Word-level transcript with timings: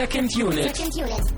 Second 0.00 0.34
Unit. 0.34 0.74
Second 0.74 0.96
Unit. 0.96 1.34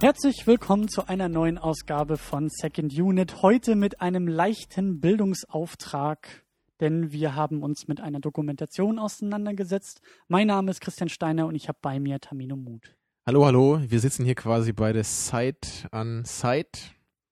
Herzlich 0.00 0.46
willkommen 0.46 0.88
zu 0.88 1.08
einer 1.08 1.28
neuen 1.28 1.58
Ausgabe 1.58 2.16
von 2.16 2.48
Second 2.48 2.98
Unit. 2.98 3.42
Heute 3.42 3.76
mit 3.76 4.00
einem 4.00 4.26
leichten 4.26 4.98
Bildungsauftrag, 4.98 6.46
denn 6.80 7.12
wir 7.12 7.34
haben 7.34 7.62
uns 7.62 7.86
mit 7.86 8.00
einer 8.00 8.20
Dokumentation 8.20 8.98
auseinandergesetzt. 8.98 10.00
Mein 10.26 10.46
Name 10.46 10.70
ist 10.70 10.80
Christian 10.80 11.10
Steiner 11.10 11.46
und 11.46 11.54
ich 11.54 11.68
habe 11.68 11.78
bei 11.82 12.00
mir 12.00 12.18
Tamino 12.18 12.56
Mut. 12.56 12.96
Hallo, 13.26 13.44
hallo. 13.44 13.78
Wir 13.86 14.00
sitzen 14.00 14.24
hier 14.24 14.36
quasi 14.36 14.72
beide 14.72 15.04
Side 15.04 15.90
an 15.90 16.24
Side 16.24 16.78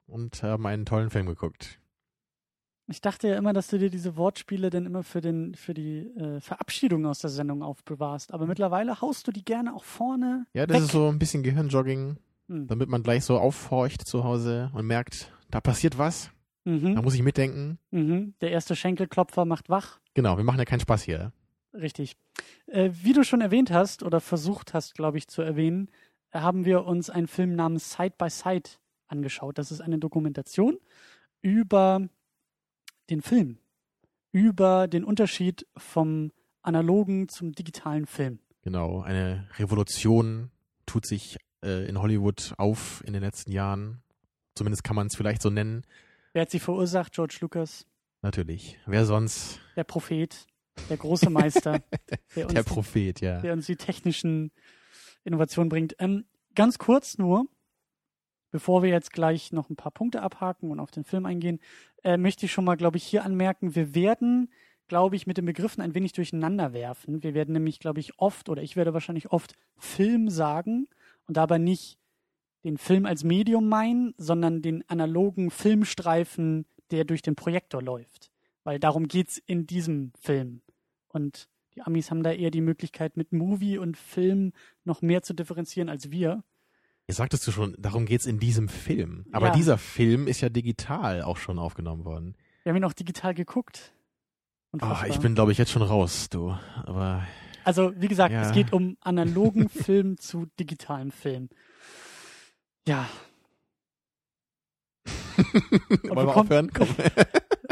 und 0.07 0.43
haben 0.43 0.67
einen 0.67 0.85
tollen 0.85 1.09
Film 1.09 1.25
geguckt. 1.25 1.78
Ich 2.91 3.01
dachte 3.03 3.29
ja 3.29 3.37
immer, 3.37 3.53
dass 3.53 3.69
du 3.69 3.79
dir 3.79 3.91
diese 3.91 4.17
Wortspiele 4.17 4.71
dann 4.71 4.87
immer 4.87 5.03
für, 5.03 5.21
den, 5.21 5.55
für 5.55 5.75
die 5.75 6.07
äh, 6.17 6.41
Verabschiedung 6.41 7.05
aus 7.07 7.19
der 7.19 7.29
Sendung 7.31 7.63
aufbewahrst. 7.63 8.33
Aber 8.33 8.47
mittlerweile 8.47 9.01
haust 9.03 9.27
du 9.29 9.33
die 9.33 9.45
gerne 9.45 9.75
auch 9.75 9.85
vorne. 9.85 10.47
Ja, 10.55 10.67
das 10.67 10.77
weg. 10.79 10.85
ist 10.85 10.93
so 10.93 11.09
ein 11.09 11.19
bisschen 11.19 11.43
Gehirnjogging, 11.43 12.17
Hm. 12.49 12.67
damit 12.67 12.89
man 12.89 13.03
gleich 13.03 13.25
so 13.27 13.39
aufhorcht 13.39 14.07
zu 14.07 14.25
Hause 14.25 14.71
und 14.73 14.87
merkt, 14.87 15.31
da 15.51 15.61
passiert 15.61 15.99
was. 15.99 16.31
Da 16.65 16.71
Mhm. 16.73 16.95
muss 17.03 17.15
ich 17.15 17.23
mitdenken. 17.23 17.79
Mhm. 17.91 18.35
Der 18.41 18.51
erste 18.51 18.75
Schenkelklopfer 18.75 19.45
macht 19.45 19.69
wach. 19.69 20.01
Genau, 20.15 20.37
wir 20.39 20.45
machen 20.45 20.59
ja 20.59 20.65
keinen 20.65 20.81
Spaß 20.81 21.03
hier. 21.03 21.33
Richtig. 21.75 22.17
Äh, 22.67 22.91
wie 23.03 23.13
du 23.13 23.23
schon 23.23 23.41
erwähnt 23.43 23.71
hast 23.71 24.03
oder 24.03 24.21
versucht 24.21 24.73
hast, 24.75 24.95
glaube 24.95 25.19
ich, 25.19 25.29
zu 25.29 25.43
erwähnen, 25.43 25.91
äh, 26.31 26.41
haben 26.41 26.65
wir 26.65 26.85
uns 26.87 27.11
einen 27.11 27.27
Film 27.27 27.55
namens 27.55 27.93
Side 27.93 28.15
by 28.19 28.31
Side 28.31 28.71
angeschaut. 29.09 29.59
Das 29.59 29.71
ist 29.71 29.81
eine 29.83 29.99
Dokumentation 29.99 30.79
über 31.43 32.09
den 33.11 33.23
Film, 33.23 33.59
über 34.33 34.89
den 34.89 35.05
Unterschied 35.05 35.67
vom 35.77 36.33
analogen 36.63 37.29
zum 37.29 37.53
digitalen 37.53 38.07
Film. 38.07 38.41
Genau, 38.63 39.01
eine 39.01 39.49
Revolution 39.59 40.51
tut 40.87 41.07
sich 41.07 41.39
äh, 41.65 41.89
in 41.89 42.01
Hollywood 42.01 42.55
auf 42.59 43.03
in 43.07 43.13
den 43.13 43.23
letzten 43.23 43.53
Jahren. 43.53 44.03
Zumindest 44.55 44.85
kann 44.85 44.97
man 44.97 45.07
es 45.07 45.17
vielleicht 45.17 45.43
so 45.43 45.51
nennen. 45.51 45.85
Wer 46.33 46.43
hat 46.43 46.51
sie 46.51 46.59
verursacht? 46.61 47.13
George 47.13 47.39
Lucas, 47.41 47.87
Natürlich. 48.23 48.79
Wer 48.87 49.07
sonst? 49.07 49.61
der 49.77 49.85
Prophet, 49.85 50.47
der 50.91 50.97
große 50.97 51.31
Meister, 51.31 51.81
der 52.37 52.47
uns 52.47 52.55
Der 52.55 52.65
die 52.65 52.69
Prophet, 52.69 53.21
ja. 53.21 53.41
der 53.41 53.53
uns 53.53 53.67
die 53.67 53.77
technischen 53.77 54.51
Innovationen 55.25 55.69
bringt. 55.69 55.95
Ähm, 55.99 56.25
ganz 56.55 56.79
kurz 56.79 57.19
nur, 57.19 57.47
bevor 58.51 58.83
wir 58.83 58.91
jetzt 58.91 59.13
gleich 59.13 59.53
noch 59.53 59.71
ein 59.71 59.77
paar 59.77 59.93
Punkte 59.93 60.23
abhaken 60.23 60.71
und 60.71 60.81
auf 60.81 60.91
den 60.91 61.05
Film 61.05 61.27
eingehen, 61.27 61.61
äh, 62.05 62.17
möchte 62.17 62.47
ich 62.47 62.53
schon 62.53 62.65
mal, 62.65 62.77
glaube 62.77 62.97
ich, 62.97 63.05
hier 63.05 63.25
anmerken, 63.25 63.75
wir 63.75 63.95
werden, 63.95 64.51
glaube 64.89 65.17
ich, 65.17 65.27
mit 65.27 65.37
den 65.37 65.45
Begriffen 65.45 65.83
ein 65.83 65.95
wenig 65.95 66.13
durcheinander 66.13 66.73
werfen. 66.73 67.23
Wir 67.23 67.35
werden 67.35 67.53
nämlich, 67.53 67.79
glaube 67.79 68.01
ich, 68.01 68.19
oft 68.19 68.49
oder 68.49 68.63
ich 68.63 68.77
werde 68.77 68.95
wahrscheinlich 68.95 69.33
oft 69.33 69.55
Film 69.77 70.31
sagen 70.31 70.89
und 71.27 71.37
dabei 71.37 71.59
nicht 71.59 71.99
den 72.65 72.79
Film 72.79 73.07
als 73.07 73.25
Medium 73.25 73.69
meinen, 73.69 74.15
sondern 74.19 74.63
den 74.63 74.89
analogen 74.89 75.51
Filmstreifen, 75.51 76.67
der 76.91 77.05
durch 77.05 77.23
den 77.23 77.37
Projektor 77.37 77.83
läuft. 77.83 78.31
Weil 78.65 78.79
darum 78.79 79.09
geht's 79.09 79.39
in 79.39 79.67
diesem 79.67 80.13
Film. 80.21 80.63
Und 81.09 81.49
die 81.75 81.83
Amis 81.83 82.11
haben 82.11 82.23
da 82.23 82.33
eher 82.33 82.51
die 82.51 82.61
Möglichkeit, 82.61 83.17
mit 83.17 83.33
Movie 83.33 83.79
und 83.79 83.97
Film 83.97 84.53
noch 84.85 85.01
mehr 85.01 85.23
zu 85.23 85.35
differenzieren 85.35 85.89
als 85.89 86.11
wir. 86.11 86.43
Jetzt 87.09 87.17
sagtest 87.17 87.47
du 87.47 87.53
schon, 87.53 87.75
darum 87.79 88.05
geht's 88.05 88.27
in 88.27 88.39
diesem 88.39 88.69
Film. 88.69 89.25
Aber 89.33 89.47
Ja. 89.47 89.53
dieser 89.55 89.79
Film 89.79 90.29
ist 90.29 90.43
ja 90.43 90.51
digital 90.51 91.23
auch 91.23 91.39
schon 91.39 91.59
aufgenommen 91.59 92.05
worden. 92.05 92.37
Wir 92.65 92.71
haben 92.71 92.77
ihn 92.77 92.85
auch 92.85 92.93
digital 92.93 93.33
geguckt. 93.35 93.93
Unfassbar. 94.73 95.09
ich 95.09 95.19
bin, 95.19 95.35
glaube 95.35 95.51
ich, 95.53 95.57
jetzt 95.57 95.71
schon 95.71 95.81
raus, 95.81 96.29
du. 96.29 96.55
Aber 96.85 97.27
also, 97.65 97.93
wie 97.97 98.09
gesagt, 98.09 98.33
Ja. 98.33 98.43
es 98.43 98.53
geht 98.53 98.75
um 98.75 98.99
analogen 99.01 99.71
Film 99.71 100.19
zu 100.19 100.47
digitalem 100.61 101.11
Film. 101.11 101.49
Ja, 102.87 103.09
wollen 105.89 106.03
wir 106.03 106.09
bekommt- 106.27 106.37
aufhören? 106.37 106.71
Komm. 106.75 106.89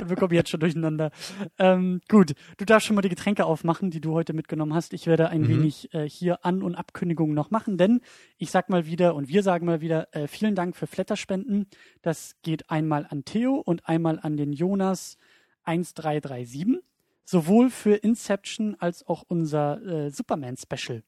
wir 0.08 0.16
kommen 0.16 0.34
jetzt 0.34 0.50
schon 0.50 0.60
durcheinander. 0.60 1.10
Ähm, 1.58 2.00
gut, 2.08 2.34
du 2.58 2.64
darfst 2.64 2.86
schon 2.86 2.94
mal 2.96 3.02
die 3.02 3.08
Getränke 3.08 3.44
aufmachen, 3.44 3.90
die 3.90 4.00
du 4.00 4.12
heute 4.12 4.32
mitgenommen 4.34 4.74
hast. 4.74 4.92
Ich 4.92 5.06
werde 5.06 5.28
ein 5.30 5.42
Mhm. 5.42 5.48
wenig 5.48 5.92
äh, 5.94 6.08
hier 6.08 6.44
An- 6.44 6.62
und 6.62 6.74
Abkündigungen 6.76 7.34
noch 7.34 7.50
machen, 7.50 7.76
denn 7.78 8.00
ich 8.38 8.50
sag 8.50 8.68
mal 8.68 8.86
wieder 8.86 9.14
und 9.14 9.28
wir 9.28 9.42
sagen 9.42 9.66
mal 9.66 9.80
wieder, 9.80 10.14
äh, 10.14 10.28
vielen 10.28 10.54
Dank 10.54 10.76
für 10.76 10.86
Flatterspenden. 10.86 11.66
Das 12.02 12.36
geht 12.42 12.70
einmal 12.70 13.06
an 13.08 13.24
Theo 13.24 13.54
und 13.56 13.88
einmal 13.88 14.18
an 14.20 14.36
den 14.36 14.52
Jonas 14.52 15.16
1337. 15.64 16.82
Sowohl 17.24 17.70
für 17.70 17.94
Inception 17.96 18.76
als 18.78 19.04
auch 19.08 19.24
unser 19.26 19.82
äh, 19.82 20.10
Superman-Special, 20.10 21.02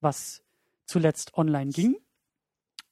was 0.00 0.42
zuletzt 0.84 1.34
online 1.34 1.70
ging. 1.70 1.96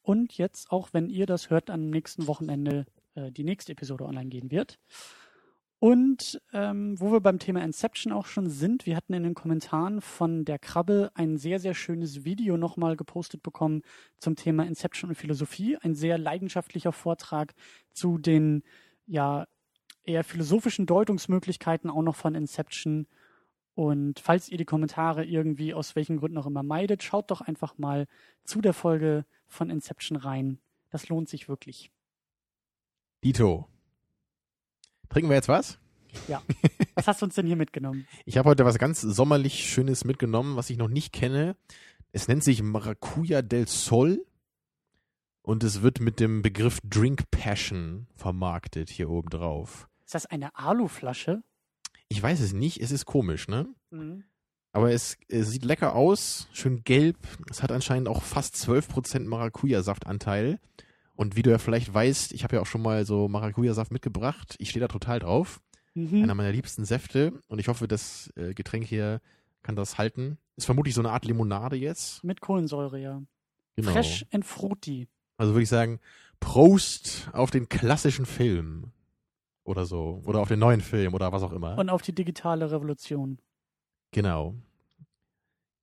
Und 0.02 0.36
jetzt 0.36 0.70
auch, 0.70 0.90
wenn 0.92 1.08
ihr 1.08 1.26
das 1.26 1.50
hört, 1.50 1.70
am 1.70 1.88
nächsten 1.88 2.26
Wochenende 2.26 2.86
äh, 3.14 3.30
die 3.30 3.44
nächste 3.44 3.72
Episode 3.72 4.04
online 4.04 4.28
gehen 4.28 4.50
wird. 4.50 4.78
Und 5.78 6.40
ähm, 6.52 7.00
wo 7.00 7.10
wir 7.10 7.18
beim 7.18 7.40
Thema 7.40 7.60
Inception 7.64 8.12
auch 8.12 8.26
schon 8.26 8.48
sind, 8.48 8.86
wir 8.86 8.94
hatten 8.94 9.14
in 9.14 9.24
den 9.24 9.34
Kommentaren 9.34 10.00
von 10.00 10.44
der 10.44 10.60
Krabbe 10.60 11.10
ein 11.14 11.38
sehr, 11.38 11.58
sehr 11.58 11.74
schönes 11.74 12.24
Video 12.24 12.56
nochmal 12.56 12.96
gepostet 12.96 13.42
bekommen 13.42 13.82
zum 14.18 14.36
Thema 14.36 14.64
Inception 14.64 15.10
und 15.10 15.16
Philosophie. 15.16 15.76
Ein 15.78 15.96
sehr 15.96 16.18
leidenschaftlicher 16.18 16.92
Vortrag 16.92 17.54
zu 17.92 18.18
den 18.18 18.62
ja 19.06 19.48
eher 20.04 20.22
philosophischen 20.22 20.86
Deutungsmöglichkeiten 20.86 21.91
auch 21.91 22.02
noch 22.02 22.14
von 22.16 22.36
Inception. 22.36 23.08
Und 23.75 24.21
falls 24.21 24.49
ihr 24.49 24.59
die 24.59 24.65
Kommentare 24.65 25.25
irgendwie 25.25 25.72
aus 25.72 25.97
welchen 25.97 26.19
Gründen 26.19 26.38
auch 26.38 26.47
immer 26.47 26.62
meidet, 26.62 27.03
schaut 27.03 27.31
doch 27.31 27.41
einfach 27.41 27.78
mal 27.78 28.06
zu 28.44 28.60
der 28.60 28.75
Folge 28.75 29.25
von 29.47 29.71
Inception 29.71 30.16
rein. 30.16 30.59
Das 30.91 31.09
lohnt 31.09 31.28
sich 31.28 31.49
wirklich. 31.49 31.91
Dito. 33.25 33.66
Trinken 35.09 35.31
wir 35.31 35.37
jetzt 35.37 35.49
was? 35.49 35.78
Was 36.94 37.06
hast 37.06 37.22
du 37.22 37.27
uns 37.27 37.34
denn 37.34 37.47
hier 37.47 37.56
mitgenommen? 37.56 38.06
Ich 38.27 38.37
habe 38.37 38.49
heute 38.49 38.65
was 38.65 38.78
ganz 38.78 39.00
sommerlich 39.00 39.71
Schönes 39.71 40.04
mitgenommen, 40.04 40.56
was 40.56 40.71
ich 40.71 40.77
noch 40.77 40.89
nicht 40.89 41.12
kenne. 41.12 41.56
Es 42.12 42.28
nennt 42.28 42.44
sich 42.44 42.62
Maracuja 42.62 43.41
del 43.41 43.66
Sol 43.66 44.25
und 45.41 45.65
es 45.65 45.83
wird 45.83 46.00
mit 46.00 46.21
dem 46.21 46.43
Begriff 46.43 46.81
Drink 46.84 47.31
Passion 47.31 48.06
vermarktet 48.15 48.91
hier 48.91 49.09
oben 49.09 49.31
drauf. 49.31 49.89
Ist 50.04 50.15
das 50.15 50.27
eine 50.27 50.54
Aluflasche? 50.56 51.43
Ich 52.12 52.22
weiß 52.22 52.40
es 52.40 52.52
nicht, 52.52 52.78
es 52.82 52.90
ist 52.90 53.06
komisch, 53.06 53.48
ne? 53.48 53.66
Mhm. 53.90 54.24
Aber 54.72 54.92
es, 54.92 55.16
es 55.28 55.50
sieht 55.50 55.64
lecker 55.64 55.94
aus, 55.94 56.46
schön 56.52 56.84
gelb. 56.84 57.16
Es 57.48 57.62
hat 57.62 57.72
anscheinend 57.72 58.06
auch 58.06 58.22
fast 58.22 58.54
12% 58.56 59.20
Maracuja-Saftanteil. 59.26 60.60
Und 61.14 61.36
wie 61.36 61.42
du 61.42 61.50
ja 61.50 61.56
vielleicht 61.56 61.92
weißt, 61.92 62.34
ich 62.34 62.44
habe 62.44 62.56
ja 62.56 62.60
auch 62.60 62.66
schon 62.66 62.82
mal 62.82 63.06
so 63.06 63.28
Maracuja-Saft 63.28 63.92
mitgebracht. 63.92 64.56
Ich 64.58 64.68
stehe 64.68 64.82
da 64.82 64.88
total 64.88 65.20
drauf. 65.20 65.62
Mhm. 65.94 66.22
Einer 66.22 66.34
meiner 66.34 66.52
liebsten 66.52 66.84
Säfte. 66.84 67.32
Und 67.48 67.60
ich 67.60 67.68
hoffe, 67.68 67.88
das 67.88 68.30
äh, 68.36 68.52
Getränk 68.52 68.86
hier 68.86 69.22
kann 69.62 69.74
das 69.74 69.96
halten. 69.96 70.36
Ist 70.56 70.66
vermutlich 70.66 70.94
so 70.94 71.00
eine 71.00 71.12
Art 71.12 71.24
Limonade 71.24 71.76
jetzt. 71.76 72.22
Mit 72.24 72.42
Kohlensäure, 72.42 72.98
ja. 72.98 73.22
Genau. 73.76 73.92
Fresh 73.92 74.26
and 74.32 74.44
fruity. 74.44 75.08
Also 75.38 75.54
würde 75.54 75.62
ich 75.62 75.70
sagen, 75.70 75.98
Prost 76.40 77.30
auf 77.32 77.50
den 77.50 77.70
klassischen 77.70 78.26
Film. 78.26 78.92
Oder 79.64 79.86
so. 79.86 80.20
Oder 80.24 80.40
auf 80.40 80.48
den 80.48 80.58
neuen 80.58 80.80
Film 80.80 81.14
oder 81.14 81.32
was 81.32 81.42
auch 81.42 81.52
immer. 81.52 81.78
Und 81.78 81.88
auf 81.88 82.03
die 82.03 82.14
digitale 82.14 82.70
Revolution. 82.70 83.38
Genau. 84.10 84.54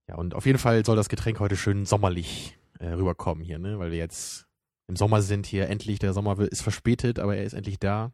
Ja, 0.08 0.16
und 0.16 0.34
auf 0.34 0.46
jeden 0.46 0.60
Fall 0.60 0.84
soll 0.86 0.96
das 0.96 1.10
Getränk 1.10 1.40
heute 1.40 1.56
schön 1.56 1.86
sommerlich 1.86 2.58
äh, 2.80 2.90
rüberkommen 2.90 3.44
hier, 3.44 3.60
ne? 3.60 3.80
Weil 3.80 3.92
wir 3.92 3.98
jetzt 3.98 4.48
im 4.88 4.96
Sommer 4.96 5.22
sind 5.22 5.46
hier 5.46 5.70
endlich. 5.70 6.00
Der 6.00 6.14
Sommer 6.14 6.40
ist 6.40 6.62
verspätet, 6.62 7.20
aber 7.20 7.38
er 7.38 7.44
ist 7.44 7.54
endlich 7.54 7.80
da. 7.80 8.12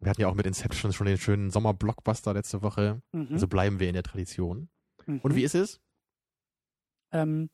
Wir 0.00 0.08
hatten 0.08 0.22
ja 0.22 0.28
auch 0.28 0.34
mit 0.34 0.46
Inception 0.46 0.92
schon 0.92 1.06
den 1.06 1.18
schönen 1.18 1.50
Sommer-Blockbuster 1.50 2.32
letzte 2.32 2.62
Woche. 2.62 3.02
Mhm. 3.12 3.28
Also 3.32 3.46
bleiben 3.46 3.78
wir 3.78 3.88
in 3.88 3.94
der 3.94 4.02
Tradition. 4.02 4.70
Mhm. 5.06 5.18
Und 5.18 5.34
wie 5.34 5.44
ist 5.44 5.54
es? 5.54 5.80
Ähm, 7.12 7.50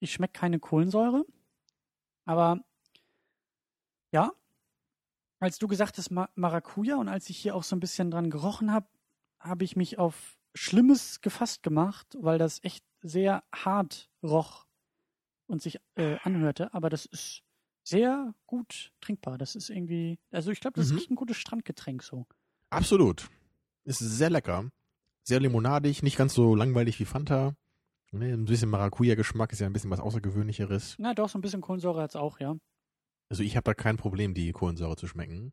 ich 0.00 0.12
schmecke 0.12 0.32
keine 0.32 0.58
Kohlensäure, 0.58 1.24
aber 2.24 2.58
ja, 4.12 4.32
als 5.40 5.58
du 5.58 5.66
gesagt 5.66 5.98
hast 5.98 6.10
Ma 6.10 6.28
Maracuja 6.36 6.96
und 6.96 7.08
als 7.08 7.28
ich 7.30 7.38
hier 7.38 7.54
auch 7.56 7.62
so 7.64 7.74
ein 7.74 7.80
bisschen 7.80 8.10
dran 8.10 8.30
gerochen 8.30 8.72
habe, 8.72 8.86
habe 9.40 9.64
ich 9.64 9.74
mich 9.74 9.98
auf 9.98 10.36
Schlimmes 10.54 11.20
gefasst 11.20 11.62
gemacht, 11.62 12.16
weil 12.20 12.38
das 12.38 12.62
echt 12.62 12.84
sehr 13.02 13.42
hart 13.54 14.10
roch 14.22 14.66
und 15.46 15.62
sich 15.62 15.80
äh, 15.96 16.18
anhörte, 16.22 16.72
aber 16.74 16.90
das 16.90 17.06
ist 17.06 17.42
sehr 17.82 18.34
gut 18.46 18.92
trinkbar. 19.00 19.38
Das 19.38 19.56
ist 19.56 19.70
irgendwie, 19.70 20.18
also 20.30 20.50
ich 20.50 20.60
glaube, 20.60 20.78
das 20.78 20.90
Mhm. 20.90 20.96
ist 20.96 21.02
echt 21.02 21.10
ein 21.10 21.16
gutes 21.16 21.38
Strandgetränk 21.38 22.02
so. 22.02 22.26
Absolut. 22.68 23.28
Ist 23.84 23.98
sehr 23.98 24.30
lecker. 24.30 24.70
Sehr 25.22 25.40
limonadig, 25.40 26.02
nicht 26.02 26.16
ganz 26.16 26.34
so 26.34 26.54
langweilig 26.54 27.00
wie 27.00 27.04
Fanta. 27.04 27.54
Ne, 28.12 28.32
ein 28.32 28.44
bisschen 28.44 28.70
Maracuja-Geschmack 28.70 29.52
ist 29.52 29.60
ja 29.60 29.66
ein 29.66 29.72
bisschen 29.72 29.90
was 29.90 30.00
Außergewöhnlicheres. 30.00 30.96
Na 30.98 31.14
doch, 31.14 31.28
so 31.28 31.38
ein 31.38 31.42
bisschen 31.42 31.60
Kohlensäure 31.60 32.02
hat's 32.02 32.16
auch, 32.16 32.40
ja. 32.40 32.56
Also 33.30 33.42
ich 33.44 33.56
habe 33.56 33.64
da 33.64 33.74
kein 33.74 33.96
Problem, 33.96 34.34
die 34.34 34.52
Kohlensäure 34.52 34.96
zu 34.96 35.06
schmecken. 35.06 35.52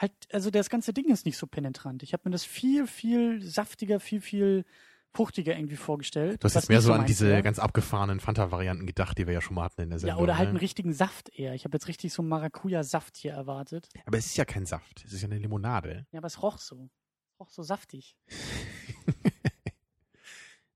halt, 0.00 0.12
also 0.32 0.50
das 0.50 0.70
ganze 0.70 0.92
Ding 0.94 1.10
ist 1.10 1.26
nicht 1.26 1.36
so 1.36 1.46
penetrant. 1.46 2.02
Ich 2.02 2.12
habe 2.14 2.22
mir 2.24 2.30
das 2.32 2.44
viel, 2.44 2.86
viel 2.86 3.42
saftiger, 3.42 4.00
viel, 4.00 4.20
viel 4.22 4.64
fruchtiger 5.12 5.54
irgendwie 5.56 5.76
vorgestellt. 5.76 6.42
Du 6.42 6.46
hast 6.46 6.54
jetzt 6.54 6.68
mehr 6.70 6.80
so 6.80 6.92
an 6.92 7.04
diese 7.04 7.26
wäre. 7.28 7.42
ganz 7.42 7.58
abgefahrenen 7.58 8.20
Fanta-Varianten 8.20 8.86
gedacht, 8.86 9.18
die 9.18 9.26
wir 9.26 9.34
ja 9.34 9.40
schon 9.40 9.56
mal 9.56 9.64
hatten 9.64 9.82
in 9.82 9.90
der 9.90 9.98
Ja, 9.98 10.00
Sendung. 10.06 10.22
oder 10.22 10.38
halt 10.38 10.48
einen 10.48 10.54
ne? 10.56 10.60
richtigen 10.62 10.92
Saft 10.94 11.28
eher. 11.38 11.52
Ich 11.54 11.64
habe 11.64 11.76
jetzt 11.76 11.88
richtig 11.88 12.12
so 12.12 12.22
einen 12.22 12.28
Maracuja-Saft 12.30 13.16
hier 13.16 13.32
erwartet. 13.32 13.88
Aber 14.06 14.16
es 14.16 14.26
ist 14.26 14.36
ja 14.36 14.44
kein 14.44 14.64
Saft, 14.66 15.04
es 15.04 15.12
ist 15.12 15.20
ja 15.22 15.28
eine 15.28 15.38
Limonade. 15.38 16.06
Ja, 16.12 16.18
aber 16.18 16.26
es 16.28 16.42
roch 16.42 16.58
so. 16.58 16.88
Es 17.34 17.40
roch 17.40 17.50
so 17.50 17.62
saftig. 17.62 18.16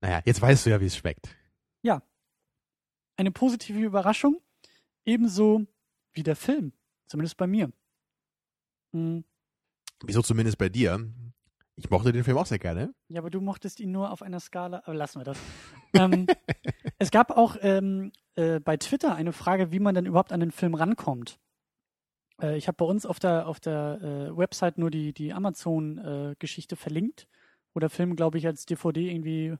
Naja, 0.01 0.21
jetzt 0.25 0.39
weißt 0.41 0.65
du 0.65 0.69
ja, 0.69 0.79
wie 0.81 0.85
es 0.85 0.95
schmeckt. 0.97 1.35
Eine 3.17 3.31
positive 3.31 3.79
Überraschung, 3.79 4.41
ebenso 5.05 5.65
wie 6.15 6.23
der 6.23 6.35
Film. 6.35 6.73
Zumindest 7.07 7.37
bei 7.37 7.47
mir. 7.47 7.71
Hm, 8.91 9.23
Wieso 10.03 10.21
zumindest 10.21 10.57
bei 10.57 10.69
dir? 10.69 11.07
Ich 11.77 11.89
mochte 11.89 12.11
den 12.11 12.23
Film 12.23 12.37
auch 12.37 12.45
sehr 12.45 12.59
gerne. 12.59 12.93
Ja, 13.09 13.19
aber 13.19 13.29
du 13.29 13.41
mochtest 13.41 13.79
ihn 13.79 13.91
nur 13.91 14.11
auf 14.11 14.21
einer 14.21 14.39
Skala, 14.39 14.83
aber 14.85 14.93
lassen 14.93 15.19
wir 15.19 15.25
das. 15.25 15.37
ähm, 15.93 16.27
es 16.99 17.11
gab 17.11 17.31
auch 17.31 17.57
ähm, 17.61 18.11
äh, 18.35 18.59
bei 18.59 18.77
Twitter 18.77 19.15
eine 19.15 19.33
Frage, 19.33 19.71
wie 19.71 19.79
man 19.79 19.95
denn 19.95 20.05
überhaupt 20.05 20.31
an 20.31 20.39
den 20.39 20.51
Film 20.51 20.73
rankommt. 20.73 21.39
Äh, 22.41 22.57
ich 22.57 22.67
habe 22.67 22.77
bei 22.77 22.85
uns 22.85 23.05
auf 23.05 23.19
der, 23.19 23.47
auf 23.47 23.59
der 23.59 23.99
äh, 24.01 24.37
Website 24.37 24.77
nur 24.77 24.89
die, 24.89 25.13
die 25.13 25.33
Amazon-Geschichte 25.33 26.75
verlinkt, 26.75 27.27
wo 27.73 27.79
der 27.79 27.89
Film, 27.89 28.15
glaube 28.15 28.37
ich, 28.37 28.47
als 28.47 28.65
DVD 28.65 29.11
irgendwie 29.11 29.55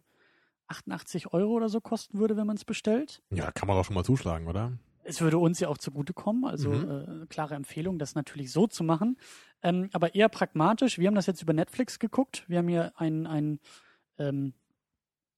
88 0.68 1.34
Euro 1.34 1.52
oder 1.52 1.70
so 1.70 1.82
kosten 1.82 2.18
würde, 2.18 2.38
wenn 2.38 2.48
man 2.48 2.56
es 2.56 2.66
bestellt. 2.66 3.22
Ja, 3.30 3.52
kann 3.52 3.68
man 3.68 3.78
doch 3.78 3.86
schon 3.86 3.96
mal 3.96 4.06
zuschlagen, 4.06 4.48
oder? 4.48 4.72
Es 5.06 5.22
würde 5.22 5.38
uns 5.38 5.60
ja 5.60 5.68
auch 5.70 5.78
zugutekommen, 5.78 6.46
also 6.46 6.70
Mhm. 6.72 7.24
äh, 7.24 7.26
klare 7.28 7.56
Empfehlung, 7.56 8.00
das 8.00 8.16
natürlich 8.16 8.52
so 8.52 8.68
zu 8.68 8.84
machen. 8.84 9.18
Ähm, 9.62 9.90
aber 9.94 10.16
eher 10.16 10.30
pragmatisch. 10.30 10.98
Wir 10.98 11.08
haben 11.08 11.16
das 11.16 11.28
jetzt 11.28 11.42
über 11.42 11.54
Netflix 11.54 12.00
geguckt. 12.00 12.44
Wir 12.48 12.58
haben 12.60 12.68
hier 12.68 12.92
einen, 13.00 13.28
einen 13.28 13.60
ähm, 14.18 14.54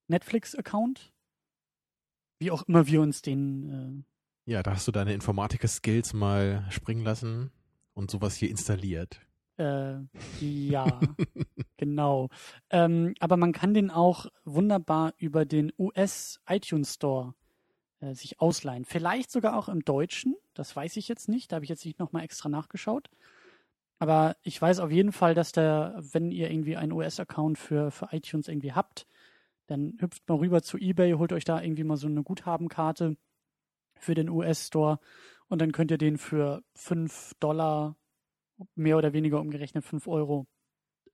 Netflix-Account. 0.08 1.12
Wie 2.40 2.52
auch 2.52 2.64
immer 2.68 2.88
wir 2.88 3.02
uns 3.02 3.22
den. 3.22 4.06
Ja, 4.46 4.64
da 4.64 4.72
hast 4.72 4.88
du 4.88 4.92
deine 4.92 5.14
Informatiker-Skills 5.14 6.14
mal 6.14 6.66
springen 6.70 7.04
lassen 7.04 7.52
und 7.94 8.10
sowas 8.12 8.36
hier 8.36 8.50
installiert. 8.50 9.20
Äh, 9.58 9.94
äh, 9.96 10.00
ja, 10.40 11.00
genau. 11.78 12.30
Ähm, 12.70 13.16
aber 13.20 13.38
man 13.38 13.52
kann 13.52 13.74
den 13.74 13.90
auch 13.92 14.28
wunderbar 14.46 15.14
über 15.18 15.46
den 15.46 15.74
US 15.78 16.40
iTunes 16.48 16.94
Store 16.94 17.34
äh, 18.00 18.14
sich 18.14 18.40
ausleihen. 18.40 18.86
Vielleicht 18.86 19.32
sogar 19.32 19.58
auch 19.58 19.70
im 19.70 19.84
Deutschen. 19.84 20.36
Das 20.54 20.76
weiß 20.76 20.98
ich 20.98 21.08
jetzt 21.08 21.30
nicht. 21.30 21.52
Da 21.52 21.56
habe 21.56 21.66
ich 21.66 21.70
jetzt 21.70 21.86
nicht 21.86 22.00
nochmal 22.00 22.24
extra 22.24 22.50
nachgeschaut. 22.50 23.10
Aber 24.00 24.36
ich 24.44 24.62
weiß 24.62 24.80
auf 24.80 24.92
jeden 24.92 25.12
Fall, 25.12 25.34
dass 25.34 25.52
der, 25.52 25.96
wenn 26.12 26.32
ihr 26.32 26.52
irgendwie 26.52 26.78
einen 26.78 26.92
US-Account 26.92 27.58
für, 27.58 27.90
für 27.90 28.10
iTunes 28.12 28.48
irgendwie 28.48 28.74
habt, 28.74 29.08
dann 29.66 29.98
hüpft 30.00 30.28
mal 30.30 30.38
rüber 30.38 30.62
zu 30.62 30.78
eBay, 30.78 31.14
holt 31.14 31.34
euch 31.34 31.44
da 31.44 31.62
irgendwie 31.62 31.84
mal 31.84 31.98
so 31.98 32.08
eine 32.08 32.24
Guthabenkarte 32.24 33.18
für 33.96 34.14
den 34.14 34.30
US-Store 34.30 35.00
und 35.50 35.60
dann 35.62 35.72
könnt 35.72 35.92
ihr 35.92 35.98
den 35.98 36.18
für 36.18 36.64
5 36.76 37.34
Dollar, 37.40 37.98
mehr 38.76 38.98
oder 38.98 39.14
weniger 39.14 39.40
umgerechnet 39.40 39.84
5 39.84 40.08
Euro, 40.08 40.48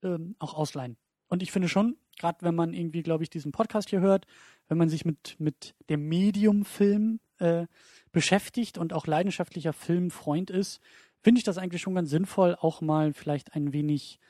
ähm, 0.02 0.36
auch 0.38 0.54
ausleihen. 0.54 0.96
Und 1.28 1.42
ich 1.42 1.52
finde 1.52 1.68
schon, 1.68 1.96
gerade 2.16 2.38
wenn 2.42 2.54
man 2.54 2.74
irgendwie, 2.74 3.02
glaube 3.02 3.22
ich, 3.22 3.30
diesen 3.30 3.52
Podcast 3.52 3.90
hier 3.90 4.00
hört, 4.00 4.26
wenn 4.68 4.78
man 4.78 4.88
sich 4.88 5.04
mit, 5.04 5.36
mit 5.38 5.74
dem 5.88 6.08
Medium-Film 6.08 7.20
äh, 7.38 7.66
beschäftigt 8.12 8.78
und 8.78 8.92
auch 8.92 9.06
leidenschaftlicher 9.06 9.72
Filmfreund 9.72 10.50
ist, 10.50 10.80
finde 11.20 11.38
ich 11.38 11.44
das 11.44 11.58
eigentlich 11.58 11.82
schon 11.82 11.94
ganz 11.94 12.10
sinnvoll, 12.10 12.56
auch 12.60 12.80
mal 12.80 13.12
vielleicht 13.12 13.54
ein 13.54 13.72
wenig 13.72 14.20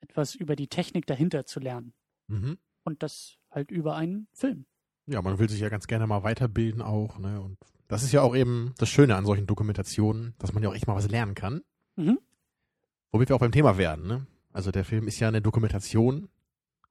etwas 0.00 0.34
über 0.34 0.56
die 0.56 0.68
Technik 0.68 1.06
dahinter 1.06 1.44
zu 1.44 1.60
lernen. 1.60 1.92
Mhm. 2.28 2.58
Und 2.84 3.02
das 3.02 3.36
halt 3.50 3.70
über 3.70 3.96
einen 3.96 4.28
Film. 4.32 4.66
Ja, 5.06 5.22
man 5.22 5.38
will 5.38 5.48
sich 5.48 5.60
ja 5.60 5.68
ganz 5.68 5.86
gerne 5.86 6.06
mal 6.06 6.22
weiterbilden 6.22 6.82
auch, 6.82 7.18
ne? 7.18 7.40
Und 7.40 7.58
das 7.88 8.02
ist 8.02 8.12
ja 8.12 8.20
auch 8.20 8.36
eben 8.36 8.74
das 8.78 8.90
Schöne 8.90 9.16
an 9.16 9.24
solchen 9.24 9.46
Dokumentationen, 9.46 10.34
dass 10.38 10.52
man 10.52 10.62
ja 10.62 10.68
auch 10.68 10.74
echt 10.74 10.86
mal 10.86 10.94
was 10.94 11.08
lernen 11.08 11.34
kann. 11.34 11.62
Mhm. 11.96 12.18
Womit 13.10 13.30
wir 13.30 13.36
auch 13.36 13.40
beim 13.40 13.52
Thema 13.52 13.78
werden, 13.78 14.06
ne? 14.06 14.26
Also 14.52 14.70
der 14.70 14.84
Film 14.84 15.06
ist 15.08 15.18
ja 15.20 15.28
eine 15.28 15.40
Dokumentation 15.42 16.28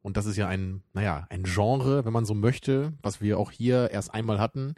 und 0.07 0.15
das 0.15 0.25
ist 0.25 0.37
ja 0.37 0.47
ein, 0.47 0.83
naja, 0.93 1.27
ein 1.29 1.43
Genre, 1.43 2.05
wenn 2.05 2.13
man 2.13 2.23
so 2.23 2.33
möchte, 2.33 2.93
was 3.01 3.19
wir 3.19 3.37
auch 3.37 3.51
hier 3.51 3.91
erst 3.91 4.13
einmal 4.13 4.39
hatten, 4.39 4.75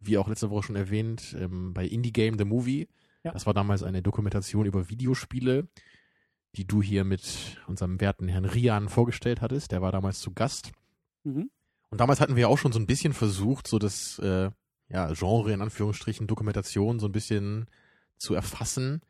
wie 0.00 0.18
auch 0.18 0.26
letzte 0.26 0.50
Woche 0.50 0.64
schon 0.64 0.74
erwähnt, 0.74 1.36
ähm, 1.38 1.72
bei 1.72 1.86
Indie 1.86 2.12
Game 2.12 2.36
The 2.36 2.44
Movie. 2.44 2.88
Ja. 3.22 3.30
Das 3.30 3.46
war 3.46 3.54
damals 3.54 3.84
eine 3.84 4.02
Dokumentation 4.02 4.66
über 4.66 4.90
Videospiele, 4.90 5.68
die 6.56 6.66
du 6.66 6.82
hier 6.82 7.04
mit 7.04 7.62
unserem 7.68 8.00
werten 8.00 8.26
Herrn 8.26 8.44
Rian 8.44 8.88
vorgestellt 8.88 9.40
hattest. 9.40 9.70
Der 9.70 9.82
war 9.82 9.92
damals 9.92 10.18
zu 10.18 10.32
Gast. 10.32 10.72
Mhm. 11.22 11.48
Und 11.90 12.00
damals 12.00 12.20
hatten 12.20 12.34
wir 12.34 12.48
auch 12.48 12.58
schon 12.58 12.72
so 12.72 12.80
ein 12.80 12.88
bisschen 12.88 13.12
versucht, 13.12 13.68
so 13.68 13.78
das 13.78 14.18
äh, 14.18 14.50
ja, 14.88 15.12
Genre 15.12 15.52
in 15.52 15.62
Anführungsstrichen 15.62 16.26
Dokumentation 16.26 16.98
so 16.98 17.06
ein 17.06 17.12
bisschen 17.12 17.66
zu 18.18 18.34
erfassen. 18.34 19.00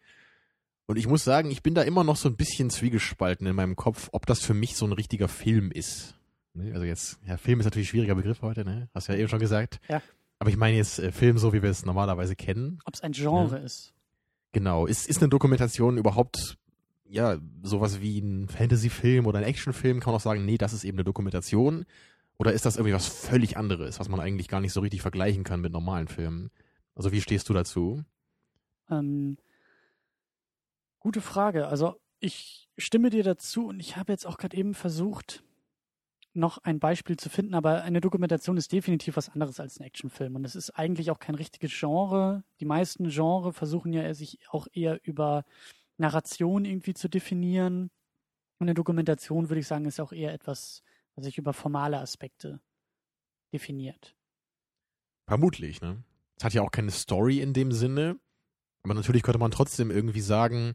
Und 0.87 0.97
ich 0.97 1.07
muss 1.07 1.25
sagen, 1.25 1.51
ich 1.51 1.63
bin 1.63 1.75
da 1.75 1.83
immer 1.83 2.05
noch 2.05 2.17
so 2.17 2.29
ein 2.29 2.37
bisschen 2.37 2.71
zwiegespalten 2.71 3.47
in 3.47 3.55
meinem 3.57 3.77
Kopf, 3.77 4.09
ob 4.13 4.27
das 4.27 4.41
für 4.41 4.55
mich 4.55 4.77
so 4.77 4.87
ein 4.87 4.93
richtiger 4.93 5.29
Film 5.29 5.71
ist. 5.71 6.19
Ne? 6.55 6.73
Also 6.73 6.85
jetzt, 6.85 7.19
ja, 7.27 7.37
Film 7.37 7.61
ist 7.61 7.65
natürlich 7.65 7.89
ein 7.89 7.91
schwieriger 7.91 8.15
Begriff 8.15 8.43
heute, 8.43 8.65
ne? 8.65 8.89
Hast 8.95 9.09
du 9.09 9.13
ja 9.13 9.19
eben 9.19 9.29
schon 9.29 9.39
gesagt. 9.39 9.81
Ja. 9.89 10.03
Aber 10.39 10.51
ich 10.51 10.57
meine 10.57 10.77
jetzt 10.77 10.99
äh, 10.99 11.13
Film, 11.13 11.39
so 11.39 11.53
wie 11.53 11.63
wir 11.63 11.71
es 11.71 11.85
normalerweise 11.85 12.35
kennen. 12.35 12.81
Ob 12.85 12.95
es 12.95 13.01
ein 13.01 13.13
Genre 13.13 13.59
ist. 13.59 13.95
Genau. 14.53 14.87
Ist, 14.87 15.09
ist 15.09 15.23
eine 15.23 15.29
Dokumentation 15.29 15.97
überhaupt, 15.97 16.59
ja, 17.09 17.39
sowas 17.63 18.01
wie 18.01 18.19
ein 18.19 18.49
Fantasy-Film 18.49 19.27
oder 19.27 19.39
ein 19.39 19.45
Actionfilm? 19.45 20.01
Kann 20.01 20.13
man 20.13 20.17
auch 20.17 20.23
sagen, 20.23 20.45
nee, 20.45 20.59
das 20.59 20.73
ist 20.73 20.85
eben 20.85 20.99
eine 20.99 21.05
Dokumentation. 21.05 21.87
Oder 22.39 22.53
ist 22.53 22.67
das 22.67 22.77
irgendwie 22.77 22.95
was 22.95 23.07
völlig 23.07 23.57
anderes, 23.57 24.01
was 24.01 24.09
man 24.09 24.21
eigentlich 24.21 24.49
gar 24.49 24.61
nicht 24.61 24.73
so 24.73 24.81
richtig 24.81 25.01
vergleichen 25.01 25.45
kann 25.45 25.61
mit 25.61 25.73
normalen 25.73 26.09
Filmen? 26.09 26.51
Also 26.95 27.13
wie 27.13 27.21
stehst 27.21 27.49
du 27.49 27.55
dazu? 27.55 28.03
Ähm, 28.91 29.39
gute 31.03 31.21
Frage. 31.21 31.67
Also 31.67 32.01
ich 32.21 32.69
stimme 32.79 33.11
dir 33.11 33.25
dazu 33.25 33.67
und 33.67 33.81
ich 33.81 33.97
habe 33.97 34.13
jetzt 34.13 34.27
auch 34.27 34.39
gerade 34.39 34.57
eben 34.57 34.75
versucht, 34.75 35.43
noch 36.35 36.59
ein 36.59 36.79
Beispiel 36.79 37.19
zu 37.19 37.29
finden, 37.29 37.55
aber 37.55 37.83
eine 37.83 38.01
Dokumentation 38.01 38.57
ist 38.57 38.73
definitiv 38.73 39.17
was 39.17 39.29
anderes 39.29 39.61
als 39.61 39.79
ein 39.79 39.85
Actionfilm 39.85 40.37
und 40.37 40.47
es 40.47 40.55
ist 40.57 40.71
eigentlich 40.71 41.11
auch 41.11 41.19
kein 41.19 41.35
richtiges 41.35 41.79
Genre. 41.79 42.45
Die 42.61 42.65
meisten 42.65 43.11
Genre 43.11 43.53
versuchen 43.53 43.93
ja 43.93 44.15
sich 44.15 44.39
auch 44.49 44.67
eher 44.73 44.99
über 45.03 45.45
Narration 45.99 46.65
irgendwie 46.65 46.95
zu 46.95 47.09
definieren. 47.09 47.91
Und 48.59 48.69
eine 48.69 48.75
Dokumentation, 48.75 49.51
würde 49.51 49.61
ich 49.61 49.67
sagen, 49.67 49.85
ist 49.85 50.01
auch 50.01 50.13
eher 50.13 50.33
etwas, 50.33 50.83
was 51.17 51.25
sich 51.25 51.37
über 51.37 51.53
formale 51.53 51.99
Aspekte 51.99 52.61
definiert. 53.53 54.15
Vermutlich, 55.27 55.81
ne? 55.81 56.03
Es 56.37 56.45
hat 56.45 56.55
ja 56.55 56.63
auch 56.63 56.71
keine 56.71 56.93
Story 56.93 57.41
in 57.41 57.53
dem 57.53 57.73
Sinne. 57.73 58.19
Aber 58.83 58.95
natürlich 58.95 59.23
könnte 59.23 59.39
man 59.39 59.51
trotzdem 59.51 59.91
irgendwie 59.91 60.21
sagen, 60.21 60.75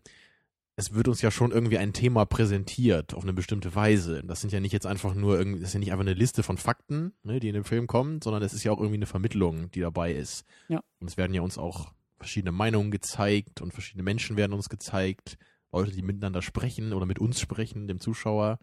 es 0.77 0.93
wird 0.93 1.07
uns 1.07 1.21
ja 1.21 1.31
schon 1.31 1.51
irgendwie 1.51 1.79
ein 1.79 1.91
Thema 1.91 2.25
präsentiert 2.25 3.15
auf 3.15 3.23
eine 3.23 3.33
bestimmte 3.33 3.73
Weise. 3.73 4.21
Das 4.23 4.41
sind 4.41 4.53
ja 4.53 4.59
nicht 4.59 4.73
jetzt 4.73 4.85
einfach 4.85 5.15
nur 5.15 5.37
irgendwie, 5.37 5.59
das 5.59 5.69
ist 5.69 5.73
ja 5.73 5.79
nicht 5.79 5.91
einfach 5.91 6.05
eine 6.05 6.13
Liste 6.13 6.43
von 6.43 6.57
Fakten, 6.57 7.13
ne, 7.23 7.39
die 7.39 7.47
in 7.47 7.55
dem 7.55 7.63
Film 7.63 7.87
kommen, 7.87 8.21
sondern 8.21 8.43
es 8.43 8.53
ist 8.53 8.63
ja 8.63 8.71
auch 8.71 8.77
irgendwie 8.77 8.97
eine 8.97 9.07
Vermittlung, 9.07 9.71
die 9.71 9.79
dabei 9.79 10.13
ist. 10.13 10.45
Ja. 10.67 10.83
Und 10.99 11.09
es 11.09 11.17
werden 11.17 11.33
ja 11.33 11.41
uns 11.41 11.57
auch 11.57 11.91
verschiedene 12.17 12.51
Meinungen 12.51 12.91
gezeigt 12.91 13.59
und 13.61 13.73
verschiedene 13.73 14.03
Menschen 14.03 14.37
werden 14.37 14.53
uns 14.53 14.69
gezeigt. 14.69 15.37
Leute, 15.71 15.91
die 15.91 16.03
miteinander 16.03 16.43
sprechen 16.43 16.93
oder 16.93 17.07
mit 17.07 17.19
uns 17.19 17.39
sprechen, 17.39 17.87
dem 17.87 17.99
Zuschauer. 17.99 18.59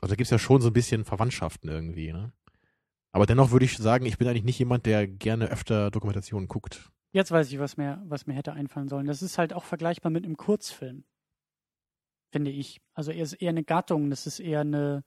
Also 0.00 0.12
da 0.12 0.16
gibt's 0.16 0.30
ja 0.30 0.38
schon 0.38 0.62
so 0.62 0.68
ein 0.68 0.72
bisschen 0.72 1.04
Verwandtschaften 1.04 1.68
irgendwie, 1.68 2.12
ne? 2.12 2.32
Aber 3.12 3.26
dennoch 3.26 3.52
würde 3.52 3.64
ich 3.64 3.76
sagen, 3.76 4.06
ich 4.06 4.18
bin 4.18 4.26
eigentlich 4.26 4.44
nicht 4.44 4.58
jemand, 4.58 4.86
der 4.86 5.06
gerne 5.06 5.46
öfter 5.46 5.92
Dokumentationen 5.92 6.48
guckt. 6.48 6.90
Jetzt 7.14 7.30
weiß 7.30 7.52
ich, 7.52 7.60
was 7.60 7.76
mir, 7.76 8.02
was 8.06 8.26
mir 8.26 8.34
hätte 8.34 8.54
einfallen 8.54 8.88
sollen. 8.88 9.06
Das 9.06 9.22
ist 9.22 9.38
halt 9.38 9.52
auch 9.52 9.62
vergleichbar 9.62 10.10
mit 10.10 10.24
einem 10.24 10.36
Kurzfilm. 10.36 11.04
Finde 12.32 12.50
ich. 12.50 12.80
Also 12.92 13.12
er 13.12 13.22
ist 13.22 13.34
eher 13.34 13.50
eine 13.50 13.62
Gattung, 13.62 14.10
das 14.10 14.26
ist 14.26 14.40
eher 14.40 14.62
eine, 14.62 15.04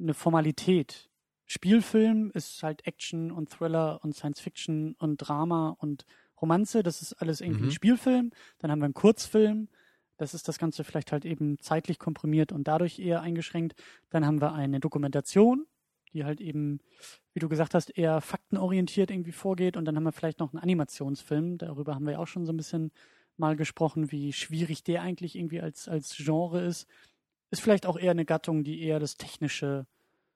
eine 0.00 0.14
Formalität. 0.14 1.08
Spielfilm 1.46 2.32
ist 2.34 2.60
halt 2.64 2.84
Action 2.88 3.30
und 3.30 3.50
Thriller 3.50 4.02
und 4.02 4.16
Science 4.16 4.40
Fiction 4.40 4.96
und 4.98 5.18
Drama 5.18 5.76
und 5.78 6.04
Romanze, 6.42 6.82
das 6.82 7.02
ist 7.02 7.12
alles 7.14 7.40
irgendwie 7.40 7.62
Mhm. 7.62 7.68
ein 7.68 7.72
Spielfilm. 7.72 8.32
Dann 8.58 8.72
haben 8.72 8.80
wir 8.80 8.86
einen 8.86 8.94
Kurzfilm, 8.94 9.68
das 10.16 10.34
ist 10.34 10.48
das 10.48 10.58
Ganze 10.58 10.82
vielleicht 10.82 11.12
halt 11.12 11.24
eben 11.24 11.60
zeitlich 11.60 12.00
komprimiert 12.00 12.50
und 12.50 12.66
dadurch 12.66 12.98
eher 12.98 13.20
eingeschränkt. 13.20 13.80
Dann 14.10 14.26
haben 14.26 14.40
wir 14.40 14.54
eine 14.54 14.80
Dokumentation, 14.80 15.66
die 16.12 16.24
halt 16.24 16.40
eben, 16.40 16.80
wie 17.34 17.40
du 17.40 17.48
gesagt 17.48 17.74
hast, 17.74 17.90
eher 17.90 18.20
faktenorientiert 18.20 19.10
irgendwie 19.10 19.32
vorgeht. 19.32 19.76
Und 19.76 19.84
dann 19.84 19.96
haben 19.96 20.04
wir 20.04 20.12
vielleicht 20.12 20.38
noch 20.40 20.52
einen 20.54 20.62
Animationsfilm. 20.62 21.58
Darüber 21.58 21.94
haben 21.94 22.04
wir 22.06 22.12
ja 22.12 22.18
auch 22.20 22.26
schon 22.28 22.46
so 22.46 22.52
ein 22.52 22.56
bisschen 22.56 22.92
mal 23.36 23.56
gesprochen, 23.56 24.10
wie 24.12 24.32
schwierig 24.32 24.84
der 24.84 25.02
eigentlich 25.02 25.36
irgendwie 25.36 25.60
als, 25.60 25.88
als 25.88 26.16
Genre 26.16 26.62
ist. 26.64 26.86
Ist 27.50 27.60
vielleicht 27.60 27.86
auch 27.86 27.98
eher 27.98 28.12
eine 28.12 28.24
Gattung, 28.24 28.64
die 28.64 28.80
eher 28.82 28.98
das 29.00 29.16
technische, 29.16 29.86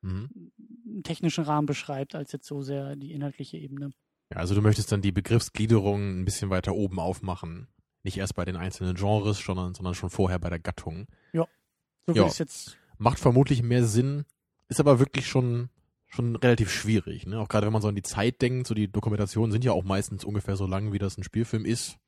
Mhm. 0.00 0.52
einen 0.86 1.02
technischen 1.02 1.42
Rahmen 1.42 1.66
beschreibt, 1.66 2.14
als 2.14 2.30
jetzt 2.30 2.46
so 2.46 2.62
sehr 2.62 2.94
die 2.94 3.12
inhaltliche 3.12 3.56
Ebene. 3.56 3.90
Ja, 4.30 4.36
also 4.38 4.54
du 4.54 4.62
möchtest 4.62 4.92
dann 4.92 5.02
die 5.02 5.10
Begriffsgliederung 5.10 6.20
ein 6.20 6.24
bisschen 6.24 6.50
weiter 6.50 6.74
oben 6.74 7.00
aufmachen. 7.00 7.66
Nicht 8.04 8.16
erst 8.16 8.36
bei 8.36 8.44
den 8.44 8.54
einzelnen 8.54 8.94
Genres, 8.94 9.38
sondern, 9.38 9.74
sondern 9.74 9.94
schon 9.96 10.10
vorher 10.10 10.38
bei 10.38 10.50
der 10.50 10.60
Gattung. 10.60 11.06
So 11.32 11.38
Ja. 11.40 11.46
würde 12.06 12.20
ich 12.22 12.26
es 12.28 12.38
jetzt. 12.38 12.78
Macht 12.96 13.18
vermutlich 13.18 13.62
mehr 13.64 13.84
Sinn, 13.84 14.24
ist 14.68 14.78
aber 14.78 15.00
wirklich 15.00 15.26
schon, 15.26 15.68
schon 16.08 16.36
relativ 16.36 16.70
schwierig. 16.70 17.26
Ne? 17.26 17.38
Auch 17.38 17.48
gerade 17.48 17.66
wenn 17.66 17.72
man 17.72 17.82
so 17.82 17.88
an 17.88 17.94
die 17.94 18.02
Zeit 18.02 18.40
denkt, 18.42 18.66
so 18.66 18.74
die 18.74 18.90
Dokumentationen 18.90 19.52
sind 19.52 19.64
ja 19.64 19.72
auch 19.72 19.84
meistens 19.84 20.24
ungefähr 20.24 20.56
so 20.56 20.66
lang, 20.66 20.92
wie 20.92 20.98
das 20.98 21.18
ein 21.18 21.22
Spielfilm 21.22 21.64
ist. 21.64 21.98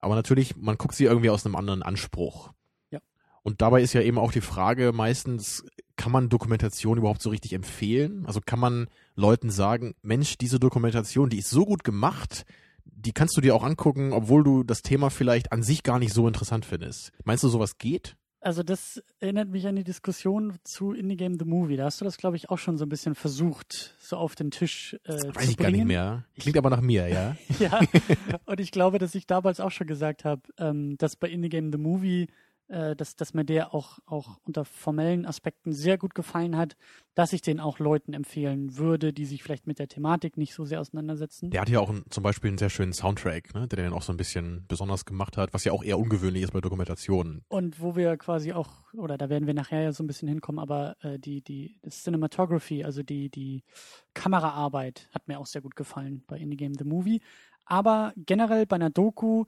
Aber 0.00 0.14
natürlich, 0.14 0.56
man 0.56 0.78
guckt 0.78 0.94
sie 0.94 1.04
irgendwie 1.04 1.30
aus 1.30 1.44
einem 1.44 1.56
anderen 1.56 1.82
Anspruch. 1.82 2.52
Ja. 2.90 3.00
Und 3.42 3.60
dabei 3.62 3.82
ist 3.82 3.94
ja 3.94 4.02
eben 4.02 4.18
auch 4.18 4.30
die 4.30 4.40
Frage 4.40 4.92
meistens, 4.92 5.64
kann 5.96 6.12
man 6.12 6.28
Dokumentation 6.28 6.98
überhaupt 6.98 7.20
so 7.20 7.30
richtig 7.30 7.52
empfehlen? 7.52 8.24
Also 8.26 8.40
kann 8.44 8.60
man 8.60 8.86
Leuten 9.16 9.50
sagen, 9.50 9.96
Mensch, 10.02 10.38
diese 10.38 10.60
Dokumentation, 10.60 11.30
die 11.30 11.38
ist 11.38 11.50
so 11.50 11.64
gut 11.64 11.82
gemacht, 11.82 12.46
die 12.84 13.12
kannst 13.12 13.36
du 13.36 13.40
dir 13.40 13.56
auch 13.56 13.64
angucken, 13.64 14.12
obwohl 14.12 14.44
du 14.44 14.62
das 14.62 14.82
Thema 14.82 15.10
vielleicht 15.10 15.50
an 15.50 15.64
sich 15.64 15.82
gar 15.82 15.98
nicht 15.98 16.12
so 16.12 16.28
interessant 16.28 16.64
findest. 16.64 17.12
Meinst 17.24 17.42
du, 17.42 17.48
sowas 17.48 17.78
geht? 17.78 18.16
Also 18.40 18.62
das 18.62 19.02
erinnert 19.18 19.48
mich 19.48 19.66
an 19.66 19.74
die 19.74 19.82
Diskussion 19.84 20.58
zu 20.62 20.92
Indie 20.92 21.16
Game 21.16 21.38
The 21.38 21.44
Movie. 21.44 21.76
Da 21.76 21.84
hast 21.86 22.00
du 22.00 22.04
das, 22.04 22.16
glaube 22.18 22.36
ich, 22.36 22.50
auch 22.50 22.58
schon 22.58 22.76
so 22.76 22.84
ein 22.86 22.88
bisschen 22.88 23.16
versucht, 23.16 23.94
so 23.98 24.16
auf 24.16 24.36
den 24.36 24.52
Tisch 24.52 24.96
äh, 25.04 25.12
Weiß 25.12 25.22
zu 25.22 25.28
ich 25.28 25.34
bringen. 25.34 25.56
gar 25.56 25.70
nicht 25.70 25.84
mehr. 25.86 26.24
Klingt 26.38 26.56
aber 26.56 26.70
nach 26.70 26.80
mir, 26.80 27.08
ja. 27.08 27.36
Ja, 27.58 27.80
und 28.46 28.60
ich 28.60 28.70
glaube, 28.70 28.98
dass 28.98 29.14
ich 29.16 29.26
damals 29.26 29.58
auch 29.58 29.72
schon 29.72 29.88
gesagt 29.88 30.24
habe, 30.24 30.42
ähm, 30.58 30.96
dass 30.98 31.16
bei 31.16 31.28
Indie 31.28 31.48
Game 31.48 31.72
The 31.72 31.78
Movie, 31.78 32.28
äh, 32.68 32.94
dass, 32.94 33.16
dass 33.16 33.34
mir 33.34 33.44
der 33.44 33.74
auch, 33.74 33.98
auch 34.06 34.38
unter 34.44 34.64
formellen 34.64 35.24
Aspekten 35.24 35.72
sehr 35.72 35.96
gut 35.98 36.14
gefallen 36.14 36.56
hat, 36.56 36.76
dass 37.14 37.32
ich 37.32 37.40
den 37.40 37.60
auch 37.60 37.78
Leuten 37.78 38.12
empfehlen 38.12 38.76
würde, 38.76 39.12
die 39.12 39.24
sich 39.24 39.42
vielleicht 39.42 39.66
mit 39.66 39.78
der 39.78 39.88
Thematik 39.88 40.36
nicht 40.36 40.54
so 40.54 40.64
sehr 40.64 40.80
auseinandersetzen. 40.80 41.50
Der 41.50 41.62
hat 41.62 41.68
ja 41.68 41.80
auch 41.80 41.90
ein, 41.90 42.04
zum 42.10 42.22
Beispiel 42.22 42.48
einen 42.48 42.58
sehr 42.58 42.70
schönen 42.70 42.92
Soundtrack, 42.92 43.54
ne, 43.54 43.66
der 43.66 43.82
den 43.82 43.92
auch 43.92 44.02
so 44.02 44.12
ein 44.12 44.16
bisschen 44.18 44.66
besonders 44.68 45.04
gemacht 45.04 45.36
hat, 45.36 45.54
was 45.54 45.64
ja 45.64 45.72
auch 45.72 45.82
eher 45.82 45.98
ungewöhnlich 45.98 46.42
ist 46.42 46.52
bei 46.52 46.60
Dokumentationen. 46.60 47.42
Und 47.48 47.80
wo 47.80 47.96
wir 47.96 48.16
quasi 48.18 48.52
auch, 48.52 48.92
oder 48.92 49.16
da 49.16 49.30
werden 49.30 49.46
wir 49.46 49.54
nachher 49.54 49.80
ja 49.80 49.92
so 49.92 50.04
ein 50.04 50.06
bisschen 50.06 50.28
hinkommen, 50.28 50.58
aber 50.58 50.96
äh, 51.02 51.18
die, 51.18 51.42
die 51.42 51.80
Cinematography, 51.88 52.84
also 52.84 53.02
die, 53.02 53.30
die 53.30 53.64
Kameraarbeit 54.14 55.08
hat 55.14 55.26
mir 55.26 55.38
auch 55.38 55.46
sehr 55.46 55.62
gut 55.62 55.74
gefallen 55.74 56.22
bei 56.26 56.38
Indie 56.38 56.56
Game 56.56 56.74
The 56.74 56.84
Movie. 56.84 57.22
Aber 57.64 58.12
generell 58.16 58.66
bei 58.66 58.76
einer 58.76 58.90
Doku, 58.90 59.44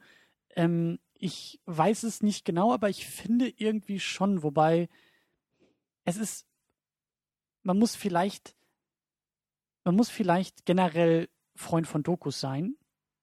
ähm, 0.57 0.99
ich 1.21 1.61
weiß 1.67 2.03
es 2.05 2.23
nicht 2.23 2.45
genau, 2.45 2.73
aber 2.73 2.89
ich 2.89 3.07
finde 3.07 3.49
irgendwie 3.49 4.01
schon, 4.01 4.43
wobei 4.43 4.89
es 6.05 6.17
ist, 6.17 6.47
man 7.63 7.79
muss 7.79 7.95
vielleicht, 7.95 8.57
man 9.85 9.95
muss 9.95 10.09
vielleicht 10.09 10.65
generell 10.65 11.29
Freund 11.55 11.87
von 11.87 12.03
Dokus 12.03 12.41
sein 12.41 12.77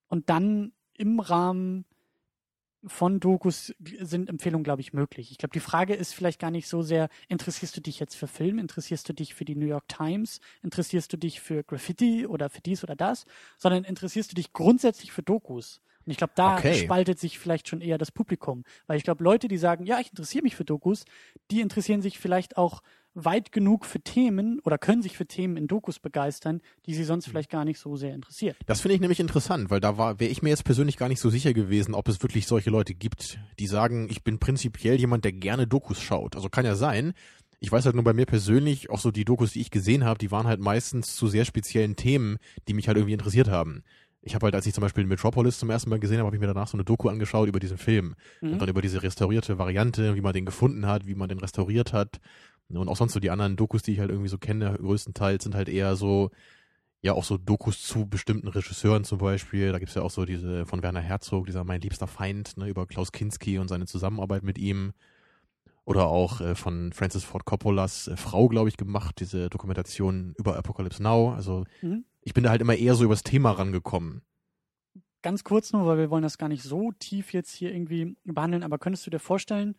und 0.07 0.29
dann 0.29 0.73
im 0.93 1.19
Rahmen 1.19 1.85
von 2.85 3.19
Dokus 3.19 3.73
sind 3.79 4.29
Empfehlungen, 4.29 4.63
glaube 4.63 4.81
ich, 4.81 4.93
möglich. 4.93 5.31
Ich 5.31 5.39
glaube, 5.39 5.53
die 5.53 5.59
Frage 5.59 5.95
ist 5.95 6.13
vielleicht 6.13 6.39
gar 6.39 6.51
nicht 6.51 6.67
so 6.67 6.83
sehr, 6.83 7.09
interessierst 7.27 7.75
du 7.75 7.81
dich 7.81 7.99
jetzt 7.99 8.15
für 8.15 8.27
Film, 8.27 8.59
interessierst 8.59 9.09
du 9.09 9.13
dich 9.13 9.33
für 9.33 9.45
die 9.45 9.55
New 9.55 9.65
York 9.65 9.87
Times, 9.87 10.39
interessierst 10.61 11.11
du 11.11 11.17
dich 11.17 11.41
für 11.41 11.63
Graffiti 11.63 12.27
oder 12.27 12.49
für 12.49 12.61
dies 12.61 12.83
oder 12.83 12.95
das, 12.95 13.25
sondern 13.57 13.83
interessierst 13.83 14.31
du 14.31 14.35
dich 14.35 14.53
grundsätzlich 14.53 15.11
für 15.11 15.23
Dokus. 15.23 15.81
Und 16.07 16.11
ich 16.11 16.17
glaube, 16.17 16.33
da 16.35 16.57
Okay. 16.57 16.73
spaltet 16.73 17.19
sich 17.19 17.37
vielleicht 17.37 17.67
schon 17.67 17.81
eher 17.81 17.97
das 17.97 18.11
Publikum. 18.11 18.63
Weil 18.87 18.97
ich 18.97 19.03
glaube, 19.03 19.23
Leute, 19.23 19.47
die 19.49 19.57
sagen, 19.57 19.85
ja, 19.85 19.99
ich 19.99 20.09
interessiere 20.09 20.43
mich 20.43 20.55
für 20.55 20.65
Dokus, 20.65 21.03
die 21.51 21.59
interessieren 21.61 22.01
sich 22.01 22.17
vielleicht 22.17 22.57
auch 22.57 22.81
weit 23.13 23.51
genug 23.51 23.85
für 23.85 23.99
Themen 23.99 24.59
oder 24.59 24.77
können 24.77 25.01
sich 25.01 25.17
für 25.17 25.25
Themen 25.25 25.57
in 25.57 25.67
Dokus 25.67 25.99
begeistern, 25.99 26.61
die 26.85 26.93
sie 26.93 27.03
sonst 27.03 27.27
vielleicht 27.27 27.49
gar 27.49 27.65
nicht 27.65 27.79
so 27.79 27.95
sehr 27.95 28.13
interessiert. 28.13 28.55
Das 28.67 28.79
finde 28.81 28.95
ich 28.95 29.01
nämlich 29.01 29.19
interessant, 29.19 29.69
weil 29.69 29.79
da 29.79 29.97
war, 29.97 30.19
wäre 30.19 30.31
ich 30.31 30.41
mir 30.43 30.49
jetzt 30.49 30.63
persönlich 30.63 30.97
gar 30.97 31.09
nicht 31.09 31.19
so 31.19 31.29
sicher 31.29 31.53
gewesen, 31.53 31.93
ob 31.93 32.07
es 32.07 32.21
wirklich 32.21 32.47
solche 32.47 32.69
Leute 32.69 32.93
gibt, 32.93 33.39
die 33.59 33.67
sagen, 33.67 34.07
ich 34.09 34.23
bin 34.23 34.39
prinzipiell 34.39 34.97
jemand, 34.99 35.25
der 35.25 35.33
gerne 35.33 35.67
Dokus 35.67 35.99
schaut. 36.01 36.35
Also 36.35 36.47
kann 36.49 36.63
ja 36.65 36.75
sein. 36.75 37.13
Ich 37.59 37.71
weiß 37.71 37.85
halt 37.85 37.95
nur 37.95 38.03
bei 38.03 38.13
mir 38.13 38.27
persönlich, 38.27 38.91
auch 38.91 38.99
so 38.99 39.09
die 39.09 39.25
Dokus, 39.25 39.53
die 39.53 39.61
ich 39.61 39.71
gesehen 39.71 40.05
habe, 40.05 40.19
die 40.19 40.29
waren 40.29 40.45
halt 40.45 40.59
meistens 40.59 41.15
zu 41.15 41.27
sehr 41.27 41.43
speziellen 41.43 41.95
Themen, 41.95 42.37
die 42.67 42.75
mich 42.75 42.87
halt 42.87 42.97
irgendwie 42.97 43.13
interessiert 43.13 43.49
haben. 43.49 43.83
Ich 44.27 44.35
habe 44.35 44.45
halt, 44.45 44.55
als 44.55 44.65
ich 44.65 44.73
zum 44.73 44.81
Beispiel 44.81 45.05
Metropolis 45.05 45.57
zum 45.57 45.69
ersten 45.69 45.89
Mal 45.89 45.99
gesehen 45.99 46.17
habe, 46.17 46.27
habe 46.27 46.35
ich 46.35 46.41
mir 46.41 46.47
danach 46.47 46.67
so 46.67 46.77
eine 46.77 46.83
Doku 46.83 47.07
angeschaut 47.07 47.47
über 47.47 47.59
diesen 47.59 47.77
Film. 47.77 48.13
Mhm. 48.41 48.53
Und 48.53 48.61
dann 48.61 48.69
über 48.69 48.81
diese 48.81 49.01
restaurierte 49.01 49.57
Variante, 49.57 50.15
wie 50.15 50.21
man 50.21 50.33
den 50.33 50.45
gefunden 50.45 50.85
hat, 50.85 51.07
wie 51.07 51.15
man 51.15 51.29
den 51.29 51.39
restauriert 51.39 51.93
hat. 51.93 52.19
Und 52.69 52.89
auch 52.89 52.97
sonst 52.97 53.13
so 53.13 53.21
die 53.21 53.31
anderen 53.31 53.55
Dokus, 53.55 53.83
die 53.83 53.93
ich 53.93 53.99
halt 53.99 54.11
irgendwie 54.11 54.29
so 54.29 54.37
kenne, 54.37 54.73
größtenteils 54.73 55.45
sind 55.45 55.55
halt 55.55 55.69
eher 55.69 55.95
so, 55.95 56.29
ja, 57.01 57.13
auch 57.13 57.23
so 57.23 57.37
Dokus 57.37 57.81
zu 57.81 58.05
bestimmten 58.05 58.49
Regisseuren 58.49 59.05
zum 59.05 59.19
Beispiel. 59.19 59.71
Da 59.71 59.79
gibt's 59.79 59.95
ja 59.95 60.01
auch 60.01 60.11
so 60.11 60.25
diese 60.25 60.65
von 60.65 60.83
Werner 60.83 60.99
Herzog, 60.99 61.45
dieser 61.45 61.63
Mein 61.63 61.79
liebster 61.79 62.07
Feind, 62.07 62.57
ne, 62.57 62.67
über 62.67 62.85
Klaus 62.85 63.13
Kinski 63.13 63.59
und 63.59 63.69
seine 63.69 63.85
Zusammenarbeit 63.85 64.43
mit 64.43 64.57
ihm. 64.57 64.91
Oder 65.85 66.07
auch 66.07 66.41
äh, 66.41 66.53
von 66.55 66.91
Francis 66.91 67.23
Ford 67.23 67.45
Coppolas 67.45 68.09
äh, 68.09 68.17
Frau, 68.17 68.49
glaube 68.49 68.67
ich, 68.67 68.75
gemacht, 68.75 69.21
diese 69.21 69.49
Dokumentation 69.49 70.35
über 70.37 70.57
Apocalypse 70.57 71.01
Now. 71.01 71.33
Also 71.33 71.63
Mhm. 71.81 72.03
Ich 72.27 72.33
bin 72.33 72.43
da 72.43 72.49
halt 72.49 72.59
immer 72.61 72.75
eher 72.75 72.93
so 72.93 73.05
übers 73.05 73.23
Thema 73.23 73.51
rangekommen. 73.51 74.21
ganz 75.21 75.43
kurz 75.45 75.71
nur, 75.71 75.85
weil 75.85 75.97
wir 75.97 76.09
wollen 76.09 76.23
das 76.23 76.37
gar 76.37 76.49
nicht 76.49 76.61
so 76.63 76.91
tief 76.91 77.31
jetzt 77.33 77.53
hier 77.53 77.73
irgendwie 77.73 78.15
behandeln, 78.25 78.63
aber 78.63 78.77
könntest 78.79 79.05
du 79.05 79.09
dir 79.09 79.19
vorstellen, 79.19 79.75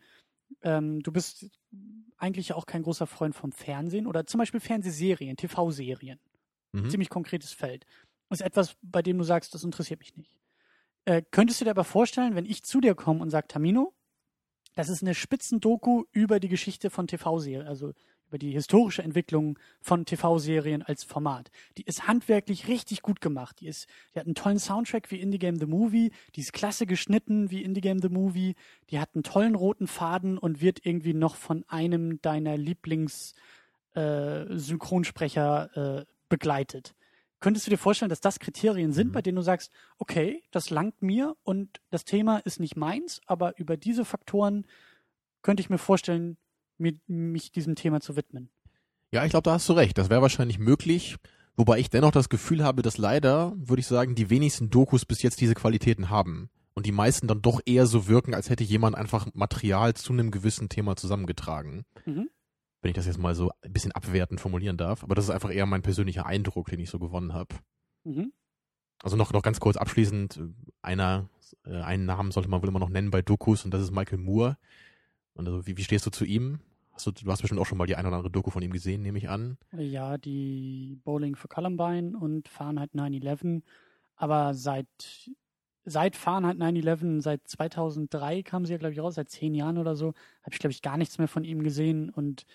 ähm, 0.63 1.01
du 1.01 1.11
bist 1.11 1.45
eigentlich 2.17 2.49
ja 2.49 2.55
auch 2.55 2.65
kein 2.65 2.81
großer 2.83 3.05
Freund 3.07 3.35
vom 3.35 3.51
Fernsehen 3.51 4.07
oder 4.07 4.25
zum 4.25 4.39
Beispiel 4.39 4.59
Fernsehserien, 4.59 5.37
TV-Serien, 5.37 6.19
Mhm. 6.73 6.89
ziemlich 6.89 7.09
konkretes 7.09 7.53
Feld. 7.53 7.85
Das 8.29 8.39
ist 8.41 8.45
etwas, 8.45 8.75
bei 8.81 9.01
dem 9.03 9.17
du 9.19 9.23
sagst, 9.23 9.53
das 9.53 9.63
interessiert 9.63 9.99
mich 9.99 10.15
nicht. 10.17 10.35
Äh, 11.05 11.21
könntest 11.31 11.61
du 11.61 11.65
dir 11.65 11.71
aber 11.71 11.83
vorstellen, 11.83 12.35
wenn 12.35 12.45
ich 12.45 12.63
zu 12.63 12.81
dir 12.81 12.95
komme 12.95 13.21
und 13.21 13.29
sage, 13.29 13.47
Tamino, 13.47 13.93
das 14.75 14.89
ist 14.89 15.01
eine 15.03 15.13
Spitzendoku 15.15 16.05
über 16.11 16.39
die 16.39 16.49
Geschichte 16.49 16.89
von 16.89 17.05
TV-Serien, 17.07 17.67
also 17.67 17.93
über 18.29 18.37
die 18.37 18.51
historische 18.51 19.01
Entwicklung 19.03 19.57
von 19.81 20.05
TV-Serien 20.05 20.83
als 20.83 21.03
Format. 21.03 21.49
Die 21.77 21.83
ist 21.83 22.07
handwerklich 22.07 22.67
richtig 22.67 23.01
gut 23.01 23.21
gemacht. 23.21 23.59
Die 23.59 23.67
ist, 23.67 23.87
die 24.13 24.19
hat 24.19 24.27
einen 24.27 24.35
tollen 24.35 24.59
Soundtrack 24.59 25.09
wie 25.11 25.19
Indie 25.19 25.39
Game 25.39 25.57
The 25.57 25.65
Movie. 25.65 26.11
Die 26.35 26.41
ist 26.41 26.53
klasse 26.53 26.85
geschnitten 26.85 27.49
wie 27.49 27.63
Indie 27.63 27.81
Game 27.81 27.99
The 27.99 28.09
Movie. 28.09 28.55
Die 28.91 28.99
hat 28.99 29.09
einen 29.15 29.23
tollen 29.23 29.55
roten 29.55 29.87
Faden 29.87 30.37
und 30.37 30.61
wird 30.61 30.85
irgendwie 30.85 31.15
noch 31.15 31.35
von 31.35 31.65
einem 31.67 32.21
deiner 32.21 32.55
Lieblings 32.55 33.33
äh, 33.95 34.45
Synchronsprecher 34.49 36.01
äh, 36.01 36.05
begleitet. 36.29 36.95
Könntest 37.39 37.65
du 37.65 37.71
dir 37.71 37.77
vorstellen, 37.77 38.09
dass 38.09 38.21
das 38.21 38.39
Kriterien 38.39 38.93
sind, 38.93 39.07
Mhm. 39.07 39.11
bei 39.13 39.21
denen 39.23 39.37
du 39.37 39.41
sagst, 39.41 39.71
okay, 39.97 40.43
das 40.51 40.69
langt 40.69 41.01
mir 41.01 41.35
und 41.43 41.81
das 41.89 42.05
Thema 42.05 42.37
ist 42.39 42.59
nicht 42.59 42.75
meins, 42.75 43.21
aber 43.25 43.57
über 43.57 43.77
diese 43.77 44.05
Faktoren 44.05 44.67
könnte 45.41 45.61
ich 45.61 45.69
mir 45.69 45.77
vorstellen, 45.77 46.37
mir, 46.79 46.93
mich 47.07 47.51
diesem 47.51 47.75
Thema 47.75 48.01
zu 48.01 48.15
widmen. 48.15 48.49
Ja, 49.11 49.25
ich 49.25 49.31
glaube, 49.31 49.43
da 49.43 49.53
hast 49.53 49.67
du 49.67 49.73
recht. 49.73 49.97
Das 49.97 50.09
wäre 50.09 50.21
wahrscheinlich 50.21 50.59
möglich. 50.59 51.17
Wobei 51.55 51.79
ich 51.79 51.89
dennoch 51.89 52.11
das 52.11 52.29
Gefühl 52.29 52.63
habe, 52.63 52.81
dass 52.81 52.97
leider, 52.97 53.53
würde 53.57 53.81
ich 53.81 53.87
sagen, 53.87 54.15
die 54.15 54.29
wenigsten 54.29 54.69
Dokus 54.69 55.05
bis 55.05 55.21
jetzt 55.21 55.41
diese 55.41 55.55
Qualitäten 55.55 56.09
haben. 56.09 56.49
Und 56.73 56.85
die 56.85 56.93
meisten 56.93 57.27
dann 57.27 57.41
doch 57.41 57.59
eher 57.65 57.85
so 57.85 58.07
wirken, 58.07 58.33
als 58.33 58.49
hätte 58.49 58.63
jemand 58.63 58.95
einfach 58.95 59.27
Material 59.33 59.93
zu 59.95 60.13
einem 60.13 60.31
gewissen 60.31 60.69
Thema 60.69 60.95
zusammengetragen. 60.95 61.85
Mhm. 62.05 62.29
Wenn 62.81 62.91
ich 62.91 62.95
das 62.95 63.07
jetzt 63.07 63.17
mal 63.17 63.35
so 63.35 63.51
ein 63.61 63.73
bisschen 63.73 63.91
abwertend 63.91 64.39
formulieren 64.39 64.77
darf. 64.77 65.03
Aber 65.03 65.15
das 65.15 65.25
ist 65.25 65.31
einfach 65.31 65.51
eher 65.51 65.65
mein 65.65 65.81
persönlicher 65.81 66.25
Eindruck, 66.25 66.67
den 66.69 66.79
ich 66.79 66.89
so 66.89 66.99
gewonnen 66.99 67.33
habe. 67.33 67.55
Mhm. 68.05 68.31
Also 69.01 69.17
noch, 69.17 69.33
noch 69.33 69.41
ganz 69.41 69.59
kurz 69.59 69.75
abschließend, 69.75 70.39
einer, 70.81 71.29
äh, 71.65 71.81
einen 71.81 72.05
Namen 72.05 72.31
sollte 72.31 72.49
man 72.49 72.61
wohl 72.61 72.69
immer 72.69 72.79
noch 72.79 72.89
nennen 72.89 73.11
bei 73.11 73.21
Dokus 73.21 73.65
und 73.65 73.73
das 73.73 73.81
ist 73.81 73.91
Michael 73.91 74.19
Moore. 74.19 74.57
Und 75.33 75.47
also, 75.47 75.65
wie, 75.67 75.77
wie 75.77 75.83
stehst 75.83 76.05
du 76.05 76.09
zu 76.09 76.25
ihm? 76.25 76.59
Hast 76.99 77.21
du, 77.21 77.31
hast 77.31 77.41
bestimmt 77.41 77.61
auch 77.61 77.65
schon 77.65 77.77
mal 77.77 77.87
die 77.87 77.95
ein 77.95 78.05
oder 78.05 78.17
andere 78.17 78.29
Doku 78.31 78.49
von 78.49 78.61
ihm 78.61 78.71
gesehen, 78.71 79.01
nehme 79.01 79.17
ich 79.17 79.29
an. 79.29 79.57
Ja, 79.71 80.17
die 80.17 80.97
Bowling 81.05 81.37
für 81.37 81.47
Columbine 81.47 82.17
und 82.17 82.49
Fahrenheit 82.49 82.91
9-11. 82.93 83.61
Aber 84.17 84.53
seit, 84.53 84.87
seit 85.85 86.17
Fahrenheit 86.17 86.57
9-11, 86.57 87.21
seit 87.21 87.47
2003 87.47 88.43
kam 88.43 88.65
sie 88.65 88.73
ja, 88.73 88.77
glaube 88.77 88.93
ich, 88.93 88.99
raus, 88.99 89.15
seit 89.15 89.29
zehn 89.29 89.55
Jahren 89.55 89.77
oder 89.77 89.95
so, 89.95 90.07
habe 90.43 90.53
ich, 90.53 90.59
glaube 90.59 90.73
ich, 90.73 90.81
gar 90.81 90.97
nichts 90.97 91.17
mehr 91.19 91.29
von 91.29 91.45
ihm 91.45 91.63
gesehen. 91.63 92.09
Und 92.09 92.45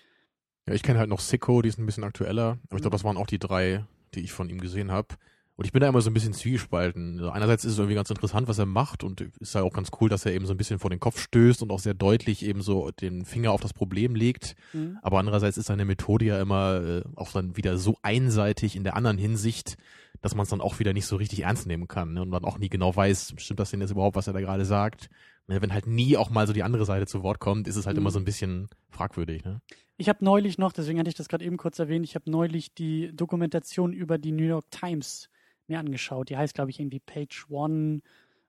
Ja, 0.67 0.75
ich 0.75 0.83
kenne 0.83 0.99
halt 0.99 1.09
noch 1.09 1.21
Sicko, 1.21 1.63
die 1.63 1.69
ist 1.69 1.79
ein 1.79 1.87
bisschen 1.87 2.03
aktueller. 2.03 2.59
Aber 2.69 2.75
ich 2.75 2.81
glaube, 2.81 2.91
das 2.91 3.03
waren 3.03 3.17
auch 3.17 3.27
die 3.27 3.39
drei, 3.39 3.83
die 4.13 4.19
ich 4.19 4.31
von 4.31 4.49
ihm 4.49 4.61
gesehen 4.61 4.91
habe. 4.91 5.15
Und 5.57 5.63
ich 5.65 5.71
bin 5.71 5.79
da 5.79 5.87
immer 5.87 6.01
so 6.01 6.09
ein 6.09 6.13
bisschen 6.13 6.33
zwiegespalten. 6.33 7.17
Also 7.19 7.29
einerseits 7.31 7.63
ist 7.63 7.73
es 7.73 7.77
irgendwie 7.77 7.95
ganz 7.95 8.09
interessant, 8.09 8.49
was 8.49 8.59
er 8.59 8.65
macht 8.65 9.05
und 9.05 9.21
ist 9.39 9.55
ja 9.55 9.63
auch 9.63 9.71
ganz 9.71 9.89
cool, 10.01 10.09
dass 10.09 10.25
er 10.25 10.33
eben 10.33 10.45
so 10.45 10.53
ein 10.53 10.57
bisschen 10.57 10.79
vor 10.79 10.89
den 10.89 10.99
Kopf 10.99 11.17
stößt 11.19 11.61
und 11.61 11.71
auch 11.71 11.79
sehr 11.79 11.93
deutlich 11.93 12.43
eben 12.43 12.61
so 12.61 12.91
den 12.91 13.23
Finger 13.23 13.51
auf 13.51 13.61
das 13.61 13.73
Problem 13.73 14.15
legt. 14.15 14.55
mhm. 14.73 14.97
Aber 15.01 15.17
andererseits 15.19 15.57
ist 15.57 15.67
seine 15.67 15.85
Methode 15.85 16.25
ja 16.25 16.41
immer 16.41 16.81
äh, 16.83 17.03
auch 17.15 17.31
dann 17.31 17.55
wieder 17.55 17.77
so 17.77 17.97
einseitig 18.01 18.75
in 18.75 18.83
der 18.83 18.97
anderen 18.97 19.17
Hinsicht, 19.17 19.77
dass 20.21 20.35
man 20.35 20.43
es 20.43 20.49
dann 20.49 20.59
auch 20.61 20.79
wieder 20.79 20.91
nicht 20.91 21.05
so 21.05 21.15
richtig 21.15 21.43
ernst 21.43 21.67
nehmen 21.67 21.87
kann 21.87 22.13
ne? 22.13 22.21
und 22.21 22.29
man 22.29 22.43
auch 22.43 22.57
nie 22.57 22.69
genau 22.69 22.93
weiß, 22.93 23.35
stimmt 23.37 23.59
das 23.61 23.71
denn 23.71 23.79
jetzt 23.79 23.91
überhaupt, 23.91 24.17
was 24.17 24.27
er 24.27 24.33
da 24.33 24.41
gerade 24.41 24.65
sagt. 24.65 25.09
Ne, 25.47 25.61
Wenn 25.61 25.73
halt 25.73 25.87
nie 25.87 26.17
auch 26.17 26.29
mal 26.31 26.47
so 26.47 26.53
die 26.53 26.63
andere 26.63 26.85
Seite 26.85 27.05
zu 27.05 27.23
Wort 27.23 27.39
kommt, 27.39 27.67
ist 27.67 27.75
es 27.77 27.85
halt 27.85 27.95
Mhm. 27.95 28.01
immer 28.01 28.11
so 28.11 28.19
ein 28.19 28.25
bisschen 28.25 28.67
fragwürdig. 28.89 29.45
Ne? 29.45 29.61
ich 29.97 30.09
habe 30.09 30.25
neulich 30.25 30.57
noch, 30.57 30.73
deswegen 30.73 30.99
hatte 30.99 31.07
ich 31.07 31.15
das 31.15 31.29
gerade 31.29 31.45
eben 31.45 31.55
kurz 31.55 31.79
erwähnt, 31.79 32.03
ich 32.03 32.15
habe 32.15 32.29
neulich 32.29 32.73
die 32.73 33.15
Dokumentation 33.15 33.93
über 33.93 34.17
die 34.17 34.33
New 34.33 34.43
York 34.43 34.69
Times 34.69 35.29
mir 35.67 35.79
angeschaut. 35.79 36.29
Die 36.29 36.37
heißt, 36.37 36.53
glaube 36.53 36.71
ich, 36.71 36.79
irgendwie 36.79 36.99
Page 36.99 37.45
One 37.49 38.01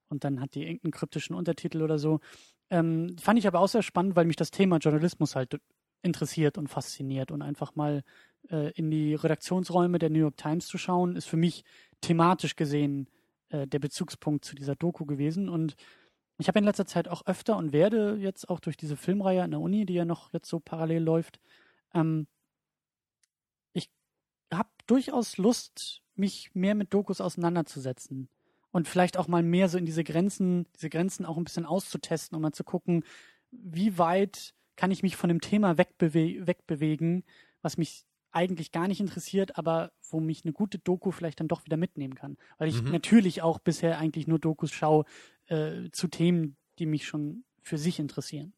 und 0.09 0.25
dann 0.25 0.41
hat 0.41 0.55
die 0.55 0.63
irgendeinen 0.63 0.93
kryptischen 0.93 1.35
Untertitel 1.35 1.83
oder 1.83 1.99
so. 1.99 2.21
Ähm, 2.71 3.17
fand 3.19 3.39
ich 3.39 3.47
aber 3.47 3.61
auch 3.61 3.69
sehr 3.69 3.83
spannend, 3.83 4.17
weil 4.17 4.25
mich 4.25 4.37
das 4.37 4.51
Thema 4.51 4.79
Journalismus 4.79 5.37
halt 5.37 5.61
interessiert 6.03 6.59
und 6.59 6.69
fasziniert 6.69 7.31
und 7.31 7.43
einfach 7.43 7.75
mal 7.75 8.03
äh, 8.51 8.71
in 8.73 8.91
die 8.91 9.15
Redaktionsräume 9.15 9.99
der 9.99 10.11
New 10.11 10.19
York 10.19 10.37
Times 10.37 10.67
zu 10.67 10.79
schauen, 10.79 11.17
ist 11.17 11.27
für 11.27 11.37
mich 11.37 11.65
thematisch 12.01 12.57
gesehen 12.57 13.09
äh, 13.51 13.67
der 13.67 13.79
Bezugspunkt 13.79 14.45
zu 14.45 14.55
dieser 14.55 14.77
Doku 14.77 15.05
gewesen 15.05 15.49
und 15.49 15.77
ich 16.39 16.49
habe 16.49 16.59
in 16.59 16.65
letzter 16.67 16.87
Zeit 16.87 17.09
auch 17.09 17.25
öfter 17.27 17.57
und 17.57 17.73
werde 17.73 18.17
jetzt 18.17 18.49
auch 18.51 18.61
durch 18.61 18.77
diese 18.77 18.97
Filmreihe 18.97 19.43
an 19.43 19.53
der 19.53 19.61
Uni, 19.61 19.87
die 19.87 19.95
ja 19.95 20.05
noch 20.05 20.33
jetzt 20.35 20.49
so 20.49 20.61
parallel 20.61 21.03
läuft, 21.03 21.41
ähm, 21.95 22.27
ich 23.73 23.91
habe 24.53 24.69
durchaus 24.87 25.39
Lust, 25.39 26.03
mich 26.19 26.51
mehr 26.55 26.75
mit 26.75 26.93
Dokus 26.93 27.21
auseinanderzusetzen 27.21 28.29
und 28.71 28.89
vielleicht 28.89 29.17
auch 29.17 29.29
mal 29.29 29.43
mehr 29.43 29.69
so 29.69 29.79
in 29.79 29.87
diese 29.87 30.05
Grenzen, 30.05 30.67
diese 30.75 30.91
Grenzen 30.91 31.25
auch 31.25 31.37
ein 31.37 31.45
bisschen 31.45 31.67
auszutesten 31.67 32.37
und 32.37 32.43
mal 32.43 32.53
zu 32.53 32.65
gucken, 32.65 33.05
wie 33.51 33.99
weit 33.99 34.55
kann 34.77 34.91
ich 34.91 35.03
mich 35.03 35.17
von 35.17 35.29
dem 35.29 35.41
Thema 35.41 35.79
wegbewe 35.79 36.47
wegbewegen, 36.47 37.25
was 37.63 37.79
mich 37.79 38.05
eigentlich 38.33 38.71
gar 38.71 38.87
nicht 38.87 39.01
interessiert, 39.01 39.57
aber 39.57 39.93
wo 40.11 40.21
mich 40.21 40.45
eine 40.45 40.53
gute 40.53 40.79
Doku 40.79 41.11
vielleicht 41.11 41.41
dann 41.41 41.49
doch 41.49 41.65
wieder 41.65 41.79
mitnehmen 41.79 42.15
kann. 42.15 42.37
Weil 42.59 42.69
ich 42.69 42.83
mhm. 42.83 42.93
natürlich 42.93 43.41
auch 43.41 43.59
bisher 43.59 43.99
eigentlich 43.99 44.27
nur 44.27 44.39
Dokus 44.39 44.73
schaue 44.73 45.07
äh, 45.47 45.89
zu 45.91 46.09
Themen, 46.09 46.57
die 46.79 46.85
mich 46.85 47.07
schon 47.07 47.45
für 47.63 47.79
sich 47.79 47.99
interessieren. 47.99 48.53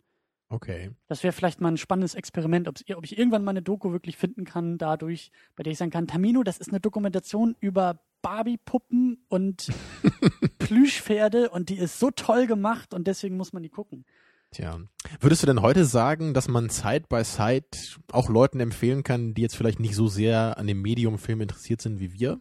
Okay. 0.51 0.91
Das 1.07 1.23
wäre 1.23 1.33
vielleicht 1.33 1.61
mal 1.61 1.69
ein 1.69 1.77
spannendes 1.77 2.15
Experiment, 2.15 2.69
ob 2.69 3.05
ich 3.05 3.19
irgendwann 3.19 3.45
mal 3.45 3.51
eine 3.51 3.63
Doku 3.63 3.93
wirklich 3.93 4.17
finden 4.17 4.45
kann, 4.45 4.79
dadurch, 4.79 5.31
bei 5.57 5.63
der 5.63 5.73
ich 5.73 5.79
sagen 5.79 5.91
kann, 5.91 6.07
Tamino, 6.07 6.43
das 6.43 6.59
ist 6.59 6.71
eine 6.71 6.81
Dokumentation 6.81 7.55
über 7.61 8.01
Barbie-Puppen 8.23 9.25
und 9.29 9.69
Plüschpferde 10.59 11.51
und 11.51 11.69
die 11.69 11.77
ist 11.77 11.99
so 11.99 12.11
toll 12.11 12.47
gemacht 12.47 12.95
und 12.95 13.07
deswegen 13.07 13.37
muss 13.37 13.53
man 13.53 13.63
die 13.63 13.69
gucken. 13.69 14.07
Tja. 14.51 14.81
Würdest 15.21 15.43
du 15.43 15.47
denn 15.47 15.61
heute 15.61 15.85
sagen, 15.85 16.33
dass 16.33 16.49
man 16.49 16.71
Side 16.71 17.05
by 17.11 17.23
Side 17.23 17.67
auch 18.11 18.31
Leuten 18.31 18.61
empfehlen 18.61 19.03
kann, 19.03 19.35
die 19.35 19.43
jetzt 19.43 19.57
vielleicht 19.57 19.79
nicht 19.79 19.95
so 19.95 20.09
sehr 20.09 20.57
an 20.57 20.67
dem 20.67 20.81
Medium 20.81 21.19
Film 21.19 21.43
interessiert 21.43 21.83
sind 21.83 22.01
wie 22.01 22.15
wir? 22.15 22.41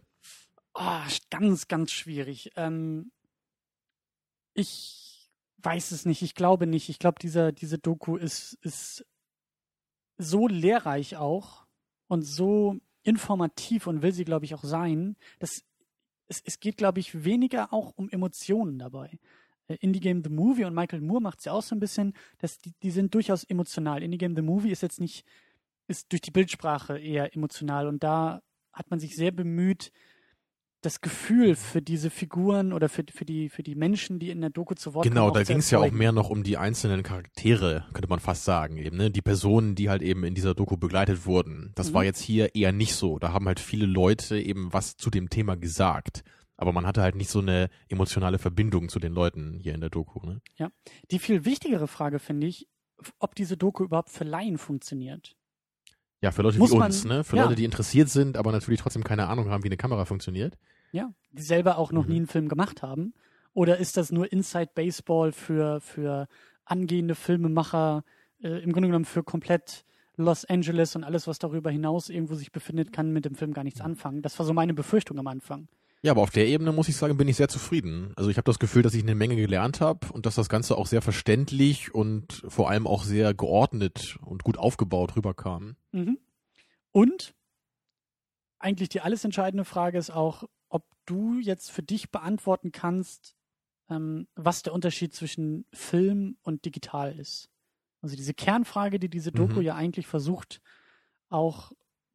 Oh, 0.72 1.02
ganz, 1.30 1.68
ganz 1.68 1.92
schwierig. 1.92 2.52
Ähm, 2.56 3.10
ich 4.54 5.07
weiß 5.58 5.90
es 5.90 6.06
nicht. 6.06 6.22
Ich 6.22 6.34
glaube 6.34 6.66
nicht. 6.66 6.88
Ich 6.88 6.98
glaube, 6.98 7.18
dieser, 7.20 7.52
diese 7.52 7.78
Doku 7.78 8.16
ist, 8.16 8.58
ist 8.62 9.04
so 10.16 10.48
lehrreich 10.48 11.16
auch 11.16 11.66
und 12.08 12.22
so 12.22 12.78
informativ 13.02 13.86
und 13.86 14.02
will 14.02 14.12
sie, 14.12 14.24
glaube 14.24 14.44
ich, 14.44 14.54
auch 14.54 14.64
sein, 14.64 15.16
dass 15.38 15.64
es, 16.26 16.42
es 16.44 16.60
geht, 16.60 16.76
glaube 16.76 17.00
ich, 17.00 17.24
weniger 17.24 17.72
auch 17.72 17.92
um 17.96 18.08
Emotionen 18.10 18.78
dabei. 18.78 19.18
Äh, 19.68 19.76
Indie 19.80 20.00
Game 20.00 20.22
The 20.22 20.30
Movie 20.30 20.64
und 20.64 20.74
Michael 20.74 21.00
Moore 21.00 21.22
macht 21.22 21.38
es 21.38 21.46
ja 21.46 21.52
auch 21.52 21.62
so 21.62 21.74
ein 21.74 21.80
bisschen, 21.80 22.14
dass 22.38 22.58
die, 22.58 22.74
die 22.82 22.90
sind 22.90 23.14
durchaus 23.14 23.44
emotional. 23.44 24.02
Indie 24.02 24.18
Game 24.18 24.36
The 24.36 24.42
Movie 24.42 24.70
ist 24.70 24.82
jetzt 24.82 25.00
nicht, 25.00 25.24
ist 25.86 26.12
durch 26.12 26.20
die 26.20 26.30
Bildsprache 26.30 26.98
eher 26.98 27.34
emotional 27.34 27.86
und 27.86 28.02
da 28.02 28.42
hat 28.72 28.90
man 28.90 29.00
sich 29.00 29.16
sehr 29.16 29.32
bemüht, 29.32 29.90
das 30.80 31.00
Gefühl 31.00 31.56
für 31.56 31.82
diese 31.82 32.08
Figuren 32.08 32.72
oder 32.72 32.88
für, 32.88 33.04
für, 33.12 33.24
die, 33.24 33.48
für 33.48 33.62
die 33.62 33.74
Menschen, 33.74 34.18
die 34.18 34.30
in 34.30 34.40
der 34.40 34.50
Doku 34.50 34.74
zu 34.74 34.94
Wort 34.94 35.04
genau, 35.04 35.22
kommen. 35.22 35.32
Genau, 35.34 35.44
da 35.44 35.52
ging 35.52 35.58
es 35.58 35.70
ja 35.70 35.78
auch 35.80 35.90
mehr 35.90 36.12
noch 36.12 36.30
um 36.30 36.44
die 36.44 36.56
einzelnen 36.56 37.02
Charaktere, 37.02 37.84
könnte 37.92 38.08
man 38.08 38.20
fast 38.20 38.44
sagen, 38.44 38.76
eben, 38.76 38.96
ne? 38.96 39.10
Die 39.10 39.22
Personen, 39.22 39.74
die 39.74 39.90
halt 39.90 40.02
eben 40.02 40.22
in 40.24 40.34
dieser 40.34 40.54
Doku 40.54 40.76
begleitet 40.76 41.26
wurden. 41.26 41.72
Das 41.74 41.90
mhm. 41.90 41.94
war 41.94 42.04
jetzt 42.04 42.20
hier 42.20 42.54
eher 42.54 42.72
nicht 42.72 42.94
so. 42.94 43.18
Da 43.18 43.32
haben 43.32 43.46
halt 43.46 43.58
viele 43.58 43.86
Leute 43.86 44.38
eben 44.38 44.72
was 44.72 44.96
zu 44.96 45.10
dem 45.10 45.30
Thema 45.30 45.56
gesagt. 45.56 46.22
Aber 46.56 46.72
man 46.72 46.86
hatte 46.86 47.02
halt 47.02 47.14
nicht 47.14 47.30
so 47.30 47.40
eine 47.40 47.70
emotionale 47.88 48.38
Verbindung 48.38 48.88
zu 48.88 48.98
den 48.98 49.12
Leuten 49.12 49.58
hier 49.60 49.74
in 49.74 49.80
der 49.80 49.90
Doku. 49.90 50.24
Ne? 50.26 50.40
Ja. 50.56 50.70
Die 51.10 51.18
viel 51.18 51.44
wichtigere 51.44 51.86
Frage 51.86 52.18
finde 52.18 52.46
ich, 52.46 52.68
ob 53.18 53.34
diese 53.34 53.56
Doku 53.56 53.84
überhaupt 53.84 54.10
für 54.10 54.24
Laien 54.24 54.58
funktioniert. 54.58 55.36
Ja, 56.20 56.32
für 56.32 56.42
Leute 56.42 56.58
Muss 56.58 56.72
wie 56.72 56.76
uns, 56.76 57.04
man, 57.04 57.18
ne? 57.18 57.24
Für 57.24 57.36
ja. 57.36 57.44
Leute, 57.44 57.54
die 57.54 57.64
interessiert 57.64 58.08
sind, 58.08 58.36
aber 58.36 58.50
natürlich 58.50 58.80
trotzdem 58.80 59.04
keine 59.04 59.28
Ahnung 59.28 59.50
haben, 59.50 59.62
wie 59.62 59.68
eine 59.68 59.76
Kamera 59.76 60.04
funktioniert. 60.04 60.58
Ja, 60.92 61.12
die 61.32 61.42
selber 61.42 61.78
auch 61.78 61.92
noch 61.92 62.04
mhm. 62.04 62.10
nie 62.10 62.16
einen 62.16 62.26
Film 62.26 62.48
gemacht 62.48 62.82
haben. 62.82 63.14
Oder 63.54 63.78
ist 63.78 63.96
das 63.96 64.12
nur 64.12 64.30
Inside 64.32 64.70
Baseball 64.74 65.32
für, 65.32 65.80
für 65.80 66.28
angehende 66.64 67.14
Filmemacher, 67.14 68.04
äh, 68.42 68.62
im 68.62 68.72
Grunde 68.72 68.88
genommen 68.88 69.04
für 69.04 69.22
komplett 69.22 69.84
Los 70.16 70.44
Angeles 70.44 70.96
und 70.96 71.04
alles, 71.04 71.26
was 71.26 71.38
darüber 71.38 71.70
hinaus 71.70 72.08
irgendwo 72.08 72.34
sich 72.34 72.50
befindet, 72.50 72.92
kann 72.92 73.12
mit 73.12 73.24
dem 73.24 73.36
Film 73.36 73.52
gar 73.52 73.62
nichts 73.64 73.80
anfangen. 73.80 74.20
Das 74.20 74.38
war 74.38 74.46
so 74.46 74.52
meine 74.52 74.74
Befürchtung 74.74 75.18
am 75.18 75.28
Anfang. 75.28 75.68
Ja, 76.02 76.12
aber 76.12 76.22
auf 76.22 76.30
der 76.30 76.46
Ebene 76.46 76.72
muss 76.72 76.88
ich 76.88 76.96
sagen, 76.96 77.16
bin 77.16 77.28
ich 77.28 77.36
sehr 77.36 77.48
zufrieden. 77.48 78.12
Also 78.16 78.30
ich 78.30 78.36
habe 78.36 78.44
das 78.44 78.58
Gefühl, 78.58 78.82
dass 78.82 78.94
ich 78.94 79.02
eine 79.02 79.14
Menge 79.14 79.36
gelernt 79.36 79.80
habe 79.80 80.12
und 80.12 80.26
dass 80.26 80.36
das 80.36 80.48
Ganze 80.48 80.76
auch 80.76 80.86
sehr 80.86 81.02
verständlich 81.02 81.94
und 81.94 82.44
vor 82.48 82.70
allem 82.70 82.86
auch 82.86 83.02
sehr 83.02 83.34
geordnet 83.34 84.18
und 84.22 84.44
gut 84.44 84.58
aufgebaut 84.58 85.16
rüberkam. 85.16 85.76
Mhm. 85.92 86.18
Und 86.92 87.34
eigentlich 88.60 88.88
die 88.88 89.00
alles 89.00 89.24
entscheidende 89.24 89.64
Frage 89.64 89.98
ist 89.98 90.10
auch, 90.10 90.44
ob 90.68 90.84
du 91.06 91.38
jetzt 91.38 91.70
für 91.70 91.82
dich 91.82 92.10
beantworten 92.10 92.72
kannst, 92.72 93.34
ähm, 93.88 94.28
was 94.34 94.62
der 94.62 94.72
Unterschied 94.72 95.14
zwischen 95.14 95.66
Film 95.72 96.36
und 96.42 96.64
digital 96.64 97.18
ist. 97.18 97.48
Also 98.00 98.16
diese 98.16 98.34
Kernfrage, 98.34 98.98
die 98.98 99.08
diese 99.08 99.32
Doku 99.32 99.56
mhm. 99.56 99.62
ja 99.62 99.74
eigentlich 99.74 100.06
versucht, 100.06 100.60
auch 101.28 101.72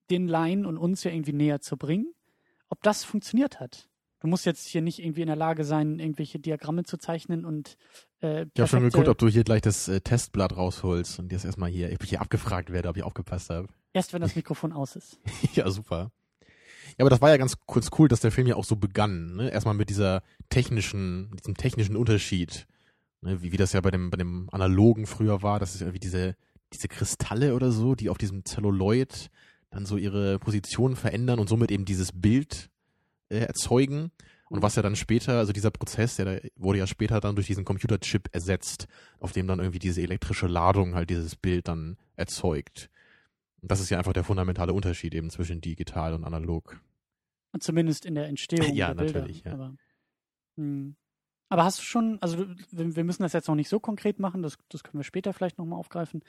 den 0.10 0.28
Laien 0.28 0.66
und 0.66 0.78
uns 0.78 1.04
ja 1.04 1.12
irgendwie 1.12 1.34
näher 1.34 1.62
zu 1.62 1.78
bringen 1.78 2.13
ob 2.74 2.82
das 2.82 3.04
funktioniert 3.04 3.60
hat. 3.60 3.88
Du 4.20 4.28
musst 4.28 4.48
jetzt 4.48 4.66
hier 4.66 4.82
nicht 4.82 4.98
irgendwie 4.98 5.22
in 5.22 5.28
der 5.28 5.36
Lage 5.36 5.63
sein, 5.63 6.00
irgendwelche 6.00 6.39
Diagramme 6.39 6.84
zu 6.84 6.98
zeichnen 6.98 7.46
und 7.46 7.78
äh, 8.22 8.48
Ich 8.52 8.60
habe 8.60 8.68
schon 8.68 8.82
geguckt, 8.82 9.08
ob 9.08 9.18
du 9.20 9.28
hier 9.28 9.44
gleich 9.44 9.62
das 9.62 9.88
äh, 9.88 10.02
Testblatt 10.02 10.58
rausholst 10.58 11.20
und 11.20 11.32
jetzt 11.32 11.46
erstmal 11.46 11.70
hier, 11.70 11.92
ich 11.92 12.10
hier 12.10 12.20
abgefragt 12.20 12.72
werde, 12.72 12.89
ob 12.89 12.98
ich 12.98 13.04
aufgepasst 13.04 13.52
habe. 13.52 13.68
Erst 13.94 14.12
wenn 14.12 14.22
das 14.22 14.36
Mikrofon 14.36 14.74
aus 14.74 14.96
ist. 14.96 15.20
ja, 15.54 15.70
super. 15.70 16.12
Ja, 16.98 17.04
aber 17.04 17.10
das 17.10 17.22
war 17.22 17.30
ja 17.30 17.38
ganz 17.38 17.56
kurz 17.66 17.90
cool, 17.98 18.08
dass 18.08 18.20
der 18.20 18.32
Film 18.32 18.48
ja 18.48 18.56
auch 18.56 18.66
so 18.66 18.76
begann. 18.76 19.36
Ne? 19.36 19.50
Erstmal 19.50 19.76
mit 19.76 19.90
dieser 19.90 20.22
technischen, 20.50 21.32
diesem 21.38 21.56
technischen 21.56 21.96
Unterschied. 21.96 22.68
Ne? 23.22 23.42
Wie, 23.42 23.52
wie 23.52 23.58
das 23.58 23.74
ja 23.74 23.82
bei 23.82 23.92
dem, 23.92 24.10
bei 24.10 24.18
dem 24.18 24.50
Analogen 24.52 25.08
früher 25.08 25.42
war. 25.42 25.60
Das 25.60 25.74
ist 25.74 25.82
ja 25.82 25.94
wie 25.94 26.00
diese, 26.00 26.36
diese 26.72 26.88
Kristalle 26.88 27.56
oder 27.56 27.72
so, 27.72 27.96
die 27.96 28.10
auf 28.10 28.18
diesem 28.18 28.46
Zelluloid 28.46 29.30
dann 29.72 29.86
so 29.86 29.98
ihre 29.98 30.38
Position 30.40 30.96
verändern 30.96 31.40
und 31.40 31.50
somit 31.50 31.72
eben 31.72 31.86
dieses 31.86 32.12
Bild 32.12 32.70
äh, 33.30 33.40
erzeugen. 33.40 34.12
Und 34.50 34.62
was 34.62 34.76
ja 34.76 34.84
dann 34.84 34.96
später, 34.96 35.40
also 35.40 35.52
dieser 35.52 35.72
Prozess, 35.72 36.18
der 36.18 36.42
wurde 36.56 36.78
ja 36.78 36.86
später 36.86 37.20
dann 37.20 37.34
durch 37.34 37.48
diesen 37.48 37.66
Computerchip 37.66 38.30
ersetzt, 38.34 38.88
auf 39.20 39.32
dem 39.32 39.48
dann 39.48 39.58
irgendwie 39.58 39.80
diese 39.80 40.04
elektrische 40.04 40.46
Ladung 40.46 40.94
halt 40.94 41.10
dieses 41.10 41.36
Bild 41.36 41.68
dann 41.68 41.98
erzeugt. 42.16 42.92
Und 43.63 43.71
das 43.71 43.80
ist 43.80 43.89
ja 43.89 43.97
einfach 43.97 44.12
der 44.12 44.26
fundamentale 44.26 44.73
Unterschied 44.73 45.15
eben 45.15 45.30
zwischen 45.30 45.62
digital 45.62 46.13
und 46.13 46.26
analog. 46.26 46.82
Zumindest 47.60 48.06
in 48.06 48.13
der 48.13 48.28
Entstehung. 48.28 48.71
ja, 48.76 48.93
der 48.93 49.06
natürlich, 49.06 49.43
Bilder. 49.43 49.58
ja. 49.58 49.63
Aber, 49.63 49.76
hm. 50.58 50.95
Aber 51.47 51.63
hast 51.63 51.80
du 51.80 51.84
schon, 51.84 52.21
also 52.21 52.45
wir 52.71 53.04
müssen 53.06 53.23
das 53.23 53.32
jetzt 53.32 53.47
noch 53.47 53.56
nicht 53.56 53.69
so 53.69 53.80
konkret 53.80 54.19
machen, 54.19 54.41
das, 54.41 54.58
das 54.69 54.84
können 54.84 54.99
wir 54.99 55.06
später 55.06 55.32
vielleicht 55.34 55.60
nochmal 55.60 55.80
aufgreifen. 55.80 56.23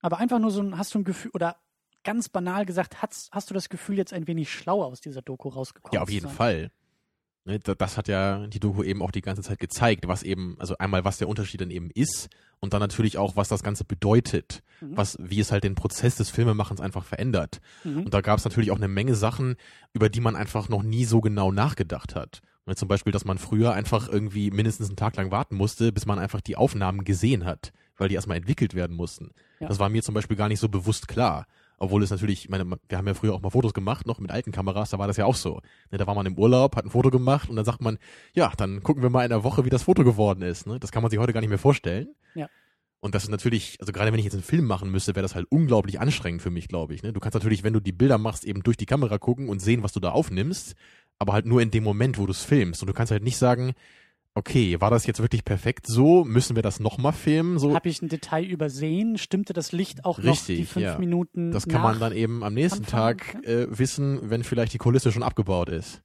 Aber 0.00 0.18
einfach 0.18 0.38
nur 0.38 0.50
so 0.50 0.62
ein, 0.62 0.78
hast 0.78 0.94
du 0.94 1.00
ein 1.00 1.04
Gefühl, 1.04 1.30
oder 1.34 1.56
ganz 2.04 2.30
banal 2.30 2.64
gesagt, 2.64 3.02
hast, 3.02 3.30
hast 3.32 3.50
du 3.50 3.54
das 3.54 3.68
Gefühl, 3.68 3.98
jetzt 3.98 4.14
ein 4.14 4.26
wenig 4.26 4.50
schlauer 4.50 4.86
aus 4.86 5.02
dieser 5.02 5.20
Doku 5.20 5.50
rausgekommen 5.50 5.94
Ja, 5.94 6.02
auf 6.02 6.10
jeden 6.10 6.30
Fall. 6.30 6.70
Ne, 7.44 7.58
das 7.58 7.96
hat 7.96 8.06
ja 8.06 8.46
die 8.46 8.60
Doku 8.60 8.84
eben 8.84 9.02
auch 9.02 9.10
die 9.10 9.20
ganze 9.20 9.42
Zeit 9.42 9.58
gezeigt, 9.58 10.06
was 10.06 10.22
eben, 10.22 10.54
also 10.60 10.76
einmal, 10.78 11.04
was 11.04 11.18
der 11.18 11.28
Unterschied 11.28 11.60
dann 11.60 11.70
eben 11.70 11.90
ist 11.90 12.28
und 12.60 12.72
dann 12.72 12.80
natürlich 12.80 13.18
auch, 13.18 13.34
was 13.34 13.48
das 13.48 13.64
Ganze 13.64 13.84
bedeutet, 13.84 14.62
mhm. 14.80 14.96
was, 14.96 15.16
wie 15.20 15.40
es 15.40 15.50
halt 15.50 15.64
den 15.64 15.74
Prozess 15.74 16.14
des 16.14 16.30
Filmemachens 16.30 16.80
einfach 16.80 17.04
verändert. 17.04 17.60
Mhm. 17.82 18.04
Und 18.04 18.14
da 18.14 18.20
gab 18.20 18.38
es 18.38 18.44
natürlich 18.44 18.70
auch 18.70 18.76
eine 18.76 18.86
Menge 18.86 19.16
Sachen, 19.16 19.56
über 19.92 20.08
die 20.08 20.20
man 20.20 20.36
einfach 20.36 20.68
noch 20.68 20.84
nie 20.84 21.04
so 21.04 21.20
genau 21.20 21.50
nachgedacht 21.50 22.14
hat. 22.14 22.42
Ne, 22.64 22.76
zum 22.76 22.86
Beispiel, 22.86 23.12
dass 23.12 23.24
man 23.24 23.38
früher 23.38 23.72
einfach 23.72 24.08
irgendwie 24.08 24.52
mindestens 24.52 24.88
einen 24.88 24.96
Tag 24.96 25.16
lang 25.16 25.32
warten 25.32 25.56
musste, 25.56 25.90
bis 25.90 26.06
man 26.06 26.20
einfach 26.20 26.40
die 26.40 26.54
Aufnahmen 26.54 27.02
gesehen 27.02 27.44
hat, 27.44 27.72
weil 27.96 28.08
die 28.08 28.14
erstmal 28.14 28.36
entwickelt 28.36 28.74
werden 28.74 28.96
mussten. 28.96 29.32
Ja. 29.58 29.66
Das 29.66 29.80
war 29.80 29.88
mir 29.88 30.04
zum 30.04 30.14
Beispiel 30.14 30.36
gar 30.36 30.48
nicht 30.48 30.60
so 30.60 30.68
bewusst 30.68 31.08
klar. 31.08 31.46
Obwohl 31.82 32.04
es 32.04 32.10
natürlich, 32.10 32.44
ich 32.44 32.48
meine, 32.48 32.64
wir 32.64 32.96
haben 32.96 33.08
ja 33.08 33.14
früher 33.14 33.34
auch 33.34 33.42
mal 33.42 33.50
Fotos 33.50 33.74
gemacht, 33.74 34.06
noch 34.06 34.20
mit 34.20 34.30
alten 34.30 34.52
Kameras, 34.52 34.90
da 34.90 35.00
war 35.00 35.08
das 35.08 35.16
ja 35.16 35.24
auch 35.24 35.34
so. 35.34 35.60
Ne, 35.90 35.98
da 35.98 36.06
war 36.06 36.14
man 36.14 36.26
im 36.26 36.38
Urlaub, 36.38 36.76
hat 36.76 36.84
ein 36.84 36.90
Foto 36.90 37.10
gemacht 37.10 37.50
und 37.50 37.56
dann 37.56 37.64
sagt 37.64 37.80
man, 37.80 37.98
ja, 38.34 38.52
dann 38.56 38.84
gucken 38.84 39.02
wir 39.02 39.10
mal 39.10 39.24
in 39.24 39.32
einer 39.32 39.42
Woche, 39.42 39.64
wie 39.64 39.68
das 39.68 39.82
Foto 39.82 40.04
geworden 40.04 40.42
ist. 40.42 40.64
Ne? 40.64 40.78
Das 40.78 40.92
kann 40.92 41.02
man 41.02 41.10
sich 41.10 41.18
heute 41.18 41.32
gar 41.32 41.40
nicht 41.40 41.48
mehr 41.48 41.58
vorstellen. 41.58 42.14
Ja. 42.36 42.48
Und 43.00 43.16
das 43.16 43.24
ist 43.24 43.30
natürlich, 43.30 43.78
also 43.80 43.92
gerade 43.92 44.12
wenn 44.12 44.18
ich 44.20 44.24
jetzt 44.24 44.34
einen 44.34 44.44
Film 44.44 44.64
machen 44.64 44.92
müsste, 44.92 45.16
wäre 45.16 45.24
das 45.24 45.34
halt 45.34 45.48
unglaublich 45.50 45.98
anstrengend 45.98 46.40
für 46.40 46.50
mich, 46.50 46.68
glaube 46.68 46.94
ich. 46.94 47.02
Ne? 47.02 47.12
Du 47.12 47.18
kannst 47.18 47.34
natürlich, 47.34 47.64
wenn 47.64 47.72
du 47.72 47.80
die 47.80 47.90
Bilder 47.90 48.16
machst, 48.16 48.44
eben 48.44 48.62
durch 48.62 48.76
die 48.76 48.86
Kamera 48.86 49.18
gucken 49.18 49.48
und 49.48 49.58
sehen, 49.58 49.82
was 49.82 49.92
du 49.92 49.98
da 49.98 50.10
aufnimmst, 50.10 50.76
aber 51.18 51.32
halt 51.32 51.46
nur 51.46 51.62
in 51.62 51.72
dem 51.72 51.82
Moment, 51.82 52.16
wo 52.16 52.26
du 52.26 52.30
es 52.30 52.44
filmst. 52.44 52.80
Und 52.80 52.86
du 52.86 52.92
kannst 52.92 53.10
halt 53.10 53.24
nicht 53.24 53.38
sagen, 53.38 53.72
okay, 54.34 54.80
war 54.80 54.90
das 54.90 55.06
jetzt 55.06 55.20
wirklich 55.20 55.44
perfekt 55.44 55.86
so? 55.86 56.24
Müssen 56.24 56.56
wir 56.56 56.62
das 56.62 56.80
nochmal 56.80 57.12
filmen? 57.12 57.58
So? 57.58 57.74
Habe 57.74 57.88
ich 57.88 58.02
ein 58.02 58.08
Detail 58.08 58.44
übersehen? 58.44 59.18
Stimmte 59.18 59.52
das 59.52 59.72
Licht 59.72 60.04
auch 60.04 60.18
Richtig, 60.18 60.30
noch 60.30 60.46
die 60.46 60.64
fünf 60.64 60.84
ja. 60.84 60.98
Minuten? 60.98 61.52
Das 61.52 61.66
kann 61.66 61.82
man 61.82 62.00
dann 62.00 62.12
eben 62.12 62.42
am 62.42 62.54
nächsten 62.54 62.84
Anfang, 62.84 63.18
Tag 63.18 63.44
äh, 63.44 63.66
wissen, 63.78 64.30
wenn 64.30 64.44
vielleicht 64.44 64.72
die 64.72 64.78
Kulisse 64.78 65.12
schon 65.12 65.22
abgebaut 65.22 65.68
ist. 65.68 66.02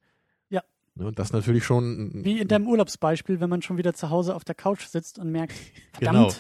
Ja. 0.50 0.62
Ne, 0.96 1.12
das 1.13 1.32
natürlich 1.32 1.63
schon. 1.63 2.12
Wie 2.24 2.40
in 2.40 2.48
deinem 2.48 2.68
Urlaubsbeispiel, 2.68 3.40
wenn 3.40 3.50
man 3.50 3.62
schon 3.62 3.78
wieder 3.78 3.94
zu 3.94 4.10
Hause 4.10 4.36
auf 4.36 4.44
der 4.44 4.56
Couch 4.56 4.86
sitzt 4.86 5.20
und 5.20 5.32
merkt, 5.32 5.54
verdammt, 5.94 6.18
genau. 6.18 6.34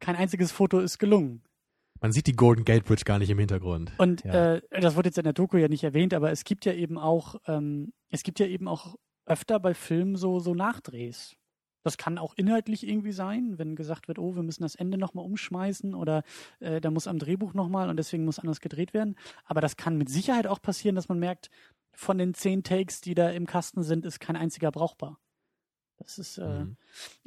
kein 0.00 0.16
einziges 0.16 0.52
Foto 0.52 0.80
ist 0.80 0.98
gelungen. 0.98 1.42
Man 2.00 2.10
sieht 2.10 2.26
die 2.26 2.34
Golden 2.34 2.64
Gate 2.64 2.84
Bridge 2.84 3.04
gar 3.04 3.20
nicht 3.20 3.30
im 3.30 3.38
Hintergrund. 3.38 3.92
Und 3.98 4.24
ja. 4.24 4.56
äh, 4.56 4.60
das 4.80 4.96
wurde 4.96 5.08
jetzt 5.08 5.18
in 5.18 5.24
der 5.24 5.32
Doku 5.32 5.56
ja 5.56 5.68
nicht 5.68 5.84
erwähnt, 5.84 6.12
aber 6.14 6.32
es 6.32 6.42
gibt 6.42 6.64
ja 6.64 6.72
eben 6.72 6.98
auch, 6.98 7.36
ähm, 7.46 7.92
es 8.10 8.24
gibt 8.24 8.40
ja 8.40 8.46
eben 8.46 8.66
auch 8.66 8.96
öfter 9.26 9.60
bei 9.60 9.74
Filmen 9.74 10.16
so, 10.16 10.40
so 10.40 10.54
Nachdrehs. 10.54 11.36
Das 11.82 11.96
kann 11.96 12.18
auch 12.18 12.34
inhaltlich 12.36 12.86
irgendwie 12.86 13.12
sein, 13.12 13.58
wenn 13.58 13.74
gesagt 13.74 14.06
wird, 14.06 14.18
oh, 14.18 14.36
wir 14.36 14.42
müssen 14.42 14.62
das 14.62 14.76
Ende 14.76 14.98
nochmal 14.98 15.24
umschmeißen 15.24 15.94
oder 15.94 16.22
äh, 16.60 16.80
da 16.80 16.90
muss 16.90 17.08
am 17.08 17.18
Drehbuch 17.18 17.54
nochmal 17.54 17.90
und 17.90 17.96
deswegen 17.96 18.24
muss 18.24 18.38
anders 18.38 18.60
gedreht 18.60 18.94
werden. 18.94 19.16
Aber 19.44 19.60
das 19.60 19.76
kann 19.76 19.98
mit 19.98 20.08
Sicherheit 20.08 20.46
auch 20.46 20.62
passieren, 20.62 20.94
dass 20.94 21.08
man 21.08 21.18
merkt, 21.18 21.50
von 21.94 22.18
den 22.18 22.34
zehn 22.34 22.62
Takes, 22.62 23.00
die 23.00 23.14
da 23.14 23.30
im 23.30 23.46
Kasten 23.46 23.82
sind, 23.82 24.06
ist 24.06 24.20
kein 24.20 24.36
einziger 24.36 24.70
brauchbar. 24.70 25.18
Das 25.98 26.18
ist, 26.18 26.38
äh, 26.38 26.64
mhm. 26.64 26.76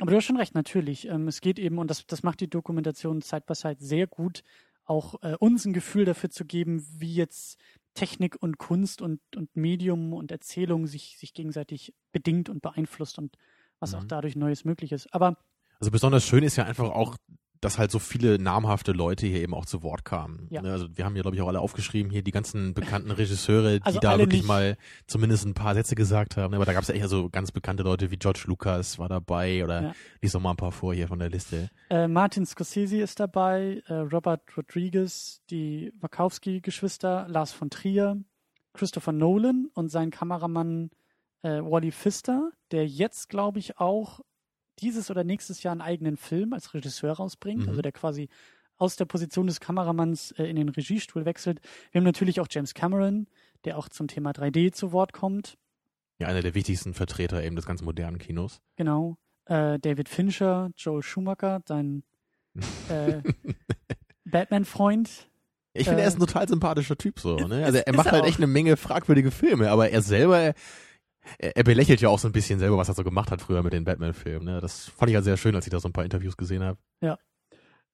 aber 0.01 0.11
du 0.11 0.17
hast 0.17 0.25
schon 0.25 0.37
recht, 0.37 0.55
natürlich. 0.55 1.07
Ähm, 1.07 1.27
es 1.27 1.41
geht 1.41 1.59
eben, 1.59 1.77
und 1.77 1.89
das, 1.89 2.05
das 2.07 2.23
macht 2.23 2.39
die 2.39 2.49
Dokumentation 2.49 3.21
Side 3.21 3.43
by 3.45 3.55
Side 3.55 3.77
sehr 3.79 4.07
gut, 4.07 4.43
auch 4.85 5.21
äh, 5.21 5.35
uns 5.39 5.65
ein 5.65 5.73
Gefühl 5.73 6.05
dafür 6.05 6.29
zu 6.29 6.45
geben, 6.45 6.85
wie 6.97 7.13
jetzt 7.13 7.59
Technik 7.95 8.37
und 8.39 8.57
Kunst 8.57 9.01
und, 9.01 9.19
und 9.35 9.55
Medium 9.55 10.13
und 10.13 10.31
Erzählung 10.31 10.85
sich, 10.85 11.17
sich 11.17 11.33
gegenseitig 11.33 11.93
bedingt 12.11 12.49
und 12.49 12.61
beeinflusst 12.61 13.17
und 13.17 13.35
was 13.79 13.93
mhm. 13.93 13.99
auch 13.99 14.03
dadurch 14.03 14.35
Neues 14.35 14.65
möglich 14.65 14.91
ist. 14.91 15.11
Aber 15.13 15.37
also 15.79 15.91
besonders 15.91 16.25
schön 16.25 16.43
ist 16.43 16.55
ja 16.55 16.65
einfach 16.65 16.89
auch 16.89 17.17
dass 17.61 17.77
halt 17.77 17.91
so 17.91 17.99
viele 17.99 18.39
namhafte 18.39 18.91
Leute 18.91 19.27
hier 19.27 19.41
eben 19.41 19.53
auch 19.53 19.65
zu 19.65 19.83
Wort 19.83 20.05
kamen. 20.05 20.47
Ja. 20.49 20.61
Ne, 20.61 20.71
also 20.71 20.87
wir 20.95 21.05
haben 21.05 21.15
ja, 21.15 21.21
glaube 21.21 21.35
ich, 21.35 21.41
auch 21.41 21.47
alle 21.47 21.59
aufgeschrieben, 21.59 22.11
hier 22.11 22.21
die 22.21 22.31
ganzen 22.31 22.73
bekannten 22.73 23.11
Regisseure, 23.11 23.79
die 23.79 23.85
also 23.85 23.99
da 23.99 24.17
wirklich 24.17 24.41
nicht. 24.41 24.47
mal 24.47 24.77
zumindest 25.07 25.45
ein 25.45 25.53
paar 25.53 25.73
Sätze 25.73 25.95
gesagt 25.95 26.37
haben. 26.37 26.53
Aber 26.53 26.65
da 26.65 26.73
gab 26.73 26.83
es 26.83 26.89
ja 26.89 26.95
echt 26.95 27.09
so 27.09 27.29
ganz 27.29 27.51
bekannte 27.51 27.83
Leute 27.83 28.11
wie 28.11 28.17
George 28.17 28.43
Lucas 28.47 28.99
war 28.99 29.09
dabei 29.09 29.63
oder 29.63 29.81
ja. 29.81 29.93
lies 30.21 30.31
doch 30.33 30.39
mal 30.39 30.51
ein 30.51 30.57
paar 30.57 30.71
vor 30.71 30.93
hier 30.93 31.07
von 31.07 31.19
der 31.19 31.29
Liste. 31.29 31.69
Äh, 31.89 32.07
Martin 32.07 32.45
Scorsese 32.45 32.97
ist 32.97 33.19
dabei, 33.19 33.81
äh, 33.87 33.93
Robert 33.93 34.41
Rodriguez, 34.55 35.41
die 35.49 35.91
Wachowski-Geschwister, 35.99 37.27
Lars 37.29 37.51
von 37.51 37.69
Trier, 37.69 38.17
Christopher 38.73 39.11
Nolan 39.11 39.69
und 39.73 39.89
sein 39.89 40.11
Kameramann 40.11 40.91
äh, 41.41 41.61
Wally 41.61 41.91
Pfister, 41.91 42.51
der 42.71 42.87
jetzt, 42.87 43.29
glaube 43.29 43.59
ich, 43.59 43.79
auch 43.79 44.21
dieses 44.79 45.09
oder 45.09 45.23
nächstes 45.23 45.63
Jahr 45.63 45.71
einen 45.71 45.81
eigenen 45.81 46.17
Film 46.17 46.53
als 46.53 46.73
Regisseur 46.73 47.13
rausbringt, 47.13 47.63
mhm. 47.63 47.69
also 47.69 47.81
der 47.81 47.91
quasi 47.91 48.29
aus 48.77 48.95
der 48.95 49.05
Position 49.05 49.47
des 49.47 49.59
Kameramanns 49.59 50.31
äh, 50.31 50.45
in 50.45 50.55
den 50.55 50.69
Regiestuhl 50.69 51.25
wechselt. 51.25 51.61
Wir 51.91 51.99
haben 51.99 52.05
natürlich 52.05 52.39
auch 52.39 52.47
James 52.49 52.73
Cameron, 52.73 53.27
der 53.63 53.77
auch 53.77 53.89
zum 53.89 54.07
Thema 54.07 54.31
3D 54.31 54.73
zu 54.73 54.91
Wort 54.91 55.13
kommt. 55.13 55.57
Ja, 56.19 56.27
einer 56.27 56.41
der 56.41 56.55
wichtigsten 56.55 56.93
Vertreter 56.93 57.43
eben 57.43 57.55
des 57.55 57.65
ganz 57.65 57.81
modernen 57.81 58.17
Kinos. 58.17 58.61
Genau. 58.75 59.17
Äh, 59.45 59.79
David 59.79 60.09
Fincher, 60.09 60.71
Joel 60.75 61.03
Schumacher, 61.03 61.61
dein 61.65 62.03
äh, 62.89 63.21
Batman-Freund. 64.25 65.29
Ich 65.73 65.87
finde, 65.87 66.03
er 66.03 66.07
ist 66.07 66.15
ein 66.15 66.21
total 66.21 66.47
sympathischer 66.47 66.97
Typ 66.97 67.19
so. 67.19 67.35
Ne? 67.35 67.65
Also 67.65 67.79
er 67.79 67.93
macht 67.93 68.11
halt 68.11 68.23
echt 68.23 68.37
eine 68.37 68.47
Menge 68.47 68.77
fragwürdige 68.77 69.29
Filme, 69.29 69.69
aber 69.69 69.89
er 69.89 70.01
selber 70.01 70.53
er, 71.37 71.57
er, 71.57 71.63
belächelt 71.63 72.01
ja 72.01 72.09
auch 72.09 72.19
so 72.19 72.27
ein 72.27 72.31
bisschen 72.31 72.59
selber, 72.59 72.77
was 72.77 72.89
er 72.89 72.95
so 72.95 73.03
gemacht 73.03 73.31
hat 73.31 73.41
früher 73.41 73.63
mit 73.63 73.73
den 73.73 73.83
Batman-Filmen. 73.83 74.45
Ne? 74.45 74.61
Das 74.61 74.87
fand 74.87 75.09
ich 75.09 75.13
ja 75.13 75.21
sehr 75.21 75.37
schön, 75.37 75.55
als 75.55 75.65
ich 75.65 75.71
da 75.71 75.79
so 75.79 75.87
ein 75.89 75.93
paar 75.93 76.03
Interviews 76.03 76.37
gesehen 76.37 76.63
habe. 76.63 76.77
Ja. 77.01 77.17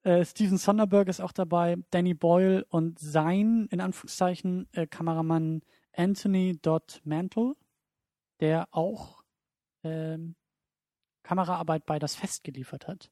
Äh, 0.03 0.25
Steven 0.25 0.57
Sonderberg 0.57 1.07
ist 1.07 1.21
auch 1.21 1.31
dabei, 1.31 1.77
Danny 1.91 2.13
Boyle 2.13 2.65
und 2.69 2.99
sein, 2.99 3.67
in 3.69 3.81
Anführungszeichen, 3.81 4.67
äh, 4.71 4.87
Kameramann 4.87 5.61
Anthony 5.93 6.57
Dodd 6.61 7.01
Mantle, 7.03 7.53
der 8.39 8.67
auch 8.71 9.23
ähm, 9.83 10.35
Kameraarbeit 11.23 11.85
bei 11.85 11.99
Das 11.99 12.15
Fest 12.15 12.43
geliefert 12.43 12.87
hat. 12.87 13.11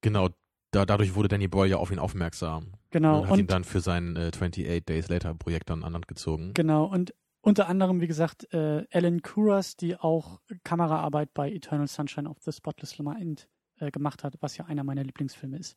Genau, 0.00 0.30
da, 0.70 0.86
dadurch 0.86 1.14
wurde 1.14 1.28
Danny 1.28 1.48
Boyle 1.48 1.70
ja 1.70 1.76
auf 1.76 1.90
ihn 1.90 1.98
aufmerksam. 1.98 2.72
Genau. 2.90 3.20
Und 3.20 3.24
hat 3.26 3.32
und, 3.32 3.38
ihn 3.40 3.46
dann 3.46 3.64
für 3.64 3.80
sein 3.80 4.16
äh, 4.16 4.28
28 4.28 4.84
Days 4.84 5.08
Later 5.08 5.34
Projekt 5.34 5.70
dann 5.70 5.84
an 5.84 5.92
Land 5.92 6.08
gezogen. 6.08 6.54
Genau, 6.54 6.84
und 6.84 7.14
unter 7.46 7.68
anderem, 7.68 8.00
wie 8.00 8.08
gesagt, 8.08 8.52
äh, 8.52 8.84
Alan 8.92 9.22
Kuras, 9.22 9.76
die 9.76 9.94
auch 9.94 10.40
Kameraarbeit 10.64 11.32
bei 11.32 11.52
Eternal 11.52 11.86
Sunshine 11.86 12.28
of 12.28 12.38
the 12.40 12.50
Spotless 12.50 12.98
Mind 12.98 13.46
äh, 13.78 13.92
gemacht 13.92 14.24
hat, 14.24 14.34
was 14.40 14.56
ja 14.56 14.64
einer 14.64 14.82
meiner 14.82 15.04
Lieblingsfilme 15.04 15.56
ist. 15.56 15.76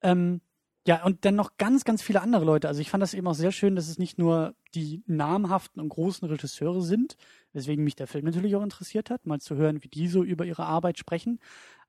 Ähm, 0.00 0.40
ja, 0.86 1.04
und 1.04 1.26
dann 1.26 1.34
noch 1.34 1.58
ganz, 1.58 1.84
ganz 1.84 2.00
viele 2.00 2.22
andere 2.22 2.46
Leute. 2.46 2.68
Also 2.68 2.80
ich 2.80 2.88
fand 2.88 3.02
das 3.02 3.12
eben 3.12 3.26
auch 3.26 3.34
sehr 3.34 3.52
schön, 3.52 3.76
dass 3.76 3.88
es 3.88 3.98
nicht 3.98 4.16
nur 4.16 4.54
die 4.74 5.02
namhaften 5.06 5.82
und 5.82 5.90
großen 5.90 6.26
Regisseure 6.26 6.80
sind, 6.80 7.18
weswegen 7.52 7.84
mich 7.84 7.96
der 7.96 8.06
Film 8.06 8.24
natürlich 8.24 8.56
auch 8.56 8.62
interessiert 8.62 9.10
hat, 9.10 9.26
mal 9.26 9.42
zu 9.42 9.56
hören, 9.56 9.84
wie 9.84 9.88
die 9.88 10.08
so 10.08 10.24
über 10.24 10.46
ihre 10.46 10.64
Arbeit 10.64 10.96
sprechen, 10.96 11.38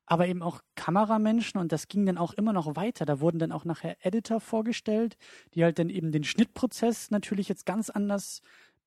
aber 0.05 0.27
eben 0.27 0.41
auch 0.41 0.59
Kameramenschen 0.75 1.57
und 1.57 1.71
das 1.71 1.87
ging 1.87 2.05
dann 2.05 2.17
auch 2.17 2.33
immer 2.33 2.51
noch 2.51 2.75
weiter. 2.75 3.05
Da 3.05 3.21
wurden 3.21 3.39
dann 3.39 3.53
auch 3.53 3.63
nachher 3.63 3.95
Editor 4.05 4.41
vorgestellt, 4.41 5.15
die 5.53 5.63
halt 5.63 5.79
dann 5.79 5.87
eben 5.87 6.11
den 6.11 6.25
Schnittprozess 6.25 7.11
natürlich 7.11 7.47
jetzt 7.47 7.65
ganz 7.65 7.89
anders 7.89 8.41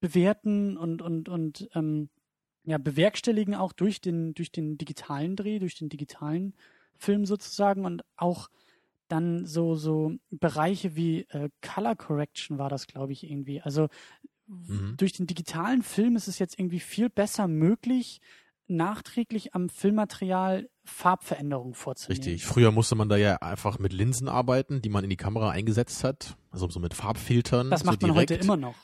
bewerten 0.05 0.77
und, 0.77 1.01
und, 1.01 1.31
und 1.31 1.71
ähm, 1.75 2.11
ja, 2.65 2.77
bewerkstelligen 2.77 3.55
auch 3.55 3.73
durch 3.73 4.03
den, 4.03 4.35
durch 4.35 4.53
den 4.53 4.77
digitalen 4.77 5.35
Dreh, 5.35 5.59
durch 5.59 5.77
den 5.77 5.89
digitalen 5.89 6.53
Film 6.99 7.25
sozusagen 7.25 7.87
und 7.87 8.05
auch 8.15 8.51
dann 9.09 9.47
so, 9.47 9.77
so 9.77 10.13
Bereiche 10.31 10.95
wie 10.95 11.23
äh, 11.31 11.49
Color 11.63 11.97
Correction 11.97 12.59
war 12.59 12.69
das, 12.69 12.87
glaube 12.87 13.15
ich, 13.15 13.25
irgendwie. 13.25 13.63
Also 13.63 13.89
mhm. 14.47 14.99
durch 14.99 15.13
den 15.13 15.27
digitalen 15.27 15.83
Film 15.83 16.17
ist 16.17 16.29
es 16.29 16.39
jetzt 16.39 16.59
irgendwie 16.59 16.81
viel 16.81 17.09
besser 17.09 17.49
möglich, 17.49 18.21
nachträglich 18.67 19.55
am 19.55 19.71
Filmmaterial 19.71 20.69
Farbveränderungen 20.85 21.73
vorzunehmen. 21.73 22.23
Richtig. 22.23 22.45
Früher 22.45 22.73
musste 22.73 22.95
man 22.95 23.09
da 23.09 23.17
ja 23.17 23.37
einfach 23.37 23.79
mit 23.79 23.95
Linsen 23.95 24.29
arbeiten, 24.29 24.83
die 24.83 24.91
man 24.91 25.03
in 25.03 25.09
die 25.09 25.17
Kamera 25.17 25.49
eingesetzt 25.49 26.05
hat, 26.05 26.37
also 26.51 26.69
so 26.69 26.79
mit 26.79 26.93
Farbfiltern. 26.93 27.71
Das 27.71 27.85
macht 27.85 28.03
so 28.03 28.07
man 28.07 28.17
heute 28.17 28.35
immer 28.35 28.59
noch. 28.59 28.75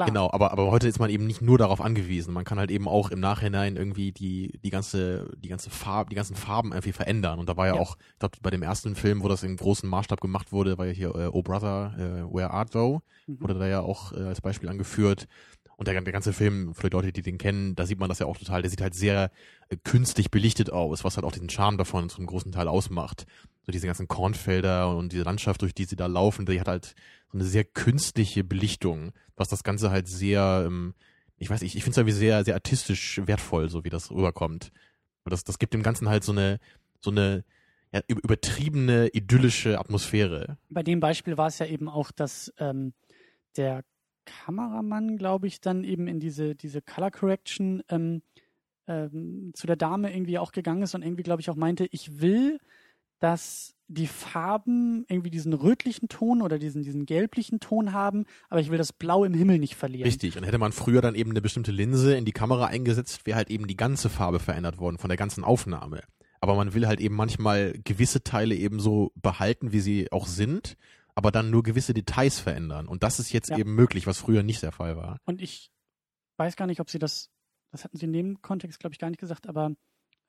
Klar. 0.00 0.08
Genau, 0.08 0.30
aber, 0.32 0.50
aber 0.50 0.70
heute 0.70 0.88
ist 0.88 0.98
man 0.98 1.10
eben 1.10 1.26
nicht 1.26 1.42
nur 1.42 1.58
darauf 1.58 1.82
angewiesen. 1.82 2.32
Man 2.32 2.44
kann 2.44 2.58
halt 2.58 2.70
eben 2.70 2.88
auch 2.88 3.10
im 3.10 3.20
Nachhinein 3.20 3.76
irgendwie 3.76 4.12
die, 4.12 4.58
die 4.64 4.70
ganze, 4.70 5.30
die 5.36 5.48
ganze 5.50 5.68
Farbe, 5.68 6.08
die 6.08 6.16
ganzen 6.16 6.36
Farben 6.36 6.72
irgendwie 6.72 6.92
verändern. 6.92 7.38
Und 7.38 7.50
da 7.50 7.58
war 7.58 7.66
ja, 7.66 7.74
ja. 7.74 7.80
auch, 7.80 7.98
ich 8.14 8.18
glaube, 8.18 8.38
bei 8.40 8.48
dem 8.48 8.62
ersten 8.62 8.96
Film, 8.96 9.22
wo 9.22 9.28
das 9.28 9.42
in 9.42 9.56
großem 9.56 9.90
Maßstab 9.90 10.22
gemacht 10.22 10.52
wurde, 10.52 10.78
war 10.78 10.86
ja 10.86 10.92
hier 10.92 11.14
äh, 11.14 11.26
Oh 11.30 11.42
Brother, 11.42 11.92
äh, 11.98 12.34
Where 12.34 12.50
Art 12.50 12.74
Thou, 12.74 13.02
mhm. 13.26 13.42
wurde 13.42 13.58
da 13.58 13.66
ja 13.66 13.80
auch 13.80 14.12
äh, 14.12 14.20
als 14.20 14.40
Beispiel 14.40 14.70
angeführt. 14.70 15.28
Und 15.76 15.86
der, 15.86 16.00
der 16.00 16.12
ganze 16.12 16.32
Film, 16.32 16.74
für 16.74 16.88
die 16.88 16.96
Leute, 16.96 17.12
die 17.12 17.22
den 17.22 17.36
kennen, 17.36 17.74
da 17.74 17.84
sieht 17.84 17.98
man 17.98 18.08
das 18.08 18.20
ja 18.20 18.26
auch 18.26 18.38
total, 18.38 18.62
der 18.62 18.70
sieht 18.70 18.80
halt 18.80 18.94
sehr 18.94 19.30
äh, 19.68 19.76
künstlich 19.82 20.30
belichtet 20.30 20.70
aus, 20.70 21.04
was 21.04 21.16
halt 21.16 21.26
auch 21.26 21.32
diesen 21.32 21.50
Charme 21.50 21.76
davon 21.76 22.08
zum 22.08 22.26
großen 22.26 22.52
Teil 22.52 22.68
ausmacht. 22.68 23.26
So 23.66 23.72
diese 23.72 23.86
ganzen 23.86 24.08
Kornfelder 24.08 24.94
und 24.96 25.12
diese 25.12 25.24
Landschaft, 25.24 25.62
durch 25.62 25.74
die 25.74 25.84
sie 25.84 25.96
da 25.96 26.06
laufen, 26.06 26.46
die 26.46 26.60
hat 26.60 26.68
halt 26.68 26.94
so 27.30 27.38
eine 27.38 27.44
sehr 27.44 27.64
künstliche 27.64 28.42
Belichtung, 28.44 29.12
was 29.36 29.48
das 29.48 29.62
Ganze 29.62 29.90
halt 29.90 30.08
sehr, 30.08 30.64
ähm, 30.66 30.94
ich 31.36 31.50
weiß 31.50 31.62
nicht, 31.62 31.76
ich 31.76 31.82
finde 31.82 31.92
es 31.92 31.98
irgendwie 31.98 32.16
sehr, 32.16 32.44
sehr 32.44 32.54
artistisch 32.54 33.20
wertvoll, 33.24 33.68
so 33.68 33.84
wie 33.84 33.90
das 33.90 34.10
rüberkommt. 34.10 34.72
Das, 35.24 35.44
das 35.44 35.58
gibt 35.58 35.74
dem 35.74 35.82
Ganzen 35.82 36.08
halt 36.08 36.24
so 36.24 36.32
eine, 36.32 36.58
so 37.00 37.10
eine 37.10 37.44
ja, 37.92 38.00
übertriebene, 38.08 39.08
idyllische 39.08 39.78
Atmosphäre. 39.78 40.58
Bei 40.68 40.82
dem 40.82 41.00
Beispiel 41.00 41.36
war 41.36 41.48
es 41.48 41.58
ja 41.58 41.66
eben 41.66 41.88
auch, 41.88 42.10
dass 42.10 42.52
ähm, 42.58 42.92
der 43.56 43.84
Kameramann, 44.24 45.16
glaube 45.16 45.46
ich, 45.46 45.60
dann 45.60 45.84
eben 45.84 46.06
in 46.06 46.20
diese, 46.20 46.54
diese 46.54 46.82
Color 46.82 47.10
Correction 47.10 47.82
ähm, 47.88 48.22
ähm, 48.86 49.52
zu 49.54 49.66
der 49.66 49.76
Dame 49.76 50.14
irgendwie 50.14 50.38
auch 50.38 50.52
gegangen 50.52 50.82
ist 50.82 50.94
und 50.94 51.02
irgendwie, 51.02 51.22
glaube 51.22 51.40
ich, 51.40 51.50
auch 51.50 51.56
meinte, 51.56 51.86
ich 51.90 52.20
will, 52.20 52.60
dass 53.20 53.74
die 53.86 54.06
Farben 54.06 55.04
irgendwie 55.08 55.30
diesen 55.30 55.52
rötlichen 55.52 56.08
Ton 56.08 56.42
oder 56.42 56.58
diesen, 56.58 56.82
diesen 56.82 57.06
gelblichen 57.06 57.58
Ton 57.60 57.92
haben, 57.92 58.24
aber 58.48 58.60
ich 58.60 58.70
will 58.70 58.78
das 58.78 58.92
Blau 58.92 59.24
im 59.24 59.34
Himmel 59.34 59.58
nicht 59.58 59.74
verlieren. 59.74 60.06
Richtig, 60.06 60.36
und 60.36 60.44
hätte 60.44 60.58
man 60.58 60.72
früher 60.72 61.00
dann 61.00 61.14
eben 61.14 61.30
eine 61.30 61.40
bestimmte 61.40 61.72
Linse 61.72 62.16
in 62.16 62.24
die 62.24 62.32
Kamera 62.32 62.66
eingesetzt, 62.66 63.26
wäre 63.26 63.36
halt 63.36 63.50
eben 63.50 63.66
die 63.66 63.76
ganze 63.76 64.08
Farbe 64.08 64.38
verändert 64.38 64.78
worden 64.78 64.98
von 64.98 65.08
der 65.08 65.16
ganzen 65.16 65.42
Aufnahme. 65.42 66.02
Aber 66.40 66.54
man 66.54 66.72
will 66.72 66.86
halt 66.86 67.00
eben 67.00 67.16
manchmal 67.16 67.74
gewisse 67.84 68.22
Teile 68.22 68.54
eben 68.54 68.80
so 68.80 69.12
behalten, 69.16 69.72
wie 69.72 69.80
sie 69.80 70.10
auch 70.12 70.26
sind, 70.26 70.76
aber 71.14 71.32
dann 71.32 71.50
nur 71.50 71.62
gewisse 71.62 71.92
Details 71.92 72.38
verändern. 72.38 72.86
Und 72.86 73.02
das 73.02 73.18
ist 73.18 73.32
jetzt 73.32 73.50
ja. 73.50 73.58
eben 73.58 73.74
möglich, 73.74 74.06
was 74.06 74.18
früher 74.18 74.42
nicht 74.42 74.62
der 74.62 74.72
Fall 74.72 74.96
war. 74.96 75.18
Und 75.24 75.42
ich 75.42 75.70
weiß 76.36 76.56
gar 76.56 76.66
nicht, 76.66 76.80
ob 76.80 76.88
sie 76.88 77.00
das, 77.00 77.28
das 77.72 77.84
hatten 77.84 77.98
sie 77.98 78.06
in 78.06 78.12
dem 78.12 78.40
Kontext, 78.40 78.78
glaube 78.78 78.94
ich, 78.94 79.00
gar 79.00 79.10
nicht 79.10 79.20
gesagt, 79.20 79.48
aber 79.48 79.74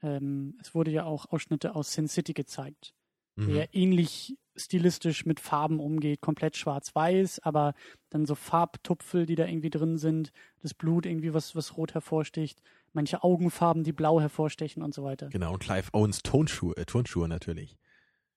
ähm, 0.01 0.57
es 0.61 0.73
wurde 0.75 0.91
ja 0.91 1.05
auch 1.05 1.31
Ausschnitte 1.31 1.75
aus 1.75 1.93
Sin 1.93 2.07
City 2.07 2.33
gezeigt 2.33 2.93
mhm. 3.35 3.53
der 3.53 3.73
ähnlich 3.73 4.37
stilistisch 4.55 5.25
mit 5.25 5.39
Farben 5.39 5.79
umgeht, 5.79 6.21
komplett 6.21 6.57
schwarz-weiß, 6.57 7.39
aber 7.39 7.73
dann 8.09 8.25
so 8.25 8.35
Farbtupfel, 8.35 9.25
die 9.25 9.35
da 9.35 9.45
irgendwie 9.45 9.69
drin 9.69 9.97
sind, 9.97 10.31
das 10.61 10.73
Blut 10.73 11.05
irgendwie, 11.05 11.33
was, 11.33 11.55
was 11.55 11.77
rot 11.77 11.93
hervorsticht, 11.93 12.61
manche 12.93 13.23
Augenfarben, 13.23 13.83
die 13.83 13.93
blau 13.93 14.19
hervorstechen 14.19 14.83
und 14.83 14.93
so 14.93 15.03
weiter. 15.03 15.29
Genau, 15.29 15.53
und 15.53 15.59
Clive 15.59 15.89
Owens 15.93 16.21
Tonschuhe, 16.21 16.75
äh, 16.75 16.85
Turnschuhe 16.85 17.27
natürlich. 17.27 17.77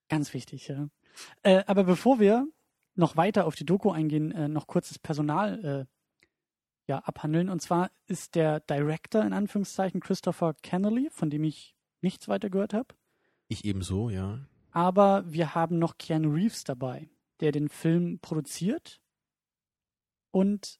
Ganz 0.09 0.33
wichtig, 0.35 0.69
ja. 0.69 0.89
Äh, 1.43 1.65
aber 1.67 1.85
bevor 1.85 2.21
wir 2.21 2.47
noch 2.95 3.17
weiter 3.17 3.47
auf 3.47 3.57
die 3.57 3.67
Doku 3.67 3.91
eingehen, 3.91 4.31
äh, 4.31 4.49
noch 4.49 4.67
kurzes 4.69 4.99
Personal 4.99 5.89
ja, 6.87 6.99
abhandeln. 6.99 7.49
Und 7.49 7.61
zwar 7.61 7.91
ist 8.07 8.35
der 8.35 8.61
Director 8.61 9.23
in 9.25 9.33
Anführungszeichen 9.33 10.01
Christopher 10.01 10.55
Kennelly, 10.63 11.09
von 11.11 11.31
dem 11.31 11.45
ich 11.45 11.75
nichts 12.01 12.29
weiter 12.29 12.51
gehört 12.51 12.75
habe. 12.75 12.95
Ich 13.49 13.65
ebenso, 13.65 14.11
ja. 14.11 14.41
Aber 14.71 15.25
wir 15.31 15.55
haben 15.55 15.79
noch 15.79 15.99
Keanu 15.99 16.33
Reeves 16.33 16.65
dabei, 16.65 17.09
der 17.41 17.53
den 17.53 17.69
Film 17.69 18.19
produziert 18.21 19.01
und 20.31 20.79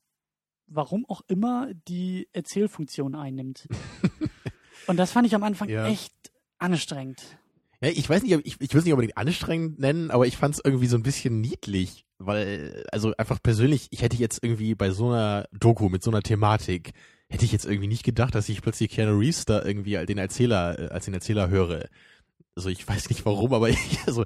warum 0.67 1.07
auch 1.07 1.23
immer 1.29 1.73
die 1.89 2.29
Erzählfunktion 2.33 3.15
einnimmt. 3.15 3.69
und 4.87 4.97
das 4.97 5.13
fand 5.13 5.27
ich 5.27 5.35
am 5.35 5.43
Anfang 5.43 5.69
Ja. 5.69 5.87
echt 5.87 6.33
anstrengend. 6.59 7.39
Ja, 7.81 7.89
ich 7.91 8.09
weiß 8.09 8.23
nicht, 8.23 8.33
ich, 8.45 8.61
ich 8.61 8.73
will 8.73 8.79
es 8.79 8.85
nicht 8.85 8.93
unbedingt 8.93 9.17
anstrengend 9.17 9.79
nennen, 9.79 10.11
aber 10.11 10.27
ich 10.27 10.37
fand 10.37 10.55
es 10.55 10.61
irgendwie 10.65 10.87
so 10.87 10.97
ein 10.97 11.03
bisschen 11.03 11.41
niedlich, 11.41 12.07
weil, 12.19 12.85
also 12.93 13.13
einfach 13.17 13.43
persönlich, 13.43 13.89
ich 13.91 14.03
hätte 14.03 14.17
jetzt 14.17 14.43
irgendwie 14.43 14.75
bei 14.75 14.91
so 14.91 15.09
einer 15.09 15.47
Doku 15.53 15.89
mit 15.89 16.03
so 16.03 16.11
einer 16.11 16.23
Thematik, 16.23 16.93
hätte 17.29 17.45
ich 17.45 17.53
jetzt 17.53 17.67
irgendwie 17.67 17.89
nicht 17.89 18.05
gedacht, 18.05 18.35
dass 18.35 18.49
ich 18.49 18.63
plötzlich 18.63 18.91
Keanu 18.91 19.19
Reeves 19.19 19.45
da 19.45 19.63
irgendwie 19.65 19.97
als 19.97 20.07
den 20.07 20.19
Erzähler, 20.19 20.79
äh, 20.79 20.89
als 20.89 21.05
den 21.07 21.15
Erzähler 21.15 21.49
höre. 21.49 21.89
Also 22.55 22.69
ich 22.69 22.87
weiß 22.89 23.09
nicht 23.11 23.27
warum, 23.27 23.53
aber 23.53 23.69
ich, 23.69 23.99
also 24.07 24.25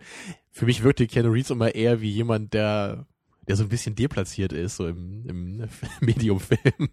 für 0.50 0.66
mich 0.66 0.82
wirkte 0.82 1.06
Keanu 1.06 1.30
Reeves 1.30 1.50
immer 1.50 1.74
eher 1.74 2.00
wie 2.00 2.10
jemand, 2.10 2.54
der, 2.54 3.06
der 3.46 3.56
so 3.56 3.62
ein 3.64 3.70
bisschen 3.70 3.94
deplatziert 3.94 4.52
ist, 4.52 4.76
so 4.76 4.86
im, 4.86 5.26
im 5.26 5.68
Mediumfilm. 6.00 6.90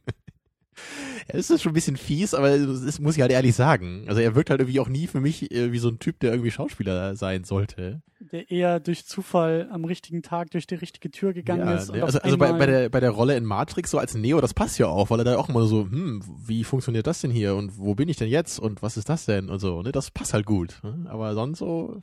Es 1.28 1.50
ist 1.50 1.62
schon 1.62 1.72
ein 1.72 1.76
bisschen 1.76 1.98
fies, 1.98 2.34
aber 2.34 2.58
das 2.58 3.00
muss 3.00 3.16
ich 3.16 3.22
halt 3.22 3.32
ehrlich 3.32 3.56
sagen. 3.56 4.06
Also 4.08 4.22
er 4.22 4.36
wirkt 4.36 4.50
halt 4.50 4.60
irgendwie 4.62 4.80
auch 4.80 4.88
nie 4.90 5.08
für 5.08 5.22
mich 5.22 5.52
äh, 5.52 5.72
wie 5.72 5.80
so 5.80 5.90
ein 5.90 6.00
Typ, 6.00 6.20
der 6.20 6.32
irgendwie 6.32 6.52
Schauspieler 6.52 7.16
sein 7.16 7.44
sollte. 7.44 8.02
Der 8.20 8.50
eher 8.50 8.80
durch 8.80 9.06
Zufall 9.06 9.68
am 9.72 9.86
richtigen 9.86 10.22
Tag 10.24 10.52
durch 10.52 10.68
die 10.68 10.76
richtige 10.76 11.12
Tür 11.12 11.34
gegangen 11.34 11.68
Ja, 11.68 11.76
ist. 11.76 11.90
und 11.90 11.98
ne? 11.98 12.04
also 12.04 12.20
also 12.20 12.38
bei, 12.38 12.52
bei, 12.54 12.66
der, 12.66 12.90
bei 12.90 13.00
der 13.00 13.12
Rolle 13.12 13.36
in 13.36 13.46
Matrix 13.46 13.92
so 13.92 13.98
als 14.00 14.14
Neo, 14.16 14.40
das 14.42 14.54
passt 14.54 14.78
ja 14.80 14.88
auch, 14.88 15.10
weil 15.10 15.20
er 15.20 15.26
da 15.26 15.38
auch 15.38 15.50
immer 15.50 15.66
so, 15.66 15.84
hm, 15.84 16.24
wie 16.46 16.64
funktioniert 16.64 17.08
das 17.08 17.22
denn 17.22 17.32
hier 17.32 17.56
und 17.56 17.78
wo 17.78 17.94
bin 17.96 18.08
ich 18.10 18.18
denn 18.18 18.30
jetzt 18.30 18.60
und 18.60 18.82
was 18.82 18.98
ist 18.98 19.10
das 19.10 19.26
denn 19.26 19.50
und 19.50 19.60
so, 19.60 19.82
ne? 19.82 19.92
Das 19.92 20.12
passt 20.12 20.34
halt 20.34 20.46
gut. 20.46 20.80
Ne? 20.84 21.06
Aber 21.10 21.34
sonst 21.34 21.60
so, 21.60 22.00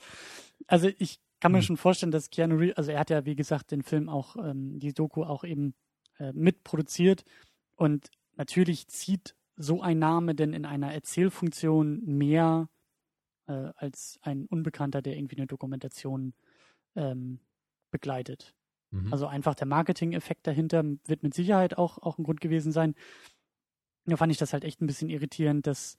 Also 0.66 0.88
ich 0.98 1.18
kann 1.40 1.52
mir 1.52 1.58
Hm. 1.58 1.64
schon 1.64 1.76
vorstellen, 1.76 2.12
dass 2.12 2.30
Keanu 2.30 2.56
Reeves, 2.56 2.76
also 2.76 2.90
er 2.92 3.00
hat 3.00 3.10
ja 3.10 3.24
wie 3.24 3.34
gesagt 3.34 3.70
den 3.72 3.82
Film 3.82 4.08
auch, 4.08 4.36
ähm, 4.36 4.78
die 4.78 4.92
Doku 4.92 5.24
auch 5.24 5.44
eben 5.44 5.74
äh, 6.18 6.32
mitproduziert 6.34 7.24
und 7.76 8.10
natürlich 8.36 8.88
zieht 8.88 9.36
so 9.56 9.82
ein 9.82 9.98
Name 9.98 10.34
denn 10.34 10.52
in 10.52 10.64
einer 10.64 10.92
Erzählfunktion 10.92 12.02
mehr 12.04 12.68
äh, 13.46 13.70
als 13.76 14.18
ein 14.22 14.46
Unbekannter, 14.46 15.02
der 15.02 15.16
irgendwie 15.16 15.36
eine 15.36 15.46
Dokumentation 15.46 16.34
ähm, 16.96 17.40
begleitet. 17.90 18.54
mhm. 18.90 19.12
Also 19.12 19.26
einfach 19.26 19.54
der 19.54 19.66
Marketing-Effekt 19.66 20.46
dahinter 20.46 20.84
wird 21.06 21.22
mit 21.22 21.34
Sicherheit 21.34 21.76
auch, 21.78 21.98
auch 21.98 22.18
ein 22.18 22.24
Grund 22.24 22.40
gewesen 22.40 22.72
sein. 22.72 22.94
Da 24.06 24.16
fand 24.16 24.32
ich 24.32 24.38
das 24.38 24.52
halt 24.52 24.64
echt 24.64 24.80
ein 24.80 24.86
bisschen 24.86 25.10
irritierend, 25.10 25.66
dass 25.66 25.98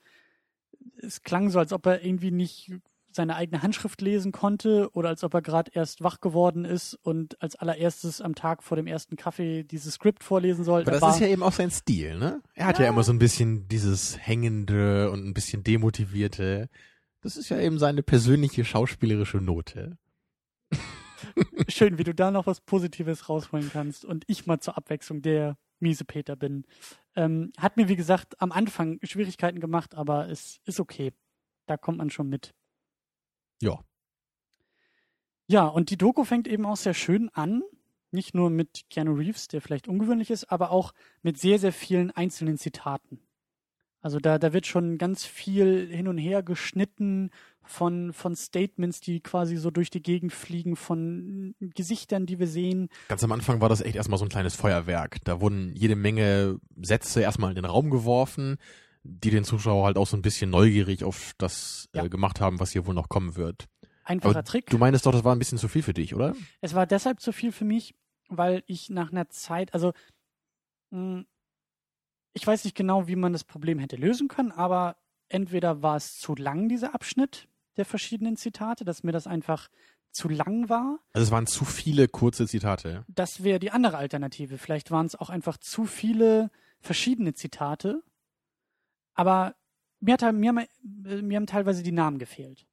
es 0.98 1.22
klang 1.22 1.50
so, 1.50 1.60
als 1.60 1.72
ob 1.72 1.86
er 1.86 2.04
irgendwie 2.04 2.32
nicht 2.32 2.72
seine 3.16 3.36
eigene 3.36 3.62
Handschrift 3.62 4.02
lesen 4.02 4.32
konnte 4.32 4.90
oder 4.94 5.10
als 5.10 5.24
ob 5.24 5.34
er 5.34 5.42
gerade 5.42 5.72
erst 5.74 6.04
wach 6.04 6.20
geworden 6.22 6.66
ist 6.66 6.96
und 7.04 7.42
als 7.42 7.56
allererstes 7.56 8.22
am 8.22 8.36
Tag 8.36 8.64
vor 8.64 8.78
dem 8.78 8.88
ersten 8.88 9.16
Kaffee 9.16 9.64
dieses 9.64 9.96
Skript 9.96 10.24
vorlesen 10.24 10.64
soll. 10.64 10.82
Aber 10.82 10.92
Er 10.92 10.94
das 10.94 11.02
war, 11.02 11.14
ist 11.14 11.20
ja 11.22 11.28
eben 11.28 11.44
auch 11.44 11.52
sein 11.52 11.72
Stil, 11.72 12.18
ne? 12.18 12.42
Er 12.54 12.68
hat 12.68 12.80
ja. 12.80 12.86
Ja. 12.86 12.92
immer 12.92 13.04
so 13.04 13.12
ein 13.12 13.20
bisschen 13.20 13.68
dieses 13.68 14.18
Hängende 14.18 15.12
und 15.12 15.26
ein 15.26 15.34
bisschen 15.34 15.64
Demotivierte. 15.64 16.70
Das 17.22 17.38
ist 17.38 17.50
ja 17.50 17.60
eben 17.60 17.80
seine 17.80 18.04
persönliche 18.04 18.66
schauspielerische 18.66 19.38
Note. 19.38 19.98
schön, 21.68 21.98
wie 21.98 22.04
du 22.04 22.14
da 22.14 22.32
noch 22.32 22.48
was 22.48 22.62
Positives 22.62 23.30
rausholen 23.30 23.70
kannst 23.72 24.06
und 24.06 24.24
ich 24.28 24.46
mal 24.46 24.60
zur 24.60 24.78
Abwechslung 24.78 25.22
der 25.22 25.58
miese 25.80 26.06
Peter 26.06 26.36
bin. 26.36 26.66
Ähm, 27.16 27.52
hat 27.58 27.78
mir, 27.78 27.88
wie 27.88 27.96
gesagt, 27.96 28.42
am 28.42 28.52
Anfang 28.52 29.00
Schwierigkeiten 29.04 29.60
gemacht, 29.60 29.96
aber 29.96 30.30
es 30.30 30.60
ist 30.66 30.80
okay. 30.80 31.14
Da 31.66 31.78
kommt 31.78 31.98
man 31.98 32.10
schon 32.10 32.30
mit. 32.30 32.54
Ja. 33.62 33.80
Ja, 35.48 35.68
und 35.68 35.90
die 35.90 35.98
Doku 35.98 36.24
fängt 36.24 36.48
eben 36.48 36.66
auch 36.66 36.78
sehr 36.78 36.94
schön 36.94 37.30
an. 37.30 37.64
Nicht 38.12 38.36
nur 38.36 38.50
mit 38.50 38.86
Keanu 38.90 39.14
Reeves, 39.14 39.48
der 39.48 39.62
vielleicht 39.62 39.88
ungewöhnlich 39.88 40.30
ist, 40.30 40.52
aber 40.52 40.72
auch 40.72 40.94
mit 41.22 41.40
sehr, 41.40 41.60
sehr 41.60 41.74
vielen 41.74 42.12
einzelnen 42.12 42.58
Zitaten. 42.58 43.20
Also 44.04 44.20
da, 44.20 44.38
da 44.38 44.52
wird 44.52 44.68
schon 44.68 44.98
ganz 44.98 45.26
viel 45.26 45.88
hin 45.90 46.10
und 46.10 46.18
her 46.18 46.44
geschnitten 46.44 47.32
von, 47.64 48.12
von 48.12 48.36
Statements, 48.36 49.00
die 49.00 49.22
quasi 49.22 49.56
so 49.56 49.72
durch 49.72 49.90
die 49.90 50.04
Gegend 50.04 50.34
fliegen, 50.34 50.76
von 50.76 51.56
Gesichtern, 51.62 52.26
die 52.26 52.38
wir 52.38 52.48
sehen. 52.48 52.90
Ganz 53.08 53.24
am 53.24 53.32
Anfang 53.32 53.62
war 53.62 53.70
das 53.70 53.80
echt 53.80 53.96
erstmal 53.96 54.20
so 54.20 54.26
ein 54.26 54.30
kleines 54.30 54.56
Feuerwerk. 54.56 55.24
Da 55.24 55.40
wurden 55.40 55.74
jede 55.74 55.96
Menge 55.96 56.60
Sätze 56.82 57.22
erstmal 57.22 57.52
in 57.52 57.56
den 57.56 57.64
Raum 57.64 57.90
geworfen, 57.90 58.58
die 59.04 59.30
den 59.32 59.44
Zuschauer 59.44 59.86
halt 59.86 59.98
auch 59.98 60.08
so 60.08 60.16
ein 60.18 60.22
bisschen 60.22 60.50
neugierig 60.50 61.04
auf 61.04 61.34
das 61.38 61.90
Ja. 61.94 62.06
äh, 62.06 62.10
gemacht 62.10 62.40
haben, 62.40 62.60
was 62.60 62.72
hier 62.72 62.86
wohl 62.86 62.94
noch 62.96 63.10
kommen 63.10 63.36
wird. 63.36 63.66
Einfacher 64.06 64.32
Aber 64.40 64.44
Trick. 64.44 64.70
Du 64.70 64.78
meinst 64.78 65.06
doch, 65.06 65.12
das 65.12 65.24
war 65.24 65.34
ein 65.36 65.40
bisschen 65.40 65.58
zu 65.58 65.68
viel 65.68 65.84
für 65.84 65.94
dich, 65.94 66.14
oder? 66.16 66.36
Es 66.62 66.74
war 66.74 66.86
deshalb 66.86 67.20
zu 67.22 67.32
viel 67.32 67.52
für 67.52 67.66
mich, 67.66 67.96
weil 68.30 68.64
ich 68.68 68.90
nach 68.90 69.12
einer 69.12 69.30
Zeit, 69.30 69.74
also 69.74 69.94
mh, 70.92 71.24
ich 72.34 72.46
weiß 72.48 72.64
nicht 72.66 72.76
genau, 72.76 73.08
wie 73.08 73.16
man 73.16 73.34
das 73.34 73.44
Problem 73.44 73.80
hätte 73.80 73.96
lösen 73.96 74.28
können, 74.28 74.52
aber 74.52 74.98
entweder 75.30 75.82
war 75.82 75.98
es 75.98 76.18
zu 76.18 76.36
lang, 76.36 76.68
dieser 76.70 76.96
Abschnitt 76.96 77.48
der 77.78 77.86
verschiedenen 77.86 78.38
Zitate, 78.38 78.84
dass 78.86 79.04
mir 79.04 79.12
das 79.12 79.28
einfach 79.28 79.70
zu 80.12 80.30
lang 80.30 80.70
war. 80.70 81.00
Also 81.14 81.26
es 81.26 81.32
waren 81.32 81.48
zu 81.48 81.66
viele 81.66 82.08
kurze 82.08 82.48
Zitate. 82.48 83.04
Das 83.08 83.44
wäre 83.44 83.60
die 83.60 83.72
andere 83.72 83.98
Alternative. 83.98 84.58
Vielleicht 84.58 84.92
waren 84.92 85.08
es 85.08 85.16
auch 85.16 85.30
einfach 85.30 85.58
zu 85.58 85.86
viele 85.86 86.52
verschiedene 86.82 87.34
Zitate. 87.34 88.04
Aber 89.14 89.56
mir, 90.00 90.14
hat, 90.14 90.24
halt- 90.24 90.36
mir, 90.36 90.50
haben- 90.50 91.28
mir 91.28 91.38
haben 91.38 91.48
teilweise 91.48 91.84
die 91.84 91.92
Namen 91.92 92.20
gefehlt. 92.20 92.68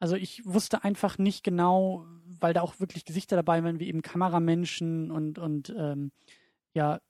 Also 0.00 0.16
ich 0.16 0.44
wusste 0.44 0.84
einfach 0.84 1.18
nicht 1.18 1.44
genau, 1.44 2.06
weil 2.40 2.52
da 2.52 2.60
auch 2.62 2.80
wirklich 2.80 3.04
Gesichter 3.04 3.36
dabei 3.36 3.62
waren, 3.64 3.78
wie 3.80 3.88
eben 3.88 4.02
Kameramenschen 4.02 5.10
und, 5.10 5.38
und 5.38 5.74
ähm, 5.76 6.12
ja, 6.74 7.00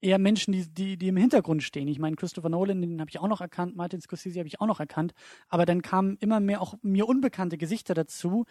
eher 0.00 0.18
Menschen, 0.18 0.52
die, 0.52 0.66
die, 0.72 0.96
die 0.96 1.08
im 1.08 1.16
Hintergrund 1.16 1.62
stehen. 1.62 1.86
Ich 1.88 1.98
meine, 1.98 2.16
Christopher 2.16 2.48
Nolan, 2.48 2.80
den 2.80 3.00
habe 3.00 3.10
ich 3.10 3.20
auch 3.20 3.28
noch 3.28 3.40
erkannt, 3.40 3.76
Martin 3.76 4.00
Scorsese 4.00 4.38
habe 4.38 4.48
ich 4.48 4.60
auch 4.60 4.66
noch 4.66 4.80
erkannt, 4.80 5.12
aber 5.48 5.66
dann 5.66 5.82
kamen 5.82 6.16
immer 6.20 6.40
mehr 6.40 6.62
auch 6.62 6.74
mir 6.82 7.06
unbekannte 7.06 7.58
Gesichter 7.58 7.94
dazu, 7.94 8.46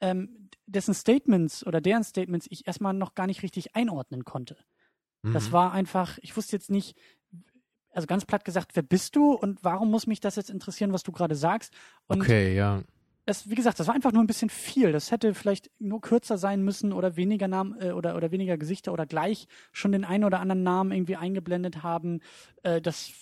ähm, 0.00 0.48
dessen 0.66 0.94
Statements 0.94 1.66
oder 1.66 1.80
deren 1.80 2.04
Statements 2.04 2.46
ich 2.50 2.66
erstmal 2.66 2.94
noch 2.94 3.14
gar 3.14 3.26
nicht 3.26 3.42
richtig 3.42 3.74
einordnen 3.74 4.24
konnte. 4.24 4.56
Das 5.22 5.48
Mhm. 5.48 5.52
war 5.52 5.72
einfach, 5.72 6.18
ich 6.22 6.36
wusste 6.36 6.56
jetzt 6.56 6.70
nicht, 6.70 6.96
also 7.92 8.06
ganz 8.06 8.24
platt 8.24 8.44
gesagt, 8.44 8.72
wer 8.74 8.82
bist 8.82 9.16
du 9.16 9.32
und 9.32 9.62
warum 9.62 9.90
muss 9.90 10.06
mich 10.06 10.20
das 10.20 10.36
jetzt 10.36 10.50
interessieren, 10.50 10.92
was 10.92 11.02
du 11.02 11.12
gerade 11.12 11.34
sagst? 11.34 11.72
Und 12.06 12.22
Okay, 12.22 12.56
ja. 12.56 12.82
das, 13.26 13.50
wie 13.50 13.54
gesagt, 13.54 13.78
das 13.78 13.86
war 13.86 13.94
einfach 13.94 14.12
nur 14.12 14.22
ein 14.22 14.26
bisschen 14.26 14.48
viel. 14.48 14.92
Das 14.92 15.10
hätte 15.10 15.34
vielleicht 15.34 15.70
nur 15.78 16.00
kürzer 16.00 16.38
sein 16.38 16.62
müssen 16.62 16.92
oder 16.92 17.16
weniger 17.16 17.48
Namen 17.48 17.78
äh, 17.80 17.92
oder, 17.92 18.16
oder 18.16 18.30
weniger 18.30 18.56
Gesichter 18.56 18.92
oder 18.92 19.04
gleich 19.06 19.46
schon 19.72 19.92
den 19.92 20.04
einen 20.04 20.24
oder 20.24 20.40
anderen 20.40 20.62
Namen 20.62 20.90
irgendwie 20.90 21.16
eingeblendet 21.16 21.82
haben. 21.82 22.20
Äh, 22.62 22.80
das 22.80 23.12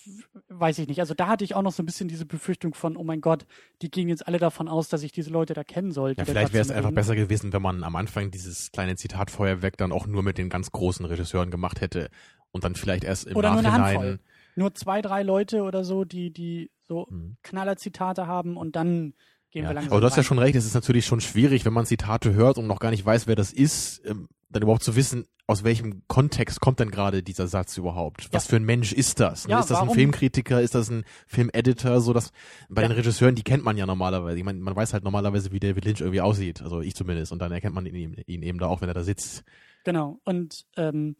weiß 0.47 0.79
ich 0.79 0.87
nicht. 0.87 1.01
Also 1.01 1.13
da 1.13 1.27
hatte 1.27 1.43
ich 1.43 1.53
auch 1.53 1.61
noch 1.61 1.73
so 1.73 1.83
ein 1.83 1.85
bisschen 1.85 2.07
diese 2.07 2.25
Befürchtung 2.25 2.73
von, 2.73 2.95
oh 2.95 3.03
mein 3.03 3.19
Gott, 3.19 3.45
die 3.81 3.91
gingen 3.91 4.09
jetzt 4.09 4.25
alle 4.25 4.37
davon 4.37 4.69
aus, 4.69 4.87
dass 4.87 5.03
ich 5.03 5.11
diese 5.11 5.29
Leute 5.29 5.53
da 5.53 5.65
kennen 5.65 5.91
sollte. 5.91 6.21
Ja, 6.21 6.25
vielleicht 6.25 6.53
wäre 6.53 6.63
es 6.63 6.71
einfach 6.71 6.91
besser 6.91 7.15
gewesen, 7.15 7.51
wenn 7.51 7.61
man 7.61 7.83
am 7.83 7.97
Anfang 7.97 8.31
dieses 8.31 8.71
kleine 8.71 8.95
Zitatfeuerwerk 8.95 9.75
dann 9.75 9.91
auch 9.91 10.07
nur 10.07 10.23
mit 10.23 10.37
den 10.37 10.49
ganz 10.49 10.71
großen 10.71 11.05
Regisseuren 11.05 11.51
gemacht 11.51 11.81
hätte 11.81 12.09
und 12.51 12.63
dann 12.63 12.75
vielleicht 12.75 13.03
erst 13.03 13.27
im 13.27 13.35
Oder 13.35 13.61
Nachhinein. 13.61 14.19
Nur 14.55 14.73
zwei, 14.75 15.01
drei 15.01 15.23
Leute 15.23 15.63
oder 15.63 15.83
so, 15.83 16.03
die, 16.05 16.31
die 16.31 16.71
so 16.83 17.07
Hm. 17.09 17.37
Knaller-Zitate 17.43 18.27
haben 18.27 18.57
und 18.57 18.75
dann 18.75 19.13
gehen 19.51 19.63
Ja. 19.63 19.69
wir 19.69 19.73
langsam 19.75 19.91
Aber 19.93 20.01
du 20.01 20.07
hast 20.07 20.15
ja 20.15 20.21
rein. 20.21 20.25
schon 20.25 20.39
recht, 20.39 20.55
es 20.55 20.65
ist 20.65 20.73
natürlich 20.75 21.05
schon 21.05 21.21
schwierig, 21.21 21.65
wenn 21.65 21.73
man 21.73 21.85
Zitate 21.85 22.33
hört 22.33 22.57
und 22.57 22.67
noch 22.67 22.79
gar 22.79 22.91
nicht 22.91 23.05
weiß, 23.05 23.27
wer 23.27 23.35
das 23.35 23.51
ist, 23.53 24.01
ähm, 24.05 24.27
dann 24.49 24.63
überhaupt 24.63 24.83
zu 24.83 24.95
wissen, 24.95 25.25
aus 25.47 25.63
welchem 25.65 26.03
Kontext 26.07 26.61
kommt 26.61 26.79
denn 26.79 26.91
gerade 26.91 27.23
dieser 27.23 27.47
Satz 27.47 27.77
überhaupt? 27.77 28.27
Was 28.31 28.45
Ja. 28.45 28.49
für 28.51 28.55
ein 28.57 28.63
Mensch 28.63 28.93
ist 28.93 29.19
das? 29.19 29.45
Ja, 29.47 29.59
ist 29.59 29.69
das 29.69 29.77
ein 29.79 29.87
warum- 29.87 29.95
Filmkritiker? 29.95 30.61
Ist 30.61 30.75
das 30.75 30.89
ein 30.89 31.03
Filmeditor? 31.27 31.99
So 31.99 32.13
dass 32.13 32.31
bei 32.69 32.81
Ja. 32.81 32.87
den 32.87 32.95
Regisseuren, 32.95 33.35
die 33.35 33.43
kennt 33.43 33.63
man 33.63 33.75
ja 33.75 33.85
normalerweise. 33.85 34.37
Ich 34.37 34.43
meine, 34.45 34.59
man 34.59 34.75
weiß 34.75 34.93
halt 34.93 35.03
normalerweise, 35.03 35.51
wie 35.51 35.59
David 35.59 35.83
Lynch 35.85 35.99
irgendwie 36.01 36.21
aussieht. 36.21 36.61
Also 36.61 36.79
ich 36.81 36.95
zumindest. 36.95 37.31
Und 37.33 37.39
dann 37.39 37.51
erkennt 37.51 37.75
man 37.75 37.85
ihn, 37.85 38.15
ihn 38.27 38.43
eben 38.43 38.59
da 38.59 38.67
auch, 38.67 38.79
wenn 38.81 38.89
er 38.89 38.93
da 38.93 39.03
sitzt. 39.03 39.43
Genau. 39.83 40.19
Und 40.23 40.65
ähm, 40.77 41.15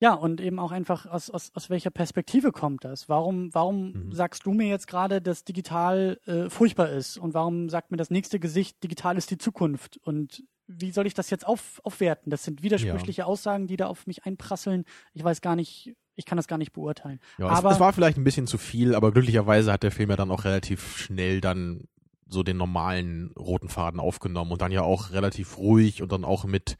ja, 0.00 0.14
und 0.14 0.40
eben 0.40 0.58
auch 0.58 0.70
einfach, 0.70 1.06
aus, 1.06 1.28
aus, 1.30 1.50
aus 1.54 1.70
welcher 1.70 1.90
Perspektive 1.90 2.52
kommt 2.52 2.84
das? 2.84 3.08
Warum, 3.08 3.52
warum 3.54 3.92
Mhm. 3.92 4.12
sagst 4.12 4.46
du 4.46 4.52
mir 4.52 4.68
jetzt 4.68 4.86
gerade, 4.86 5.20
dass 5.20 5.44
digital 5.44 6.18
äh, 6.26 6.48
furchtbar 6.50 6.90
ist? 6.90 7.18
Und 7.18 7.34
warum 7.34 7.68
sagt 7.68 7.90
mir 7.90 7.96
das 7.96 8.10
nächste 8.10 8.38
Gesicht, 8.38 8.82
digital 8.84 9.16
ist 9.18 9.30
die 9.30 9.38
Zukunft? 9.38 9.98
Und 10.04 10.44
wie 10.66 10.90
soll 10.92 11.06
ich 11.06 11.14
das 11.14 11.30
jetzt 11.30 11.46
auf, 11.46 11.80
aufwerten? 11.82 12.30
Das 12.30 12.44
sind 12.44 12.62
widersprüchliche 12.62 13.24
Aussagen, 13.26 13.66
die 13.66 13.76
da 13.76 13.86
auf 13.86 14.06
mich 14.06 14.24
einprasseln. 14.24 14.84
Ich 15.14 15.24
weiß 15.24 15.40
gar 15.40 15.56
nicht, 15.56 15.94
ich 16.14 16.26
kann 16.26 16.36
das 16.36 16.46
gar 16.46 16.58
nicht 16.58 16.72
beurteilen. 16.72 17.20
Ja, 17.38 17.48
Aber- 17.48 17.70
es, 17.70 17.76
es 17.76 17.80
war 17.80 17.92
vielleicht 17.92 18.18
ein 18.18 18.24
bisschen 18.24 18.46
zu 18.46 18.58
viel, 18.58 18.94
aber 18.94 19.10
glücklicherweise 19.12 19.72
hat 19.72 19.82
der 19.82 19.90
Film 19.92 20.10
ja 20.10 20.16
dann 20.16 20.30
auch 20.30 20.44
relativ 20.44 20.96
schnell 20.98 21.40
dann 21.40 21.88
so 22.30 22.42
den 22.42 22.58
normalen 22.58 23.32
roten 23.38 23.70
Faden 23.70 23.98
aufgenommen 24.00 24.52
und 24.52 24.60
dann 24.60 24.70
ja 24.70 24.82
auch 24.82 25.12
relativ 25.12 25.56
ruhig 25.56 26.02
und 26.02 26.12
dann 26.12 26.24
auch 26.24 26.44
mit 26.44 26.76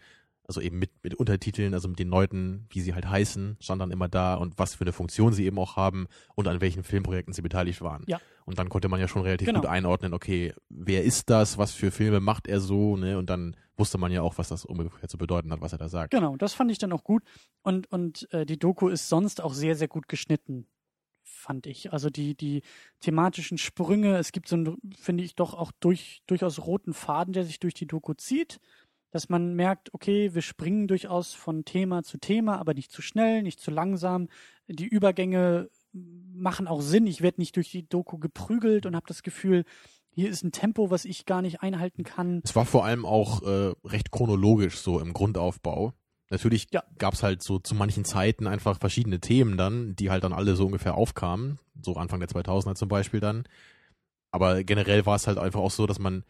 also 0.48 0.62
eben 0.62 0.78
mit, 0.78 0.90
mit 1.04 1.14
Untertiteln, 1.14 1.74
also 1.74 1.88
mit 1.88 1.98
den 1.98 2.08
Leuten, 2.08 2.66
wie 2.70 2.80
sie 2.80 2.94
halt 2.94 3.08
heißen, 3.08 3.58
stand 3.60 3.82
dann 3.82 3.90
immer 3.90 4.08
da 4.08 4.34
und 4.34 4.58
was 4.58 4.74
für 4.74 4.84
eine 4.84 4.92
Funktion 4.92 5.34
sie 5.34 5.44
eben 5.44 5.58
auch 5.58 5.76
haben 5.76 6.08
und 6.34 6.48
an 6.48 6.62
welchen 6.62 6.82
Filmprojekten 6.82 7.34
sie 7.34 7.42
beteiligt 7.42 7.82
waren. 7.82 8.02
Ja. 8.06 8.18
Und 8.46 8.58
dann 8.58 8.70
konnte 8.70 8.88
man 8.88 8.98
ja 8.98 9.08
schon 9.08 9.22
relativ 9.22 9.46
Genau. 9.46 9.60
gut 9.60 9.68
einordnen, 9.68 10.14
okay, 10.14 10.54
wer 10.70 11.04
ist 11.04 11.28
das, 11.28 11.58
was 11.58 11.72
für 11.72 11.90
Filme 11.90 12.20
macht 12.20 12.48
er 12.48 12.60
so, 12.60 12.96
ne? 12.96 13.18
Und 13.18 13.28
dann 13.28 13.56
wusste 13.76 13.98
man 13.98 14.10
ja 14.10 14.22
auch, 14.22 14.38
was 14.38 14.48
das 14.48 14.64
ungefähr 14.64 15.08
zu 15.08 15.18
bedeuten 15.18 15.52
hat, 15.52 15.60
was 15.60 15.72
er 15.72 15.78
da 15.78 15.90
sagt. 15.90 16.12
Genau, 16.12 16.36
das 16.36 16.54
fand 16.54 16.70
ich 16.70 16.78
dann 16.78 16.92
auch 16.92 17.04
gut. 17.04 17.22
Und, 17.62 17.92
und 17.92 18.26
äh, 18.32 18.46
die 18.46 18.58
Doku 18.58 18.88
ist 18.88 19.10
sonst 19.10 19.42
auch 19.42 19.52
sehr, 19.52 19.76
sehr 19.76 19.86
gut 19.86 20.08
geschnitten, 20.08 20.66
fand 21.22 21.66
ich. 21.66 21.92
Also 21.92 22.08
die, 22.08 22.34
die 22.34 22.62
thematischen 23.00 23.58
Sprünge, 23.58 24.16
es 24.16 24.32
gibt 24.32 24.48
so 24.48 24.56
einen, 24.56 24.78
finde 24.98 25.22
ich, 25.24 25.34
doch 25.34 25.52
auch 25.52 25.72
durch, 25.78 26.22
durchaus 26.26 26.58
roten 26.58 26.94
Faden, 26.94 27.34
der 27.34 27.44
sich 27.44 27.60
durch 27.60 27.74
die 27.74 27.86
Doku 27.86 28.14
zieht. 28.14 28.60
Dass 29.10 29.28
man 29.28 29.54
merkt, 29.54 29.94
okay, 29.94 30.34
wir 30.34 30.42
springen 30.42 30.86
durchaus 30.86 31.32
von 31.32 31.64
Thema 31.64 32.02
zu 32.02 32.18
Thema, 32.18 32.58
aber 32.58 32.74
nicht 32.74 32.92
zu 32.92 33.00
schnell, 33.00 33.42
nicht 33.42 33.60
zu 33.60 33.70
langsam. 33.70 34.28
Die 34.66 34.86
Übergänge 34.86 35.70
machen 35.92 36.68
auch 36.68 36.82
Sinn. 36.82 37.06
Ich 37.06 37.22
werde 37.22 37.40
nicht 37.40 37.56
durch 37.56 37.70
die 37.70 37.88
Doku 37.88 38.18
geprügelt 38.18 38.84
und 38.86 38.94
habe 38.94 39.06
das 39.08 39.22
Gefühl, 39.22 39.64
hier 40.10 40.28
ist 40.28 40.42
ein 40.42 40.52
Tempo, 40.52 40.90
was 40.90 41.04
ich 41.04 41.26
gar 41.26 41.42
nicht 41.42 41.62
einhalten 41.62 42.04
kann. 42.04 42.42
Es 42.44 42.54
war 42.56 42.66
vor 42.66 42.84
allem 42.84 43.06
auch 43.06 43.42
äh, 43.42 43.72
recht 43.84 44.10
chronologisch 44.10 44.78
so 44.78 45.00
im 45.00 45.12
Grundaufbau. 45.12 45.92
Natürlich 46.30 46.66
Ja. 46.72 46.82
gab's 46.98 47.22
halt 47.22 47.42
so 47.42 47.58
zu 47.58 47.74
manchen 47.74 48.04
Zeiten 48.04 48.46
einfach 48.46 48.78
verschiedene 48.78 49.20
Themen 49.20 49.56
dann, 49.56 49.96
die 49.96 50.10
halt 50.10 50.24
dann 50.24 50.32
alle 50.34 50.56
so 50.56 50.66
ungefähr 50.66 50.94
aufkamen. 50.94 51.58
So 51.80 51.94
Anfang 51.94 52.20
der 52.20 52.28
2000er 52.28 52.74
zum 52.74 52.88
Beispiel 52.88 53.20
dann. 53.20 53.44
Aber 54.30 54.62
generell 54.64 55.06
war 55.06 55.16
es 55.16 55.26
halt 55.26 55.38
einfach 55.38 55.60
auch 55.60 55.70
so, 55.70 55.86
dass 55.86 55.98
man 55.98 56.24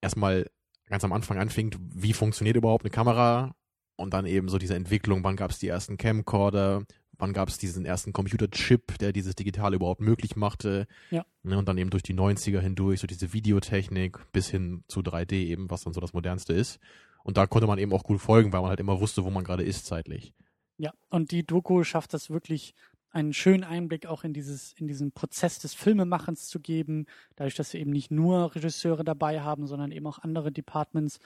erstmal 0.00 0.48
ganz 0.92 1.04
am 1.04 1.12
Anfang 1.14 1.38
anfängt, 1.38 1.78
wie 1.80 2.12
funktioniert 2.12 2.54
überhaupt 2.54 2.84
eine 2.84 2.90
Kamera 2.90 3.56
und 3.96 4.12
dann 4.12 4.26
eben 4.26 4.50
so 4.50 4.58
diese 4.58 4.74
Entwicklung, 4.74 5.24
wann 5.24 5.36
gab's 5.36 5.58
die 5.58 5.68
ersten 5.68 5.96
Camcorder, 5.96 6.84
wann 7.16 7.32
gab's 7.32 7.56
diesen 7.56 7.86
ersten 7.86 8.12
Computerchip, 8.12 8.98
der 8.98 9.14
dieses 9.14 9.34
Digitale 9.34 9.76
überhaupt 9.76 10.02
möglich 10.02 10.36
machte. 10.36 10.86
Ja. 11.10 11.24
Ne, 11.42 11.56
und 11.56 11.66
dann 11.66 11.78
eben 11.78 11.88
durch 11.88 12.02
die 12.02 12.12
90er 12.12 12.60
hindurch, 12.60 13.00
so 13.00 13.06
diese 13.06 13.32
Videotechnik 13.32 14.18
bis 14.32 14.50
hin 14.50 14.84
zu 14.86 15.00
3D 15.00 15.32
eben, 15.32 15.70
was 15.70 15.82
dann 15.82 15.94
so 15.94 16.00
das 16.02 16.12
modernste 16.12 16.52
ist. 16.52 16.78
Und 17.24 17.38
da 17.38 17.46
konnte 17.46 17.66
man 17.66 17.78
eben 17.78 17.94
auch 17.94 18.04
gut 18.04 18.20
folgen, 18.20 18.52
weil 18.52 18.60
man 18.60 18.68
halt 18.68 18.80
immer 18.80 19.00
wusste, 19.00 19.24
wo 19.24 19.30
man 19.30 19.44
gerade 19.44 19.62
ist 19.62 19.86
zeitlich. 19.86 20.34
Ja, 20.76 20.92
und 21.08 21.30
die 21.30 21.46
Doku 21.46 21.84
schafft 21.84 22.12
das 22.12 22.28
wirklich, 22.28 22.74
einen 23.12 23.32
schönen 23.32 23.64
Einblick 23.64 24.06
auch 24.06 24.24
in 24.24 24.32
dieses, 24.32 24.72
in 24.72 24.88
diesen 24.88 25.12
Prozess 25.12 25.58
des 25.58 25.74
Filmemachens 25.74 26.48
zu 26.48 26.60
geben, 26.60 27.06
dadurch, 27.36 27.54
dass 27.54 27.72
wir 27.72 27.80
eben 27.80 27.90
nicht 27.90 28.10
nur 28.10 28.54
Regisseure 28.54 29.04
dabei 29.04 29.42
haben, 29.42 29.66
sondern 29.66 29.92
eben 29.92 30.06
auch 30.06 30.18
andere 30.18 30.50
Departments 30.50 31.20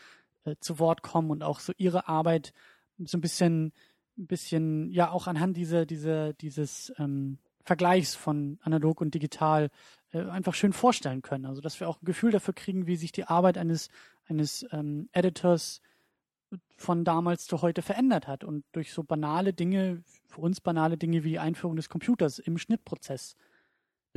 äh, 0.44 0.56
zu 0.60 0.78
Wort 0.78 1.02
kommen 1.02 1.30
und 1.30 1.42
auch 1.42 1.60
so 1.60 1.72
ihre 1.76 2.08
Arbeit 2.08 2.52
so 2.98 3.18
ein 3.18 3.20
bisschen, 3.20 3.72
ein 4.18 4.26
bisschen, 4.26 4.90
ja, 4.90 5.10
auch 5.10 5.26
anhand 5.26 5.56
dieser, 5.56 5.86
dieser, 5.86 6.32
dieses 6.32 6.92
ähm, 6.98 7.38
Vergleichs 7.64 8.14
von 8.14 8.58
analog 8.62 9.00
und 9.00 9.14
digital 9.14 9.70
äh, 10.12 10.22
einfach 10.24 10.54
schön 10.54 10.72
vorstellen 10.72 11.22
können. 11.22 11.46
Also 11.46 11.60
dass 11.60 11.78
wir 11.80 11.88
auch 11.88 12.00
ein 12.00 12.06
Gefühl 12.06 12.30
dafür 12.30 12.54
kriegen, 12.54 12.86
wie 12.86 12.96
sich 12.96 13.12
die 13.12 13.24
Arbeit 13.24 13.58
eines, 13.58 13.90
eines 14.28 14.66
ähm, 14.72 15.08
Editors 15.12 15.82
von 16.76 17.04
damals 17.04 17.46
zu 17.46 17.62
heute 17.62 17.82
verändert 17.82 18.26
hat 18.26 18.44
und 18.44 18.64
durch 18.72 18.92
so 18.92 19.02
banale 19.02 19.52
Dinge, 19.52 20.02
für 20.26 20.40
uns 20.40 20.60
banale 20.60 20.96
Dinge 20.96 21.24
wie 21.24 21.30
die 21.30 21.38
Einführung 21.38 21.76
des 21.76 21.88
Computers 21.88 22.38
im 22.38 22.58
Schnittprozess, 22.58 23.34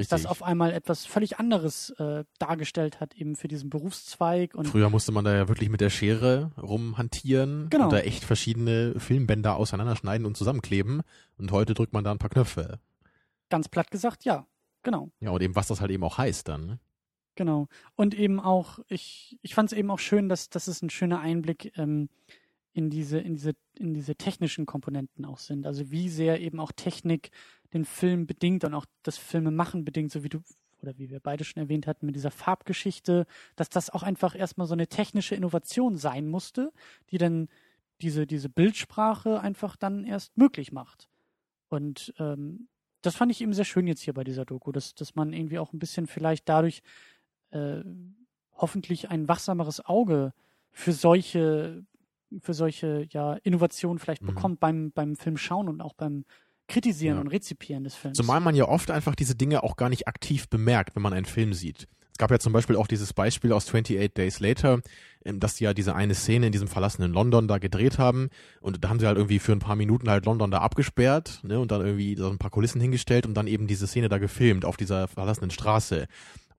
das 0.09 0.25
auf 0.25 0.43
einmal 0.43 0.71
etwas 0.71 1.05
völlig 1.05 1.39
anderes 1.39 1.89
äh, 1.97 2.23
dargestellt 2.37 3.01
hat, 3.01 3.15
eben 3.15 3.35
für 3.35 3.49
diesen 3.49 3.69
Berufszweig 3.69 4.55
und 4.55 4.67
Früher 4.67 4.89
musste 4.89 5.11
man 5.11 5.25
da 5.25 5.35
ja 5.35 5.47
wirklich 5.49 5.69
mit 5.69 5.81
der 5.81 5.89
Schere 5.89 6.51
rumhantieren 6.61 7.69
Genau. 7.69 7.85
und 7.85 7.93
da 7.93 7.99
echt 7.99 8.23
verschiedene 8.23 8.97
Filmbänder 8.97 9.57
auseinanderschneiden 9.57 10.25
und 10.25 10.37
zusammenkleben. 10.37 11.01
Und 11.37 11.51
heute 11.51 11.73
drückt 11.73 11.91
man 11.93 12.03
da 12.05 12.11
ein 12.11 12.17
paar 12.17 12.29
Knöpfe. 12.29 12.79
ganz 13.49 13.67
platt 13.67 13.91
gesagt, 13.91 14.23
ja, 14.23 14.45
genau. 14.83 15.09
Ja, 15.19 15.31
und 15.31 15.41
eben 15.41 15.55
was 15.55 15.67
das 15.67 15.81
halt 15.81 15.91
eben 15.91 16.03
auch 16.03 16.17
heißt 16.17 16.47
dann. 16.47 16.65
Ne? 16.65 16.79
Genau. 17.39 17.69
Und 17.95 18.15
eben 18.15 18.41
auch, 18.41 18.79
ich, 18.89 19.39
ich 19.41 19.55
fand 19.55 19.71
es 19.71 19.77
eben 19.77 19.89
auch 19.91 19.99
schön, 19.99 20.27
dass, 20.27 20.49
dass 20.49 20.67
es 20.67 20.81
ein 20.81 20.89
schöner 20.89 21.21
Einblick 21.21 21.71
ähm, 21.77 22.09
in 22.73 22.89
diese, 22.89 23.17
in 23.17 23.35
diese, 23.35 23.53
in 23.77 23.93
diese 23.93 24.17
technischen 24.17 24.65
Komponenten 24.65 25.23
auch 25.23 25.37
sind. 25.37 25.65
Also 25.65 25.89
wie 25.89 26.09
sehr 26.09 26.41
eben 26.41 26.59
auch 26.59 26.73
Technik 26.73 27.31
den 27.71 27.85
Film 27.85 28.27
bedingt 28.27 28.65
und 28.65 28.73
auch 28.73 28.85
das 29.03 29.17
Filmemachen 29.17 29.85
bedingt, 29.85 30.11
so 30.11 30.21
wie 30.21 30.27
du 30.27 30.41
oder 30.81 30.97
wie 30.97 31.09
wir 31.09 31.21
beide 31.21 31.45
schon 31.45 31.63
erwähnt 31.63 31.87
hatten 31.87 32.07
mit 32.07 32.17
dieser 32.17 32.31
Farbgeschichte, 32.31 33.25
dass 33.55 33.69
das 33.69 33.89
auch 33.89 34.03
einfach 34.03 34.35
erstmal 34.35 34.67
so 34.67 34.73
eine 34.73 34.87
technische 34.87 35.35
Innovation 35.35 35.95
sein 35.95 36.27
musste, 36.27 36.73
die 37.09 37.19
dann 37.19 37.47
diese, 38.01 38.27
diese 38.27 38.49
Bildsprache 38.49 39.39
einfach 39.39 39.77
dann 39.77 40.03
erst 40.03 40.37
möglich 40.37 40.73
macht. 40.73 41.07
Und 41.69 42.13
ähm, 42.19 42.67
das 43.01 43.15
fand 43.15 43.31
ich 43.31 43.41
eben 43.41 43.53
sehr 43.53 43.65
schön 43.65 43.87
jetzt 43.87 44.01
hier 44.01 44.13
bei 44.13 44.23
dieser 44.23 44.45
Doku, 44.45 44.71
dass, 44.71 44.93
dass 44.93 45.15
man 45.15 45.33
irgendwie 45.33 45.59
auch 45.59 45.71
ein 45.73 45.79
bisschen 45.79 46.07
vielleicht 46.07 46.49
dadurch 46.49 46.81
äh, 47.51 47.81
hoffentlich 48.55 49.09
ein 49.09 49.27
wachsameres 49.27 49.85
Auge 49.85 50.33
für 50.71 50.91
solche, 50.91 51.83
für 52.41 52.53
solche 52.53 53.07
ja, 53.11 53.33
Innovationen 53.43 53.99
vielleicht 53.99 54.21
Mhm. 54.21 54.27
bekommt 54.27 54.59
beim, 54.59 54.91
beim 54.91 55.15
Film 55.15 55.37
schauen 55.37 55.67
und 55.67 55.81
auch 55.81 55.93
beim 55.93 56.25
Kritisieren 56.67 57.15
Ja. 57.17 57.21
und 57.21 57.27
Rezipieren 57.27 57.83
des 57.83 57.95
Films. 57.95 58.17
Zumal 58.17 58.39
man 58.41 58.55
ja 58.55 58.67
oft 58.67 58.91
einfach 58.91 59.15
diese 59.15 59.35
Dinge 59.35 59.63
auch 59.63 59.75
gar 59.75 59.89
nicht 59.89 60.07
aktiv 60.07 60.47
bemerkt, 60.49 60.95
wenn 60.95 61.01
man 61.01 61.13
einen 61.13 61.25
Film 61.25 61.53
sieht. 61.53 61.87
Es 62.11 62.17
gab 62.19 62.31
ja 62.31 62.37
zum 62.39 62.51
Beispiel 62.51 62.75
auch 62.75 62.85
dieses 62.87 63.13
Beispiel 63.13 63.53
aus 63.53 63.65
28 63.65 64.13
Days 64.13 64.41
Later, 64.41 64.81
ähm, 65.25 65.39
dass 65.39 65.55
die 65.55 65.63
ja 65.63 65.73
diese 65.73 65.95
eine 65.95 66.13
Szene 66.13 66.47
in 66.47 66.51
diesem 66.51 66.67
verlassenen 66.67 67.13
London 67.13 67.47
da 67.47 67.57
gedreht 67.59 67.97
haben 67.97 68.29
und 68.59 68.83
da 68.83 68.89
haben 68.89 68.99
sie 68.99 69.07
halt 69.07 69.17
irgendwie 69.17 69.39
für 69.39 69.53
ein 69.53 69.59
paar 69.59 69.77
Minuten 69.77 70.09
halt 70.09 70.25
London 70.25 70.51
da 70.51 70.59
abgesperrt 70.59 71.39
ne, 71.43 71.59
und 71.59 71.71
dann 71.71 71.79
irgendwie 71.83 72.15
so 72.17 72.29
ein 72.29 72.37
paar 72.37 72.51
Kulissen 72.51 72.81
hingestellt 72.81 73.25
und 73.25 73.35
dann 73.35 73.47
eben 73.47 73.67
diese 73.67 73.87
Szene 73.87 74.09
da 74.09 74.17
gefilmt 74.17 74.65
auf 74.65 74.75
dieser 74.75 75.07
verlassenen 75.07 75.49
Straße. 75.49 76.07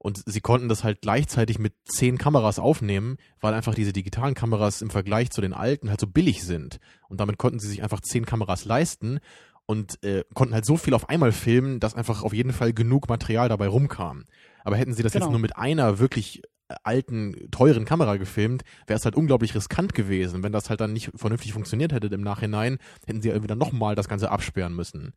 Und 0.03 0.23
sie 0.25 0.41
konnten 0.41 0.67
das 0.67 0.83
halt 0.83 1.01
gleichzeitig 1.01 1.59
mit 1.59 1.75
zehn 1.85 2.17
Kameras 2.17 2.57
aufnehmen, 2.57 3.17
weil 3.39 3.53
einfach 3.53 3.75
diese 3.75 3.93
digitalen 3.93 4.33
Kameras 4.33 4.81
im 4.81 4.89
Vergleich 4.89 5.29
zu 5.29 5.41
den 5.41 5.53
alten 5.53 5.91
halt 5.91 5.99
so 5.99 6.07
billig 6.07 6.43
sind. 6.43 6.79
Und 7.07 7.19
damit 7.19 7.37
konnten 7.37 7.59
sie 7.59 7.67
sich 7.67 7.83
einfach 7.83 7.99
zehn 8.01 8.25
Kameras 8.25 8.65
leisten 8.65 9.19
und 9.67 10.03
äh, 10.03 10.23
konnten 10.33 10.55
halt 10.55 10.65
so 10.65 10.75
viel 10.75 10.95
auf 10.95 11.07
einmal 11.07 11.31
filmen, 11.31 11.79
dass 11.79 11.93
einfach 11.93 12.23
auf 12.23 12.33
jeden 12.33 12.51
Fall 12.51 12.73
genug 12.73 13.09
Material 13.09 13.47
dabei 13.47 13.67
rumkam. 13.67 14.25
Aber 14.63 14.75
hätten 14.75 14.95
sie 14.95 15.03
das 15.03 15.13
Genau. 15.13 15.25
jetzt 15.25 15.31
nur 15.31 15.39
mit 15.39 15.55
einer 15.55 15.99
wirklich 15.99 16.41
äh, 16.69 16.73
alten, 16.83 17.35
teuren 17.51 17.85
Kamera 17.85 18.17
gefilmt, 18.17 18.63
wäre 18.87 18.97
es 18.97 19.05
halt 19.05 19.15
unglaublich 19.15 19.53
riskant 19.53 19.93
gewesen. 19.93 20.41
Wenn 20.41 20.51
das 20.51 20.71
halt 20.71 20.81
dann 20.81 20.93
nicht 20.93 21.11
vernünftig 21.15 21.53
funktioniert 21.53 21.93
hätte 21.93 22.07
im 22.07 22.21
Nachhinein, 22.21 22.79
hätten 23.05 23.21
sie 23.21 23.29
irgendwie 23.29 23.47
dann 23.47 23.59
nochmal 23.59 23.93
das 23.93 24.09
Ganze 24.09 24.31
absperren 24.31 24.75
müssen. 24.75 25.13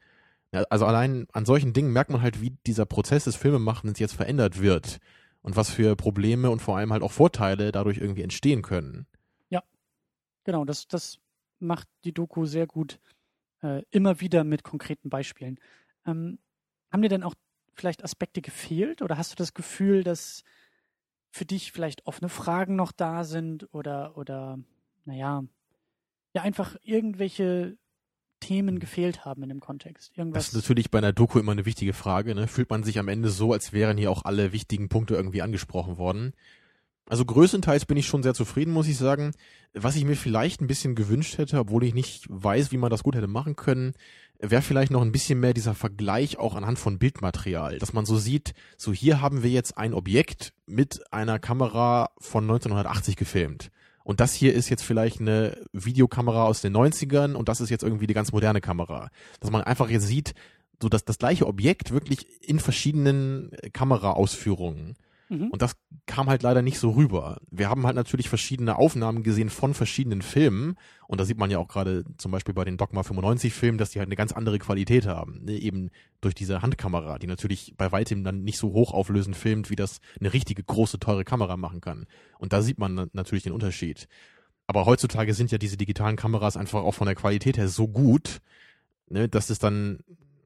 Ja, 0.55 0.63
also 0.71 0.87
allein 0.87 1.27
an 1.33 1.45
solchen 1.45 1.73
Dingen 1.73 1.93
merkt 1.93 2.11
man 2.11 2.23
halt, 2.23 2.41
wie 2.41 2.57
dieser 2.67 2.87
Prozess 2.87 3.25
des 3.25 3.37
Filmemachens 3.37 3.99
jetzt 3.99 4.15
verändert 4.15 4.61
wird 4.61 4.99
und 5.43 5.57
was 5.57 5.71
für 5.71 5.97
Probleme 5.97 6.51
und 6.51 6.63
vor 6.63 6.79
allem 6.79 6.93
halt 6.93 7.03
auch 7.03 7.13
Vorteile 7.13 7.73
dadurch 7.73 7.99
irgendwie 7.99 8.23
entstehen 8.23 8.63
können. 8.63 9.07
Genau, 10.45 10.65
das, 10.65 10.87
das 10.87 11.19
macht 11.59 11.89
die 12.05 12.13
Doku 12.13 12.45
sehr 12.45 12.67
gut, 12.67 13.01
äh, 13.63 13.83
immer 13.91 14.21
wieder 14.21 14.45
mit 14.45 14.63
konkreten 14.63 15.09
Beispielen. 15.09 15.59
Ähm, 16.07 16.39
haben 16.93 17.03
dir 17.03 17.09
denn 17.09 17.23
auch 17.23 17.35
vielleicht 17.75 18.05
Aspekte 18.05 18.43
gefehlt 18.43 19.03
oder 19.03 19.17
hast 19.19 19.33
du 19.33 19.37
das 19.37 19.55
Gefühl, 19.55 20.05
dass 20.05 20.45
für 21.31 21.47
dich 21.47 21.73
vielleicht 21.73 22.07
offene 22.07 22.29
Fragen 22.29 22.77
noch 22.77 22.93
da 22.93 23.25
sind 23.25 23.73
oder, 23.75 24.17
oder, 24.17 24.59
naja, 25.07 25.43
ja, 26.35 26.43
einfach 26.43 26.77
irgendwelche 26.83 27.77
Themen 28.45 28.79
gefehlt 28.79 29.25
haben 29.25 29.43
in 29.43 29.49
dem 29.49 29.61
Kontext? 29.61 30.11
Das 30.11 30.19
Irgendwas? 30.19 30.49
ist 30.49 30.55
natürlich 30.55 30.91
bei 30.91 30.99
einer 30.99 31.13
Doku 31.13 31.39
immer 31.39 31.53
eine 31.53 31.67
wichtige 31.67 31.93
Frage. 31.93 32.35
Ne? 32.35 32.47
Fühlt 32.47 32.71
man 32.71 32.83
sich 32.83 32.99
am 32.99 33.09
Ende 33.09 33.31
so, 33.31 33.53
als 33.53 33.73
wären 33.73 33.97
hier 33.97 34.11
auch 34.11 34.25
alle 34.25 34.53
wichtigen 34.53 34.89
Punkte 34.89 35.15
irgendwie 35.15 35.43
angesprochen 35.43 35.97
worden? 35.97 36.35
Also 37.07 37.25
größtenteils 37.25 37.85
bin 37.85 37.99
ich 37.99 38.07
schon 38.07 38.23
sehr 38.23 38.35
zufrieden, 38.35 38.73
muss 38.73 38.89
ich 38.89 38.97
sagen. 38.97 39.33
Was 39.75 39.97
ich 39.97 40.05
mir 40.05 40.17
vielleicht 40.17 40.61
ein 40.61 40.67
bisschen 40.67 40.95
gewünscht 40.95 41.37
hätte, 41.37 41.59
obwohl 41.59 41.85
ich 41.85 41.95
nicht 41.95 42.27
weiß, 42.29 42.73
wie 42.73 42.79
man 42.79 42.91
das 42.91 43.03
gut 43.03 43.15
hätte 43.15 43.27
machen 43.27 43.57
können, 43.57 43.93
wäre 44.39 44.63
vielleicht 44.63 44.91
noch 44.91 45.03
ein 45.03 45.13
bisschen 45.13 45.41
mehr 45.41 45.55
dieser 45.55 45.75
Vergleich 45.75 46.39
auch 46.39 46.55
anhand 46.55 46.79
von 46.79 46.99
Bildmaterial, 46.99 47.79
dass 47.79 47.93
man 47.93 48.07
so 48.07 48.17
sieht, 48.17 48.55
so 48.77 48.93
hier 48.93 49.21
haben 49.21 49.43
wir 49.43 49.51
jetzt 49.51 49.77
ein 49.77 49.95
Objekt 49.95 50.55
mit 50.67 51.01
einer 51.13 51.39
Kamera 51.39 52.11
von 52.19 52.45
1980 52.45 53.17
gefilmt. 53.17 53.71
Und 54.05 54.21
das 54.21 54.35
hier 54.35 54.55
ist 54.55 54.69
jetzt 54.69 54.85
vielleicht 54.85 55.21
eine 55.21 55.57
Videokamera 55.73 56.45
aus 56.45 56.61
den 56.61 56.77
90ern 56.77 57.33
und 57.35 57.49
das 57.49 57.61
ist 57.61 57.71
jetzt 57.71 57.83
irgendwie 57.83 58.07
die 58.07 58.15
ganz 58.15 58.33
moderne 58.33 58.61
Kamera. 58.61 59.09
Dass 59.41 59.51
man 59.51 59.63
einfach 59.63 59.89
jetzt 59.89 60.07
sieht, 60.07 60.35
so 60.81 60.89
dass 60.91 61.05
das 61.05 61.19
gleiche 61.19 61.47
Objekt 61.47 61.91
wirklich 61.91 62.27
in 62.47 62.61
verschiedenen 62.61 63.51
Kameraausführungen. 63.73 64.95
Mhm. 65.39 65.49
Und 65.49 65.63
das 65.63 65.77
kam 66.07 66.29
halt 66.29 66.43
leider 66.43 66.63
nicht 66.63 66.79
so 66.79 66.91
rüber. 66.91 67.41
Wir 67.51 67.69
haben 67.69 67.87
halt 67.87 67.97
natürlich 67.97 68.29
verschiedene 68.29 68.77
Aufnahmen 68.77 69.23
gesehen 69.23 69.51
von 69.51 69.75
verschiedenen 69.75 70.23
Filmen. 70.23 70.77
Und 71.07 71.21
da 71.21 71.25
sieht 71.25 71.39
man 71.39 71.51
ja 71.51 71.59
auch 71.59 71.69
gerade 71.69 72.05
zum 72.19 72.31
Beispiel 72.33 72.55
bei 72.55 72.65
den 72.65 72.77
Dogma 72.77 73.03
95 73.03 73.53
Filmen, 73.53 73.79
dass 73.79 73.91
die 73.91 73.99
halt 73.99 74.09
eine 74.09 74.17
ganz 74.17 74.33
andere 74.33 74.59
Qualität 74.59 75.07
haben. 75.07 75.45
Ne? 75.45 75.53
Eben 75.53 75.91
durch 76.21 76.35
diese 76.35 76.63
Handkamera, 76.63 77.19
die 77.19 77.27
natürlich 77.27 77.75
bei 77.77 77.91
weitem 77.93 78.25
dann 78.25 78.45
nicht 78.45 78.59
so 78.59 78.73
hochauflösend 78.73 79.37
filmt, 79.37 79.71
wie 79.71 79.77
das 79.77 80.01
eine 80.21 80.33
richtige 80.33 80.63
große, 80.63 80.99
teure 80.99 81.25
Kamera 81.25 81.57
machen 81.57 81.81
kann. 81.81 82.07
Und 82.39 82.53
da 82.53 82.63
sieht 82.63 82.79
man 82.79 82.95
na- 82.95 83.07
natürlich 83.13 83.45
den 83.45 83.53
Unterschied. 83.53 84.09
Aber 84.67 84.87
heutzutage 84.87 85.35
sind 85.35 85.51
ja 85.53 85.59
diese 85.59 85.77
digitalen 85.77 86.17
Kameras 86.17 86.57
einfach 86.57 86.83
auch 86.83 86.95
von 86.95 87.07
der 87.07 87.17
Qualität 87.17 87.59
her 87.59 87.69
so 87.69 87.87
gut, 87.89 88.41
ne, 89.11 89.29
dass 89.29 89.51
es 89.51 89.59
dann, 89.59 89.99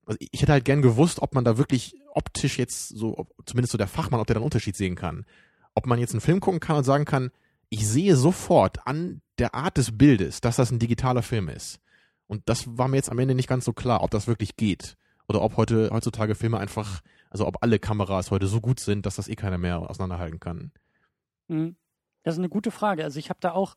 also 0.07 0.19
ich 0.33 0.43
hätte 0.43 0.53
halt 0.53 0.65
gern 0.65 0.83
gewusst, 0.83 1.23
ob 1.23 1.35
man 1.35 1.45
da 1.45 1.57
wirklich 1.59 1.95
optisch 2.19 2.59
jetzt 2.59 2.89
so, 2.89 3.17
ob, 3.17 3.33
zumindest 3.47 3.71
so 3.71 3.79
der 3.79 3.87
Fachmann, 3.87 4.21
ob 4.21 4.27
der 4.27 4.35
da 4.35 4.41
einen 4.41 4.45
Unterschied 4.45 4.77
sehen 4.77 4.97
kann. 4.97 5.25
Ob 5.75 5.87
man 5.87 6.01
jetzt 6.01 6.13
einen 6.13 6.21
Film 6.21 6.41
gucken 6.41 6.59
kann 6.59 6.77
und 6.77 6.85
sagen 6.85 7.05
kann, 7.05 7.31
ich 7.71 7.87
sehe 7.87 8.17
sofort 8.17 8.87
an 8.87 9.23
der 9.39 9.55
Art 9.55 9.77
des 9.77 9.97
Bildes, 9.97 10.41
dass 10.41 10.57
das 10.57 10.73
ein 10.73 10.81
digitaler 10.81 11.23
Film 11.23 11.49
ist. 11.49 11.79
Und 12.27 12.43
das 12.49 12.77
war 12.77 12.89
mir 12.89 12.97
jetzt 12.97 13.11
am 13.11 13.19
Ende 13.21 13.37
nicht 13.37 13.49
ganz 13.49 13.65
so 13.65 13.73
klar, 13.73 14.03
ob 14.03 14.11
das 14.11 14.27
wirklich 14.27 14.57
geht. 14.57 14.97
Oder 15.29 15.43
ob 15.43 15.57
heute, 15.57 15.91
heutzutage 15.93 16.35
Filme 16.35 16.59
einfach, 16.59 17.01
also 17.31 17.47
ob 17.47 17.63
alle 17.63 17.79
Kameras 17.79 18.31
heute 18.31 18.49
so 18.49 18.61
gut 18.61 18.81
sind, 18.81 19.07
dass 19.07 19.17
das 19.17 19.29
eh 19.29 19.37
keiner 19.37 19.59
mehr 19.59 19.79
auseinanderhalten 19.79 20.41
kann. 20.41 20.73
Mhm. 21.47 21.77
Das 22.25 22.35
ist 22.35 22.41
eine 22.41 22.49
gute 22.49 22.73
Frage. 22.73 23.05
Also 23.05 23.19
ich 23.19 23.31
habe 23.31 23.41
da 23.41 23.53
auch 23.53 23.77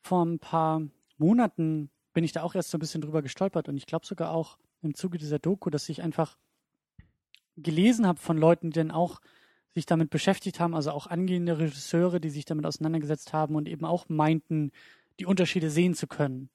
vor 0.00 0.24
ein 0.24 0.38
paar 0.38 0.82
Monaten 1.18 1.90
bin 2.12 2.24
ich 2.24 2.32
da 2.32 2.42
auch 2.42 2.54
erst 2.54 2.70
so 2.70 2.78
ein 2.78 2.80
bisschen 2.80 3.00
drüber 3.00 3.22
gestolpert 3.22 3.68
und 3.68 3.76
ich 3.76 3.86
glaube 3.86 4.06
sogar 4.06 4.30
auch 4.30 4.58
im 4.82 4.94
Zuge 4.94 5.18
dieser 5.18 5.38
Doku, 5.38 5.70
dass 5.70 5.88
ich 5.88 6.02
einfach 6.02 6.36
gelesen 7.56 8.06
habe 8.06 8.20
von 8.20 8.38
Leuten, 8.38 8.70
die 8.70 8.78
dann 8.78 8.90
auch 8.90 9.20
sich 9.74 9.86
damit 9.86 10.10
beschäftigt 10.10 10.60
haben, 10.60 10.74
also 10.74 10.92
auch 10.92 11.06
angehende 11.06 11.58
Regisseure, 11.58 12.20
die 12.20 12.30
sich 12.30 12.44
damit 12.44 12.64
auseinandergesetzt 12.66 13.32
haben 13.32 13.56
und 13.56 13.68
eben 13.68 13.84
auch 13.84 14.08
meinten, 14.08 14.70
die 15.18 15.26
Unterschiede 15.26 15.70
sehen 15.70 15.94
zu 15.94 16.06
können. 16.06 16.48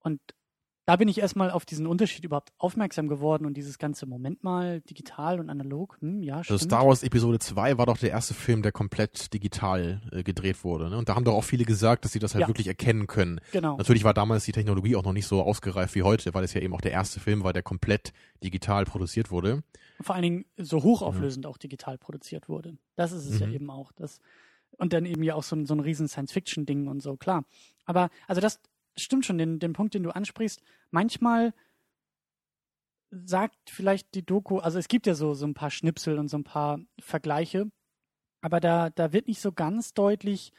Und 0.00 0.20
da 0.86 0.96
bin 0.96 1.08
ich 1.08 1.18
erstmal 1.18 1.50
auf 1.50 1.64
diesen 1.64 1.86
Unterschied 1.86 2.24
überhaupt 2.24 2.52
aufmerksam 2.58 3.08
geworden 3.08 3.46
und 3.46 3.56
dieses 3.56 3.78
ganze 3.78 4.04
Moment 4.06 4.44
mal 4.44 4.80
digital 4.82 5.40
und 5.40 5.48
analog. 5.48 5.96
Hm, 6.00 6.22
ja, 6.22 6.36
Also 6.36 6.56
stimmt. 6.58 6.62
Star 6.72 6.86
Wars 6.86 7.02
Episode 7.02 7.38
2 7.38 7.78
war 7.78 7.86
doch 7.86 7.96
der 7.96 8.10
erste 8.10 8.34
Film, 8.34 8.60
der 8.62 8.72
komplett 8.72 9.32
digital 9.32 10.02
äh, 10.12 10.22
gedreht 10.22 10.62
wurde. 10.62 10.90
Ne? 10.90 10.98
Und 10.98 11.08
da 11.08 11.14
haben 11.14 11.24
doch 11.24 11.34
auch 11.34 11.44
viele 11.44 11.64
gesagt, 11.64 12.04
dass 12.04 12.12
sie 12.12 12.18
das 12.18 12.34
halt 12.34 12.42
Ja. 12.42 12.48
wirklich 12.48 12.66
erkennen 12.66 13.06
können. 13.06 13.40
Genau. 13.52 13.76
Natürlich 13.78 14.04
war 14.04 14.12
damals 14.14 14.44
die 14.44 14.52
Technologie 14.52 14.94
auch 14.96 15.04
noch 15.04 15.12
nicht 15.14 15.26
so 15.26 15.42
ausgereift 15.42 15.94
wie 15.94 16.02
heute, 16.02 16.34
weil 16.34 16.44
es 16.44 16.52
ja 16.52 16.60
eben 16.60 16.74
auch 16.74 16.82
der 16.82 16.92
erste 16.92 17.18
Film 17.18 17.44
war, 17.44 17.52
der 17.54 17.62
komplett 17.62 18.12
digital 18.42 18.84
produziert 18.84 19.30
wurde. 19.30 19.62
vor 20.00 20.16
allen 20.16 20.22
Dingen 20.22 20.44
so 20.58 20.82
hochauflösend 20.82 21.46
auch 21.46 21.56
digital 21.56 21.96
produziert 21.98 22.48
wurde. 22.48 22.76
Das 22.96 23.12
ist 23.12 23.26
es 23.26 23.38
ja 23.40 23.46
Mhm. 23.46 23.54
eben 23.54 23.70
auch. 23.70 23.92
Das, 23.92 24.18
und 24.76 24.92
dann 24.92 25.06
eben 25.06 25.22
ja 25.22 25.34
auch 25.36 25.44
so 25.44 25.54
ein, 25.56 25.66
so 25.66 25.74
ein 25.74 25.80
riesen 25.80 26.08
Science-Fiction-Ding 26.08 26.88
und 26.88 27.00
so, 27.00 27.16
klar. 27.16 27.44
Aber, 27.86 28.10
also 28.26 28.40
das 28.40 28.60
stimmt 28.96 29.26
schon, 29.26 29.38
den, 29.38 29.58
den 29.58 29.72
Punkt, 29.72 29.94
den 29.94 30.02
du 30.02 30.10
ansprichst. 30.10 30.62
Manchmal 30.90 31.52
sagt 33.10 33.70
vielleicht 33.70 34.14
die 34.14 34.24
Doku, 34.24 34.58
also 34.58 34.78
es 34.78 34.88
gibt 34.88 35.06
ja 35.06 35.14
so, 35.14 35.34
so 35.34 35.46
ein 35.46 35.54
paar 35.54 35.70
Schnipsel 35.70 36.18
und 36.18 36.28
so 36.28 36.36
ein 36.36 36.44
paar 36.44 36.80
Vergleiche, 36.98 37.70
aber 38.40 38.60
da, 38.60 38.90
da 38.90 39.12
wird 39.12 39.28
nicht 39.28 39.40
so 39.40 39.52
ganz 39.52 39.94
deutlich, 39.94 40.52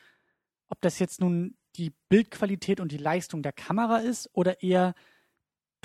ob 0.67 0.81
das 0.81 0.99
jetzt 0.99 1.19
nun 1.19 1.57
die 1.75 1.93
Bildqualität 2.09 2.79
und 2.79 2.91
die 2.91 2.97
Leistung 2.97 3.43
der 3.43 3.53
Kamera 3.53 3.97
ist 3.97 4.29
oder 4.33 4.63
eher 4.63 4.95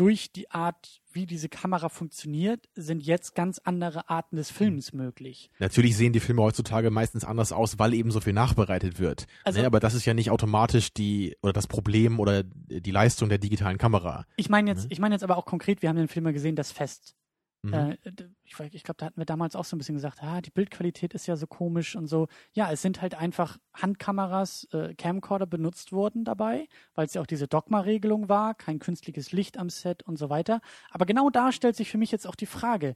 durch 0.01 0.32
die 0.32 0.51
Art, 0.51 1.03
wie 1.12 1.26
diese 1.26 1.51
Kamera 1.51 1.90
funktioniert, 1.90 2.68
sind 2.74 3.03
jetzt 3.03 3.34
ganz 3.34 3.59
andere 3.64 4.09
Arten 4.09 4.36
des 4.36 4.51
Films 4.51 4.94
möglich. 4.94 5.51
Natürlich 5.59 5.94
sehen 5.94 6.14
die 6.14 6.20
Filme 6.20 6.40
heutzutage 6.40 6.90
meistens 6.90 7.22
anders 7.24 7.53
aus, 7.53 7.78
weil 7.78 7.92
eben 7.92 8.11
so 8.11 8.20
viel 8.20 8.32
nachbereitet 8.32 8.98
wird. 8.98 9.26
Also- 9.44 9.61
ne? 9.61 9.66
Aber 9.66 9.78
das 9.78 9.92
ist 9.92 10.07
ja 10.07 10.14
nicht 10.14 10.30
automatisch 10.30 10.94
die 10.94 11.36
oder 11.42 11.53
das 11.53 11.66
Problem 11.66 12.18
oder 12.18 12.42
die 12.44 12.90
Leistung 12.90 13.28
der 13.28 13.36
digitalen 13.38 13.76
Kamera. 13.76 14.24
Ich 14.36 14.48
meine 14.48 14.70
jetzt, 14.70 14.84
Mhm. 14.84 14.92
ich 14.92 14.98
meine 15.01 15.14
jetzt 15.16 15.22
aber 15.22 15.36
auch 15.36 15.44
konkret, 15.44 15.82
wir 15.82 15.90
haben 15.90 15.96
den 15.96 16.09
Film 16.09 16.24
gesehen, 16.32 16.57
das 16.57 16.72
Fest. 16.72 17.14
Mhm. 17.62 17.74
Äh, 17.74 17.96
ich 18.44 18.58
ich 18.58 18.82
glaube, 18.82 18.96
da 18.98 19.06
hatten 19.06 19.20
wir 19.20 19.26
damals 19.26 19.54
auch 19.54 19.64
so 19.64 19.76
ein 19.76 19.78
bisschen 19.78 19.94
gesagt, 19.94 20.22
ah, 20.22 20.40
die 20.40 20.50
Bildqualität 20.50 21.14
ist 21.14 21.26
ja 21.26 21.36
so 21.36 21.46
komisch 21.46 21.94
und 21.94 22.06
so. 22.06 22.28
Ja, 22.52 22.72
es 22.72 22.82
sind 22.82 23.02
halt 23.02 23.14
einfach 23.14 23.58
Handkameras, 23.74 24.68
äh, 24.72 24.94
Camcorder 24.94 25.46
benutzt 25.46 25.92
worden 25.92 26.24
dabei, 26.24 26.68
weil 26.94 27.06
es 27.06 27.14
ja 27.14 27.20
auch 27.20 27.26
diese 27.26 27.48
Dogma-Regelung 27.48 28.28
war, 28.28 28.54
kein 28.54 28.78
künstliches 28.78 29.32
Licht 29.32 29.58
am 29.58 29.68
Set 29.68 30.02
und 30.02 30.18
so 30.18 30.30
weiter. 30.30 30.61
Aber 30.90 31.04
genau 31.04 31.30
da 31.30 31.52
stellt 31.52 31.76
sich 31.76 31.90
für 31.90 31.98
mich 31.98 32.11
jetzt 32.11 32.26
auch 32.26 32.34
die 32.34 32.46
Frage, 32.46 32.94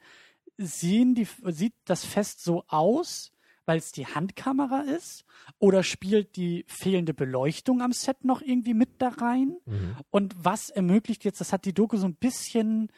sehen 0.57 1.15
die, 1.15 1.29
sieht 1.47 1.75
das 1.85 2.05
Fest 2.05 2.43
so 2.43 2.65
aus, 2.69 3.33
weil 3.67 3.79
es 3.79 3.93
die 3.93 4.07
Handkamera 4.07 4.81
ist? 4.81 5.25
Oder 5.59 5.83
spielt 5.83 6.37
die 6.37 6.65
fehlende 6.69 7.15
Beleuchtung 7.15 7.83
am 7.83 7.93
Set 7.93 8.25
noch 8.25 8.43
irgendwie 8.43 8.75
mit 8.75 8.91
da 8.99 9.09
rein? 9.09 9.57
Mhm. 9.65 9.97
Und 10.11 10.35
was 10.39 10.71
ermöglicht 10.71 11.25
jetzt, 11.25 11.41
das 11.41 11.53
hat 11.53 11.65
die 11.65 11.75
Doku 11.75 11.97
so 11.97 12.07
ein 12.07 12.15
bisschen, 12.15 12.89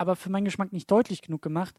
aber 0.00 0.16
für 0.16 0.30
meinen 0.30 0.46
Geschmack 0.46 0.72
nicht 0.72 0.90
deutlich 0.90 1.20
genug 1.20 1.42
gemacht, 1.42 1.74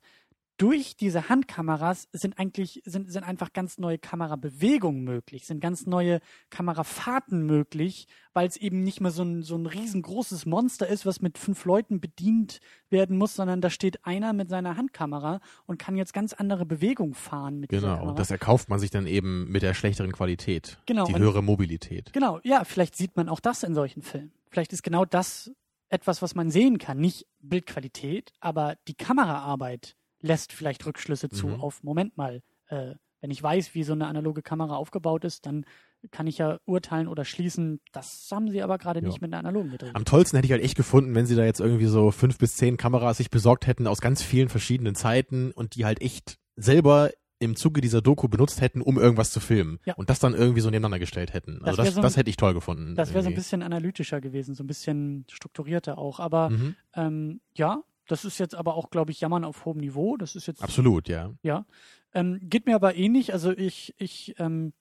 durch 0.58 0.96
diese 0.96 1.28
Handkameras 1.28 2.08
sind 2.12 2.38
eigentlich, 2.38 2.84
sind, 2.86 3.12
sind 3.12 3.24
einfach 3.24 3.52
ganz 3.52 3.80
neue 3.80 3.98
Kamerabewegungen 3.98 5.04
möglich, 5.04 5.48
sind 5.48 5.60
ganz 5.60 5.88
neue 5.88 6.20
Kamerafahrten 6.52 7.48
möglich, 7.48 8.08
weil 8.34 8.48
es 8.48 8.58
eben 8.58 8.84
nicht 8.84 9.02
mehr 9.02 9.10
so 9.10 9.24
ein, 9.24 9.42
so 9.42 9.56
ein 9.56 9.66
riesengroßes 9.66 10.46
Monster 10.46 10.88
ist, 10.88 11.08
was 11.08 11.20
mit 11.20 11.40
fünf 11.40 11.66
Leuten 11.66 12.00
bedient 12.00 12.60
werden 12.92 13.18
muss, 13.18 13.34
sondern 13.34 13.60
da 13.60 13.72
steht 13.72 14.06
einer 14.06 14.34
mit 14.34 14.50
seiner 14.50 14.78
Handkamera 14.78 15.40
und 15.66 15.80
kann 15.80 15.96
jetzt 15.96 16.14
ganz 16.14 16.34
andere 16.34 16.68
Bewegungen 16.68 17.16
fahren 17.16 17.60
mit 17.60 17.72
dieser 17.72 17.82
Genau. 17.82 17.94
Kamera. 17.96 18.10
Und 18.12 18.20
das 18.20 18.30
erkauft 18.30 18.70
man 18.70 18.78
sich 18.78 18.92
dann 18.92 19.08
eben 19.08 19.50
mit 19.52 19.64
der 19.64 19.74
schlechteren 19.74 20.12
Qualität. 20.12 20.78
Genau, 20.86 21.06
Die 21.06 21.16
höhere 21.16 21.42
Mobilität. 21.42 22.14
Genau, 22.14 22.40
ja, 22.44 22.66
vielleicht 22.66 22.96
sieht 22.96 23.16
man 23.18 23.30
auch 23.30 23.40
das 23.40 23.64
in 23.64 23.74
solchen 23.74 24.04
Filmen. 24.04 24.32
Vielleicht 24.52 24.74
ist 24.74 24.84
genau 24.84 25.06
das 25.06 25.50
etwas, 25.92 26.22
was 26.22 26.36
man 26.36 26.50
sehen 26.50 26.78
kann. 26.78 26.98
Nicht 27.00 27.28
Bildqualität, 27.40 28.32
aber 28.40 28.76
die 28.88 28.96
Kameraarbeit 28.96 29.96
lässt 30.22 30.54
vielleicht 30.54 30.86
Rückschlüsse 30.86 31.30
zu 31.30 31.48
Mhm. 31.48 31.62
auf, 31.62 31.84
Moment 31.84 32.18
mal, 32.18 32.42
äh, 32.68 32.96
wenn 33.22 33.30
ich 33.32 33.42
weiß, 33.44 33.76
wie 33.76 33.84
so 33.84 33.94
eine 33.94 34.08
analoge 34.08 34.42
Kamera 34.42 34.76
aufgebaut 34.76 35.26
ist, 35.26 35.46
dann 35.46 35.66
kann 36.10 36.26
ich 36.26 36.40
ja 36.40 36.58
urteilen 36.66 37.08
oder 37.08 37.24
schließen, 37.26 37.80
das 37.92 38.28
haben 38.32 38.50
sie 38.50 38.64
aber 38.64 38.80
gerade 38.80 39.02
Ja. 39.02 39.08
nicht 39.08 39.22
mit 39.22 39.32
einer 39.32 39.40
analogen 39.40 39.70
gedreht. 39.70 39.92
Am 39.96 40.06
tollsten 40.06 40.38
hätte 40.38 40.48
ich 40.48 40.52
halt 40.52 40.64
echt 40.64 40.76
gefunden, 40.76 41.14
wenn 41.14 41.28
sie 41.28 41.36
da 41.36 41.44
jetzt 41.46 41.60
irgendwie 41.60 41.86
so 41.86 42.10
fünf 42.10 42.40
bis 42.40 42.56
zehn 42.56 42.78
Kameras 42.78 43.18
sich 43.18 43.30
besorgt 43.30 43.68
hätten 43.68 43.86
aus 43.86 44.02
ganz 44.02 44.24
vielen 44.24 44.50
verschiedenen 44.50 44.96
Zeiten 44.96 45.52
und 45.52 45.76
die 45.76 45.86
halt 45.86 46.02
echt 46.02 46.38
selber 46.56 47.12
im 47.42 47.56
Zuge 47.56 47.82
dieser 47.82 48.02
Doku 48.02 48.28
benutzt 48.28 48.62
hätten, 48.62 48.82
um 48.82 48.98
irgendwas 48.98 49.32
zu 49.32 49.40
filmen. 49.40 49.80
Ja. 49.86 49.96
Und 49.96 50.10
das 50.10 50.20
dann 50.20 50.34
irgendwie 50.34 50.62
so 50.62 50.70
nebeneinander 50.70 51.00
gestellt 51.00 51.34
hätten. 51.34 51.60
Das 51.60 51.70
Also 51.70 51.78
wär 51.80 51.86
das, 51.86 51.94
so 51.96 52.00
ein- 52.00 52.04
das 52.04 52.18
hätte 52.18 52.30
ich 52.30 52.38
toll 52.38 52.54
gefunden. 52.54 52.96
Das 52.96 53.14
wäre 53.14 53.24
so 53.24 53.30
ein 53.30 53.36
bisschen 53.36 53.64
analytischer 53.64 54.22
gewesen, 54.22 54.56
so 54.56 54.64
ein 54.64 54.68
bisschen 54.68 55.26
strukturierter 55.30 55.98
auch. 55.98 56.20
Aber 56.20 56.50
Mhm. 56.52 56.76
ähm, 56.96 57.42
ja, 57.54 57.84
das 58.08 58.26
ist 58.26 58.38
jetzt 58.40 58.56
aber 58.56 58.76
auch, 58.76 58.90
glaube 58.90 59.12
ich, 59.12 59.20
Jammern 59.22 59.44
auf 59.44 59.66
hohem 59.66 59.78
Niveau. 59.80 60.18
Das 60.18 60.36
ist 60.36 60.46
jetzt 60.48 60.62
Absolut, 60.64 61.08
ja. 61.10 61.32
Ja, 61.44 61.66
ähm, 62.14 62.40
geht 62.44 62.66
mir 62.66 62.76
aber 62.76 62.96
ähnlich. 62.96 63.34
Also 63.34 63.52
ich, 63.52 63.94
ich 63.98 64.36
ähm, 64.38 64.74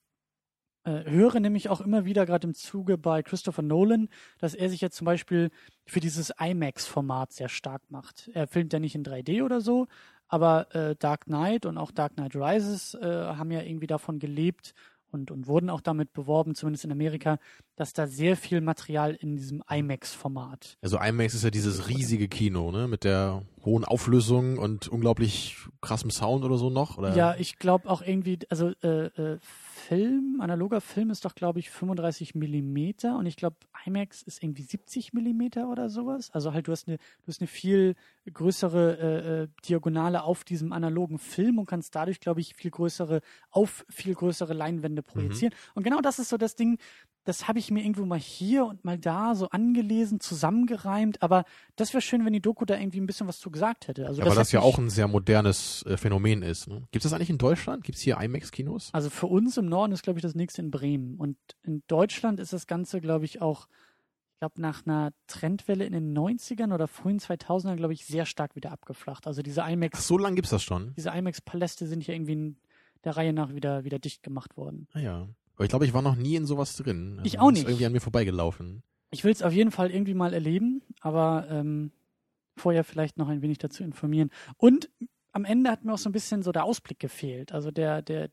äh, 0.85 1.05
höre 1.11 1.39
nämlich 1.41 1.69
auch 1.69 1.81
immer 1.83 2.05
wieder, 2.07 2.25
gerade 2.27 2.47
im 2.49 2.55
Zuge 2.55 2.97
bei 2.99 3.23
Christopher 3.23 3.63
Nolan, 3.63 4.09
dass 4.39 4.55
er 4.55 4.69
sich 4.71 4.81
jetzt 4.81 4.97
zum 4.97 5.05
Beispiel 5.05 5.51
für 5.87 6.01
dieses 6.01 6.33
IMAX-Format 6.41 7.33
sehr 7.33 7.49
stark 7.51 7.83
macht. 7.91 8.31
Er 8.35 8.47
filmt 8.47 8.73
ja 8.73 8.79
nicht 8.81 8.95
in 8.95 9.05
3D 9.05 9.43
oder 9.45 9.61
so, 9.61 9.87
aber 10.31 10.75
äh, 10.75 10.97
Dark 10.97 11.25
Knight 11.25 11.67
und 11.67 11.77
auch 11.77 11.91
Dark 11.91 12.15
Knight 12.15 12.37
Rises 12.37 12.95
äh, 12.95 13.07
haben 13.07 13.51
ja 13.51 13.63
irgendwie 13.63 13.89
davon 13.89 14.19
gelebt 14.19 14.75
und, 15.13 15.33
und 15.33 15.49
wurden 15.49 15.71
auch 15.71 15.81
damit 15.81 16.13
beworben, 16.13 16.55
zumindest 16.55 16.85
in 16.85 16.93
Amerika, 16.93 17.39
dass 17.75 17.93
da 17.93 18.07
sehr 18.07 18.37
viel 18.37 18.61
Material 18.61 19.15
in 19.15 19.37
diesem 19.37 19.63
IMAX-Format 19.69 20.79
Also 20.83 20.99
IMAX 21.01 21.35
ist 21.35 21.43
ja 21.43 21.51
dieses 21.51 21.89
riesige 21.89 22.29
Kino, 22.29 22.71
ne? 22.71 22.87
Mit 22.87 23.03
der 23.03 23.43
hohen 23.65 23.85
Auflösung 23.85 24.59
und 24.59 24.87
unglaublich 24.87 25.57
krassem 25.81 26.11
Sound 26.11 26.45
oder 26.45 26.59
so 26.59 26.71
noch? 26.71 26.97
Oder? 26.97 27.17
Ja, 27.17 27.35
ich 27.37 27.59
glaube 27.59 27.91
auch 27.91 28.03
irgendwie, 28.03 28.39
also 28.49 28.73
äh, 28.83 29.07
äh, 29.07 29.39
Film, 29.81 30.39
analoger 30.41 30.81
Film 30.81 31.11
ist 31.11 31.25
doch, 31.25 31.35
glaube 31.35 31.59
ich, 31.59 31.71
35 31.71 32.35
Millimeter 32.35 33.17
und 33.17 33.27
ich 33.27 33.37
glaube, 33.37 33.57
IMAX 33.85 34.23
ist 34.23 34.43
irgendwie 34.43 34.63
70 34.63 35.13
Millimeter 35.13 35.71
oder 35.71 35.89
sowas. 35.89 36.31
Also 36.33 36.53
halt, 36.53 36.69
du 36.69 36.73
hast 36.73 36.87
eine, 36.87 36.99
du 36.99 37.29
hast 37.29 37.41
eine 37.41 37.49
viel 37.49 37.95
größere 38.33 38.99
äh, 38.99 39.43
äh, 39.43 39.49
Diagonale 39.67 40.23
auf 40.23 40.45
diesem 40.45 40.73
analogen 40.73 41.19
Film 41.19 41.59
und 41.59 41.67
kannst 41.67 41.95
dadurch, 41.95 42.21
glaube 42.21 42.41
ich, 42.41 42.55
viel 42.55 42.71
größere, 42.71 43.21
auf 43.51 43.85
viel 43.89 44.15
größere 44.15 44.53
Leinwände 44.53 45.03
projizieren. 45.03 45.55
Und 45.75 45.83
genau 45.83 46.01
das 46.01 46.19
ist 46.19 46.29
so 46.29 46.37
das 46.37 46.55
Ding, 46.55 46.79
das 47.31 47.47
habe 47.47 47.61
ich 47.61 47.71
mir 47.71 47.81
irgendwo 47.81 48.05
mal 48.05 48.19
hier 48.19 48.67
und 48.67 48.85
mal 48.85 48.99
da 48.99 49.37
so 49.37 49.49
angelesen, 49.51 50.19
zusammengereimt, 50.19 51.23
aber 51.23 51.45
das 51.77 51.95
wäre 51.95 52.03
schön, 52.03 52.25
wenn 52.25 52.33
die 52.33 52.43
Doku 52.43 52.65
da 52.65 52.77
irgendwie 52.77 53.01
ein 53.01 53.07
bisschen 53.07 53.29
was 53.29 53.39
zu 53.39 53.53
gesagt 53.53 53.87
hätte. 53.87 54.09
Also 54.09 54.21
Ja, 54.21 54.27
weil 54.27 54.35
das 54.35 54.51
ja 54.51 54.59
auch 54.59 54.79
ein 54.79 54.91
sehr 54.91 55.07
modernes 55.07 55.85
äh, 55.87 55.97
Phänomen 55.97 56.43
ist. 56.43 56.67
Ne? 56.67 56.83
Gibt 56.91 57.05
es 57.05 57.09
das 57.09 57.13
eigentlich 57.13 57.31
in 57.31 57.39
Deutschland? 57.39 57.85
Gibt 57.85 57.99
es 57.99 58.03
hier 58.03 58.21
IMAX-Kinos? 58.21 58.91
Also 58.93 59.11
für 59.11 59.29
uns 59.29 59.57
im 59.57 59.67
Norden 59.67 59.93
ist, 59.93 60.03
glaube 60.03 60.19
ich, 60.19 60.23
das 60.23 60.35
nächste 60.35 60.61
in 60.61 60.73
Bremen. 60.73 61.15
Und 61.19 61.37
in 61.63 61.85
Deutschland 61.87 62.41
ist 62.41 62.53
das 62.53 62.67
Ganze, 62.67 63.01
glaube 63.01 63.27
ich, 63.27 63.41
auch, 63.41 63.69
ich 64.33 64.39
glaube, 64.41 64.61
nach 64.61 64.85
einer 64.85 65.13
Trendwelle 65.29 65.85
in 65.85 65.93
den 65.93 66.13
90ern 66.19 66.75
oder 66.75 66.89
frühen 66.89 67.21
2000ern, 67.21 67.77
glaube 67.77 67.93
ich, 67.93 68.07
sehr 68.07 68.27
stark 68.27 68.57
wieder 68.57 68.73
abgeflacht. 68.73 69.29
Also 69.29 69.43
diese 69.43 69.63
Ach, 69.63 69.71
IMAX, 69.71 70.05
so 70.05 70.19
lange 70.19 70.35
gibt's 70.35 70.51
das 70.51 70.65
schon? 70.65 70.95
diese 70.97 71.11
IMAX-Paläste 71.11 71.87
sind 71.87 72.05
ja 72.05 72.13
irgendwie 72.13 72.33
in 72.33 72.57
der 73.05 73.17
Reihe 73.17 73.33
nach 73.33 73.55
wieder, 73.55 73.85
wieder 73.85 74.01
dicht 74.01 74.25
gemacht 74.25 74.57
worden. 74.57 74.89
Naja. 74.95 75.29
Aber 75.61 75.67
ich 75.67 75.71
glaube, 75.71 75.85
ich 75.85 75.93
war 75.93 76.01
noch 76.01 76.17
nie 76.17 76.37
in 76.37 76.47
sowas 76.47 76.75
drin. 76.75 77.19
Also 77.19 77.27
Ich 77.27 77.39
auch 77.39 77.51
das 77.51 77.53
nicht. 77.53 77.63
Ist 77.65 77.69
irgendwie 77.69 77.85
an 77.85 77.93
mir 77.93 78.01
vorbeigelaufen. 78.01 78.83
Ich 79.11 79.25
will 79.25 79.33
es 79.33 79.43
auf 79.43 79.53
jeden 79.53 79.71
Fall 79.71 79.91
irgendwie 79.91 80.15
mal 80.15 80.33
erleben, 80.33 80.81
aber 81.03 81.49
ähm, 81.51 81.93
vorher 82.57 82.83
vielleicht 82.83 83.19
noch 83.19 83.29
ein 83.29 83.43
wenig 83.43 83.59
dazu 83.59 83.85
informieren. 83.85 84.31
Und 84.57 84.89
am 85.33 85.45
Ende 85.45 85.71
hat 85.71 85.85
mir 85.85 85.93
auch 85.93 85.99
so 85.99 86.09
ein 86.09 86.13
bisschen 86.13 86.43
so 86.43 86.51
der 86.51 86.65
Ausblick 86.65 86.99
gefehlt. 86.99 87.53
Also 87.53 87.71
der, 87.71 88.01
der, 88.01 88.31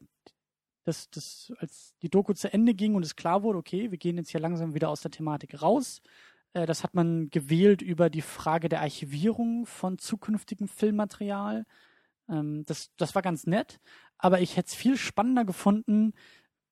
dass, 0.86 1.10
dass 1.10 1.52
als 1.58 1.96
die 2.02 2.10
Doku 2.10 2.32
zu 2.32 2.54
Ende 2.54 2.74
ging 2.74 2.96
und 2.96 3.04
es 3.04 3.18
klar 3.18 3.44
wurde, 3.44 3.60
okay, 3.60 3.92
wir 3.92 3.98
gehen 3.98 4.16
jetzt 4.16 4.30
hier 4.30 4.40
langsam 4.40 4.74
wieder 4.74 4.88
aus 4.88 5.02
der 5.02 5.12
Thematik 5.12 5.62
raus. 5.62 6.02
Äh, 6.54 6.66
das 6.66 6.86
hat 6.86 6.94
man 6.94 7.30
gewählt 7.30 7.82
über 7.82 8.10
die 8.10 8.22
Frage 8.22 8.70
der 8.70 8.80
Archivierung 8.80 9.66
von 9.66 9.98
zukünftigem 9.98 10.70
Filmmaterial. 10.70 11.66
Ähm, 12.30 12.64
das, 12.68 12.90
das 12.96 13.16
war 13.16 13.22
ganz 13.22 13.46
nett, 13.46 13.82
aber 14.18 14.40
ich 14.40 14.56
hätte 14.56 14.70
es 14.70 14.76
viel 14.76 14.96
spannender 14.96 15.44
gefunden, 15.44 16.14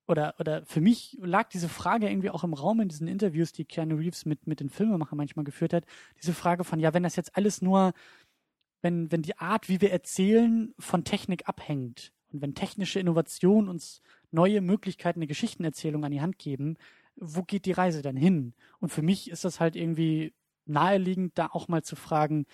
oder, 0.07 0.35
oder 0.39 0.65
für 0.65 0.81
mich 0.81 1.17
lag 1.21 1.49
diese 1.49 1.69
Frage 1.69 2.09
irgendwie 2.09 2.29
auch 2.29 2.43
im 2.43 2.53
Raum 2.53 2.81
in 2.81 2.89
diesen 2.89 3.07
Interviews, 3.07 3.51
die 3.51 3.65
Keanu 3.65 3.95
Reeves 3.95 4.25
mit, 4.25 4.45
mit 4.47 4.59
den 4.59 4.69
Filmemachern 4.69 5.17
manchmal 5.17 5.45
geführt 5.45 5.73
hat. 5.73 5.85
Diese 6.21 6.33
Frage 6.33 6.63
von, 6.63 6.79
ja, 6.79 6.93
wenn 6.93 7.03
das 7.03 7.15
jetzt 7.15 7.35
alles 7.35 7.61
nur, 7.61 7.93
wenn, 8.81 9.11
wenn 9.11 9.23
die 9.23 9.37
Art, 9.37 9.67
wie 9.67 9.81
wir 9.81 9.91
erzählen, 9.91 10.73
von 10.77 11.03
Technik 11.03 11.47
abhängt 11.49 12.13
und 12.31 12.41
wenn 12.41 12.53
technische 12.53 12.99
Innovationen 12.99 13.69
uns 13.69 14.01
neue 14.31 14.61
Möglichkeiten 14.61 15.21
der 15.21 15.27
Geschichtenerzählung 15.27 16.03
an 16.05 16.11
die 16.11 16.21
Hand 16.21 16.37
geben, 16.37 16.77
wo 17.15 17.43
geht 17.43 17.65
die 17.65 17.71
Reise 17.71 18.01
dann 18.01 18.17
hin? 18.17 18.53
Und 18.79 18.89
für 18.89 19.01
mich 19.01 19.31
ist 19.31 19.45
das 19.45 19.59
halt 19.59 19.75
irgendwie 19.75 20.33
naheliegend, 20.65 21.37
da 21.37 21.47
auch 21.47 21.67
mal 21.67 21.83
zu 21.83 21.95
fragen, 21.95 22.45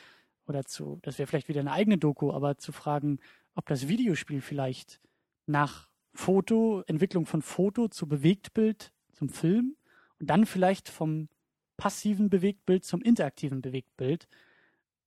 oder 0.48 0.66
zu, 0.66 1.00
das 1.04 1.18
wäre 1.18 1.28
vielleicht 1.28 1.48
wieder 1.48 1.62
eine 1.62 1.72
eigene 1.72 1.98
Doku, 1.98 2.32
aber 2.32 2.58
zu 2.58 2.72
fragen, 2.72 3.20
ob 3.56 3.68
das 3.68 3.88
Videospiel 3.88 4.42
vielleicht 4.42 5.00
nach 5.46 5.91
Foto, 6.14 6.84
Entwicklung 6.88 7.26
von 7.26 7.42
Foto 7.42 7.88
zu 7.88 8.08
Bewegtbild 8.08 8.92
zum 9.14 9.30
Film 9.30 9.76
und 10.20 10.30
dann 10.30 10.46
vielleicht 10.46 10.90
vom 10.90 11.30
passiven 11.78 12.30
Bewegtbild 12.30 12.86
zum 12.86 13.02
interaktiven 13.02 13.62
Bewegtbild, 13.62 14.28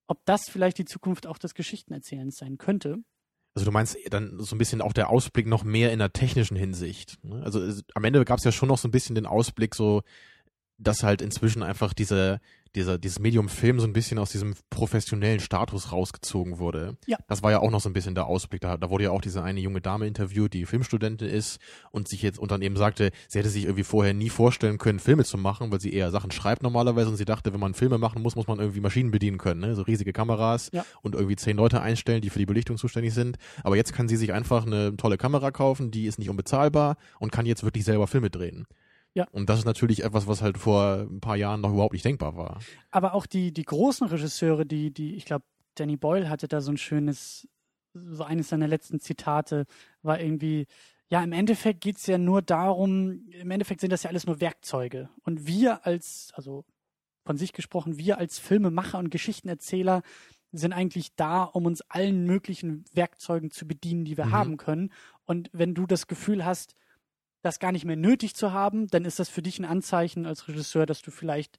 ob 0.06 0.24
das 0.24 0.48
vielleicht 0.48 0.78
die 0.78 0.84
Zukunft 0.84 1.26
auch 1.26 1.38
des 1.38 1.54
Geschichtenerzählens 1.54 2.36
sein 2.36 2.58
könnte. 2.58 2.98
Also 3.54 3.66
du 3.66 3.70
meinst 3.70 3.96
dann 4.10 4.40
so 4.40 4.56
ein 4.56 4.58
bisschen 4.58 4.80
auch 4.80 4.92
der 4.92 5.10
Ausblick 5.10 5.46
noch 5.46 5.62
mehr 5.62 5.92
in 5.92 6.00
der 6.00 6.12
technischen 6.12 6.56
Hinsicht. 6.56 7.22
Ne? 7.22 7.40
Also 7.44 7.60
am 7.94 8.04
Ende 8.04 8.24
gab 8.24 8.38
es 8.38 8.44
ja 8.44 8.50
schon 8.50 8.68
noch 8.68 8.78
so 8.78 8.88
ein 8.88 8.90
bisschen 8.90 9.14
den 9.14 9.26
Ausblick, 9.26 9.76
so 9.76 10.02
dass 10.78 11.04
halt 11.04 11.22
inzwischen 11.22 11.62
einfach 11.62 11.94
diese 11.94 12.40
dieser, 12.74 12.98
dieses 12.98 13.18
Medium 13.18 13.48
Film 13.48 13.78
so 13.78 13.86
ein 13.86 13.92
bisschen 13.92 14.18
aus 14.18 14.30
diesem 14.30 14.54
professionellen 14.70 15.40
Status 15.40 15.92
rausgezogen 15.92 16.58
wurde. 16.58 16.96
Ja. 17.06 17.18
Das 17.28 17.42
war 17.42 17.50
ja 17.50 17.60
auch 17.60 17.70
noch 17.70 17.80
so 17.80 17.88
ein 17.88 17.92
bisschen 17.92 18.14
der 18.14 18.26
Ausblick. 18.26 18.60
Da, 18.60 18.76
da 18.76 18.90
wurde 18.90 19.04
ja 19.04 19.10
auch 19.10 19.20
diese 19.20 19.42
eine 19.42 19.60
junge 19.60 19.80
Dame 19.80 20.06
interviewt, 20.06 20.52
die 20.54 20.66
Filmstudentin 20.66 21.28
ist 21.28 21.60
und 21.90 22.08
sich 22.08 22.22
jetzt 22.22 22.38
und 22.38 22.50
dann 22.50 22.62
eben 22.62 22.76
sagte, 22.76 23.10
sie 23.28 23.38
hätte 23.38 23.48
sich 23.48 23.64
irgendwie 23.64 23.84
vorher 23.84 24.14
nie 24.14 24.30
vorstellen 24.30 24.78
können, 24.78 24.98
Filme 24.98 25.24
zu 25.24 25.38
machen, 25.38 25.70
weil 25.70 25.80
sie 25.80 25.92
eher 25.92 26.10
Sachen 26.10 26.30
schreibt 26.30 26.62
normalerweise 26.62 27.08
und 27.08 27.16
sie 27.16 27.24
dachte, 27.24 27.52
wenn 27.52 27.60
man 27.60 27.74
Filme 27.74 27.98
machen 27.98 28.22
muss, 28.22 28.36
muss 28.36 28.46
man 28.46 28.58
irgendwie 28.58 28.80
Maschinen 28.80 29.10
bedienen 29.10 29.38
können, 29.38 29.60
ne? 29.60 29.74
so 29.74 29.82
riesige 29.82 30.12
Kameras 30.12 30.70
ja. 30.72 30.84
und 31.02 31.14
irgendwie 31.14 31.36
zehn 31.36 31.56
Leute 31.56 31.80
einstellen, 31.80 32.22
die 32.22 32.30
für 32.30 32.38
die 32.38 32.46
Belichtung 32.46 32.76
zuständig 32.76 33.14
sind. 33.14 33.36
Aber 33.62 33.76
jetzt 33.76 33.92
kann 33.92 34.08
sie 34.08 34.16
sich 34.16 34.32
einfach 34.32 34.66
eine 34.66 34.96
tolle 34.96 35.16
Kamera 35.16 35.50
kaufen, 35.50 35.90
die 35.90 36.06
ist 36.06 36.18
nicht 36.18 36.30
unbezahlbar 36.30 36.96
und 37.18 37.32
kann 37.32 37.46
jetzt 37.46 37.62
wirklich 37.62 37.84
selber 37.84 38.06
Filme 38.06 38.30
drehen. 38.30 38.66
Ja. 39.14 39.28
Und 39.30 39.48
das 39.48 39.60
ist 39.60 39.64
natürlich 39.64 40.02
etwas, 40.02 40.26
was 40.26 40.42
halt 40.42 40.58
vor 40.58 41.06
ein 41.08 41.20
paar 41.20 41.36
Jahren 41.36 41.60
noch 41.60 41.72
überhaupt 41.72 41.92
nicht 41.92 42.04
denkbar 42.04 42.36
war. 42.36 42.58
Aber 42.90 43.14
auch 43.14 43.26
die, 43.26 43.52
die 43.52 43.64
großen 43.64 44.08
Regisseure, 44.08 44.66
die, 44.66 44.92
die, 44.92 45.14
ich 45.14 45.24
glaube, 45.24 45.44
Danny 45.76 45.96
Boyle 45.96 46.28
hatte 46.28 46.48
da 46.48 46.60
so 46.60 46.72
ein 46.72 46.76
schönes, 46.76 47.48
so 47.94 48.24
eines 48.24 48.48
seiner 48.48 48.66
letzten 48.66 48.98
Zitate, 48.98 49.66
war 50.02 50.20
irgendwie, 50.20 50.66
ja, 51.08 51.22
im 51.22 51.32
Endeffekt 51.32 51.80
geht 51.80 51.98
es 51.98 52.06
ja 52.06 52.18
nur 52.18 52.42
darum, 52.42 53.28
im 53.30 53.50
Endeffekt 53.50 53.80
sind 53.80 53.92
das 53.92 54.02
ja 54.02 54.10
alles 54.10 54.26
nur 54.26 54.40
Werkzeuge. 54.40 55.08
Und 55.22 55.46
wir 55.46 55.86
als, 55.86 56.32
also 56.34 56.64
von 57.24 57.36
sich 57.36 57.52
gesprochen, 57.52 57.98
wir 57.98 58.18
als 58.18 58.40
Filmemacher 58.40 58.98
und 58.98 59.10
Geschichtenerzähler 59.10 60.02
sind 60.50 60.72
eigentlich 60.72 61.14
da, 61.14 61.44
um 61.44 61.66
uns 61.66 61.82
allen 61.82 62.24
möglichen 62.24 62.84
Werkzeugen 62.92 63.50
zu 63.50 63.66
bedienen, 63.66 64.04
die 64.04 64.16
wir 64.16 64.26
mhm. 64.26 64.32
haben 64.32 64.56
können. 64.56 64.92
Und 65.24 65.50
wenn 65.52 65.74
du 65.74 65.86
das 65.86 66.06
Gefühl 66.06 66.44
hast, 66.44 66.74
das 67.44 67.58
gar 67.58 67.72
nicht 67.72 67.84
mehr 67.84 67.96
nötig 67.96 68.34
zu 68.34 68.52
haben, 68.52 68.88
dann 68.88 69.04
ist 69.04 69.18
das 69.18 69.28
für 69.28 69.42
dich 69.42 69.58
ein 69.58 69.66
Anzeichen 69.66 70.24
als 70.24 70.48
Regisseur, 70.48 70.86
dass 70.86 71.02
du 71.02 71.10
vielleicht 71.10 71.58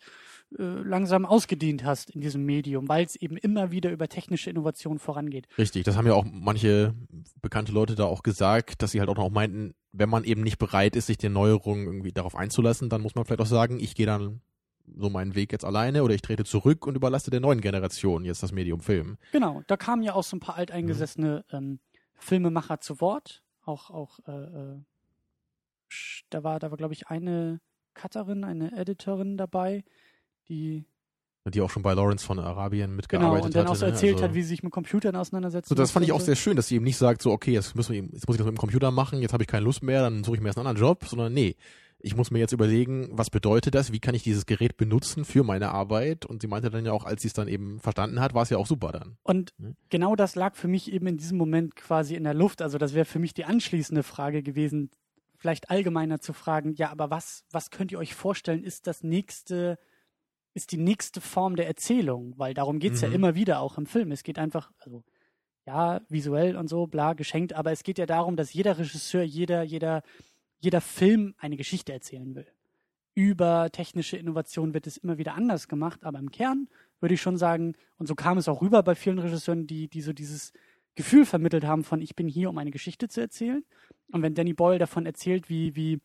äh, 0.58 0.64
langsam 0.64 1.26
ausgedient 1.26 1.84
hast 1.84 2.10
in 2.10 2.22
diesem 2.22 2.44
Medium, 2.44 2.90
weil 2.90 3.06
es 3.06 3.16
eben 3.16 3.38
immer 3.38 3.70
wieder 3.70 3.92
über 3.92 4.08
technische 4.08 4.50
Innovation 4.50 4.98
vorangeht. 4.98 5.48
Richtig, 5.58 5.84
das 5.84 5.96
haben 5.96 6.08
ja 6.08 6.14
auch 6.14 6.26
manche 6.26 6.96
bekannte 7.42 7.72
Leute 7.72 7.94
da 7.94 8.06
auch 8.06 8.24
gesagt, 8.24 8.82
dass 8.82 8.92
sie 8.92 9.00
halt 9.00 9.10
auch 9.10 9.16
noch 9.16 9.30
meinten, 9.30 9.76
wenn 9.92 10.10
man 10.10 10.24
eben 10.24 10.42
nicht 10.42 10.58
bereit 10.58 10.96
ist, 10.96 11.06
sich 11.06 11.20
den 11.20 11.34
Neuerungen 11.34 11.86
irgendwie 11.86 12.12
darauf 12.12 12.36
einzulassen, 12.36 12.90
dann 12.90 13.02
muss 13.02 13.14
man 13.14 13.26
vielleicht 13.26 13.42
auch 13.42 13.46
sagen, 13.46 13.80
ich 13.80 13.94
gehe 13.94 14.08
dann 14.08 14.42
so 14.98 15.10
meinen 15.12 15.36
Weg 15.36 15.52
jetzt 15.52 15.66
alleine 15.66 16.04
oder 16.04 16.16
ich 16.16 16.22
trete 16.24 16.46
zurück 16.46 16.88
und 16.88 16.96
überlasse 16.96 17.30
der 17.30 17.42
neuen 17.42 17.62
Generation 17.62 18.26
jetzt 18.26 18.42
das 18.42 18.52
Medium 18.52 18.80
Film. 18.80 19.18
Genau, 19.32 19.62
da 19.68 19.78
kamen 19.78 20.02
ja 20.02 20.14
auch 20.14 20.24
so 20.24 20.36
ein 20.36 20.40
paar 20.40 20.56
alteingesessene 20.56 21.46
mhm. 21.52 21.58
ähm, 21.58 21.80
Filmemacher 22.16 22.80
zu 22.80 23.02
Wort, 23.02 23.44
auch 23.64 23.92
auch 23.92 24.20
äh, 24.28 24.32
äh 24.32 24.82
da 26.30 26.44
war, 26.44 26.60
da 26.60 26.72
war, 26.72 26.78
glaube 26.78 26.94
ich, 26.94 27.08
eine 27.08 27.60
Cutterin, 27.94 28.44
eine 28.44 28.78
Editorin 28.78 29.38
dabei, 29.38 29.84
die 30.48 30.86
die 31.54 31.62
auch 31.62 31.70
schon 31.70 31.84
bei 31.84 31.94
Lawrence 31.94 32.26
von 32.26 32.40
Arabien 32.40 32.96
mitgearbeitet 32.96 33.34
hat. 33.34 33.36
Genau, 33.36 33.46
und 33.46 33.56
dann 33.56 33.68
auch 33.68 33.76
so 33.76 33.86
erzählt 33.86 34.16
also, 34.16 34.26
hat, 34.26 34.34
wie 34.34 34.42
sie 34.42 34.48
sich 34.48 34.64
mit 34.64 34.72
Computern 34.72 35.16
auseinandersetzt. 35.16 35.70
So, 35.70 35.76
das 35.76 35.92
fand 35.92 36.04
ich 36.04 36.12
auch 36.12 36.22
sehr 36.22 36.36
schön, 36.36 36.56
dass 36.56 36.68
sie 36.68 36.76
eben 36.76 36.86
nicht 36.86 36.98
sagt, 36.98 37.22
so, 37.22 37.32
okay, 37.32 37.52
jetzt, 37.52 37.76
müssen 37.76 37.94
wir, 37.94 38.02
jetzt 38.02 38.28
muss 38.28 38.36
ich 38.36 38.40
das 38.40 38.46
mit 38.48 38.56
dem 38.56 38.58
Computer 38.58 38.90
machen, 38.90 39.22
jetzt 39.22 39.32
habe 39.32 39.44
ich 39.44 39.48
keine 39.48 39.64
Lust 39.64 39.84
mehr, 39.84 40.02
dann 40.02 40.24
suche 40.24 40.38
ich 40.38 40.42
mir 40.42 40.48
erst 40.48 40.58
einen 40.58 40.68
anderen 40.68 40.88
Job, 40.88 41.06
sondern 41.06 41.34
nee, 41.34 41.56
ich 42.00 42.16
muss 42.16 42.32
mir 42.32 42.40
jetzt 42.40 42.52
überlegen, 42.52 43.10
was 43.12 43.30
bedeutet 43.30 43.76
das, 43.76 43.92
wie 43.92 44.00
kann 44.00 44.16
ich 44.16 44.24
dieses 44.24 44.46
Gerät 44.46 44.78
benutzen 44.78 45.24
für 45.24 45.44
meine 45.44 45.72
Arbeit 45.72 46.26
und 46.26 46.42
sie 46.42 46.48
meinte 46.48 46.70
dann 46.70 46.86
ja 46.86 46.92
auch, 46.92 47.06
als 47.06 47.22
sie 47.22 47.28
es 47.28 47.34
dann 47.34 47.48
eben 47.48 47.80
verstanden 47.80 48.20
hat, 48.20 48.34
war 48.34 48.44
es 48.44 48.50
ja 48.50 48.58
auch 48.58 48.68
super 48.68 48.92
dann. 48.92 49.18
Und 49.24 49.54
hm? 49.60 49.76
genau 49.90 50.16
das 50.16 50.36
lag 50.36 50.56
für 50.56 50.68
mich 50.68 50.92
eben 50.92 51.08
in 51.08 51.18
diesem 51.18 51.38
Moment 51.38 51.76
quasi 51.76 52.16
in 52.16 52.24
der 52.24 52.34
Luft, 52.34 52.62
also 52.62 52.78
das 52.78 52.94
wäre 52.94 53.06
für 53.06 53.20
mich 53.20 53.34
die 53.34 53.46
anschließende 53.46 54.04
Frage 54.04 54.42
gewesen, 54.42 54.90
vielleicht 55.46 55.70
allgemeiner 55.70 56.20
zu 56.20 56.34
fragen, 56.34 56.74
ja, 56.74 56.90
aber 56.90 57.12
was, 57.12 57.46
was 57.52 57.70
könnt 57.70 57.92
ihr 57.92 58.00
euch 58.00 58.16
vorstellen, 58.16 58.64
ist 58.64 58.88
das 58.88 59.04
nächste, 59.04 59.78
ist 60.56 60.72
die 60.72 60.78
nächste 60.78 61.22
Form 61.22 61.56
der 61.56 61.68
Erzählung? 61.68 62.34
Weil 62.38 62.56
darum 62.56 62.80
geht 62.80 62.94
es 62.94 63.04
mhm. 63.04 63.10
ja 63.10 63.14
immer 63.14 63.36
wieder 63.36 63.60
auch 63.60 63.78
im 63.78 63.86
Film. 63.86 64.12
Es 64.12 64.24
geht 64.24 64.40
einfach, 64.40 64.72
also 64.80 65.04
ja, 65.68 66.02
visuell 66.10 66.58
und 66.58 66.68
so, 66.68 66.88
bla, 66.88 67.14
geschenkt, 67.14 67.54
aber 67.54 67.72
es 67.72 67.84
geht 67.84 68.00
ja 68.00 68.08
darum, 68.08 68.36
dass 68.36 68.54
jeder 68.54 68.80
Regisseur, 68.80 69.22
jeder, 69.22 69.62
jeder, 69.62 70.02
jeder 70.58 70.82
Film 70.82 71.36
eine 71.38 71.58
Geschichte 71.58 71.94
erzählen 71.94 72.34
will. 72.34 72.48
Über 73.14 73.70
technische 73.72 74.18
Innovation 74.18 74.74
wird 74.74 74.88
es 74.88 74.98
immer 74.98 75.20
wieder 75.20 75.36
anders 75.36 75.68
gemacht, 75.68 76.04
aber 76.06 76.18
im 76.18 76.32
Kern 76.32 76.70
würde 77.02 77.14
ich 77.14 77.22
schon 77.22 77.38
sagen, 77.38 77.76
und 78.00 78.08
so 78.08 78.16
kam 78.16 78.40
es 78.40 78.48
auch 78.48 78.64
rüber 78.64 78.82
bei 78.82 78.96
vielen 78.96 79.20
Regisseuren, 79.20 79.68
die, 79.68 79.90
die 79.90 80.02
so 80.02 80.12
dieses 80.12 80.54
Gefühl 80.96 81.26
vermittelt 81.26 81.66
haben 81.66 81.84
von, 81.84 82.02
ich 82.02 82.16
bin 82.16 82.28
hier, 82.28 82.50
um 82.50 82.58
eine 82.58 82.72
Geschichte 82.72 83.08
zu 83.08 83.22
erzählen. 83.22 83.64
Und 84.12 84.22
wenn 84.22 84.34
Danny 84.34 84.54
Boyle 84.54 84.80
davon 84.80 85.06
erzählt, 85.06 85.50
wie, 85.50 85.76
wie 85.76 86.00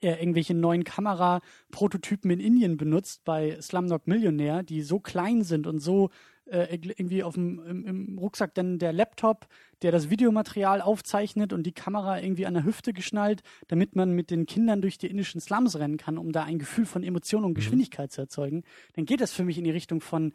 er 0.00 0.20
irgendwelche 0.20 0.54
neuen 0.54 0.84
Kameraprototypen 0.84 2.30
in 2.30 2.40
Indien 2.40 2.76
benutzt 2.76 3.24
bei 3.24 3.60
Slumdog 3.60 4.06
Millionär, 4.06 4.62
die 4.62 4.82
so 4.82 5.00
klein 5.00 5.42
sind 5.42 5.66
und 5.66 5.78
so 5.78 6.10
äh, 6.46 6.78
irgendwie 6.80 7.22
auf 7.22 7.34
dem 7.34 7.58
im, 7.66 7.84
im, 7.86 8.18
Rucksack 8.18 8.54
dann 8.54 8.78
der 8.78 8.92
Laptop, 8.92 9.48
der 9.82 9.90
das 9.90 10.10
Videomaterial 10.10 10.80
aufzeichnet 10.80 11.52
und 11.52 11.64
die 11.64 11.72
Kamera 11.72 12.20
irgendwie 12.20 12.46
an 12.46 12.54
der 12.54 12.64
Hüfte 12.64 12.92
geschnallt, 12.92 13.42
damit 13.68 13.96
man 13.96 14.12
mit 14.12 14.30
den 14.30 14.46
Kindern 14.46 14.80
durch 14.80 14.98
die 14.98 15.08
indischen 15.08 15.40
Slums 15.40 15.76
rennen 15.76 15.96
kann, 15.96 16.18
um 16.18 16.30
da 16.30 16.44
ein 16.44 16.58
Gefühl 16.58 16.86
von 16.86 17.02
Emotion 17.02 17.44
und 17.44 17.50
mhm. 17.50 17.56
Geschwindigkeit 17.56 18.10
mhm. 18.10 18.14
zu 18.14 18.20
erzeugen, 18.20 18.62
dann 18.94 19.06
geht 19.06 19.20
das 19.20 19.32
für 19.32 19.44
mich 19.44 19.58
in 19.58 19.64
die 19.64 19.70
Richtung 19.70 20.00
von, 20.00 20.32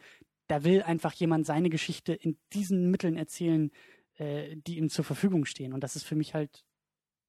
da 0.48 0.64
will 0.64 0.82
einfach 0.82 1.12
jemand 1.12 1.46
seine 1.46 1.70
Geschichte 1.70 2.12
in 2.12 2.36
diesen 2.52 2.90
Mitteln 2.90 3.16
erzählen, 3.16 3.70
äh, 4.16 4.56
die 4.56 4.78
ihm 4.78 4.90
zur 4.90 5.04
Verfügung 5.04 5.44
stehen. 5.44 5.72
Und 5.72 5.82
das 5.82 5.96
ist 5.96 6.04
für 6.04 6.16
mich 6.16 6.34
halt 6.34 6.64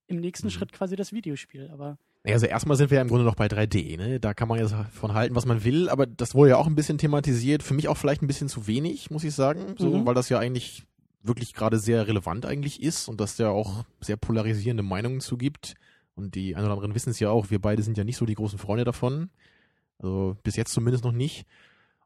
im 0.07 0.20
nächsten 0.20 0.47
mhm. 0.47 0.51
Schritt 0.51 0.72
quasi 0.72 0.95
das 0.95 1.14
Videospiel. 1.14 1.70
Aber 1.72 1.97
also 2.26 2.45
erstmal 2.45 2.78
sind 2.78 2.89
wir 2.89 2.97
ja 2.97 3.01
im 3.01 3.09
Grunde 3.09 3.26
noch 3.26 3.36
bei 3.36 3.47
3D, 3.47 3.97
ne? 3.97 4.20
Da 4.20 4.34
kann 4.34 4.47
man 4.47 4.57
jetzt 4.57 4.74
von 4.91 5.14
halten, 5.14 5.36
was 5.36 5.45
man 5.45 5.66
will, 5.66 5.89
aber 5.89 6.05
das 6.05 6.34
wurde 6.34 6.51
ja 6.51 6.57
auch 6.57 6.68
ein 6.68 6.76
bisschen 6.76 6.97
thematisiert. 6.97 7.64
Für 7.64 7.74
mich 7.74 7.89
auch 7.89 7.97
vielleicht 7.97 8.22
ein 8.22 8.28
bisschen 8.28 8.47
zu 8.47 8.66
wenig, 8.66 9.11
muss 9.11 9.26
ich 9.26 9.34
sagen, 9.34 9.76
so, 9.78 9.89
mhm. 9.89 10.05
weil 10.05 10.14
das 10.14 10.30
ja 10.30 10.39
eigentlich 10.39 10.84
wirklich 11.22 11.53
gerade 11.53 11.80
sehr 11.80 12.07
relevant 12.07 12.45
eigentlich 12.45 12.82
ist 12.82 13.09
und 13.09 13.20
dass 13.20 13.36
der 13.36 13.49
auch 13.49 13.84
sehr 13.99 14.18
polarisierende 14.18 14.84
Meinungen 14.84 15.20
zugibt. 15.20 15.76
Und 16.16 16.36
die 16.36 16.55
ein 16.55 16.64
oder 16.64 16.74
anderen 16.74 16.95
wissen 16.95 17.09
es 17.09 17.20
ja 17.20 17.30
auch, 17.30 17.49
wir 17.49 17.59
beide 17.59 17.82
sind 17.82 17.97
ja 17.97 18.03
nicht 18.03 18.18
so 18.18 18.26
die 18.26 18.36
großen 18.36 18.59
Freunde 18.59 18.84
davon. 18.86 19.30
Also 19.99 20.38
bis 20.43 20.55
jetzt 20.55 20.74
zumindest 20.74 21.03
noch 21.03 21.11
nicht. 21.11 21.45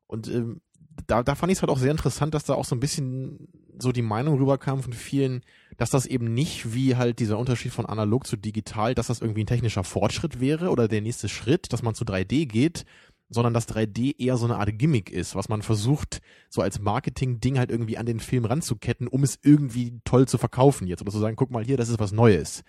Und 0.08 0.28
ähm, 0.30 0.62
da, 1.06 1.24
da 1.24 1.36
fand 1.36 1.52
ich 1.52 1.58
es 1.58 1.62
halt 1.62 1.70
auch 1.70 1.78
sehr 1.78 1.92
interessant, 1.92 2.34
dass 2.34 2.46
da 2.46 2.56
auch 2.56 2.66
so 2.66 2.76
ein 2.76 2.80
bisschen 2.80 3.48
so 3.80 3.92
die 3.92 4.02
Meinung 4.02 4.38
rüberkam 4.38 4.82
von 4.82 4.94
vielen, 4.94 5.42
dass 5.78 5.92
das 5.92 6.06
eben 6.06 6.34
nicht 6.34 6.74
wie 6.74 6.96
halt 6.96 7.20
dieser 7.20 7.38
Unterschied 7.38 7.72
von 7.72 7.86
analog 7.86 8.26
zu 8.26 8.36
digital, 8.36 8.96
dass 8.96 9.08
das 9.08 9.22
irgendwie 9.22 9.44
ein 9.44 9.48
technischer 9.48 9.84
Fortschritt 9.84 10.40
wäre 10.40 10.70
oder 10.70 10.88
der 10.88 11.02
nächste 11.02 11.30
Schritt, 11.30 11.72
dass 11.72 11.84
man 11.84 11.94
zu 11.94 12.04
3D 12.04 12.48
geht, 12.48 12.86
sondern 13.30 13.54
dass 13.54 13.68
3D 13.68 14.20
eher 14.20 14.38
so 14.38 14.46
eine 14.46 14.58
Art 14.58 14.78
Gimmick 14.80 15.12
ist, 15.12 15.36
was 15.36 15.50
man 15.50 15.62
versucht, 15.62 16.22
so 16.50 16.62
als 16.62 16.80
Marketing-Ding 16.80 17.58
halt 17.58 17.72
irgendwie 17.72 17.98
an 17.98 18.06
den 18.06 18.20
Film 18.20 18.46
ranzuketten, 18.46 19.08
um 19.08 19.24
es 19.24 19.38
irgendwie 19.44 20.00
toll 20.06 20.28
zu 20.28 20.38
verkaufen 20.38 20.88
jetzt. 20.88 21.02
Oder 21.02 21.12
zu 21.12 21.20
sagen, 21.20 21.36
guck 21.36 21.52
mal 21.52 21.64
hier, 21.64 21.78
das 21.78 21.90
ist 21.90 22.00
was 22.00 22.14
Neues. 22.14 22.64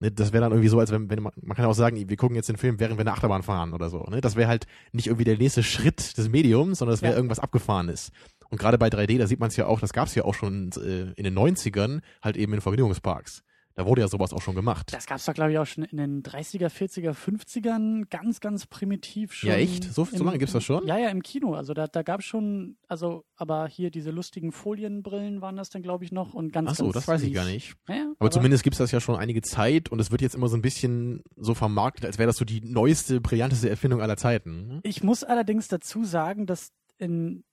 Ne, 0.00 0.10
das 0.10 0.32
wäre 0.32 0.42
dann 0.42 0.52
irgendwie 0.52 0.68
so, 0.68 0.80
als 0.80 0.90
wenn, 0.90 1.10
wenn 1.10 1.22
man, 1.22 1.32
man 1.42 1.56
kann 1.56 1.66
auch 1.66 1.74
sagen, 1.74 2.08
wir 2.08 2.16
gucken 2.16 2.34
jetzt 2.34 2.48
den 2.48 2.56
Film, 2.56 2.80
während 2.80 2.96
wir 2.96 3.02
eine 3.02 3.12
Achterbahn 3.12 3.42
fahren 3.42 3.74
oder 3.74 3.90
so. 3.90 4.02
Ne? 4.04 4.22
Das 4.22 4.34
wäre 4.34 4.48
halt 4.48 4.66
nicht 4.92 5.06
irgendwie 5.08 5.24
der 5.24 5.36
nächste 5.36 5.62
Schritt 5.62 6.16
des 6.16 6.28
Mediums, 6.30 6.78
sondern 6.78 6.94
es 6.94 7.02
wäre 7.02 7.12
ja. 7.12 7.16
irgendwas 7.16 7.38
Abgefahrenes. 7.38 8.10
Und 8.48 8.58
gerade 8.58 8.78
bei 8.78 8.88
3D, 8.88 9.18
da 9.18 9.26
sieht 9.26 9.40
man 9.40 9.48
es 9.48 9.56
ja 9.56 9.66
auch, 9.66 9.78
das 9.78 9.92
gab 9.92 10.08
es 10.08 10.14
ja 10.14 10.24
auch 10.24 10.34
schon 10.34 10.70
äh, 10.72 11.12
in 11.12 11.24
den 11.24 11.38
90ern, 11.38 12.00
halt 12.22 12.36
eben 12.36 12.54
in 12.54 12.60
Vergnügungsparks. 12.60 13.44
Da 13.80 13.86
wurde 13.86 14.02
ja 14.02 14.08
sowas 14.08 14.34
auch 14.34 14.42
schon 14.42 14.54
gemacht. 14.54 14.92
Das 14.92 15.06
gab 15.06 15.16
es 15.16 15.24
doch, 15.24 15.32
glaube 15.32 15.52
ich, 15.52 15.58
auch 15.58 15.64
schon 15.64 15.84
in 15.84 15.96
den 15.96 16.22
30er, 16.22 16.68
40er, 16.68 17.12
50ern 17.14 18.04
ganz, 18.10 18.40
ganz 18.40 18.66
primitiv 18.66 19.32
schon. 19.32 19.48
Ja, 19.48 19.56
echt? 19.56 19.84
So, 19.84 20.04
so 20.04 20.16
im- 20.18 20.26
lange 20.26 20.36
gibt's 20.36 20.52
das 20.52 20.64
schon? 20.64 20.86
Ja, 20.86 20.98
ja, 20.98 21.08
im 21.08 21.22
Kino. 21.22 21.54
Also 21.54 21.72
da, 21.72 21.86
da 21.86 22.02
gab 22.02 22.20
es 22.20 22.26
schon, 22.26 22.76
also, 22.88 23.24
aber 23.36 23.68
hier 23.68 23.90
diese 23.90 24.10
lustigen 24.10 24.52
Folienbrillen 24.52 25.40
waren 25.40 25.56
das 25.56 25.70
dann, 25.70 25.80
glaube 25.80 26.04
ich, 26.04 26.12
noch 26.12 26.34
und 26.34 26.52
ganz, 26.52 26.68
Ach 26.72 26.74
so, 26.76 26.84
ganz 26.84 26.94
das 26.94 27.08
weiß 27.08 27.22
ich 27.22 27.32
gar 27.32 27.46
nicht. 27.46 27.74
Ja, 27.88 27.94
ja, 27.94 28.12
Aber, 28.18 28.30
zumindest 28.30 28.64
gibt's 28.64 28.78
das 28.78 28.90
ja 28.90 29.00
schon 29.00 29.16
einige 29.16 29.40
Zeit 29.40 29.88
und 29.88 29.98
es 29.98 30.10
wird 30.10 30.20
jetzt 30.20 30.34
immer 30.34 30.48
so 30.48 30.56
ein 30.58 30.62
bisschen 30.62 31.22
so 31.36 31.54
vermarktet, 31.54 32.04
als 32.04 32.18
wäre 32.18 32.26
das 32.26 32.36
so 32.36 32.44
die 32.44 32.60
neueste, 32.60 33.22
brillanteste 33.22 33.70
Erfindung 33.70 34.02
aller 34.02 34.18
Zeiten. 34.18 34.66
ne? 34.66 34.80
Ich 34.82 35.02
muss 35.02 35.24
allerdings 35.24 35.68
dazu 35.68 36.04
sagen, 36.04 36.44
dass 36.44 36.70
in, 36.98 37.44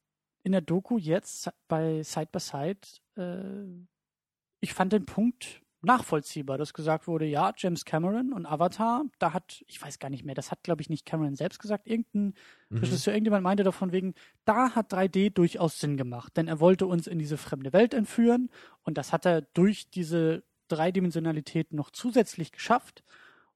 in 0.44 0.52
der 0.52 0.60
Doku 0.60 0.98
jetzt 0.98 1.50
bei 1.70 2.04
Side 2.04 2.28
by 2.34 2.40
Side, 2.42 2.80
äh, 3.16 3.86
ich 4.60 4.74
fand 4.74 4.92
den 4.92 5.06
Punkt 5.06 5.62
nachvollziehbar, 5.88 6.58
dass 6.60 6.74
gesagt 6.74 7.08
wurde, 7.08 7.26
ja, 7.26 7.54
James 7.58 7.86
Cameron 7.86 8.34
und 8.34 8.46
Avatar, 8.46 9.06
da 9.20 9.34
hat, 9.34 9.64
ich 9.68 9.82
weiß 9.82 10.00
gar 10.00 10.10
nicht 10.10 10.24
mehr, 10.26 10.36
das 10.36 10.52
hat, 10.52 10.64
glaube 10.64 10.82
ich, 10.82 10.90
nicht 10.90 11.06
Cameron 11.06 11.36
selbst 11.36 11.60
gesagt, 11.60 11.88
irgendein 11.88 12.36
Mhm. 12.70 12.78
Regisseur, 12.84 13.14
irgendjemand 13.14 13.44
meinte 13.44 13.64
davon 13.64 13.92
wegen, 13.92 14.14
da 14.46 14.76
hat 14.76 14.94
3D 14.94 15.30
durchaus 15.32 15.80
Sinn 15.80 15.98
gemacht, 15.98 16.38
denn 16.38 16.48
er 16.48 16.60
wollte 16.60 16.86
uns 16.86 17.08
in 17.08 17.18
diese 17.20 17.38
fremde 17.38 17.74
Welt 17.74 17.94
entführen 17.96 18.50
und 18.84 18.98
das 18.98 19.14
hat 19.14 19.26
er 19.26 19.42
durch 19.42 19.90
diese 19.90 20.44
Dreidimensionalität 20.68 21.74
noch 21.74 21.90
zusätzlich 21.92 22.52
geschafft 22.52 23.04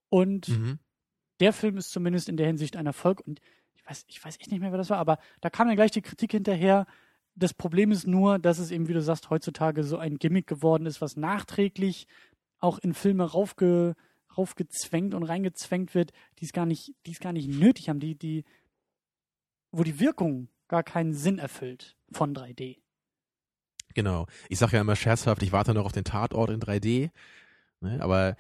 und 0.10 0.48
Mhm. 0.48 0.80
der 1.40 1.54
Film 1.54 1.78
ist 1.78 1.92
zumindest 1.92 2.30
in 2.30 2.38
der 2.38 2.48
Hinsicht 2.48 2.78
ein 2.78 2.86
Erfolg 2.86 3.22
und 3.26 3.42
ich 3.74 3.86
weiß, 3.90 4.06
ich 4.08 4.24
weiß 4.24 4.38
echt 4.40 4.52
nicht 4.52 4.62
mehr, 4.62 4.72
wer 4.72 4.78
das 4.78 4.90
war, 4.90 4.98
aber 4.98 5.18
da 5.42 5.50
kam 5.50 5.68
dann 5.68 5.76
gleich 5.76 5.92
die 5.92 6.02
Kritik 6.02 6.32
hinterher. 6.32 6.86
Das 7.36 7.54
Problem 7.54 7.92
ist 7.92 8.08
nur, 8.08 8.40
dass 8.40 8.60
es 8.60 8.72
eben, 8.72 8.88
wie 8.88 8.94
du 8.94 9.02
sagst, 9.02 9.30
heutzutage 9.30 9.84
so 9.84 9.98
ein 9.98 10.18
Gimmick 10.18 10.48
geworden 10.48 10.86
ist, 10.86 11.02
was 11.02 11.16
nachträglich 11.16 12.08
auch 12.60 12.78
in 12.80 12.94
Filme 12.94 13.24
raufge, 13.24 13.96
raufgezwängt 14.38 15.14
und 15.14 15.24
reingezwängt 15.24 15.96
wird, 15.96 16.12
die 16.40 16.46
es 16.46 16.54
gar 16.54 16.66
nicht, 16.66 16.94
die 17.06 17.12
es 17.12 17.20
gar 17.20 17.34
nicht 17.34 17.50
nötig 17.50 17.90
haben, 17.90 18.00
die, 18.00 18.16
die, 18.16 18.44
wo 19.72 19.84
die 19.84 20.00
Wirkung 20.00 20.50
gar 20.68 20.84
keinen 20.84 21.14
Sinn 21.14 21.40
erfüllt 21.40 21.98
von 22.12 22.36
3D. 22.36 22.78
Genau. 23.94 24.28
Ich 24.48 24.60
sage 24.60 24.78
ja 24.78 24.82
immer 24.82 24.96
scherzhaft, 24.96 25.44
ich 25.44 25.52
warte 25.52 25.74
noch 25.74 25.86
auf 25.86 25.92
den 25.92 26.06
Tatort 26.06 26.50
in 26.50 26.62
3D. 26.62 27.12
Ne? 27.82 28.02
Aber 28.02 28.36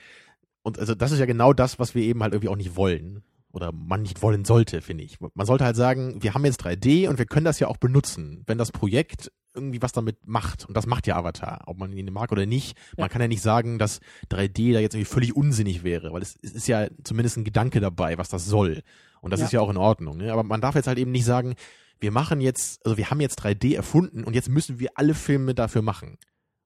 und 0.63 0.79
also 0.79 0.95
das 0.95 1.11
ist 1.11 1.19
ja 1.19 1.25
genau 1.25 1.53
das, 1.53 1.79
was 1.79 1.95
wir 1.95 2.03
eben 2.03 2.21
halt 2.21 2.33
irgendwie 2.33 2.49
auch 2.49 2.55
nicht 2.55 2.75
wollen. 2.75 3.23
Oder 3.53 3.71
man 3.71 4.01
nicht 4.01 4.21
wollen 4.21 4.45
sollte, 4.45 4.81
finde 4.81 5.03
ich. 5.03 5.17
Man 5.19 5.45
sollte 5.45 5.65
halt 5.65 5.75
sagen, 5.75 6.23
wir 6.23 6.33
haben 6.33 6.45
jetzt 6.45 6.63
3D 6.65 7.09
und 7.09 7.17
wir 7.17 7.25
können 7.25 7.45
das 7.45 7.59
ja 7.59 7.67
auch 7.67 7.77
benutzen, 7.77 8.43
wenn 8.47 8.57
das 8.57 8.71
Projekt 8.71 9.31
irgendwie 9.53 9.81
was 9.81 9.91
damit 9.91 10.25
macht. 10.25 10.65
Und 10.65 10.77
das 10.77 10.85
macht 10.87 11.05
ja 11.07 11.17
Avatar, 11.17 11.63
ob 11.65 11.77
man 11.77 11.91
ihn 11.91 12.11
mag 12.13 12.31
oder 12.31 12.45
nicht. 12.45 12.77
Man 12.95 13.05
Ja. 13.05 13.09
kann 13.09 13.21
ja 13.21 13.27
nicht 13.27 13.41
sagen, 13.41 13.77
dass 13.77 13.99
3D 14.29 14.71
da 14.73 14.79
jetzt 14.79 14.93
irgendwie 14.95 15.11
völlig 15.13 15.35
unsinnig 15.35 15.83
wäre, 15.83 16.13
weil 16.13 16.21
es, 16.21 16.37
es 16.41 16.53
ist 16.53 16.67
ja 16.67 16.87
zumindest 17.03 17.35
ein 17.37 17.43
Gedanke 17.43 17.81
dabei, 17.81 18.17
was 18.17 18.29
das 18.29 18.45
soll. 18.45 18.81
Und 19.19 19.31
das 19.31 19.41
Ja. 19.41 19.45
ist 19.47 19.51
ja 19.51 19.59
auch 19.59 19.69
in 19.69 19.75
Ordnung. 19.77 20.17
Ne? 20.17 20.31
Aber 20.31 20.43
man 20.43 20.61
darf 20.61 20.75
jetzt 20.75 20.87
halt 20.87 20.97
eben 20.97 21.11
nicht 21.11 21.25
sagen, 21.25 21.55
wir 21.99 22.11
machen 22.11 22.39
jetzt, 22.39 22.79
also 22.85 22.97
wir 22.97 23.11
haben 23.11 23.19
jetzt 23.19 23.39
3D 23.43 23.75
erfunden 23.75 24.23
und 24.23 24.33
jetzt 24.33 24.47
müssen 24.49 24.79
wir 24.79 24.91
alle 24.95 25.13
Filme 25.13 25.53
dafür 25.53 25.81
machen. 25.81 26.17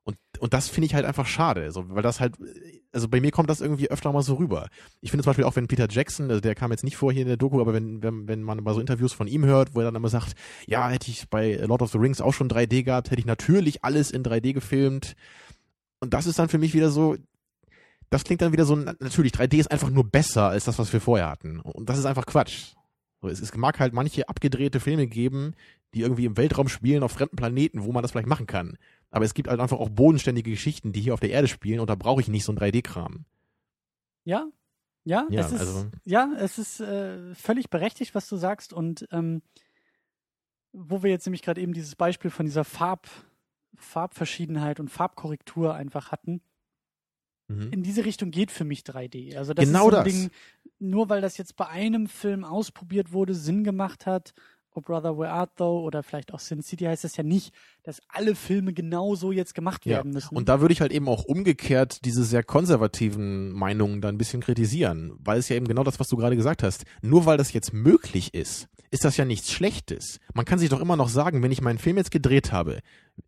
Und, 0.04 0.18
und 0.38 0.54
das 0.54 0.70
finde 0.70 0.86
ich 0.86 0.94
halt 0.94 1.06
einfach 1.06 1.26
schade, 1.26 1.72
so, 1.72 1.90
weil 1.90 2.04
das 2.04 2.20
halt, 2.20 2.36
also 2.96 3.08
bei 3.08 3.22
mir 3.22 3.30
kommt 3.32 3.50
das 3.50 3.62
irgendwie 3.62 3.92
öfter 3.92 4.12
mal 4.12 4.24
so 4.24 4.36
rüber. 4.36 4.70
Ich 5.02 5.12
finde 5.12 5.24
zum 5.24 5.30
Beispiel 5.30 5.46
auch, 5.46 5.56
wenn 5.56 5.68
Peter 5.68 5.88
Jackson, 5.90 6.30
also 6.30 6.42
der 6.42 6.56
kam 6.56 6.72
jetzt 6.72 6.84
nicht 6.84 6.98
vor 6.98 7.12
hier 7.12 7.22
in 7.22 7.28
der 7.28 7.38
Doku, 7.38 7.62
aber 7.62 7.74
wenn, 7.74 8.02
wenn, 8.02 8.28
wenn 8.28 8.42
man 8.42 8.64
mal 8.64 8.74
so 8.74 8.80
Interviews 8.80 9.14
von 9.14 9.28
ihm 9.28 9.46
hört, 9.46 9.76
wo 9.76 9.80
er 9.82 9.86
dann 9.86 9.96
immer 9.96 10.10
sagt, 10.10 10.34
ja, 10.66 10.90
hätte 10.90 11.12
ich 11.12 11.30
bei 11.30 11.56
Lord 11.58 11.82
of 11.84 11.92
the 11.92 11.98
Rings 12.00 12.22
auch 12.22 12.34
schon 12.34 12.50
3D 12.50 12.84
gehabt, 12.84 13.12
hätte 13.12 13.20
ich 13.20 13.26
natürlich 13.28 13.84
alles 13.84 14.10
in 14.12 14.24
3D 14.24 14.54
gefilmt. 14.54 15.16
Und 16.00 16.14
das 16.14 16.26
ist 16.26 16.40
dann 16.40 16.50
für 16.50 16.58
mich 16.58 16.74
wieder 16.74 16.90
so, 16.90 17.16
das 18.10 18.24
klingt 18.24 18.42
dann 18.42 18.54
wieder 18.54 18.66
so, 18.66 18.76
na- 18.76 18.96
natürlich, 19.00 19.34
3D 19.34 19.58
ist 19.60 19.72
einfach 19.72 19.90
nur 19.90 20.10
besser 20.10 20.48
als 20.50 20.66
das, 20.66 20.80
was 20.80 20.92
wir 20.94 21.02
vorher 21.02 21.30
hatten. 21.30 21.60
Und 21.60 21.90
das 21.90 22.00
ist 22.00 22.06
einfach 22.06 22.26
Quatsch. 22.26 22.74
Es, 23.22 23.42
es 23.42 23.56
mag 23.56 23.80
halt 23.80 23.94
manche 23.94 24.30
abgedrehte 24.30 24.80
Filme 24.80 25.08
geben, 25.08 25.54
die 25.94 26.02
irgendwie 26.02 26.26
im 26.26 26.38
Weltraum 26.38 26.68
spielen, 26.68 27.04
auf 27.04 27.14
fremden 27.14 27.36
Planeten, 27.38 27.84
wo 27.84 27.92
man 27.92 28.04
das 28.04 28.12
vielleicht 28.12 28.28
machen 28.28 28.48
kann. 28.48 28.78
Aber 29.16 29.24
es 29.24 29.34
gibt 29.34 29.48
halt 29.48 29.62
einfach 29.62 29.80
auch 29.80 29.90
bodenständige 29.90 30.52
Geschichten, 30.52 30.92
die 30.92 31.00
hier 31.02 31.14
auf 31.14 31.22
der 31.22 31.30
Erde 31.30 31.48
spielen 31.48 31.80
und 31.80 31.90
da 31.90 31.96
brauche 31.96 32.20
ich 32.20 32.28
nicht 32.28 32.44
so 32.44 32.52
ein 32.52 32.58
3D-Kram. 32.58 33.24
Ja, 34.26 34.46
ja, 35.06 35.26
Ja, 35.30 35.40
es 35.42 35.52
ist, 35.54 35.60
also- 35.62 35.88
ja, 36.04 36.32
es 36.38 36.58
ist 36.58 36.80
äh, 36.82 37.34
völlig 37.36 37.70
berechtigt, 37.70 38.14
was 38.14 38.28
du 38.28 38.36
sagst. 38.36 38.74
Und 38.74 39.08
ähm, 39.12 39.42
wo 40.74 41.02
wir 41.04 41.12
jetzt 41.12 41.26
nämlich 41.26 41.44
gerade 41.44 41.62
eben 41.62 41.74
dieses 41.74 41.96
Beispiel 41.96 42.30
von 42.32 42.46
dieser 42.46 42.66
Farb, 42.66 43.08
Farbverschiedenheit 43.76 44.80
und 44.80 44.90
Farbkorrektur 44.90 45.74
einfach 45.76 46.12
hatten, 46.12 46.42
Mhm. 47.48 47.72
in 47.72 47.84
diese 47.84 48.04
Richtung 48.06 48.32
geht 48.32 48.50
für 48.52 48.66
mich 48.66 48.82
3D. 48.84 49.38
Also 49.38 49.54
das 49.54 49.66
Genau 49.66 49.86
ist 49.90 49.92
so 49.94 49.98
ein 50.00 50.04
das. 50.06 50.14
Ding, 50.14 50.30
nur 50.80 51.08
weil 51.10 51.22
das 51.22 51.38
jetzt 51.38 51.56
bei 51.56 51.68
einem 51.68 52.08
Film 52.08 52.44
ausprobiert 52.44 53.12
wurde, 53.14 53.36
Sinn 53.36 53.64
gemacht 53.64 54.06
hat, 54.08 54.34
Oh 54.78 54.82
Brother 54.82 55.18
Where 55.18 55.30
Art 55.32 55.52
Thou 55.56 55.80
oder 55.82 56.04
vielleicht 56.04 56.34
auch 56.34 56.40
Sin 56.40 56.62
City 56.62 56.84
heißt 56.84 57.06
das 57.06 57.16
ja 57.16 57.24
nicht, 57.24 57.54
dass 57.84 58.02
alle 58.10 58.36
Filme 58.36 58.74
genauso 58.74 59.32
jetzt 59.32 59.56
gemacht 59.56 59.86
Ja, 59.86 59.96
werden 59.98 60.12
müssen. 60.12 60.36
und 60.36 60.50
da 60.50 60.60
würde 60.60 60.74
ich 60.74 60.82
halt 60.82 60.92
eben 60.92 61.08
auch 61.08 61.24
umgekehrt 61.24 62.04
diese 62.04 62.26
sehr 62.26 62.44
konservativen 62.44 63.52
Meinungen 63.54 64.02
da 64.02 64.10
ein 64.10 64.18
bisschen 64.18 64.42
kritisieren, 64.42 65.14
weil 65.20 65.40
es 65.40 65.50
ja 65.50 65.56
eben 65.56 65.68
genau 65.68 65.84
das, 65.84 66.00
was 66.00 66.10
du 66.10 66.18
gerade 66.18 66.36
gesagt 66.36 66.62
hast, 66.62 66.84
nur 67.02 67.26
weil 67.26 67.38
das 67.38 67.54
jetzt 67.54 67.74
möglich 67.74 68.34
ist, 68.34 68.68
ist 68.92 69.06
das 69.06 69.18
ja 69.18 69.26
nichts 69.26 69.52
Schlechtes. 69.52 70.20
Man 70.34 70.46
kann 70.46 70.60
sich 70.60 70.70
doch 70.70 70.82
immer 70.82 70.98
noch 70.98 71.10
sagen, 71.10 71.42
wenn 71.42 71.52
ich 71.52 71.62
meinen 71.62 71.80
Film 71.80 71.98
jetzt 71.98 72.12
gedreht 72.12 72.52
habe, 72.52 72.80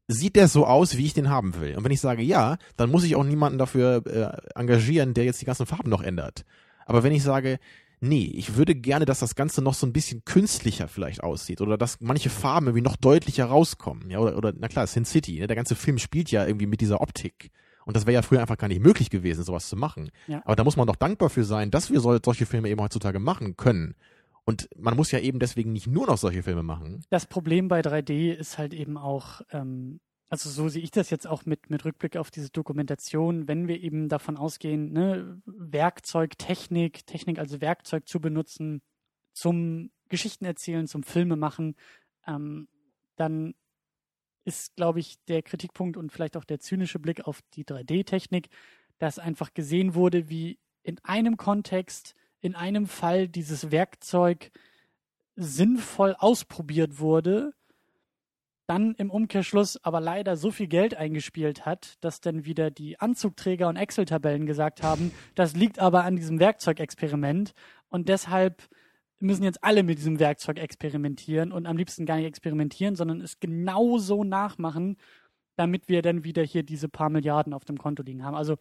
sieht 0.08 0.36
der 0.36 0.48
so 0.50 0.66
aus, 0.66 0.98
wie 0.98 1.06
ich 1.06 1.14
den 1.14 1.30
haben 1.30 1.60
will. 1.62 1.76
Und 1.78 1.84
wenn 1.86 1.92
ich 1.92 2.02
sage 2.02 2.24
ja, 2.24 2.58
dann 2.76 2.92
muss 2.92 3.04
ich 3.06 3.16
auch 3.16 3.24
niemanden 3.24 3.58
dafür 3.58 4.04
äh, 4.06 4.60
engagieren, 4.60 5.14
der 5.14 5.24
jetzt 5.26 5.42
die 5.42 5.46
ganzen 5.46 5.66
Farben 5.66 5.90
noch 5.90 6.02
ändert. 6.04 6.44
Aber 6.86 7.04
wenn 7.04 7.14
ich 7.14 7.24
sage, 7.24 7.60
nee, 8.00 8.32
ich 8.36 8.56
würde 8.56 8.76
gerne, 8.76 9.06
dass 9.06 9.20
das 9.20 9.36
Ganze 9.36 9.62
noch 9.62 9.74
so 9.74 9.86
ein 9.88 9.94
bisschen 9.94 10.24
künstlicher 10.26 10.88
vielleicht 10.88 11.24
aussieht 11.24 11.62
oder 11.62 11.78
dass 11.78 12.00
manche 12.02 12.30
Farben 12.30 12.68
irgendwie 12.68 12.84
noch 12.84 12.96
deutlicher 12.96 13.46
rauskommen, 13.46 14.10
ja, 14.10 14.20
oder, 14.20 14.38
oder 14.38 14.54
na 14.58 14.68
klar, 14.68 14.88
Sin 14.88 15.06
City, 15.06 15.40
ne, 15.40 15.48
der 15.48 15.56
ganze 15.56 15.76
Film 15.76 15.98
spielt 15.98 16.32
ja 16.32 16.46
irgendwie 16.46 16.68
mit 16.68 16.82
dieser 16.82 17.02
Optik. 17.02 17.52
Und 17.86 17.96
das 17.96 18.06
wäre 18.06 18.16
ja 18.16 18.22
früher 18.22 18.42
einfach 18.42 18.58
gar 18.58 18.68
nicht 18.68 18.82
möglich 18.82 19.10
gewesen, 19.10 19.44
sowas 19.44 19.70
zu 19.70 19.78
machen. 19.78 20.12
Ja. 20.28 20.42
Aber 20.44 20.58
da 20.58 20.66
muss 20.66 20.76
man 20.76 20.88
doch 20.88 20.98
dankbar 20.98 21.30
für 21.30 21.46
sein, 21.46 21.72
dass 21.72 21.90
wir 21.90 22.02
sol 22.02 22.20
solche 22.24 22.46
Filme 22.46 22.68
eben 22.68 22.82
heutzutage 22.82 23.20
machen 23.20 23.56
können. 23.56 23.96
Und 24.44 24.70
man 24.78 24.96
muss 24.96 25.12
ja 25.12 25.20
eben 25.20 25.40
deswegen 25.40 25.72
nicht 25.72 25.88
nur 25.88 26.06
noch 26.06 26.18
solche 26.18 26.44
Filme 26.44 26.64
machen. 26.64 27.02
Das 27.10 27.26
Problem 27.26 27.70
bei 27.70 27.80
3D 27.80 28.34
ist 28.34 28.58
halt 28.58 28.74
eben 28.74 28.98
auch, 28.98 29.42
ähm, 29.52 30.02
also 30.30 30.50
so 30.50 30.68
sehe 30.68 30.82
ich 30.82 30.92
das 30.92 31.10
jetzt 31.10 31.26
auch 31.26 31.46
mit, 31.46 31.70
mit 31.70 31.86
Rückblick 31.86 32.18
auf 32.18 32.32
diese 32.32 32.50
Dokumentation, 32.50 33.48
wenn 33.48 33.68
wir 33.68 33.82
eben 33.82 34.10
davon 34.10 34.38
ausgehen, 34.38 34.92
ne, 34.92 35.42
Werkzeug, 35.46 36.38
Technik, 36.38 37.06
Technik 37.06 37.40
als 37.40 37.62
Werkzeug 37.62 38.08
zu 38.08 38.20
benutzen 38.20 38.82
zum 39.34 39.92
Geschichten 40.10 40.46
erzählen, 40.46 40.88
zum 40.88 41.04
Filme 41.04 41.36
machen, 41.36 41.76
ähm, 42.26 42.68
dann 43.16 43.54
ist, 44.44 44.76
glaube 44.76 45.00
ich, 45.00 45.18
der 45.28 45.44
Kritikpunkt 45.44 45.98
und 45.98 46.12
vielleicht 46.12 46.38
auch 46.38 46.46
der 46.46 46.60
zynische 46.60 47.00
Blick 47.00 47.28
auf 47.28 47.42
die 47.54 47.66
3D-Technik, 47.66 48.48
dass 48.98 49.20
einfach 49.20 49.54
gesehen 49.54 49.94
wurde, 49.94 50.30
wie 50.30 50.60
in 50.84 51.00
einem 51.04 51.38
Kontext, 51.38 52.16
in 52.40 52.56
einem 52.56 52.88
Fall 52.88 53.28
dieses 53.28 53.72
Werkzeug 53.72 54.52
sinnvoll 55.36 56.16
ausprobiert 56.18 57.00
wurde, 57.00 57.54
dann 58.68 58.94
im 58.96 59.10
Umkehrschluss 59.10 59.84
aber 59.84 60.02
leider 60.02 60.36
so 60.36 60.52
viel 60.52 60.68
Geld 60.68 60.96
eingespielt 60.96 61.66
hat, 61.66 61.96
dass 62.02 62.20
dann 62.20 62.46
wieder 62.46 62.70
die 62.70 63.00
Anzugträger 63.00 63.70
und 63.70 63.78
Excel-Tabellen 63.78 64.46
gesagt 64.46 64.84
haben, 64.84 65.12
das 65.36 65.56
liegt 65.56 65.80
aber 65.80 66.04
an 66.04 66.16
diesem 66.16 66.40
Werkzeugexperiment 66.40 67.54
und 67.90 68.10
deshalb 68.10 68.70
müssen 69.20 69.44
jetzt 69.44 69.64
alle 69.64 69.84
mit 69.84 69.98
diesem 69.98 70.20
Werkzeug 70.20 70.60
experimentieren 70.60 71.52
und 71.52 71.66
am 71.66 71.78
liebsten 71.78 72.06
gar 72.06 72.18
nicht 72.18 72.28
experimentieren, 72.28 72.96
sondern 72.96 73.22
es 73.22 73.40
genauso 73.40 74.24
nachmachen, 74.24 74.98
damit 75.56 75.88
wir 75.88 76.02
dann 76.02 76.24
wieder 76.24 76.44
hier 76.44 76.64
diese 76.64 76.90
paar 76.90 77.10
Milliarden 77.10 77.54
auf 77.54 77.66
dem 77.66 77.78
Konto 77.78 78.04
liegen 78.04 78.24
haben. 78.24 78.36
Also 78.36 78.58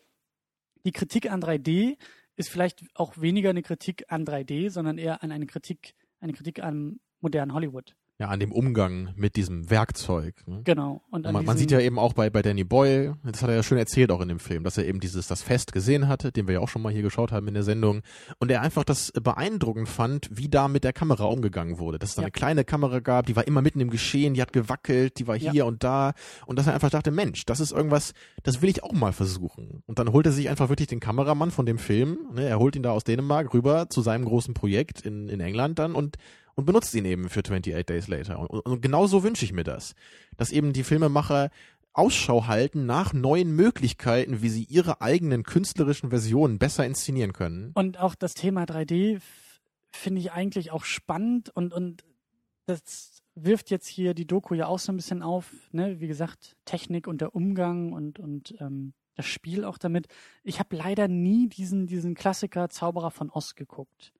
die 0.85 0.93
Kritik 0.93 1.31
an 1.31 1.43
3D 1.43 1.99
ist 2.37 2.49
vielleicht 2.49 2.85
auch 2.95 3.19
weniger 3.19 3.51
eine 3.51 3.63
Kritik 3.63 4.05
an 4.09 4.25
3D, 4.25 4.71
sondern 4.71 4.99
eher 4.99 5.23
an 5.23 5.33
eine 5.33 5.47
Kritik, 5.47 5.95
eine 6.21 6.33
Kritik 6.33 6.63
an 6.63 7.01
modernen 7.21 7.53
Hollywood. 7.53 7.95
Ja, 8.19 8.29
an 8.29 8.41
dem 8.41 8.51
Umgang 8.51 9.11
mit 9.15 9.37
diesem 9.37 9.69
Werkzeug. 9.69 10.37
Ne? 10.47 10.63
Genau. 10.65 11.03
Und 11.11 11.21
Und 11.21 11.27
an 11.27 11.33
man, 11.35 11.45
man 11.45 11.59
sieht 11.59 11.71
ja 11.71 11.81
eben 11.81 11.99
auch 11.99 12.15
bei, 12.15 12.31
bei 12.31 12.41
Danny 12.41 12.65
Boyle, 12.65 13.19
das 13.25 13.43
hat 13.43 13.51
er 13.51 13.57
ja 13.57 13.63
schön 13.63 13.77
erzählt 13.77 14.11
auch 14.11 14.23
in 14.23 14.29
dem 14.29 14.39
Film, 14.39 14.65
dass 14.65 14.79
er 14.79 14.87
eben 14.87 15.01
dieses, 15.01 15.27
das 15.27 15.43
Fest 15.43 15.73
gesehen 15.73 16.09
hatte, 16.09 16.33
den 16.33 16.47
wir 16.49 16.55
ja 16.55 16.61
auch 16.61 16.69
schon 16.71 16.81
mal 16.81 16.91
hier 16.91 17.03
geschaut 17.03 17.31
haben 17.31 17.47
in 17.47 17.53
der 17.53 17.63
Sendung, 17.63 18.01
und 18.39 18.51
er 18.51 18.63
einfach 18.63 18.85
das 18.85 19.13
beeindruckend 19.13 19.91
fand, 19.91 20.31
wie 20.33 20.49
da 20.49 20.67
mit 20.69 20.83
der 20.83 20.95
Kamera 20.95 21.25
umgegangen 21.25 21.79
wurde. 21.79 21.99
Dass 21.99 22.11
es 22.11 22.15
da 22.15 22.23
Ja. 22.23 22.27
eine 22.27 22.33
kleine 22.33 22.65
Kamera 22.65 23.01
gab, 23.01 23.27
die 23.27 23.37
war 23.37 23.47
immer 23.47 23.61
mitten 23.61 23.81
im 23.81 23.91
Geschehen, 23.91 24.33
die 24.33 24.41
hat 24.41 24.55
gewackelt, 24.55 25.19
die 25.19 25.27
war 25.27 25.37
Ja. 25.37 25.53
hier 25.53 25.67
und 25.67 25.85
da, 25.85 26.15
und 26.47 26.59
dass 26.59 26.67
er 26.67 26.73
einfach 26.73 26.89
dachte, 26.89 27.11
Mensch, 27.11 27.45
das 27.45 27.61
ist 27.61 27.73
irgendwas, 27.73 28.15
das 28.45 28.63
will 28.63 28.71
ich 28.71 28.83
auch 28.83 28.93
mal 28.93 29.13
versuchen. 29.13 29.83
Und 29.85 29.99
dann 29.99 30.11
holt 30.13 30.25
er 30.25 30.33
sich 30.33 30.49
einfach 30.49 30.71
wirklich 30.71 30.89
den 30.89 31.01
Kameramann 31.01 31.51
von 31.51 31.67
dem 31.67 31.77
Film, 31.77 32.17
ne, 32.33 32.45
er 32.49 32.59
holt 32.61 32.77
ihn 32.77 32.83
da 32.83 32.93
aus 32.93 33.05
Dänemark 33.05 33.53
rüber 33.53 33.91
zu 33.91 34.01
seinem 34.01 34.25
großen 34.25 34.55
Projekt 34.55 35.03
in, 35.03 35.29
in 35.29 35.41
England 35.41 35.79
dann 35.79 35.95
und 35.95 36.17
und 36.57 36.65
benutzt 36.65 36.95
ihn 36.95 37.05
eben 37.05 37.29
für 37.29 37.41
28 37.41 37.87
Days 37.87 38.09
Later. 38.09 38.41
Und, 38.41 38.61
und, 38.61 38.83
genau 38.83 39.07
so 39.07 39.23
wünsche 39.23 39.45
ich 39.45 39.53
mir 39.53 39.63
das. 39.63 39.95
Dass 40.37 40.51
eben 40.51 40.73
die 40.73 40.83
Filmemacher 40.83 41.51
Ausschau 41.93 42.47
halten 42.47 42.85
nach 42.85 43.13
neuen 43.13 43.55
Möglichkeiten, 43.55 44.43
wie 44.43 44.49
sie 44.49 44.65
ihre 44.65 45.01
eigenen 45.01 45.45
künstlerischen 45.45 46.11
Versionen 46.11 46.59
besser 46.59 46.85
inszenieren 46.85 47.33
können. 47.33 47.73
Und 47.75 47.99
auch 47.99 48.15
das 48.15 48.35
Thema 48.35 48.65
3D 48.65 49.21
finde 49.93 50.21
ich 50.21 50.33
eigentlich 50.33 50.73
auch 50.73 50.85
spannend 50.85 51.51
und, 51.51 51.73
und 51.73 52.05
das 52.67 53.23
wirft 53.35 53.71
jetzt 53.71 53.87
hier 53.87 54.15
die 54.15 54.27
Doku 54.27 54.55
ja 54.55 54.67
auch 54.67 54.79
so 54.79 54.93
ein 54.93 54.97
bisschen 54.97 55.23
auf, 55.23 55.53
ne? 55.73 56.01
Wie 56.01 56.09
gesagt, 56.09 56.57
Technik 56.65 57.07
und 57.07 57.21
der 57.21 57.35
Umgang 57.35 57.93
und, 57.93 58.19
und 58.19 58.55
ähm, 58.61 58.93
das 59.15 59.27
Spiel 59.27 59.65
auch 59.65 59.79
damit. 59.79 60.07
Ich 60.43 60.59
habe 60.59 60.77
leider 60.77 61.09
nie 61.09 61.49
diesen, 61.49 61.87
diesen 61.87 62.15
Klassiker 62.15 62.69
Zauberer 62.69 63.11
von 63.11 63.31
Oz 63.31 63.55
geguckt. 63.55 64.13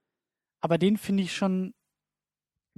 Aber 0.61 0.79
den 0.79 0.97
finde 0.97 1.23
ich 1.23 1.35
schon 1.35 1.75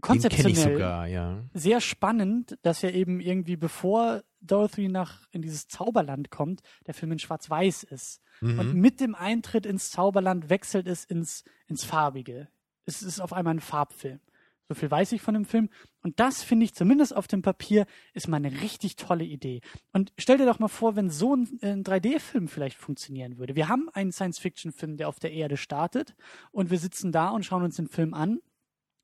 konzeptionell 0.01 0.55
sogar, 0.55 1.07
ja. 1.07 1.45
sehr 1.55 1.81
spannend, 1.81 2.59
dass 2.63 2.83
er 2.83 2.95
eben 2.95 3.21
irgendwie 3.21 3.57
bevor 3.57 4.23
Dorothy 4.41 4.89
nach 4.89 5.27
in 5.31 5.43
dieses 5.43 5.69
Zauberland 5.69 6.31
kommt, 6.31 6.63
der 6.87 6.95
Film 6.95 7.13
in 7.13 7.19
Schwarz-Weiß 7.19 7.85
ist. 7.85 8.21
Mhm. 8.41 8.59
Und 8.59 8.75
mit 8.75 9.01
dem 9.01 9.15
Eintritt 9.15 9.67
ins 9.67 9.91
Zauberland 9.91 10.49
wechselt 10.51 10.87
es 10.87 11.05
ins, 11.05 11.45
ins 11.67 11.85
Farbige. 11.85 12.49
Es 12.85 13.03
ist 13.03 13.21
auf 13.21 13.33
einmal 13.33 13.55
ein 13.55 13.61
Farbfilm. 13.61 14.21
So 14.69 14.75
viel 14.75 14.91
weiß 14.91 15.13
ich 15.13 15.23
von 15.23 15.33
dem 15.33 15.47
Film. 15.47 15.71
Und 16.03 16.21
das 16.21 16.43
finde 16.43 16.65
ich 16.65 16.75
zumindest 16.75 17.17
auf 17.17 17.27
dem 17.27 17.41
Papier 17.41 17.87
ist 18.13 18.29
mal 18.29 18.37
eine 18.37 18.61
richtig 18.61 18.97
tolle 18.97 19.25
Idee. 19.25 19.63
Und 19.93 20.13
stell 20.19 20.37
dir 20.37 20.45
doch 20.45 20.59
mal 20.59 20.69
vor, 20.69 20.95
wenn 20.95 21.09
so 21.09 21.35
ein, 21.35 21.59
ein 21.63 21.85
3D-Film 21.85 22.49
vielleicht 22.49 22.77
funktionieren 22.77 23.39
würde. 23.39 23.57
Wir 23.57 23.69
haben 23.69 23.89
einen 23.95 24.13
Science-Fiction-Film, 24.13 24.99
der 24.99 25.09
auf 25.09 25.19
der 25.19 25.33
Erde 25.33 25.57
startet 25.57 26.15
und 26.53 26.71
wir 26.71 26.79
sitzen 26.79 27.13
da 27.13 27.31
und 27.31 27.47
schauen 27.47 27.63
uns 27.63 27.77
den 27.77 27.89
Film 27.89 28.13
an. 28.13 28.41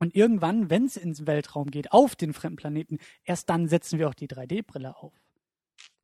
Und 0.04 0.14
irgendwann, 0.14 0.68
wenn 0.68 0.84
es 0.84 0.98
ins 0.98 1.26
Weltraum 1.26 1.70
geht, 1.70 1.92
auf 1.92 2.14
den 2.14 2.34
fremden 2.34 2.56
Planeten, 2.56 2.98
erst 3.24 3.48
dann 3.48 3.68
setzen 3.68 3.98
wir 3.98 4.06
auch 4.06 4.12
die 4.12 4.28
3D-Brille 4.28 4.98
auf. 4.98 5.14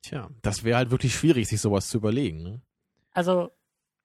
Tja, 0.01 0.31
das 0.41 0.65
wäre 0.65 0.79
halt 0.79 0.91
wirklich 0.91 1.15
schwierig, 1.15 1.49
sich 1.49 1.61
sowas 1.61 1.89
zu 1.89 1.99
überlegen. 1.99 2.43
Ne? 2.43 2.63
Also, 3.13 3.51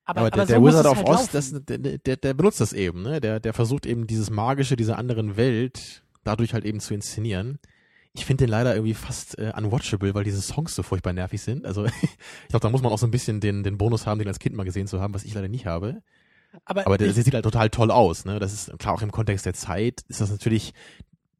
aber, 0.03 0.19
Aber, 0.19 0.19
aber, 0.19 0.29
der, 0.31 0.47
so 0.47 0.53
der 0.53 0.63
Wizard 0.63 0.85
of 0.85 0.97
halt 0.97 1.07
Oz, 1.07 1.29
das, 1.31 1.53
der, 1.63 1.77
der, 1.77 2.17
der 2.17 2.33
benutzt 2.33 2.59
das 2.59 2.73
eben, 2.73 3.03
ne? 3.03 3.21
Der, 3.21 3.39
der 3.39 3.53
versucht 3.53 3.85
eben 3.85 4.05
dieses 4.05 4.29
Magische 4.29 4.75
dieser 4.75 4.97
anderen 4.97 5.37
Welt 5.37 6.03
dadurch 6.25 6.53
halt 6.53 6.65
eben 6.65 6.81
zu 6.81 6.93
inszenieren. 6.93 7.57
Ich 8.11 8.25
finde 8.25 8.43
den 8.43 8.49
leider 8.49 8.75
irgendwie 8.75 8.95
fast 8.95 9.37
äh, 9.37 9.53
unwatchable, 9.55 10.13
weil 10.13 10.25
diese 10.25 10.41
Songs 10.41 10.75
so 10.75 10.83
furchtbar 10.83 11.13
nervig 11.13 11.41
sind. 11.41 11.65
Also 11.65 11.85
ich 12.01 12.49
glaube, 12.49 12.63
da 12.63 12.69
muss 12.69 12.81
man 12.81 12.91
auch 12.91 12.99
so 12.99 13.07
ein 13.07 13.11
bisschen 13.11 13.39
den, 13.39 13.63
den 13.63 13.77
Bonus 13.77 14.05
haben, 14.05 14.19
den 14.19 14.27
als 14.27 14.39
Kind 14.39 14.57
mal 14.57 14.65
gesehen 14.65 14.87
zu 14.87 14.99
haben, 14.99 15.13
was 15.13 15.23
ich 15.23 15.33
leider 15.33 15.47
nicht 15.47 15.65
habe. 15.65 16.03
Aber 16.65 16.85
Aber 16.85 16.95
ich, 16.99 17.13
der 17.13 17.23
sieht 17.23 17.33
halt 17.33 17.43
total 17.43 17.69
toll 17.69 17.91
aus, 17.91 18.25
ne? 18.25 18.39
Das 18.39 18.53
ist 18.53 18.77
klar 18.79 18.93
auch 18.93 19.01
im 19.01 19.11
Kontext 19.11 19.45
der 19.45 19.53
Zeit 19.53 20.03
ist 20.07 20.21
das 20.21 20.31
natürlich, 20.31 20.73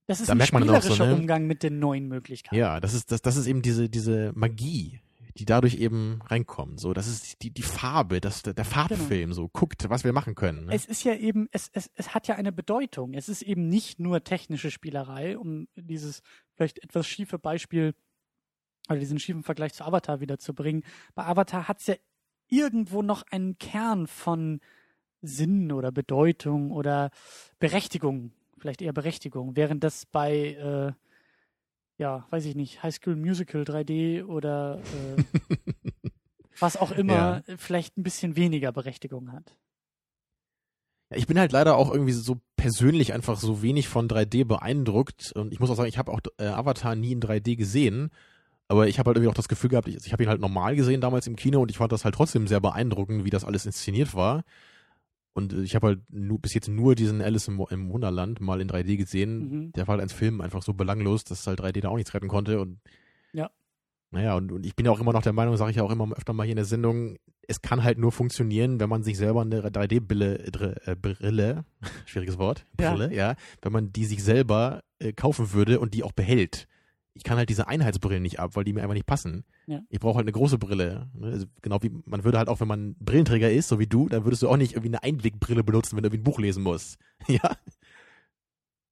das 0.07 0.19
ist 0.19 0.29
da 0.29 0.33
ein 0.33 0.37
merkt 0.37 0.53
man 0.53 0.69
auch 0.69 0.81
so, 0.81 0.95
ne? 0.95 1.13
Umgang 1.13 1.47
mit 1.47 1.63
den 1.63 1.79
neuen 1.79 2.07
Möglichkeiten. 2.07 2.55
ja, 2.55 2.79
das 2.79 2.93
ist 2.93 3.11
das, 3.11 3.21
das 3.21 3.37
ist 3.37 3.47
eben 3.47 3.61
diese 3.61 3.89
diese 3.89 4.31
Magie, 4.35 4.99
die 5.37 5.45
dadurch 5.45 5.75
eben 5.75 6.21
reinkommt. 6.25 6.79
So, 6.79 6.93
das 6.93 7.07
ist 7.07 7.41
die 7.41 7.51
die 7.51 7.61
Farbe, 7.61 8.21
das 8.21 8.43
der, 8.43 8.53
der 8.53 8.65
Farbfilm. 8.65 9.33
So 9.33 9.49
guckt, 9.49 9.89
was 9.89 10.03
wir 10.03 10.13
machen 10.13 10.35
können. 10.35 10.65
Ne? 10.65 10.73
Es 10.73 10.85
ist 10.85 11.03
ja 11.03 11.13
eben, 11.15 11.47
es, 11.51 11.69
es, 11.73 11.89
es 11.95 12.13
hat 12.13 12.27
ja 12.27 12.35
eine 12.35 12.51
Bedeutung. 12.51 13.13
Es 13.13 13.29
ist 13.29 13.41
eben 13.41 13.67
nicht 13.67 13.99
nur 13.99 14.23
technische 14.23 14.71
Spielerei, 14.71 15.37
um 15.37 15.67
dieses 15.75 16.21
vielleicht 16.55 16.81
etwas 16.83 17.07
schiefe 17.07 17.39
Beispiel 17.39 17.93
oder 18.89 18.99
diesen 18.99 19.19
schiefen 19.19 19.43
Vergleich 19.43 19.73
zu 19.73 19.83
Avatar 19.83 20.19
wiederzubringen. 20.19 20.83
Bei 21.15 21.25
Avatar 21.25 21.67
hat 21.67 21.79
es 21.79 21.87
ja 21.87 21.95
irgendwo 22.47 23.01
noch 23.01 23.23
einen 23.31 23.57
Kern 23.57 24.07
von 24.07 24.59
Sinn 25.27 25.71
oder 25.71 25.91
Bedeutung 25.91 26.71
oder 26.71 27.11
Berechtigung, 27.59 28.31
vielleicht 28.57 28.81
eher 28.81 28.93
Berechtigung, 28.93 29.55
während 29.55 29.83
das 29.83 30.05
bei, 30.05 30.53
äh, 30.53 30.93
ja, 31.97 32.25
weiß 32.29 32.45
ich 32.45 32.55
nicht, 32.55 32.83
High 32.83 32.95
School 32.95 33.15
Musical 33.15 33.63
3D 33.63 34.25
oder 34.25 34.79
äh, 35.17 35.23
was 36.59 36.77
auch 36.77 36.91
immer 36.91 37.43
vielleicht 37.57 37.97
ein 37.97 38.03
bisschen 38.03 38.35
weniger 38.35 38.71
Berechtigung 38.71 39.31
hat. 39.31 39.57
Ja, 41.11 41.17
ich 41.17 41.27
bin 41.27 41.39
halt 41.39 41.51
leider 41.51 41.77
auch 41.77 41.91
irgendwie 41.91 42.13
so 42.13 42.39
persönlich 42.55 43.13
einfach 43.13 43.37
so 43.39 43.61
wenig 43.61 43.87
von 43.87 44.07
3D 44.07 44.45
beeindruckt 44.45 45.31
und 45.33 45.53
ich 45.53 45.59
muss 45.59 45.69
auch 45.69 45.75
sagen, 45.75 45.89
ich 45.89 45.97
habe 45.97 46.11
auch 46.11 46.21
äh, 46.37 46.47
Avatar 46.47 46.95
nie 46.95 47.11
in 47.11 47.21
3D 47.21 47.55
gesehen, 47.55 48.09
aber 48.67 48.87
ich 48.87 48.97
habe 48.97 49.09
halt 49.09 49.17
irgendwie 49.17 49.29
auch 49.29 49.35
das 49.35 49.47
Gefühl 49.47 49.69
gehabt, 49.69 49.87
ich, 49.87 49.97
ich 49.97 50.11
habe 50.11 50.23
ihn 50.23 50.29
halt 50.29 50.41
normal 50.41 50.75
gesehen 50.75 51.01
damals 51.01 51.27
im 51.27 51.35
Kino 51.35 51.61
und 51.61 51.69
ich 51.69 51.77
fand 51.77 51.91
das 51.91 52.05
halt 52.05 52.15
trotzdem 52.15 52.47
sehr 52.47 52.59
beeindruckend, 52.59 53.23
wie 53.23 53.29
das 53.29 53.45
alles 53.45 53.65
inszeniert 53.65 54.15
war. 54.15 54.43
Und 55.35 55.53
äh, 55.53 55.61
ich 55.61 55.75
habe 55.75 55.87
halt 55.87 55.99
nur, 56.09 56.39
bis 56.39 56.53
jetzt 56.53 56.69
nur 56.69 56.95
diesen 56.95 57.21
Alice 57.21 57.47
im, 57.49 57.63
im 57.69 57.89
Wunderland 57.91 58.39
mal 58.39 58.61
in 58.61 58.69
3D 58.69 58.95
gesehen. 58.97 59.39
Mhm. 59.39 59.71
Der 59.73 59.85
war 59.87 59.93
halt 59.93 60.01
als 60.01 60.13
Film 60.13 60.41
einfach 60.41 60.63
so 60.63 60.73
belanglos, 60.73 61.25
dass 61.25 61.45
halt 61.45 61.59
3D 61.59 61.81
da 61.81 61.89
auch 61.89 61.97
nichts 61.97 62.13
retten 62.13 62.29
konnte 62.29 62.59
und 62.59 62.79
Ja. 63.33 63.51
Naja, 64.11 64.35
und, 64.35 64.51
und 64.53 64.65
ich 64.65 64.75
bin 64.77 64.85
ja 64.85 64.93
auch 64.93 64.99
immer 65.01 65.11
noch 65.11 65.23
der 65.23 65.33
Meinung, 65.33 65.57
sage 65.57 65.71
ich 65.71 65.77
ja 65.77 65.83
auch 65.83 65.91
immer 65.91 66.09
öfter 66.15 66.31
mal 66.31 66.43
hier 66.43 66.53
in 66.53 66.57
der 66.57 66.65
Sendung, 66.65 67.17
es 67.47 67.61
kann 67.61 67.83
halt 67.83 67.97
nur 67.97 68.13
funktionieren, 68.13 68.79
wenn 68.79 68.87
man 68.87 69.03
sich 69.03 69.17
selber 69.17 69.41
eine 69.41 69.61
3D-Brille, 69.61 70.85
äh, 70.85 70.95
Brille, 70.95 71.65
schwieriges 72.05 72.37
Wort, 72.37 72.65
Ja. 72.79 72.93
Brille, 72.93 73.13
ja. 73.13 73.35
wenn 73.61 73.73
man 73.73 73.91
die 73.91 74.05
sich 74.05 74.23
selber 74.23 74.83
äh, 74.99 75.11
kaufen 75.11 75.51
würde 75.51 75.81
und 75.81 75.93
die 75.93 76.03
auch 76.03 76.13
behält. 76.13 76.67
Ich 77.15 77.23
kann 77.23 77.37
halt 77.37 77.49
diese 77.49 77.67
Einheitsbrillen 77.67 78.21
nicht 78.21 78.39
ab, 78.39 78.51
weil 78.55 78.65
die 78.65 78.73
mir 78.73 78.81
einfach 78.81 78.93
nicht 78.93 79.07
passen. 79.07 79.45
Ja. 79.67 79.81
Ich 79.89 79.99
brauche 79.99 80.17
halt 80.17 80.25
eine 80.25 80.33
große 80.33 80.57
Brille. 80.57 81.09
Ne? 81.13 81.31
Also 81.31 81.45
genau 81.61 81.81
wie 81.81 81.91
man 82.05 82.23
würde 82.23 82.37
halt 82.37 82.49
auch, 82.49 82.59
wenn 82.59 82.67
man 82.67 82.95
Brillenträger 82.99 83.49
ist, 83.49 83.69
so 83.69 83.79
wie 83.79 83.87
du, 83.87 84.09
dann 84.09 84.25
würdest 84.25 84.43
du 84.43 84.49
auch 84.49 84.57
nicht 84.57 84.73
irgendwie 84.73 84.89
eine 84.89 85.03
Einwegbrille 85.03 85.63
benutzen, 85.63 85.95
wenn 85.95 86.03
du 86.03 86.07
irgendwie 86.07 86.21
ein 86.21 86.23
Buch 86.23 86.39
lesen 86.39 86.63
musst. 86.63 86.99
Ja. 87.27 87.55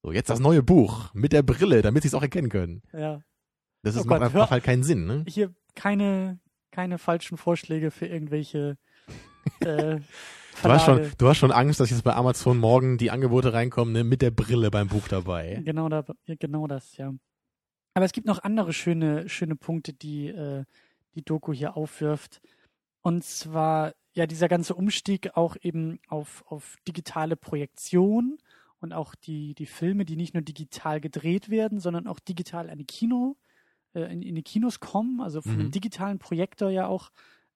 So, 0.02 0.12
jetzt 0.12 0.30
das 0.30 0.40
neue 0.40 0.64
Buch 0.64 1.14
mit 1.14 1.32
der 1.32 1.44
Brille, 1.44 1.82
damit 1.82 2.02
sie 2.04 2.08
es 2.10 2.14
auch 2.14 2.22
erkennen 2.22 2.50
können. 2.50 2.82
Ja. 2.92 3.22
Das 3.84 3.96
ist, 3.96 4.02
Oh 4.02 4.06
Gott, 4.06 4.20
macht, 4.20 4.34
macht 4.34 4.52
halt 4.52 4.64
keinen 4.64 4.84
Sinn, 4.84 5.06
ne? 5.06 5.24
Hier 5.28 5.54
keine, 5.76 6.40
keine 6.72 6.98
falschen 6.98 7.38
Vorschläge 7.38 7.90
für 7.92 8.08
irgendwelche 8.08 8.78
äh, 9.62 10.00
Du 10.62 10.70
hast, 10.70 10.86
schon, 10.86 11.12
du 11.18 11.28
hast 11.28 11.38
schon 11.38 11.52
Angst, 11.52 11.80
dass 11.80 11.90
jetzt 11.90 12.04
bei 12.04 12.14
Amazon 12.14 12.58
morgen 12.58 12.98
die 12.98 13.12
Angebote 13.12 13.54
reinkommen, 13.54 13.94
ne, 13.94 14.04
mit 14.04 14.22
der 14.22 14.32
Brille 14.32 14.70
beim 14.72 14.88
Buch 14.88 15.08
dabei. 15.08 15.62
Genau, 15.66 15.90
da, 15.90 16.06
genau 16.28 16.68
das, 16.68 16.96
ja. 16.98 17.12
Aber 17.94 18.06
es 18.06 18.12
gibt 18.12 18.28
noch 18.28 18.44
andere 18.44 18.74
schöne, 18.74 19.30
schöne 19.30 19.56
Punkte, 19.56 19.94
die 19.94 20.28
äh, 20.30 20.66
die 21.16 21.24
Doku 21.24 21.54
hier 21.54 21.78
aufwirft. 21.78 22.42
Und 23.02 23.24
zwar 23.24 23.94
ja 24.14 24.26
dieser 24.28 24.48
ganze 24.48 24.76
Umstieg 24.76 25.36
auch 25.36 25.56
eben 25.62 26.00
auf, 26.08 26.44
auf 26.48 26.78
digitale 26.88 27.36
Projektion 27.36 28.38
und 28.80 28.94
auch 28.94 29.16
die, 29.16 29.54
die 29.56 29.66
Filme, 29.66 30.06
die 30.06 30.16
nicht 30.16 30.34
nur 30.34 30.44
digital 30.44 31.02
gedreht 31.02 31.50
werden, 31.50 31.80
sondern 31.80 32.08
auch 32.08 32.20
digital 32.20 32.70
an 32.70 32.78
die 32.78 32.86
Kino, 32.86 33.38
äh, 33.94 34.12
in, 34.12 34.22
in 34.22 34.36
die 34.36 34.44
Kinos 34.44 34.80
kommen, 34.80 35.22
also 35.22 35.42
von 35.42 35.54
Mhm. 35.54 35.60
einem 35.62 35.72
digitalen 35.72 36.20
Projektor 36.20 36.70
ja 36.70 36.88
auch 36.88 37.12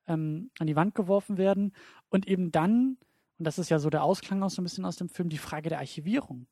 ähm, 0.08 0.52
an 0.60 0.68
die 0.68 0.76
Wand 0.76 0.96
geworfen 0.96 1.38
werden. 1.38 1.74
Und 2.10 2.28
eben 2.28 2.52
dann, 2.52 2.98
und 3.38 3.46
das 3.46 3.60
ist 3.60 3.70
ja 3.70 3.80
so 3.80 3.90
der 3.90 4.04
Ausklang 4.04 4.42
auch 4.44 4.50
so 4.50 4.62
ein 4.62 4.66
bisschen 4.66 4.86
aus 4.86 4.96
dem 4.98 5.10
Film, 5.10 5.30
die 5.30 5.38
Frage 5.38 5.70
der 5.70 5.80
Archivierung. 5.80 6.48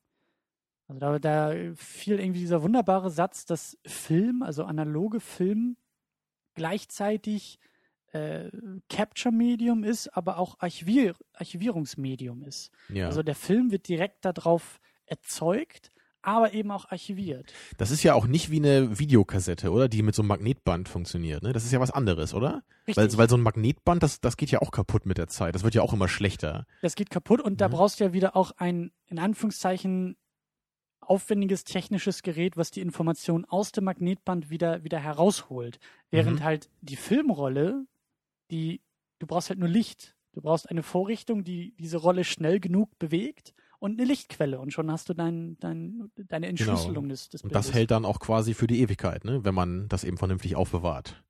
Also 0.88 1.00
da, 1.00 1.18
da 1.18 1.52
fiel 1.74 2.18
irgendwie 2.20 2.40
dieser 2.40 2.62
wunderbare 2.62 3.10
Satz, 3.10 3.44
dass 3.44 3.76
Film, 3.84 4.42
also 4.42 4.64
analoge 4.64 5.20
Film, 5.20 5.76
gleichzeitig 6.54 7.58
äh, 8.12 8.50
Capture-Medium 8.88 9.84
ist, 9.84 10.08
aber 10.16 10.38
auch 10.38 10.56
Archivier 10.60 11.14
Archivierungsmedium 11.34 12.42
ist. 12.44 12.70
Ja. 12.88 13.06
Also 13.06 13.22
der 13.22 13.34
Film 13.34 13.70
wird 13.70 13.88
direkt 13.88 14.24
darauf 14.24 14.80
erzeugt, 15.06 15.90
aber 16.22 16.54
eben 16.54 16.72
auch 16.72 16.90
archiviert. 16.90 17.52
das 17.76 17.92
ist 17.92 18.02
ja 18.02 18.14
auch 18.14 18.26
nicht 18.26 18.50
wie 18.50 18.56
eine 18.58 18.98
Videokassette, 18.98 19.70
oder? 19.70 19.88
Die 19.88 20.02
mit 20.02 20.14
so 20.16 20.22
einem 20.22 20.28
Magnetband 20.28 20.88
funktioniert, 20.88 21.42
ne? 21.44 21.52
Das 21.52 21.64
ist 21.64 21.70
ja 21.72 21.78
was 21.78 21.92
anderes, 21.92 22.34
oder? 22.34 22.64
Weil, 22.86 23.16
weil 23.16 23.28
so 23.28 23.36
ein 23.36 23.42
Magnetband, 23.42 24.02
das, 24.02 24.20
das 24.20 24.36
geht 24.36 24.50
ja 24.50 24.60
auch 24.60 24.72
kaputt 24.72 25.06
mit 25.06 25.18
der 25.18 25.28
Zeit. 25.28 25.54
Das 25.54 25.62
wird 25.62 25.74
ja 25.76 25.82
auch 25.82 25.92
immer 25.92 26.08
schlechter. 26.08 26.66
das 26.82 26.94
geht 26.96 27.10
kaputt 27.10 27.40
und 27.40 27.60
da 27.60 27.68
Mhm. 27.68 27.72
brauchst 27.72 28.00
du 28.00 28.04
ja 28.04 28.12
wieder 28.12 28.34
auch 28.34 28.52
ein, 28.56 28.90
in 29.06 29.18
Anführungszeichen, 29.20 30.16
aufwendiges 31.08 31.64
technisches 31.64 32.22
Gerät, 32.22 32.56
was 32.56 32.70
die 32.70 32.80
Information 32.80 33.44
aus 33.44 33.72
dem 33.72 33.84
Magnetband 33.84 34.50
wieder, 34.50 34.84
wieder 34.84 34.98
herausholt. 34.98 35.78
Während 36.10 36.40
Mhm. 36.40 36.44
halt 36.44 36.70
die 36.82 36.96
Filmrolle, 36.96 37.86
die, 38.50 38.80
du 39.18 39.26
brauchst 39.26 39.48
halt 39.50 39.58
nur 39.58 39.68
Licht. 39.68 40.14
Du 40.32 40.42
brauchst 40.42 40.68
eine 40.68 40.82
Vorrichtung, 40.82 41.44
die 41.44 41.74
diese 41.78 41.96
Rolle 41.96 42.22
schnell 42.24 42.60
genug 42.60 42.98
bewegt 42.98 43.54
und 43.78 43.92
eine 43.98 44.04
Lichtquelle 44.04 44.58
und 44.58 44.70
schon 44.72 44.90
hast 44.90 45.08
du 45.08 45.14
dein, 45.14 45.56
dein, 45.60 46.10
deine 46.16 46.46
Entschlüsselung 46.48 47.08
des, 47.08 47.30
des 47.30 47.42
Und 47.42 47.54
das 47.54 47.72
hält 47.72 47.90
dann 47.90 48.04
auch 48.04 48.20
quasi 48.20 48.52
für 48.52 48.66
die 48.66 48.80
Ewigkeit, 48.80 49.24
ne? 49.24 49.44
Wenn 49.44 49.54
man 49.54 49.88
das 49.88 50.04
eben 50.04 50.18
vernünftig 50.18 50.54
aufbewahrt. 50.54 51.22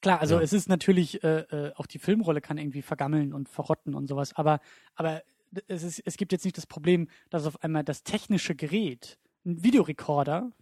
Klar, 0.00 0.20
also 0.20 0.36
Ja. 0.36 0.40
es 0.40 0.52
ist 0.54 0.68
natürlich, 0.68 1.22
äh, 1.22 1.40
äh, 1.40 1.72
auch 1.74 1.86
die 1.86 1.98
Filmrolle 1.98 2.40
kann 2.40 2.56
irgendwie 2.56 2.80
vergammeln 2.82 3.34
und 3.34 3.48
verrotten 3.50 3.94
und 3.94 4.06
sowas, 4.06 4.34
aber, 4.34 4.60
aber 4.94 5.22
es, 5.66 5.82
ist, 5.82 6.02
es 6.04 6.16
gibt 6.16 6.32
jetzt 6.32 6.44
nicht 6.44 6.56
das 6.56 6.66
Problem, 6.66 7.08
dass 7.30 7.46
auf 7.46 7.62
einmal 7.62 7.84
das 7.84 8.02
technische 8.02 8.54
Gerät, 8.54 9.18
ein 9.44 9.62
Videorekorder, 9.64 10.52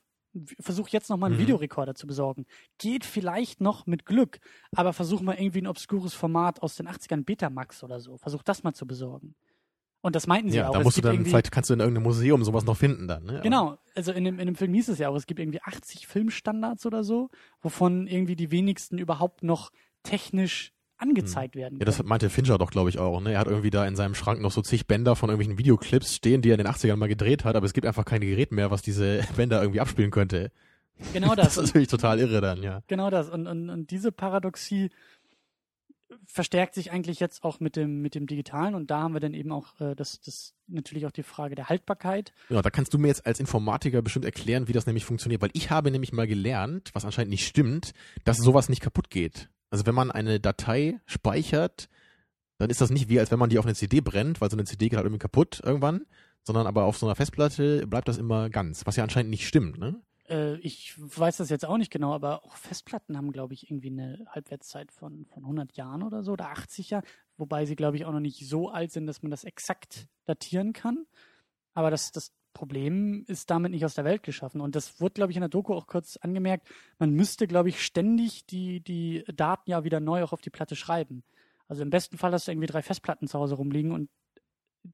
versuch 0.60 0.88
jetzt 0.88 1.10
nochmal 1.10 1.28
einen 1.30 1.38
Mhm. 1.38 1.42
Videorekorder 1.42 1.94
zu 1.94 2.06
besorgen, 2.06 2.46
geht 2.78 3.04
vielleicht 3.04 3.60
noch 3.60 3.86
mit 3.86 4.04
Glück, 4.06 4.38
aber 4.72 4.92
versuch 4.92 5.20
mal 5.20 5.34
irgendwie 5.34 5.62
ein 5.62 5.66
obskures 5.66 6.14
Format 6.14 6.62
aus 6.62 6.76
den 6.76 6.86
80ern 6.86 7.24
Betamax 7.24 7.82
oder 7.82 7.98
so, 7.98 8.18
versuch 8.18 8.42
das 8.42 8.62
mal 8.62 8.74
zu 8.74 8.86
besorgen. 8.86 9.34
Und 10.00 10.14
das 10.14 10.28
meinten 10.28 10.50
sie 10.50 10.58
Ja, 10.58 10.68
auch. 10.68 10.74
da 10.74 10.78
Es 10.78 10.84
musst 10.84 10.98
du 10.98 11.02
dann, 11.02 11.24
vielleicht 11.24 11.50
kannst 11.50 11.70
du 11.70 11.74
in 11.74 11.80
irgendeinem 11.80 12.04
Museum 12.04 12.44
sowas 12.44 12.64
noch 12.64 12.76
finden 12.76 13.08
dann, 13.08 13.24
ne? 13.24 13.40
Genau, 13.42 13.78
also 13.96 14.12
in 14.12 14.24
dem, 14.24 14.38
in 14.38 14.46
dem 14.46 14.54
Film 14.54 14.72
hieß 14.74 14.88
es 14.90 14.98
ja 14.98 15.08
auch, 15.08 15.16
es 15.16 15.26
gibt 15.26 15.40
irgendwie 15.40 15.60
80 15.60 16.06
Filmstandards 16.06 16.86
oder 16.86 17.02
so, 17.02 17.30
wovon 17.60 18.06
irgendwie 18.06 18.36
die 18.36 18.52
wenigsten 18.52 18.98
überhaupt 18.98 19.42
noch 19.42 19.70
technisch 20.04 20.72
angezeigt 20.98 21.56
werden. 21.56 21.74
Hm. 21.74 21.80
Ja, 21.80 21.84
das 21.86 21.96
können. 21.96 22.08
meinte 22.08 22.30
Fincher 22.30 22.58
doch, 22.58 22.70
glaube 22.70 22.90
ich, 22.90 22.98
auch. 22.98 23.20
Ne? 23.20 23.32
Er 23.32 23.40
hat 23.40 23.46
irgendwie 23.46 23.70
da 23.70 23.86
in 23.86 23.96
seinem 23.96 24.14
Schrank 24.14 24.40
noch 24.40 24.50
so 24.50 24.62
zig 24.62 24.86
Bänder 24.86 25.16
von 25.16 25.30
irgendwelchen 25.30 25.58
Videoclips 25.58 26.14
stehen, 26.14 26.42
die 26.42 26.50
er 26.50 26.58
in 26.58 26.64
den 26.64 26.72
80ern 26.72 26.96
mal 26.96 27.08
gedreht 27.08 27.44
hat, 27.44 27.56
aber 27.56 27.66
es 27.66 27.72
gibt 27.72 27.86
einfach 27.86 28.04
kein 28.04 28.20
Gerät 28.20 28.52
mehr, 28.52 28.70
was 28.70 28.82
diese 28.82 29.20
Bänder 29.36 29.60
irgendwie 29.60 29.80
abspielen 29.80 30.10
könnte. 30.10 30.50
genau 31.12 31.28
Das 31.34 31.54
das. 31.54 31.56
ist 31.56 31.66
natürlich 31.66 31.88
total 31.88 32.20
irre 32.20 32.40
dann, 32.40 32.62
ja. 32.62 32.82
Genau 32.86 33.10
das. 33.10 33.30
Und, 33.30 33.46
und, 33.46 33.70
und 33.70 33.90
diese 33.90 34.12
Paradoxie 34.12 34.90
verstärkt 36.24 36.74
sich 36.74 36.90
eigentlich 36.90 37.20
jetzt 37.20 37.44
auch 37.44 37.60
mit 37.60 37.76
dem, 37.76 38.00
mit 38.00 38.14
dem 38.14 38.26
Digitalen. 38.26 38.74
Und 38.74 38.90
da 38.90 39.00
haben 39.00 39.12
wir 39.14 39.20
dann 39.20 39.34
eben 39.34 39.52
auch 39.52 39.78
äh, 39.80 39.94
das, 39.94 40.20
das 40.20 40.54
natürlich 40.66 41.06
auch 41.06 41.12
die 41.12 41.22
Frage 41.22 41.54
der 41.54 41.68
Haltbarkeit. 41.68 42.32
Ja, 42.48 42.62
da 42.62 42.70
kannst 42.70 42.94
du 42.94 42.98
mir 42.98 43.08
jetzt 43.08 43.26
als 43.26 43.40
Informatiker 43.40 44.02
bestimmt 44.02 44.24
erklären, 44.24 44.68
wie 44.68 44.72
das 44.72 44.86
nämlich 44.86 45.04
funktioniert, 45.04 45.42
weil 45.42 45.50
ich 45.52 45.70
habe 45.70 45.90
nämlich 45.90 46.12
mal 46.12 46.26
gelernt, 46.26 46.90
was 46.94 47.04
anscheinend 47.04 47.30
nicht 47.30 47.46
stimmt, 47.46 47.92
dass 48.24 48.38
sowas 48.38 48.68
nicht 48.68 48.80
kaputt 48.80 49.10
geht. 49.10 49.48
Also 49.70 49.86
wenn 49.86 49.94
man 49.94 50.10
eine 50.10 50.40
Datei 50.40 51.00
speichert, 51.06 51.88
dann 52.58 52.70
ist 52.70 52.80
das 52.80 52.90
nicht 52.90 53.08
wie, 53.08 53.20
als 53.20 53.30
wenn 53.30 53.38
man 53.38 53.50
die 53.50 53.58
auf 53.58 53.66
eine 53.66 53.74
CD 53.74 54.00
brennt, 54.00 54.40
weil 54.40 54.50
so 54.50 54.56
eine 54.56 54.64
CD 54.64 54.88
geht 54.88 54.96
halt 54.96 55.06
irgendwie 55.06 55.20
kaputt 55.20 55.60
irgendwann, 55.64 56.06
sondern 56.42 56.66
aber 56.66 56.84
auf 56.84 56.98
so 56.98 57.06
einer 57.06 57.14
Festplatte 57.14 57.86
bleibt 57.86 58.08
das 58.08 58.18
immer 58.18 58.50
ganz, 58.50 58.86
was 58.86 58.96
ja 58.96 59.04
anscheinend 59.04 59.30
nicht 59.30 59.46
stimmt, 59.46 59.78
ne? 59.78 60.00
Äh, 60.28 60.56
ich 60.56 60.94
weiß 60.96 61.38
das 61.38 61.50
jetzt 61.50 61.64
auch 61.64 61.78
nicht 61.78 61.90
genau, 61.90 62.14
aber 62.14 62.44
auch 62.44 62.56
Festplatten 62.56 63.16
haben, 63.16 63.32
glaube 63.32 63.54
ich, 63.54 63.70
irgendwie 63.70 63.90
eine 63.90 64.26
Halbwertszeit 64.28 64.92
von, 64.92 65.26
von 65.26 65.44
100 65.44 65.76
Jahren 65.76 66.02
oder 66.02 66.22
so 66.22 66.32
oder 66.32 66.50
80 66.50 66.90
Jahren, 66.90 67.04
wobei 67.36 67.64
sie, 67.66 67.76
glaube 67.76 67.96
ich, 67.96 68.04
auch 68.04 68.12
noch 68.12 68.20
nicht 68.20 68.46
so 68.46 68.70
alt 68.70 68.92
sind, 68.92 69.06
dass 69.06 69.22
man 69.22 69.30
das 69.30 69.44
exakt 69.44 70.08
datieren 70.24 70.72
kann. 70.72 71.06
Aber 71.74 71.90
das, 71.90 72.12
das 72.12 72.32
Problem 72.52 73.24
ist 73.26 73.50
damit 73.50 73.70
nicht 73.70 73.84
aus 73.84 73.94
der 73.94 74.04
Welt 74.04 74.22
geschaffen. 74.22 74.60
Und 74.60 74.74
das 74.74 75.00
wurde, 75.00 75.14
glaube 75.14 75.30
ich, 75.30 75.36
in 75.36 75.42
der 75.42 75.48
Doku 75.48 75.74
auch 75.74 75.86
kurz 75.86 76.16
angemerkt. 76.16 76.68
Man 76.98 77.10
müsste, 77.10 77.46
glaube 77.46 77.68
ich, 77.68 77.82
ständig 77.82 78.46
die, 78.46 78.80
die 78.80 79.24
Daten 79.34 79.70
ja 79.70 79.84
wieder 79.84 80.00
neu 80.00 80.22
auch 80.24 80.32
auf 80.32 80.40
die 80.40 80.50
Platte 80.50 80.76
schreiben. 80.76 81.22
Also 81.68 81.82
im 81.82 81.90
besten 81.90 82.18
Fall 82.18 82.32
hast 82.32 82.48
du 82.48 82.52
irgendwie 82.52 82.66
drei 82.66 82.82
Festplatten 82.82 83.28
zu 83.28 83.38
Hause 83.38 83.54
rumliegen 83.54 83.92
und 83.92 84.08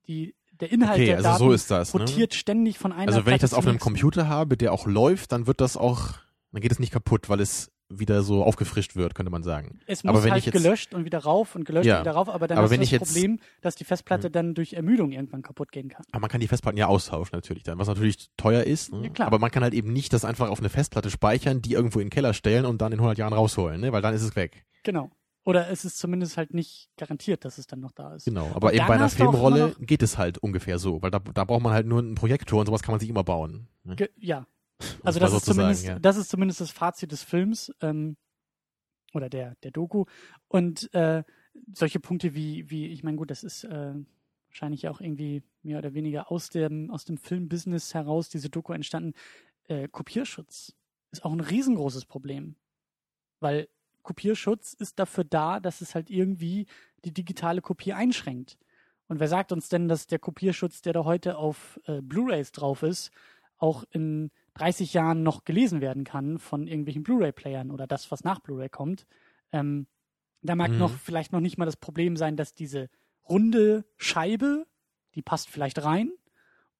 die, 0.08 0.34
der 0.52 0.72
Inhalt 0.72 0.98
Okay, 0.98 1.06
der 1.06 1.16
also 1.16 1.28
Daten 1.28 1.38
so 1.38 1.52
ist 1.52 1.70
das. 1.70 1.94
Ne? 1.94 2.00
rotiert 2.00 2.34
ständig 2.34 2.78
von 2.78 2.92
einer 2.92 3.08
Also 3.08 3.26
wenn 3.26 3.34
ich 3.34 3.40
Platte 3.40 3.52
das 3.52 3.54
auf 3.54 3.66
einem. 3.66 3.78
Computer 3.78 4.28
habe, 4.28 4.56
der 4.56 4.72
auch 4.72 4.86
läuft, 4.86 5.32
dann 5.32 5.46
wird 5.46 5.60
das 5.60 5.76
auch, 5.76 6.14
dann 6.52 6.60
geht 6.60 6.72
es 6.72 6.78
nicht 6.78 6.92
kaputt, 6.92 7.28
weil 7.28 7.40
es 7.40 7.70
wieder 7.98 8.22
so 8.22 8.44
aufgefrischt 8.44 8.96
wird, 8.96 9.14
könnte 9.14 9.30
man 9.30 9.42
sagen. 9.42 9.78
Es 9.86 10.04
Aber 10.04 10.14
muss 10.14 10.24
wenn 10.24 10.32
halt 10.32 10.40
ich 10.40 10.46
jetzt- 10.46 10.62
gelöscht 10.62 10.94
und 10.94 11.04
wieder 11.04 11.18
rauf 11.20 11.54
und 11.54 11.64
gelöscht 11.64 11.86
Ja. 11.86 11.96
und 11.98 12.04
wieder 12.04 12.12
rauf, 12.12 12.28
aber 12.28 12.46
dann 12.48 12.58
Aber 12.58 12.64
hast 12.68 12.74
du 12.74 12.78
das 12.80 12.90
jetzt- 12.90 13.12
Problem, 13.12 13.40
dass 13.60 13.74
die 13.74 13.84
Festplatte 13.84 14.30
dann 14.30 14.54
durch 14.54 14.72
Ermüdung 14.74 15.12
irgendwann 15.12 15.42
kaputt 15.42 15.72
gehen 15.72 15.88
kann. 15.88 16.04
Aber 16.12 16.20
man 16.20 16.30
kann 16.30 16.40
die 16.40 16.48
Festplatten 16.48 16.78
ja 16.78 16.86
austauschen 16.86 17.30
natürlich 17.36 17.62
dann, 17.62 17.78
was 17.78 17.88
natürlich 17.88 18.30
teuer 18.36 18.64
ist. 18.64 18.92
Ne? 18.92 19.04
Ja, 19.04 19.08
klar. 19.10 19.26
Aber 19.28 19.38
man 19.38 19.50
kann 19.50 19.62
halt 19.62 19.74
eben 19.74 19.92
nicht 19.92 20.12
das 20.12 20.24
einfach 20.24 20.48
auf 20.50 20.58
eine 20.60 20.68
Festplatte 20.68 21.10
speichern, 21.10 21.62
die 21.62 21.72
irgendwo 21.72 22.00
in 22.00 22.06
den 22.06 22.10
Keller 22.10 22.34
stellen 22.34 22.64
und 22.66 22.80
dann 22.82 22.92
in 22.92 22.98
100 23.00 23.18
Jahren 23.18 23.32
rausholen, 23.32 23.80
ne? 23.80 23.92
weil 23.92 24.02
dann 24.02 24.14
ist 24.14 24.22
es 24.22 24.36
weg. 24.36 24.64
Genau. 24.82 25.10
Oder 25.46 25.68
es 25.68 25.84
ist 25.84 25.98
zumindest 25.98 26.38
halt 26.38 26.54
nicht 26.54 26.88
garantiert, 26.96 27.44
dass 27.44 27.58
es 27.58 27.66
dann 27.66 27.80
noch 27.80 27.92
da 27.92 28.14
ist. 28.14 28.24
Genau. 28.24 28.50
Aber 28.54 28.68
Und 28.68 28.74
eben 28.76 28.86
bei 28.86 28.94
einer 28.94 29.10
Filmrolle 29.10 29.76
geht 29.78 30.02
es 30.02 30.16
halt 30.16 30.38
ungefähr 30.38 30.78
so, 30.78 31.02
weil 31.02 31.10
da, 31.10 31.18
da 31.18 31.44
braucht 31.44 31.62
man 31.62 31.74
halt 31.74 31.86
nur 31.86 31.98
einen 31.98 32.14
Projektor 32.14 32.60
und 32.60 32.66
sowas 32.66 32.82
kann 32.82 32.92
man 32.94 33.00
sich 33.00 33.10
immer 33.10 33.24
bauen. 33.24 33.68
Ne? 33.84 33.94
Ge 33.96 34.08
ja. 34.16 34.46
Also 35.02 35.20
das 35.20 35.32
ist 35.32 35.44
zumindest, 35.44 35.84
ja. 35.84 35.98
das 35.98 36.16
ist 36.16 36.28
zumindest 36.30 36.60
das 36.60 36.70
Fazit 36.70 37.12
des 37.12 37.22
Films 37.22 37.72
ähm, 37.80 38.16
oder 39.12 39.28
der 39.28 39.54
der 39.62 39.70
Doku. 39.70 40.04
Und 40.48 40.92
äh, 40.94 41.22
solche 41.72 42.00
Punkte 42.00 42.34
wie 42.34 42.70
wie 42.70 42.88
ich 42.88 43.02
meine 43.02 43.16
gut, 43.16 43.30
das 43.30 43.44
ist 43.44 43.64
äh, 43.64 43.94
wahrscheinlich 44.48 44.88
auch 44.88 45.00
irgendwie 45.00 45.42
mehr 45.62 45.78
oder 45.78 45.94
weniger 45.94 46.30
aus 46.30 46.50
dem 46.50 46.90
aus 46.90 47.04
dem 47.04 47.18
Filmbusiness 47.18 47.94
heraus 47.94 48.28
diese 48.28 48.50
Doku 48.50 48.72
entstanden. 48.72 49.14
Äh, 49.68 49.88
Kopierschutz 49.88 50.74
ist 51.12 51.24
auch 51.24 51.32
ein 51.32 51.40
riesengroßes 51.40 52.06
Problem, 52.06 52.56
weil 53.40 53.68
Kopierschutz 54.02 54.74
ist 54.74 54.98
dafür 54.98 55.24
da, 55.24 55.60
dass 55.60 55.80
es 55.80 55.94
halt 55.94 56.10
irgendwie 56.10 56.66
die 57.04 57.12
digitale 57.12 57.62
Kopie 57.62 57.92
einschränkt. 57.92 58.58
Und 59.08 59.20
wer 59.20 59.28
sagt 59.28 59.52
uns 59.52 59.68
denn, 59.68 59.88
dass 59.88 60.06
der 60.06 60.18
Kopierschutz, 60.18 60.82
der 60.82 60.92
da 60.92 61.04
heute 61.04 61.36
auf 61.36 61.80
äh, 61.86 62.00
Blu-rays 62.00 62.52
drauf 62.52 62.82
ist, 62.82 63.10
auch 63.58 63.84
in 63.90 64.30
30 64.54 64.94
Jahren 64.94 65.22
noch 65.22 65.44
gelesen 65.44 65.80
werden 65.80 66.04
kann 66.04 66.38
von 66.38 66.66
irgendwelchen 66.66 67.02
Blu-ray-Playern 67.02 67.70
oder 67.70 67.86
das, 67.86 68.10
was 68.10 68.24
nach 68.24 68.40
Blu-ray 68.40 68.68
kommt? 68.68 69.06
Ähm, 69.52 69.86
da 70.42 70.54
mag 70.54 70.72
Mhm. 70.72 70.78
noch 70.78 70.98
vielleicht 70.98 71.32
noch 71.32 71.40
nicht 71.40 71.58
mal 71.58 71.64
das 71.66 71.76
Problem 71.76 72.16
sein, 72.16 72.36
dass 72.36 72.54
diese 72.54 72.88
runde 73.28 73.84
Scheibe, 73.96 74.66
die 75.14 75.22
passt 75.22 75.50
vielleicht 75.50 75.82
rein 75.84 76.12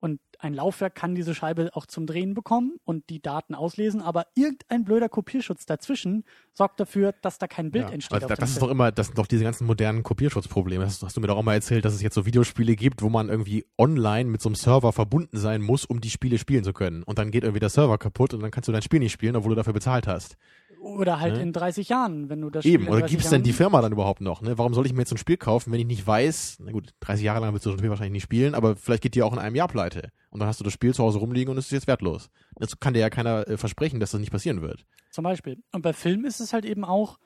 und 0.05 0.19
ein 0.37 0.53
Laufwerk 0.53 0.93
kann 0.93 1.15
diese 1.15 1.33
Scheibe 1.33 1.71
auch 1.73 1.87
zum 1.87 2.05
Drehen 2.05 2.35
bekommen 2.35 2.77
und 2.83 3.09
die 3.09 3.23
Daten 3.23 3.55
auslesen, 3.55 4.03
aber 4.03 4.27
irgendein 4.35 4.83
blöder 4.83 5.09
Kopierschutz 5.09 5.65
dazwischen 5.65 6.25
sorgt 6.53 6.79
dafür, 6.79 7.15
dass 7.23 7.39
da 7.39 7.47
kein 7.47 7.71
Bild 7.71 7.85
Ja, 7.85 7.91
entsteht. 7.91 8.21
das, 8.21 8.37
das 8.37 8.51
ist 8.51 8.61
doch 8.61 8.69
immer, 8.69 8.91
das 8.91 9.07
sind 9.07 9.17
doch 9.17 9.25
diese 9.25 9.43
ganzen 9.43 9.65
modernen 9.65 10.03
Kopierschutzprobleme. 10.03 10.83
Das 10.83 11.01
hast 11.01 11.17
du 11.17 11.21
mir 11.21 11.27
doch 11.27 11.37
auch 11.37 11.43
mal 11.43 11.55
erzählt, 11.55 11.85
dass 11.85 11.95
es 11.95 12.03
jetzt 12.03 12.13
so 12.13 12.27
Videospiele 12.27 12.75
gibt, 12.75 13.01
wo 13.01 13.09
man 13.09 13.29
irgendwie 13.29 13.65
online 13.79 14.29
mit 14.29 14.43
so 14.43 14.49
einem 14.49 14.55
Server 14.55 14.93
verbunden 14.93 15.37
sein 15.37 15.63
muss, 15.63 15.85
um 15.85 16.01
die 16.01 16.11
Spiele 16.11 16.37
spielen 16.37 16.63
zu 16.63 16.73
können. 16.73 17.01
Und 17.01 17.17
dann 17.17 17.31
geht 17.31 17.43
irgendwie 17.43 17.59
der 17.59 17.69
Server 17.69 17.97
kaputt 17.97 18.35
und 18.35 18.41
dann 18.41 18.51
kannst 18.51 18.67
du 18.67 18.71
dein 18.71 18.83
Spiel 18.83 18.99
nicht 18.99 19.13
spielen, 19.13 19.35
obwohl 19.35 19.49
du 19.49 19.55
dafür 19.55 19.73
bezahlt 19.73 20.05
hast. 20.05 20.37
Oder 20.85 21.19
halt 21.19 21.37
Ne? 21.37 21.41
in 21.41 21.51
30 21.51 21.89
Jahren, 21.89 22.29
wenn 22.29 22.41
du 22.41 22.51
das 22.51 22.63
Spiel 22.63 22.75
Eben, 22.75 22.87
oder 22.87 22.99
30 22.99 23.11
gibt 23.11 23.23
es 23.23 23.31
denn 23.31 23.41
die 23.41 23.53
Firma 23.53 23.81
dann 23.81 23.91
überhaupt 23.91 24.21
noch? 24.21 24.41
Ne? 24.41 24.55
Warum 24.59 24.75
soll 24.75 24.85
ich 24.85 24.93
mir 24.93 24.99
jetzt 24.99 25.11
ein 25.11 25.17
Spiel 25.17 25.35
kaufen, 25.35 25.73
wenn 25.73 25.79
ich 25.79 25.87
nicht 25.87 26.05
weiß, 26.05 26.57
na 26.59 26.71
gut, 26.71 26.93
30 26.99 27.25
Jahre 27.25 27.39
lang 27.41 27.53
willst 27.53 27.65
du 27.65 27.71
das 27.71 27.79
Spiel 27.79 27.89
wahrscheinlich 27.89 28.13
nicht 28.13 28.23
spielen, 28.23 28.53
aber 28.53 28.75
vielleicht 28.75 29.01
geht 29.01 29.15
die 29.15 29.23
auch 29.23 29.33
in 29.33 29.39
einem 29.39 29.55
Jahr 29.55 29.67
pleite. 29.67 30.11
Und 30.29 30.41
dann 30.41 30.47
hast 30.47 30.59
du 30.59 30.63
das 30.63 30.73
Spiel 30.73 30.93
zu 30.93 31.03
Hause 31.03 31.17
rumliegen 31.17 31.51
und 31.51 31.57
es 31.57 31.65
ist 31.65 31.71
jetzt 31.71 31.87
wertlos. 31.87 32.29
Das 32.55 32.79
kann 32.79 32.93
dir 32.93 32.99
ja 32.99 33.09
keiner 33.09 33.47
äh, 33.47 33.57
versprechen, 33.57 33.99
dass 33.99 34.11
das 34.11 34.19
nicht 34.19 34.31
passieren 34.31 34.61
wird. 34.61 34.85
Zum 35.09 35.23
Beispiel. 35.23 35.57
Und 35.71 35.81
bei 35.81 35.91
Filmen 35.91 36.23
ist 36.23 36.39
es 36.39 36.53
halt 36.53 36.65
eben 36.65 36.85
auch 36.85 37.17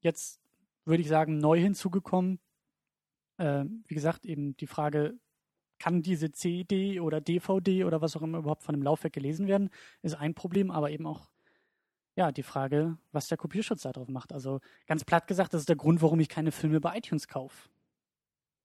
jetzt, 0.00 0.40
würde 0.86 1.02
ich 1.02 1.08
sagen, 1.08 1.36
neu 1.36 1.60
hinzugekommen. 1.60 2.38
Äh, 3.36 3.64
wie 3.86 3.94
gesagt, 3.94 4.24
eben 4.24 4.56
die 4.56 4.66
Frage, 4.66 5.12
kann 5.78 6.00
diese 6.00 6.32
CD 6.32 7.00
oder 7.00 7.20
DVD 7.20 7.84
oder 7.84 8.00
was 8.00 8.16
auch 8.16 8.22
immer 8.22 8.38
überhaupt 8.38 8.62
von 8.62 8.74
dem 8.74 8.82
Laufwerk 8.82 9.12
gelesen 9.12 9.46
werden, 9.46 9.68
ist 10.00 10.14
ein 10.14 10.32
Problem, 10.34 10.70
aber 10.70 10.90
eben 10.90 11.06
auch 11.06 11.28
ja, 12.16 12.30
die 12.32 12.42
Frage, 12.42 12.96
was 13.12 13.28
der 13.28 13.38
Kopierschutz 13.38 13.82
da 13.82 13.92
drauf 13.92 14.08
macht. 14.08 14.32
Also 14.32 14.60
ganz 14.86 15.04
platt 15.04 15.26
gesagt, 15.26 15.52
das 15.54 15.62
ist 15.62 15.68
der 15.68 15.76
Grund, 15.76 16.00
warum 16.02 16.20
ich 16.20 16.28
keine 16.28 16.52
Filme 16.52 16.80
bei 16.80 16.96
iTunes 16.96 17.26
kaufe. 17.28 17.68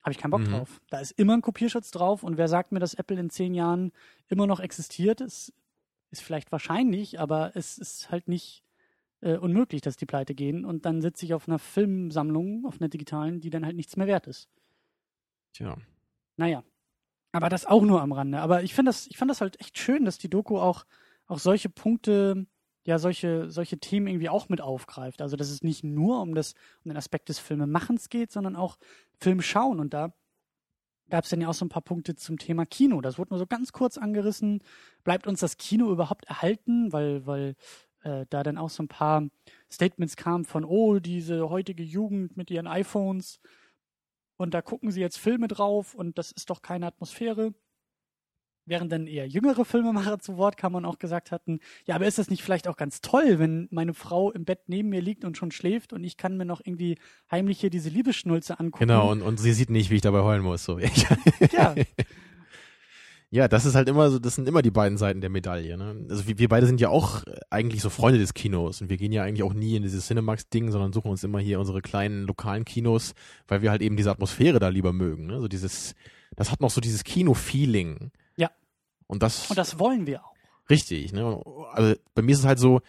Habe 0.02 0.12
ich 0.12 0.18
keinen 0.18 0.32
Bock 0.32 0.42
Mhm. 0.42 0.52
drauf. 0.52 0.82
Da 0.90 1.00
ist 1.00 1.12
immer 1.12 1.34
ein 1.34 1.42
Kopierschutz 1.42 1.92
drauf 1.92 2.24
und 2.24 2.38
wer 2.38 2.48
sagt 2.48 2.72
mir, 2.72 2.80
dass 2.80 2.94
Apple 2.94 3.20
in 3.20 3.30
zehn 3.30 3.54
Jahren 3.54 3.92
immer 4.28 4.48
noch 4.48 4.60
existiert, 4.60 5.20
ist, 5.20 5.54
ist 6.12 6.22
vielleicht 6.22 6.52
wahrscheinlich, 6.52 7.20
aber 7.20 7.56
es 7.56 7.78
ist 7.78 8.10
halt 8.12 8.28
nicht 8.28 8.64
äh, 9.22 9.36
unmöglich, 9.36 9.82
dass 9.82 9.98
die 9.98 10.06
pleite 10.06 10.34
gehen 10.34 10.64
und 10.64 10.86
dann 10.86 11.02
sitze 11.02 11.26
ich 11.26 11.34
auf 11.34 11.50
einer 11.50 11.60
Filmsammlung, 11.60 12.66
auf 12.66 12.80
einer 12.80 12.88
digitalen, 12.88 13.42
die 13.42 13.50
dann 13.50 13.66
halt 13.66 13.76
nichts 13.76 13.98
mehr 13.98 14.08
wert 14.08 14.28
ist. 14.28 14.48
Tja. 15.54 15.76
Naja. 16.38 16.64
Aber 17.34 17.50
das 17.50 17.66
auch 17.66 17.84
nur 17.84 18.02
am 18.02 18.12
Rande. 18.14 18.40
Aber 18.40 18.64
ich 18.64 18.74
finde 18.74 18.90
das, 18.90 19.08
ich 19.08 19.18
fand 19.18 19.30
das 19.30 19.42
halt 19.42 19.60
echt 19.60 19.78
schön, 19.78 20.06
dass 20.06 20.18
die 20.18 20.30
Doku 20.30 20.58
auch, 20.58 20.86
auch 21.28 21.38
solche 21.40 21.70
Punkte, 21.70 22.48
ja, 22.90 22.98
solche, 22.98 23.52
solche 23.52 23.78
Themen 23.78 24.08
irgendwie 24.08 24.30
auch 24.30 24.50
mit 24.50 24.62
aufgreift. 24.62 25.22
Also, 25.22 25.38
dass 25.38 25.52
es 25.52 25.62
nicht 25.62 25.84
nur 25.84 26.22
um 26.22 26.34
das, 26.34 26.54
um 26.84 26.90
den 26.90 26.98
Aspekt 26.98 27.30
des 27.30 27.38
Filmemachens 27.38 28.10
geht, 28.10 28.32
sondern 28.32 28.56
auch 28.56 28.78
Film 29.20 29.42
schauen. 29.42 29.80
Und 29.80 29.94
da 29.94 30.12
gab 31.12 31.24
es 31.24 31.30
dann 31.30 31.40
ja 31.40 31.50
auch 31.50 31.54
so 31.54 31.66
ein 31.66 31.70
paar 31.70 31.84
Punkte 31.84 32.16
zum 32.16 32.40
Thema 32.40 32.66
Kino. 32.66 33.00
Das 33.00 33.20
wurde 33.20 33.30
nur 33.30 33.38
so 33.38 33.46
ganz 33.46 33.74
kurz 33.74 34.00
angerissen. 34.00 34.64
Bleibt 35.04 35.28
uns 35.28 35.40
das 35.40 35.58
Kino 35.58 35.92
überhaupt 35.92 36.26
erhalten? 36.26 36.92
Weil, 36.92 37.28
weil 37.28 37.56
äh, 38.02 38.26
da 38.32 38.42
dann 38.42 38.58
auch 38.58 38.72
so 38.72 38.82
ein 38.82 38.88
paar 38.88 39.28
Statements 39.72 40.16
kamen 40.16 40.46
von, 40.46 40.66
oh, 40.66 40.98
diese 40.98 41.48
heutige 41.48 41.84
Jugend 41.84 42.38
mit 42.38 42.50
ihren 42.50 42.66
iPhones 42.66 43.40
und 44.38 44.56
da 44.56 44.64
gucken 44.64 44.90
sie 44.90 45.02
jetzt 45.02 45.20
Filme 45.20 45.48
drauf 45.48 45.94
und 45.94 46.18
das 46.18 46.32
ist 46.32 46.50
doch 46.50 46.64
keine 46.64 46.88
Atmosphäre. 46.88 47.54
Während 48.70 48.92
dann 48.92 49.08
eher 49.08 49.28
jüngere 49.28 49.66
Filmemacher 49.66 50.20
zu 50.20 50.38
Wort 50.38 50.58
kamen 50.58 50.76
und 50.76 50.86
auch 50.86 51.00
gesagt 51.00 51.32
hatten, 51.32 51.60
ja, 51.86 51.96
aber 51.96 52.08
ist 52.08 52.20
das 52.20 52.30
nicht 52.30 52.44
vielleicht 52.44 52.68
auch 52.68 52.78
ganz 52.78 53.02
toll, 53.02 53.40
wenn 53.40 53.68
meine 53.72 53.94
Frau 53.94 54.32
im 54.32 54.46
Bett 54.46 54.62
neben 54.68 54.90
mir 54.90 55.02
liegt 55.02 55.26
und 55.26 55.38
schon 55.38 55.52
schläft 55.52 55.92
und 55.92 56.04
ich 56.04 56.18
kann 56.18 56.38
mir 56.38 56.46
noch 56.46 56.62
irgendwie 56.64 56.98
heimlich 57.32 57.60
hier 57.60 57.70
diese 57.70 57.90
Liebesschnulze 57.90 58.60
angucken. 58.60 58.88
Genau, 58.88 59.12
und, 59.12 59.22
und 59.22 59.40
sie 59.40 59.54
sieht 59.54 59.70
nicht, 59.70 59.90
wie 59.90 59.96
ich 59.96 60.02
dabei 60.02 60.22
heulen 60.22 60.44
muss. 60.44 60.64
So. 60.64 60.80
ja, 60.80 61.76
Ja, 63.32 63.48
das 63.48 63.66
ist 63.66 63.76
halt 63.76 63.88
immer 63.88 64.10
so, 64.10 64.18
das 64.18 64.34
sind 64.34 64.48
immer 64.48 64.64
die 64.64 64.72
beiden 64.72 64.98
Seiten 64.98 65.22
der 65.22 65.30
Medaille. 65.30 65.78
Ne? 65.78 66.08
Also 66.10 66.28
wir, 66.28 66.40
wir 66.40 66.50
beide 66.50 66.66
sind 66.66 66.82
ja 66.82 66.90
auch 66.90 67.22
eigentlich 67.52 67.82
so 67.84 67.92
Freunde 67.92 68.18
des 68.18 68.34
Kinos 68.34 68.82
und 68.82 68.90
wir 68.90 68.98
gehen 68.98 69.12
ja 69.12 69.24
eigentlich 69.24 69.44
auch 69.44 69.54
nie 69.54 69.76
in 69.76 69.84
dieses 69.84 70.08
Cinemax-Ding, 70.08 70.72
sondern 70.72 70.94
suchen 70.94 71.12
uns 71.12 71.24
immer 71.24 71.40
hier 71.40 71.60
unsere 71.60 71.82
kleinen 71.82 72.26
lokalen 72.26 72.66
Kinos, 72.66 73.14
weil 73.48 73.62
wir 73.62 73.70
halt 73.70 73.84
eben 73.84 73.98
diese 73.98 74.10
Atmosphäre 74.10 74.58
da 74.58 74.70
lieber 74.70 74.94
mögen. 74.94 75.28
Ne? 75.28 75.40
So 75.42 75.48
dieses, 75.48 75.94
das 76.36 76.52
hat 76.52 76.60
noch 76.60 76.72
so 76.72 76.82
dieses 76.82 77.04
Kino-Feeling. 77.04 78.10
Ja. 79.10 79.14
Und 79.14 79.24
das, 79.24 79.50
und 79.50 79.58
das 79.58 79.80
wollen 79.80 80.08
wir 80.08 80.24
auch. 80.24 80.34
richtig. 80.70 81.14
Ne? 81.14 81.42
Also 81.74 81.96
bei 82.16 82.22
mir 82.22 82.34
ist 82.34 82.40
es 82.40 82.46
halt 82.46 82.60
so, 82.60 82.82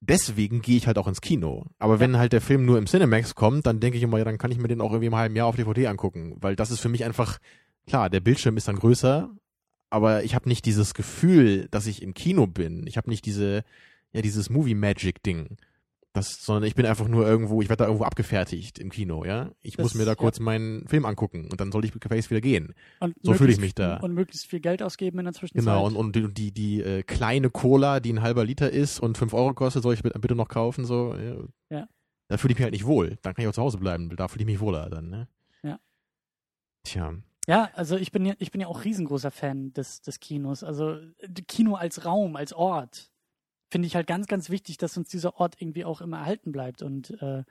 deswegen 0.00 0.62
gehe 0.62 0.76
ich 0.76 0.86
halt 0.86 0.96
auch 0.96 1.08
ins 1.08 1.20
Kino. 1.20 1.66
Aber 1.78 2.00
wenn 2.00 2.16
halt 2.16 2.32
der 2.32 2.40
Film 2.40 2.64
nur 2.64 2.78
im 2.78 2.86
Cinemax 2.86 3.34
kommt, 3.34 3.66
dann 3.66 3.80
denke 3.80 3.98
ich 3.98 4.02
immer, 4.04 4.18
ja, 4.18 4.24
dann 4.24 4.38
kann 4.38 4.50
ich 4.52 4.58
mir 4.58 4.68
den 4.68 4.80
auch 4.80 4.92
irgendwie 4.92 5.06
im 5.08 5.16
halben 5.16 5.36
Jahr 5.36 5.46
auf 5.46 5.56
DVD 5.56 5.88
angucken, 5.88 6.36
weil 6.40 6.56
das 6.56 6.70
ist 6.70 6.80
für 6.80 6.88
mich 6.88 7.04
einfach 7.04 7.38
klar, 7.86 8.08
der 8.08 8.20
Bildschirm 8.20 8.56
ist 8.56 8.68
dann 8.68 8.76
größer, 8.78 9.28
aber 9.90 10.22
ich 10.22 10.34
habe 10.34 10.48
nicht 10.48 10.64
dieses 10.64 10.94
Gefühl, 10.94 11.68
dass 11.70 11.86
ich 11.86 12.02
im 12.02 12.14
Kino 12.14 12.46
bin. 12.46 12.86
Ich 12.86 12.96
habe 12.96 13.10
nicht 13.10 13.26
diese, 13.26 13.64
ja, 14.12 14.22
dieses 14.22 14.48
Movie 14.48 14.74
Magic 14.76 15.22
Ding. 15.22 15.56
Das, 16.12 16.42
sondern 16.44 16.64
ich 16.64 16.74
bin 16.74 16.86
einfach 16.86 17.06
nur 17.06 17.24
irgendwo, 17.24 17.62
ich 17.62 17.68
werde 17.68 17.84
da 17.84 17.86
irgendwo 17.86 18.04
abgefertigt 18.04 18.80
im 18.80 18.90
Kino, 18.90 19.24
ja. 19.24 19.52
Ich 19.62 19.76
Das- 19.76 19.84
muss 19.84 19.94
mir 19.94 20.04
da 20.04 20.12
ja. 20.12 20.14
kurz 20.16 20.40
meinen 20.40 20.88
Film 20.88 21.04
angucken 21.04 21.48
und 21.50 21.60
dann 21.60 21.70
soll 21.70 21.84
ich 21.84 21.92
gefälligst 21.92 22.30
wieder 22.30 22.40
gehen. 22.40 22.74
Und 22.98 23.14
So 23.22 23.34
fühle 23.34 23.52
ich 23.52 23.60
mich 23.60 23.76
da. 23.76 23.98
Und 23.98 24.14
möglichst 24.14 24.46
viel 24.48 24.58
Geld 24.58 24.82
ausgeben 24.82 25.20
in 25.20 25.26
der 25.26 25.34
Zwischenzeit. 25.34 25.64
Genau, 25.64 25.86
und, 25.86 25.94
und 25.94 26.16
die, 26.16 26.32
die, 26.34 26.50
die 26.52 26.82
äh, 26.82 27.02
kleine 27.04 27.48
Cola, 27.50 28.00
die 28.00 28.12
ein 28.12 28.22
halber 28.22 28.44
Liter 28.44 28.70
ist 28.70 28.98
und 28.98 29.18
fünf 29.18 29.32
Euro 29.34 29.54
kostet, 29.54 29.84
soll 29.84 29.94
ich 29.94 30.02
bitte 30.02 30.18
bitte 30.18 30.34
noch 30.34 30.48
kaufen, 30.48 30.84
so. 30.84 31.14
Ja. 31.14 31.36
Ja. 31.78 31.88
Da 32.26 32.36
fühle 32.38 32.52
ich 32.52 32.58
mich 32.58 32.64
halt 32.64 32.72
nicht 32.72 32.86
wohl. 32.86 33.16
Dann 33.22 33.34
kann 33.34 33.42
ich 33.44 33.48
auch 33.48 33.54
zu 33.54 33.62
Hause 33.62 33.78
bleiben, 33.78 34.08
da 34.16 34.26
fühle 34.26 34.42
ich 34.42 34.46
mich 34.46 34.58
wohler 34.60 34.90
dann, 34.90 35.10
ne? 35.10 35.28
Ja. 35.62 35.78
Tja. 36.82 37.14
Ja, 37.46 37.70
also 37.74 37.96
ich 37.96 38.10
bin 38.12 38.26
ja, 38.26 38.34
ich 38.38 38.50
bin 38.50 38.60
ja 38.60 38.66
auch 38.66 38.84
riesengroßer 38.84 39.30
Fan 39.30 39.72
des, 39.74 40.02
des 40.02 40.18
Kinos. 40.20 40.62
Also 40.64 40.94
äh, 41.18 41.28
Kino 41.46 41.74
als 41.76 42.04
Raum, 42.04 42.34
als 42.36 42.52
Ort. 42.52 43.10
Finde 43.70 43.86
ich 43.86 43.94
halt 43.94 44.06
ganz, 44.06 44.26
ganz 44.26 44.50
wichtig, 44.50 44.78
dass 44.78 44.96
uns 44.96 45.08
dieser 45.08 45.38
Ort 45.38 45.60
irgendwie 45.60 45.84
auch 45.84 46.00
immer 46.00 46.18
erhalten 46.18 46.52
bleibt. 46.52 46.82
Und 46.82 47.10
äh, 47.22 47.44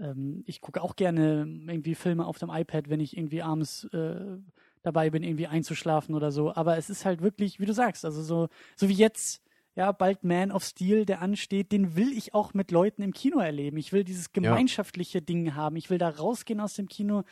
ähm, 0.00 0.42
ich 0.46 0.60
gucke 0.60 0.82
auch 0.82 0.96
gerne 0.96 1.46
irgendwie 1.66 1.94
Filme 1.94 2.26
auf 2.26 2.38
dem 2.38 2.50
iPad, 2.50 2.88
wenn 2.88 3.00
ich 3.00 3.16
irgendwie 3.16 3.42
abends 3.42 3.84
äh, 3.92 4.38
dabei 4.82 5.10
bin, 5.10 5.22
irgendwie 5.22 5.46
einzuschlafen 5.46 6.14
oder 6.14 6.32
so. 6.32 6.54
Aber 6.54 6.76
es 6.78 6.90
ist 6.90 7.04
halt 7.04 7.22
wirklich, 7.22 7.60
wie 7.60 7.66
du 7.66 7.74
sagst, 7.74 8.04
also 8.04 8.22
so, 8.22 8.48
so 8.76 8.88
wie 8.88 8.94
jetzt, 8.94 9.42
ja, 9.74 9.92
bald 9.92 10.24
Man 10.24 10.50
of 10.50 10.64
Steel, 10.64 11.04
der 11.04 11.22
ansteht, 11.22 11.70
den 11.72 11.96
will 11.96 12.12
ich 12.12 12.34
auch 12.34 12.54
mit 12.54 12.70
Leuten 12.70 13.02
im 13.02 13.12
Kino 13.12 13.38
erleben. 13.38 13.76
Ich 13.76 13.92
will 13.92 14.04
dieses 14.04 14.32
gemeinschaftliche 14.32 15.22
Ding 15.22 15.54
haben. 15.54 15.76
Ich 15.76 15.88
will 15.90 15.98
da 15.98 16.08
rausgehen 16.08 16.60
aus 16.60 16.74
dem 16.74 16.88
Kino 16.88 17.24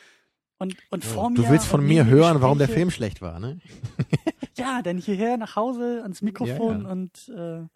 und, 0.58 0.76
und 0.90 1.04
vor 1.04 1.30
mir. 1.30 1.36
Du 1.36 1.48
willst 1.48 1.66
von 1.66 1.84
mir 1.84 2.06
hören, 2.06 2.42
warum 2.42 2.58
der 2.58 2.66
Gespräche. 2.66 2.80
Film 2.80 2.90
schlecht 2.90 3.22
war, 3.22 3.40
ne? 3.40 3.58
Ja, 4.56 4.82
dann 4.82 4.98
hierher 4.98 5.38
nach 5.38 5.56
Hause 5.56 6.00
ans 6.02 6.20
Mikrofon 6.20 6.82
Ja, 6.82 6.86
ja. 6.86 6.92
und 6.92 7.28
äh, 7.30 7.66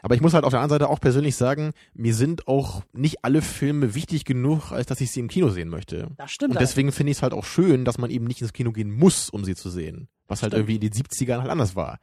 Aber 0.00 0.14
ich 0.14 0.20
muss 0.20 0.34
halt 0.34 0.44
auf 0.44 0.50
der 0.50 0.60
anderen 0.60 0.80
Seite 0.80 0.90
auch 0.90 1.00
persönlich 1.00 1.36
sagen, 1.36 1.72
mir 1.94 2.14
sind 2.14 2.48
auch 2.48 2.82
nicht 2.92 3.24
alle 3.24 3.42
Filme 3.42 3.94
wichtig 3.94 4.24
genug, 4.24 4.72
als 4.72 4.86
dass 4.86 5.00
ich 5.00 5.10
sie 5.10 5.20
im 5.20 5.28
Kino 5.28 5.50
sehen 5.50 5.68
möchte. 5.68 6.08
das 6.16 6.30
stimmt. 6.30 6.54
Und 6.54 6.60
deswegen 6.60 6.92
finde 6.92 7.10
ich 7.10 7.18
es 7.18 7.22
halt 7.22 7.34
auch 7.34 7.44
schön, 7.44 7.84
dass 7.84 7.98
man 7.98 8.10
eben 8.10 8.24
nicht 8.26 8.40
ins 8.40 8.52
Kino 8.52 8.72
gehen 8.72 8.90
muss, 8.90 9.28
um 9.28 9.44
sie 9.44 9.54
zu 9.54 9.70
sehen. 9.70 10.08
Was 10.28 10.42
halt 10.42 10.52
Stimmt. 10.52 10.70
irgendwie 10.70 10.86
in 10.86 10.92
den 10.92 11.04
70ern 11.04 11.40
halt 11.40 11.50
anders 11.50 11.76
war. 11.76 11.98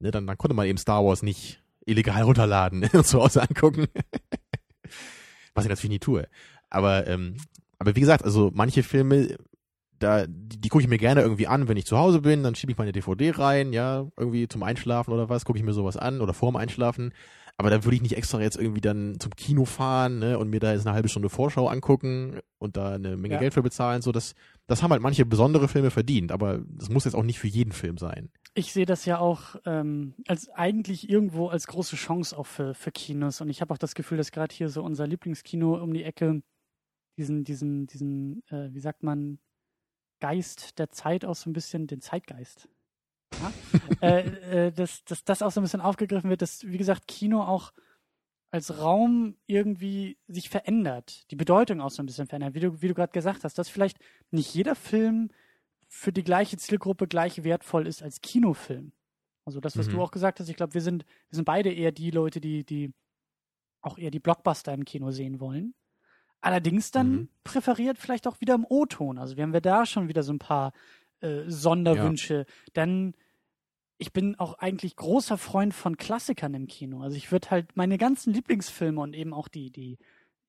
Ne, 0.00 0.10
dann, 0.10 0.26
dann 0.26 0.38
konnte 0.38 0.54
man 0.54 0.66
eben 0.66 0.78
Star 0.78 1.04
Wars 1.04 1.22
nicht 1.22 1.60
illegal 1.84 2.22
runterladen 2.22 2.88
und 2.92 3.06
zu 3.06 3.20
Hause 3.20 3.42
angucken. 3.42 3.86
Was 5.54 5.64
ich 5.64 5.68
natürlich 5.68 5.90
nie 5.90 5.98
tue. 5.98 6.28
Aber, 6.70 7.06
ähm, 7.08 7.36
aber 7.78 7.96
wie 7.96 8.00
gesagt, 8.00 8.24
also 8.24 8.50
manche 8.54 8.82
Filme, 8.82 9.36
da, 9.98 10.26
die, 10.26 10.60
die 10.60 10.68
gucke 10.68 10.82
ich 10.82 10.88
mir 10.88 10.98
gerne 10.98 11.22
irgendwie 11.22 11.46
an, 11.46 11.68
wenn 11.68 11.76
ich 11.76 11.86
zu 11.86 11.98
Hause 11.98 12.20
bin, 12.20 12.42
dann 12.42 12.54
schiebe 12.54 12.72
ich 12.72 12.78
meine 12.78 12.92
DVD 12.92 13.30
rein, 13.32 13.72
ja, 13.72 14.06
irgendwie 14.16 14.48
zum 14.48 14.62
Einschlafen 14.62 15.12
oder 15.12 15.28
was, 15.28 15.44
gucke 15.44 15.58
ich 15.58 15.64
mir 15.64 15.72
sowas 15.72 15.96
an 15.96 16.20
oder 16.20 16.34
vorm 16.34 16.56
Einschlafen. 16.56 17.12
Aber 17.60 17.70
da 17.70 17.82
würde 17.82 17.96
ich 17.96 18.02
nicht 18.02 18.16
extra 18.16 18.40
jetzt 18.40 18.56
irgendwie 18.56 18.80
dann 18.80 19.18
zum 19.18 19.34
Kino 19.34 19.64
fahren 19.64 20.20
ne, 20.20 20.38
und 20.38 20.48
mir 20.48 20.60
da 20.60 20.72
jetzt 20.72 20.86
eine 20.86 20.94
halbe 20.94 21.08
Stunde 21.08 21.28
Vorschau 21.28 21.66
angucken 21.66 22.38
und 22.58 22.76
da 22.76 22.92
eine 22.92 23.16
Menge 23.16 23.34
Ja. 23.34 23.40
Geld 23.40 23.52
für 23.54 23.62
bezahlen. 23.64 24.00
So, 24.00 24.12
das, 24.12 24.36
das 24.68 24.80
haben 24.84 24.92
halt 24.92 25.02
manche 25.02 25.26
besondere 25.26 25.66
Filme 25.66 25.90
verdient, 25.90 26.30
aber 26.30 26.60
das 26.68 26.88
muss 26.88 27.04
jetzt 27.04 27.14
auch 27.14 27.24
nicht 27.24 27.40
für 27.40 27.48
jeden 27.48 27.72
Film 27.72 27.98
sein. 27.98 28.30
ich 28.54 28.72
sehe 28.72 28.86
das 28.86 29.04
ja 29.06 29.18
auch 29.18 29.56
ähm, 29.66 30.14
als 30.28 30.48
eigentlich 30.50 31.10
irgendwo 31.10 31.48
als 31.48 31.66
große 31.66 31.96
Chance 31.96 32.38
auch 32.38 32.46
für, 32.46 32.74
für 32.74 32.92
Kinos. 32.92 33.40
Und 33.40 33.48
ich 33.50 33.60
habe 33.60 33.74
auch 33.74 33.78
das 33.78 33.96
Gefühl, 33.96 34.18
dass 34.18 34.30
gerade 34.30 34.54
hier 34.54 34.68
so 34.68 34.84
unser 34.84 35.08
Lieblingskino 35.08 35.82
um 35.82 35.92
die 35.92 36.04
Ecke 36.04 36.42
diesen, 37.18 37.42
diesen, 37.42 37.88
diesen, 37.88 38.42
äh, 38.50 38.72
wie 38.72 38.80
sagt 38.80 39.02
man, 39.02 39.40
Geist 40.20 40.78
der 40.78 40.90
Zeit 40.90 41.24
auch 41.24 41.34
so 41.36 41.48
ein 41.48 41.52
bisschen, 41.52 41.86
den 41.86 42.00
Zeitgeist. 42.00 42.68
Ja? 43.40 43.52
äh, 44.02 44.66
äh, 44.66 44.72
dass, 44.72 45.04
dass 45.04 45.24
das 45.24 45.42
auch 45.42 45.50
so 45.50 45.60
ein 45.60 45.64
bisschen 45.64 45.80
aufgegriffen 45.80 46.30
wird, 46.30 46.42
dass, 46.42 46.64
wie 46.64 46.78
gesagt, 46.78 47.06
Kino 47.08 47.42
auch 47.42 47.72
als 48.50 48.78
Raum 48.80 49.36
irgendwie 49.46 50.16
sich 50.26 50.48
verändert, 50.48 51.30
die 51.30 51.36
Bedeutung 51.36 51.80
auch 51.82 51.90
so 51.90 52.02
ein 52.02 52.06
bisschen 52.06 52.26
verändert, 52.26 52.54
wie 52.54 52.60
du, 52.60 52.80
wie 52.80 52.88
du 52.88 52.94
gerade 52.94 53.12
gesagt 53.12 53.44
hast, 53.44 53.58
dass 53.58 53.68
vielleicht 53.68 53.98
nicht 54.30 54.54
jeder 54.54 54.74
Film 54.74 55.30
für 55.86 56.12
die 56.12 56.22
gleiche 56.24 56.56
Zielgruppe 56.56 57.06
gleich 57.08 57.44
wertvoll 57.44 57.86
ist 57.86 58.02
als 58.02 58.20
Kinofilm. 58.20 58.92
Also 59.44 59.60
das, 59.60 59.76
was 59.78 59.86
Mhm. 59.88 59.92
du 59.92 60.02
auch 60.02 60.10
gesagt 60.10 60.40
hast, 60.40 60.48
ich 60.48 60.56
glaube, 60.56 60.74
wir 60.74 60.80
sind, 60.80 61.04
wir 61.28 61.36
sind 61.36 61.44
beide 61.44 61.72
eher 61.72 61.92
die 61.92 62.10
Leute, 62.10 62.40
die, 62.40 62.64
die 62.64 62.92
auch 63.80 63.98
eher 63.98 64.10
die 64.10 64.18
Blockbuster 64.20 64.72
im 64.74 64.84
Kino 64.84 65.10
sehen 65.10 65.40
wollen. 65.40 65.74
Allerdings 66.40 66.90
dann 66.90 67.10
Mhm. 67.12 67.28
präferiert 67.44 67.98
vielleicht 67.98 68.26
auch 68.26 68.40
wieder 68.40 68.54
im 68.54 68.64
O-Ton. 68.68 69.18
Also 69.18 69.36
wir 69.36 69.42
haben 69.42 69.52
wir 69.52 69.60
da 69.60 69.86
schon 69.86 70.08
wieder 70.08 70.22
so 70.22 70.32
ein 70.32 70.38
paar 70.38 70.72
äh, 71.20 71.42
Sonderwünsche. 71.48 72.46
Dann, 72.74 73.14
ich 73.98 74.12
bin 74.12 74.36
auch 74.38 74.54
eigentlich 74.54 74.94
großer 74.94 75.36
Freund 75.36 75.74
von 75.74 75.96
Klassikern 75.96 76.54
im 76.54 76.66
Kino. 76.68 77.02
Also 77.02 77.16
ich 77.16 77.32
würde 77.32 77.50
halt 77.50 77.76
meine 77.76 77.98
ganzen 77.98 78.32
Lieblingsfilme 78.32 79.00
und 79.00 79.14
eben 79.14 79.34
auch 79.34 79.48
die, 79.48 79.70
die 79.72 79.98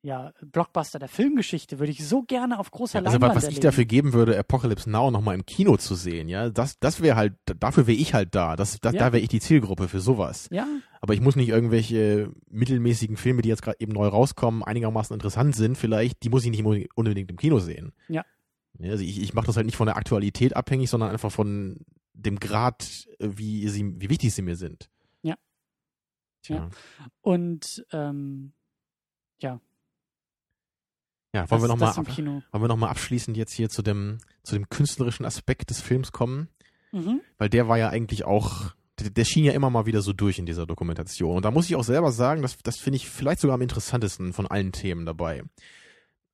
ja, 0.02 0.32
Blockbuster 0.42 0.98
der 0.98 1.10
Filmgeschichte 1.10 1.78
würde 1.80 1.92
ich 1.92 2.08
so 2.08 2.22
gerne 2.22 2.58
auf 2.58 2.72
großer 2.72 3.00
Also 3.00 3.12
Leinwand 3.12 3.36
was 3.36 3.44
ich 3.44 3.50
erleben. 3.50 3.64
dafür 3.64 3.86
geben 3.86 4.14
würde, 4.14 4.40
Apocalypse 4.40 4.90
Now 4.90 5.12
nochmal 5.12 5.36
im 5.36 5.46
Kino 5.46 5.76
zu 5.76 5.96
sehen, 5.96 6.30
ja, 6.30 6.50
das, 6.50 6.80
das 6.80 7.02
wäre 7.02 7.18
halt, 7.18 7.34
dafür 7.60 7.86
wäre 7.86 7.98
ich 7.98 8.14
halt 8.14 8.34
da. 8.34 8.56
Das, 8.56 8.80
das, 8.80 8.94
Ja. 8.94 9.00
Da 9.00 9.14
wäre 9.14 9.22
ich 9.22 9.28
die 9.30 9.42
Zielgruppe 9.42 9.90
für 9.90 10.00
sowas. 10.00 10.48
Ja, 10.52 10.66
Aber 11.02 11.14
ich 11.14 11.22
muss 11.22 11.36
nicht 11.36 11.50
irgendwelche 11.50 12.32
mittelmäßigen 12.50 13.18
Filme, 13.18 13.42
die 13.42 13.50
jetzt 13.50 13.62
gerade 13.62 13.78
eben 13.80 13.92
neu 13.92 14.08
rauskommen, 14.08 14.64
einigermaßen 14.64 15.14
interessant 15.14 15.56
sind, 15.56 15.78
vielleicht, 15.78 16.24
die 16.24 16.30
muss 16.30 16.46
ich 16.46 16.52
nicht 16.52 16.64
unbedingt 16.96 17.30
im 17.30 17.38
Kino 17.38 17.60
sehen. 17.60 17.92
Ja. 18.08 18.24
Ja, 18.78 18.92
Also 18.92 19.04
ich, 19.04 19.22
ich 19.22 19.34
mache 19.34 19.48
das 19.48 19.58
halt 19.58 19.66
nicht 19.66 19.76
von 19.76 19.88
der 19.88 19.98
Aktualität 19.98 20.56
abhängig, 20.56 20.90
sondern 20.90 21.10
einfach 21.12 21.32
von 21.32 21.78
dem 22.14 22.40
Grad, 22.40 23.06
wie 23.20 23.68
sie, 23.68 23.94
wie 24.00 24.10
wichtig 24.10 24.34
sie 24.34 24.42
mir 24.44 24.56
sind. 24.56 24.90
Ja. 25.24 25.36
Tja. 26.42 26.56
Ja. 26.56 26.70
und 27.22 27.86
ähm, 27.92 28.54
ja, 29.42 29.60
Ja, 31.34 31.50
wollen 31.50 31.62
wir 31.62 31.68
das, 31.68 31.80
nochmal 31.80 31.94
im 31.98 32.06
Kino. 32.06 32.42
wollen 32.52 32.64
wir 32.64 32.68
noch 32.68 32.78
mal 32.78 32.90
abschließend 32.90 33.38
jetzt 33.38 33.54
hier 33.54 33.70
zu 33.70 33.82
dem, 33.82 34.18
zu 34.44 34.56
dem 34.56 34.68
künstlerischen 34.70 35.26
Aspekt 35.26 35.70
des 35.70 35.82
Films 35.82 36.12
kommen? 36.12 36.50
Mhm. 36.92 37.22
weil 37.38 37.50
der 37.50 37.68
war 37.68 37.78
ja 37.78 37.90
eigentlich 37.90 38.26
auch, 38.26 38.74
der, 39.00 39.10
der 39.12 39.24
schien 39.24 39.46
ja 39.46 39.54
immer 39.54 39.70
mal 39.70 39.86
wieder 39.86 40.02
so 40.02 40.14
durch 40.14 40.40
in 40.40 40.46
dieser 40.46 40.66
Dokumentation. 40.66 41.38
Und 41.38 41.46
da 41.46 41.52
muss 41.52 41.70
ich 41.70 41.76
auch 41.76 41.84
selber 41.84 42.12
sagen, 42.12 42.42
das, 42.42 42.58
das 42.64 42.80
finde 42.80 42.98
ich 42.98 43.10
vielleicht 43.10 43.42
sogar 43.42 43.56
am 43.56 43.62
interessantesten 43.62 44.34
von 44.34 44.48
allen 44.48 44.72
Themen 44.72 45.06
dabei. 45.06 45.44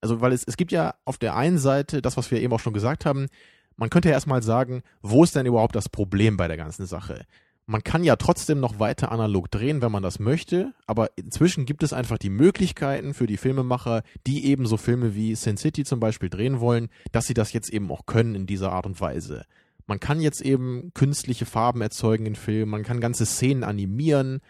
Also, 0.02 0.22
weil 0.22 0.32
es, 0.32 0.44
es 0.46 0.58
gibt 0.58 0.72
ja 0.72 0.96
auf 1.04 1.18
der 1.18 1.36
einen 1.36 1.58
Seite 1.58 2.02
das, 2.02 2.16
was 2.18 2.32
wir 2.32 2.42
eben 2.42 2.54
auch 2.54 2.60
schon 2.60 2.74
gesagt 2.74 3.06
haben, 3.06 3.28
man 3.76 3.90
könnte 3.90 4.10
ja 4.10 4.14
erstmal 4.14 4.42
sagen, 4.42 4.84
wo 5.02 5.24
ist 5.24 5.36
denn 5.36 5.46
überhaupt 5.46 5.76
das 5.76 5.90
Problem 5.90 6.38
bei 6.38 6.48
der 6.48 6.58
ganzen 6.58 6.86
Sache? 6.86 7.26
Man 7.68 7.84
kann 7.84 8.04
ja 8.04 8.16
trotzdem 8.16 8.60
noch 8.60 8.80
weiter 8.80 9.12
analog 9.12 9.50
drehen, 9.50 9.82
wenn 9.82 9.92
man 9.92 10.04
das 10.04 10.20
möchte, 10.20 10.74
aber 10.86 11.10
inzwischen 11.16 11.66
gibt 11.66 11.82
es 11.82 11.94
einfach 11.94 12.20
die 12.20 12.30
Möglichkeiten 12.30 13.16
für 13.16 13.26
die 13.26 13.38
Filmemacher, 13.38 14.04
die 14.28 14.46
eben 14.46 14.68
so 14.68 14.78
Filme 14.78 15.16
wie 15.16 15.34
Sin 15.34 15.58
City 15.58 15.84
zum 15.84 16.00
Beispiel 16.00 16.30
drehen 16.30 16.60
wollen, 16.60 16.90
dass 17.12 17.26
sie 17.26 17.34
das 17.34 17.54
jetzt 17.54 17.72
eben 17.72 17.90
auch 17.90 18.06
können 18.06 18.36
in 18.36 18.46
dieser 18.46 18.72
Art 18.72 18.86
und 18.86 19.02
Weise. 19.02 19.46
Man 19.88 20.00
kann 20.00 20.22
jetzt 20.22 20.42
eben 20.42 20.92
künstliche 20.94 21.46
Farben 21.46 21.82
erzeugen 21.82 22.28
in 22.28 22.36
Filmen, 22.36 22.72
man 22.72 22.84
kann 22.84 23.00
ganze 23.00 23.26
Szenen 23.26 23.64
animieren, 23.64 24.42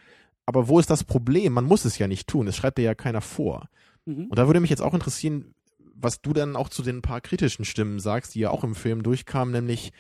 aber 0.46 0.68
wo 0.68 0.80
ist 0.80 0.90
das 0.90 1.06
Problem? 1.06 1.54
Man 1.54 1.66
muss 1.66 1.86
es 1.86 1.98
ja 1.98 2.08
nicht 2.08 2.28
tun, 2.28 2.48
es 2.48 2.58
schreibt 2.58 2.78
dir 2.78 2.84
ja 2.84 2.96
keiner 2.96 3.22
vor. 3.22 3.70
Mhm. 4.06 4.26
Und 4.26 4.38
da 4.38 4.48
würde 4.48 4.60
mich 4.60 4.70
jetzt 4.70 4.82
auch 4.82 4.94
interessieren, 4.94 5.56
was 5.96 6.22
du 6.22 6.34
dann 6.34 6.56
auch 6.56 6.70
zu 6.70 6.84
den 6.84 7.02
paar 7.02 7.22
kritischen 7.22 7.66
Stimmen 7.66 8.00
sagst, 8.00 8.36
die 8.36 8.42
ja 8.42 8.50
auch 8.50 8.64
im 8.64 8.76
Film 8.76 9.04
durchkamen, 9.04 9.54
nämlich 9.54 9.94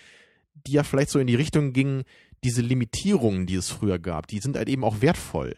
die 0.55 0.73
ja 0.73 0.83
vielleicht 0.83 1.09
so 1.09 1.19
in 1.19 1.27
die 1.27 1.35
Richtung 1.35 1.73
gingen, 1.73 2.03
diese 2.43 2.61
Limitierungen, 2.61 3.45
die 3.45 3.55
es 3.55 3.69
früher 3.69 3.99
gab, 3.99 4.27
die 4.27 4.39
sind 4.39 4.55
halt 4.57 4.69
eben 4.69 4.83
auch 4.83 5.01
wertvoll. 5.01 5.55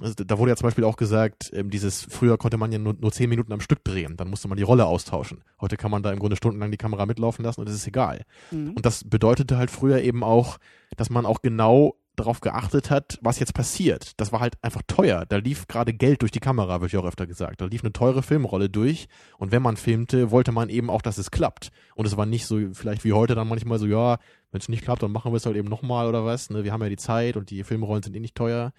Also 0.00 0.14
da 0.14 0.38
wurde 0.38 0.50
ja 0.50 0.56
zum 0.56 0.66
Beispiel 0.66 0.84
auch 0.84 0.96
gesagt, 0.96 1.50
ähm, 1.54 1.70
dieses 1.70 2.02
früher 2.02 2.36
konnte 2.36 2.58
man 2.58 2.70
ja 2.70 2.78
nur, 2.78 2.94
nur 2.94 3.12
zehn 3.12 3.30
Minuten 3.30 3.52
am 3.52 3.60
Stück 3.60 3.82
drehen, 3.82 4.16
dann 4.16 4.28
musste 4.28 4.48
man 4.48 4.56
die 4.56 4.62
Rolle 4.62 4.84
austauschen. 4.84 5.42
Heute 5.60 5.76
kann 5.76 5.90
man 5.90 6.02
da 6.02 6.12
im 6.12 6.18
Grunde 6.18 6.36
stundenlang 6.36 6.70
die 6.70 6.76
Kamera 6.76 7.06
mitlaufen 7.06 7.44
lassen 7.44 7.60
und 7.60 7.68
es 7.68 7.76
ist 7.76 7.86
egal. 7.86 8.24
Mhm. 8.50 8.72
Und 8.72 8.84
das 8.84 9.04
bedeutete 9.04 9.56
halt 9.56 9.70
früher 9.70 10.02
eben 10.02 10.22
auch, 10.22 10.58
dass 10.96 11.08
man 11.08 11.24
auch 11.24 11.40
genau 11.40 11.96
darauf 12.16 12.40
geachtet 12.40 12.90
hat, 12.90 13.18
was 13.22 13.38
jetzt 13.38 13.54
passiert. 13.54 14.12
Das 14.20 14.32
war 14.32 14.40
halt 14.40 14.54
einfach 14.62 14.82
teuer. 14.86 15.24
Da 15.26 15.36
lief 15.36 15.68
gerade 15.68 15.92
Geld 15.92 16.22
durch 16.22 16.32
die 16.32 16.40
Kamera, 16.40 16.80
wird 16.80 16.92
ja 16.92 17.00
auch 17.00 17.04
öfter 17.04 17.26
gesagt. 17.26 17.60
Da 17.60 17.66
lief 17.66 17.82
eine 17.82 17.92
teure 17.92 18.22
Filmrolle 18.22 18.68
durch. 18.68 19.08
Und 19.38 19.52
wenn 19.52 19.62
man 19.62 19.76
filmte, 19.76 20.30
wollte 20.30 20.52
man 20.52 20.68
eben 20.68 20.90
auch, 20.90 21.02
dass 21.02 21.18
es 21.18 21.30
klappt. 21.30 21.70
Und 21.94 22.06
es 22.06 22.16
war 22.16 22.26
nicht 22.26 22.46
so, 22.46 22.58
vielleicht 22.72 23.04
wie 23.04 23.12
heute 23.12 23.34
dann 23.34 23.48
manchmal 23.48 23.78
so, 23.78 23.86
ja, 23.86 24.18
wenn 24.50 24.60
es 24.60 24.68
nicht 24.68 24.82
klappt, 24.82 25.02
dann 25.02 25.12
machen 25.12 25.32
wir 25.32 25.36
es 25.36 25.46
halt 25.46 25.56
eben 25.56 25.68
nochmal 25.68 26.08
oder 26.08 26.24
was. 26.24 26.50
Ne? 26.50 26.64
Wir 26.64 26.72
haben 26.72 26.82
ja 26.82 26.88
die 26.88 26.96
Zeit 26.96 27.36
und 27.36 27.50
die 27.50 27.64
Filmrollen 27.64 28.02
sind 28.02 28.16
eh 28.16 28.20
nicht 28.20 28.34
teuer. 28.34 28.72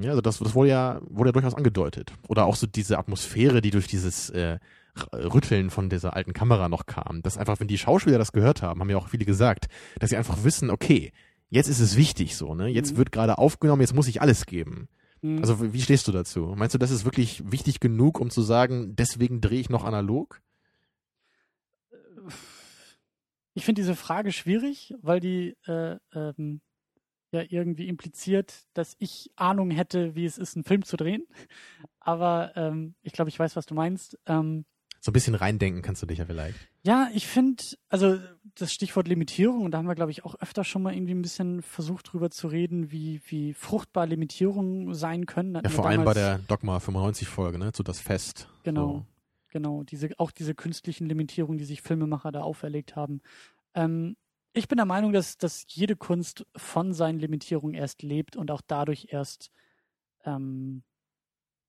Ja, 0.00 0.10
also 0.10 0.20
das, 0.20 0.38
das 0.38 0.54
wurde 0.54 0.70
ja, 0.70 1.00
wurde 1.08 1.28
ja 1.28 1.32
durchaus 1.32 1.54
angedeutet. 1.54 2.12
Oder 2.28 2.46
auch 2.46 2.56
so 2.56 2.66
diese 2.66 2.98
Atmosphäre, 2.98 3.60
die 3.60 3.70
durch 3.70 3.86
dieses 3.86 4.30
äh, 4.30 4.58
Rütteln 5.12 5.70
von 5.70 5.88
dieser 5.88 6.14
alten 6.16 6.32
Kamera 6.32 6.68
noch 6.68 6.86
kam. 6.86 7.22
Dass 7.22 7.38
einfach, 7.38 7.60
wenn 7.60 7.68
die 7.68 7.78
Schauspieler 7.78 8.18
das 8.18 8.32
gehört 8.32 8.62
haben, 8.62 8.80
haben 8.80 8.90
ja 8.90 8.96
auch 8.96 9.08
viele 9.08 9.24
gesagt, 9.24 9.66
dass 9.98 10.10
sie 10.10 10.16
einfach 10.16 10.44
wissen, 10.44 10.70
okay, 10.70 11.12
jetzt 11.54 11.68
ist 11.68 11.80
es 11.80 11.96
wichtig 11.96 12.36
so, 12.36 12.54
ne? 12.54 12.68
Jetzt 12.68 12.92
Mhm. 12.92 12.96
wird 12.98 13.12
gerade 13.12 13.38
aufgenommen, 13.38 13.80
jetzt 13.80 13.94
muss 13.94 14.08
ich 14.08 14.20
alles 14.20 14.46
geben. 14.46 14.88
Mhm. 15.22 15.38
Also 15.38 15.72
wie 15.72 15.80
stehst 15.80 16.06
du 16.08 16.12
dazu? 16.12 16.54
Meinst 16.56 16.74
du, 16.74 16.78
das 16.78 16.90
ist 16.90 17.04
wirklich 17.04 17.42
wichtig 17.50 17.80
genug, 17.80 18.20
um 18.20 18.30
zu 18.30 18.42
sagen, 18.42 18.94
deswegen 18.96 19.40
drehe 19.40 19.60
ich 19.60 19.70
noch 19.70 19.84
analog? 19.84 20.40
Ich 23.54 23.64
finde 23.64 23.80
diese 23.82 23.94
Frage 23.94 24.32
schwierig, 24.32 24.94
weil 25.00 25.20
die 25.20 25.56
äh, 25.66 25.96
ähm, 26.14 26.60
ja 27.30 27.42
irgendwie 27.48 27.88
impliziert, 27.88 28.64
dass 28.74 28.96
ich 28.98 29.30
Ahnung 29.36 29.70
hätte, 29.70 30.14
wie 30.14 30.24
es 30.24 30.38
ist, 30.38 30.56
einen 30.56 30.64
Film 30.64 30.84
zu 30.84 30.96
drehen. 30.96 31.24
Aber 32.00 32.52
ähm, 32.56 32.94
ich 33.02 33.12
glaube, 33.12 33.28
ich 33.28 33.38
weiß, 33.38 33.56
was 33.56 33.66
du 33.66 33.74
meinst. 33.74 34.18
Ähm, 34.26 34.64
so 35.04 35.10
ein 35.10 35.12
bisschen 35.12 35.34
reindenken 35.34 35.82
kannst 35.82 36.00
du 36.00 36.06
dich 36.06 36.16
ja 36.16 36.24
vielleicht. 36.24 36.56
Ja, 36.82 37.10
ich 37.12 37.26
finde, 37.26 37.62
also 37.90 38.18
das 38.54 38.72
Stichwort 38.72 39.06
Limitierung, 39.06 39.62
und 39.66 39.72
da 39.72 39.78
haben 39.78 39.86
wir, 39.86 39.94
glaube 39.94 40.10
ich, 40.10 40.24
auch 40.24 40.34
öfter 40.36 40.64
schon 40.64 40.80
mal 40.80 40.94
irgendwie 40.94 41.12
ein 41.12 41.20
bisschen 41.20 41.60
versucht 41.60 42.10
drüber 42.10 42.30
zu 42.30 42.48
reden, 42.48 42.90
wie, 42.90 43.20
wie 43.26 43.52
fruchtbar 43.52 44.06
Limitierungen 44.06 44.94
sein 44.94 45.26
können. 45.26 45.60
Ja, 45.62 45.68
vor 45.68 45.86
allem 45.86 46.04
bei 46.04 46.14
der 46.14 46.38
Dogma 46.38 46.80
95 46.80 47.28
Folge, 47.28 47.58
ne, 47.58 47.72
zu 47.72 47.82
das 47.82 48.00
Fest. 48.00 48.48
Genau, 48.62 48.86
so. 48.86 49.06
genau, 49.48 49.82
diese, 49.82 50.08
auch 50.16 50.30
diese 50.30 50.54
künstlichen 50.54 51.06
Limitierungen, 51.06 51.58
die 51.58 51.66
sich 51.66 51.82
Filmemacher 51.82 52.32
da 52.32 52.40
auferlegt 52.40 52.96
haben. 52.96 53.20
Ähm, 53.74 54.16
ich 54.54 54.68
bin 54.68 54.78
der 54.78 54.86
Meinung, 54.86 55.12
dass, 55.12 55.36
dass 55.36 55.66
jede 55.68 55.96
Kunst 55.96 56.46
von 56.56 56.94
seinen 56.94 57.18
Limitierungen 57.18 57.74
erst 57.74 58.02
lebt 58.02 58.36
und 58.36 58.50
auch 58.50 58.62
dadurch 58.66 59.08
erst 59.10 59.50
ähm, 60.24 60.82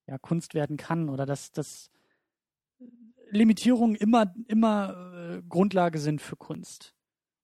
ja, 0.08 0.18
Kunst 0.20 0.54
werden 0.54 0.78
kann 0.78 1.10
oder 1.10 1.26
dass, 1.26 1.52
dass 1.52 1.90
Limitierungen 3.36 3.96
immer, 3.96 4.34
immer 4.48 5.14
äh, 5.14 5.42
Grundlage 5.48 6.00
sind 6.00 6.22
für 6.22 6.36
Kunst. 6.36 6.96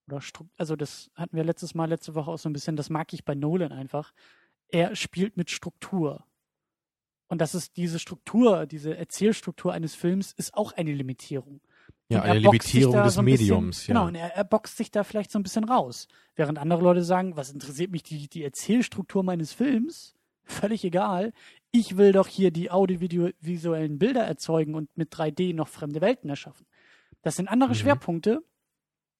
Oder 0.08 0.22
also 0.58 0.76
das 0.76 1.10
hatten 1.16 1.36
wir 1.38 1.44
letztes 1.44 1.74
Mal, 1.76 1.86
letzte 1.86 2.16
Woche 2.16 2.32
auch 2.32 2.40
so 2.40 2.50
ein 2.50 2.54
bisschen, 2.54 2.76
das 2.76 2.90
mag 2.90 3.14
ich 3.14 3.24
bei 3.24 3.36
Nolan 3.36 3.72
einfach. 3.72 4.14
Er 4.68 4.96
spielt 4.96 5.38
mit 5.38 5.50
Struktur. 5.50 6.26
Und 7.28 7.40
das 7.40 7.56
ist 7.56 7.78
diese 7.78 7.98
Struktur, 7.98 8.66
diese 8.66 8.98
Erzählstruktur 8.98 9.72
eines 9.72 9.96
Films 9.96 10.34
ist 10.34 10.54
auch 10.54 10.74
eine 10.74 10.92
Limitierung. 10.92 11.62
Ja, 12.10 12.24
eine 12.24 12.40
Limitierung 12.40 13.04
des 13.04 13.14
so 13.14 13.22
Mediums, 13.22 13.78
bisschen, 13.78 13.96
ja. 13.96 14.02
Genau, 14.02 14.08
und 14.10 14.16
er, 14.16 14.36
er 14.36 14.44
boxt 14.44 14.76
sich 14.76 14.92
da 14.92 15.06
vielleicht 15.06 15.32
so 15.32 15.40
ein 15.40 15.44
bisschen 15.44 15.64
raus. 15.64 16.10
Während 16.36 16.60
andere 16.60 16.82
Leute 16.82 17.04
sagen, 17.04 17.38
was 17.38 17.52
interessiert 17.52 17.92
mich 17.92 18.04
die, 18.04 18.28
die 18.28 18.44
Erzählstruktur 18.44 19.24
meines 19.24 19.54
Films? 19.54 20.14
Völlig 20.44 20.84
egal 20.84 21.34
ich 21.72 21.98
will 21.98 22.12
doch 22.12 22.28
hier 22.28 22.52
die 22.52 22.70
audiovisuellen 22.70 23.98
Bilder 23.98 24.24
erzeugen 24.24 24.76
und 24.76 24.96
mit 24.98 25.14
3D 25.14 25.56
noch 25.56 25.70
fremde 25.70 26.02
Welten 26.02 26.30
erschaffen. 26.30 26.68
Das 27.22 27.36
sind 27.38 27.48
andere 27.48 27.70
mhm. 27.70 27.76
Schwerpunkte, 27.76 28.44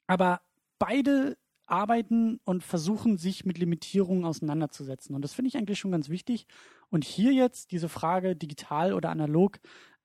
aber 0.08 0.42
beide 0.78 1.38
arbeiten 1.66 2.42
und 2.44 2.64
versuchen 2.64 3.18
sich 3.18 3.46
mit 3.46 3.58
Limitierungen 3.58 4.26
auseinanderzusetzen. 4.26 5.16
Und 5.16 5.22
das 5.22 5.34
finde 5.34 5.48
ich 5.48 5.56
eigentlich 5.56 5.80
schon 5.80 5.92
ganz 5.92 6.10
wichtig. 6.10 6.46
Und 6.90 7.06
hier 7.06 7.32
jetzt 7.32 7.72
diese 7.72 7.88
Frage, 7.88 8.36
digital 8.36 8.94
oder 8.94 9.10
analog, 9.10 9.60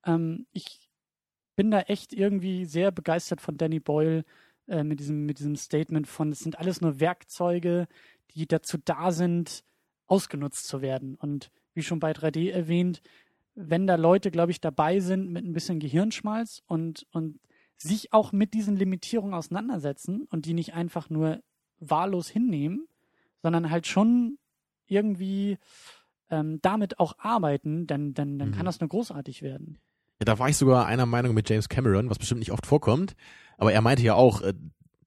ähm, 0.05 0.47
ich 0.53 0.89
bin 1.57 1.73
da 1.73 1.81
echt 1.81 2.13
irgendwie 2.13 2.67
sehr 2.67 2.93
begeistert 2.93 3.41
von 3.41 3.57
Danny 3.57 3.81
Boyle 3.81 4.25
äh, 4.69 4.85
mit, 4.85 5.01
diesem, 5.01 5.27
mit 5.27 5.41
diesem 5.41 5.57
Statement 5.57 6.07
von, 6.07 6.31
es 6.31 6.39
sind 6.39 6.59
alles 6.61 6.81
nur 6.81 7.01
Werkzeuge, 7.01 7.89
die 8.35 8.47
dazu 8.47 8.79
da 8.79 9.11
sind, 9.11 9.65
ausgenutzt 10.07 10.67
zu 10.67 10.83
werden. 10.83 11.15
Und 11.15 11.51
wie 11.75 11.83
schon 11.83 12.01
bei 12.01 12.13
3D 12.13 12.51
erwähnt, 12.51 13.03
wenn 13.55 13.87
da 13.87 13.97
Leute, 13.97 14.31
glaube 14.31 14.53
ich, 14.53 14.61
dabei 14.61 15.01
sind 15.01 15.31
mit 15.31 15.45
ein 15.45 15.53
bisschen 15.53 15.81
Gehirnschmalz 15.81 16.63
und, 16.67 17.07
und 17.11 17.41
sich 17.79 18.13
auch 18.13 18.33
mit 18.33 18.55
diesen 18.55 18.77
Limitierungen 18.77 19.35
auseinandersetzen 19.35 20.27
und 20.31 20.47
die 20.47 20.55
nicht 20.55 20.75
einfach 20.75 21.11
nur 21.11 21.41
wahllos 21.79 22.29
hinnehmen, 22.29 22.87
sondern 23.43 23.71
halt 23.71 23.87
schon 23.87 24.39
irgendwie 24.87 25.59
ähm, 26.31 26.61
damit 26.63 26.99
auch 26.99 27.15
arbeiten, 27.19 27.87
dann, 27.87 28.15
dann, 28.15 28.39
dann 28.39 28.51
mhm. 28.51 28.53
kann 28.53 28.67
das 28.67 28.81
nur 28.81 28.89
großartig 28.89 29.43
werden. 29.43 29.79
Ja, 30.19 30.25
da 30.25 30.39
war 30.39 30.49
ich 30.49 30.57
sogar 30.57 30.87
einer 30.87 31.07
Meinung 31.07 31.35
mit 31.35 31.49
James 31.49 31.69
Cameron, 31.69 32.09
was 32.09 32.19
bestimmt 32.19 32.41
nicht 32.41 32.53
oft 32.53 32.67
vorkommt. 32.67 33.15
Aber 33.59 33.73
er 33.73 33.83
meinte 33.83 34.03
ja 34.03 34.15
auch, 34.15 34.41
äh, 34.43 34.55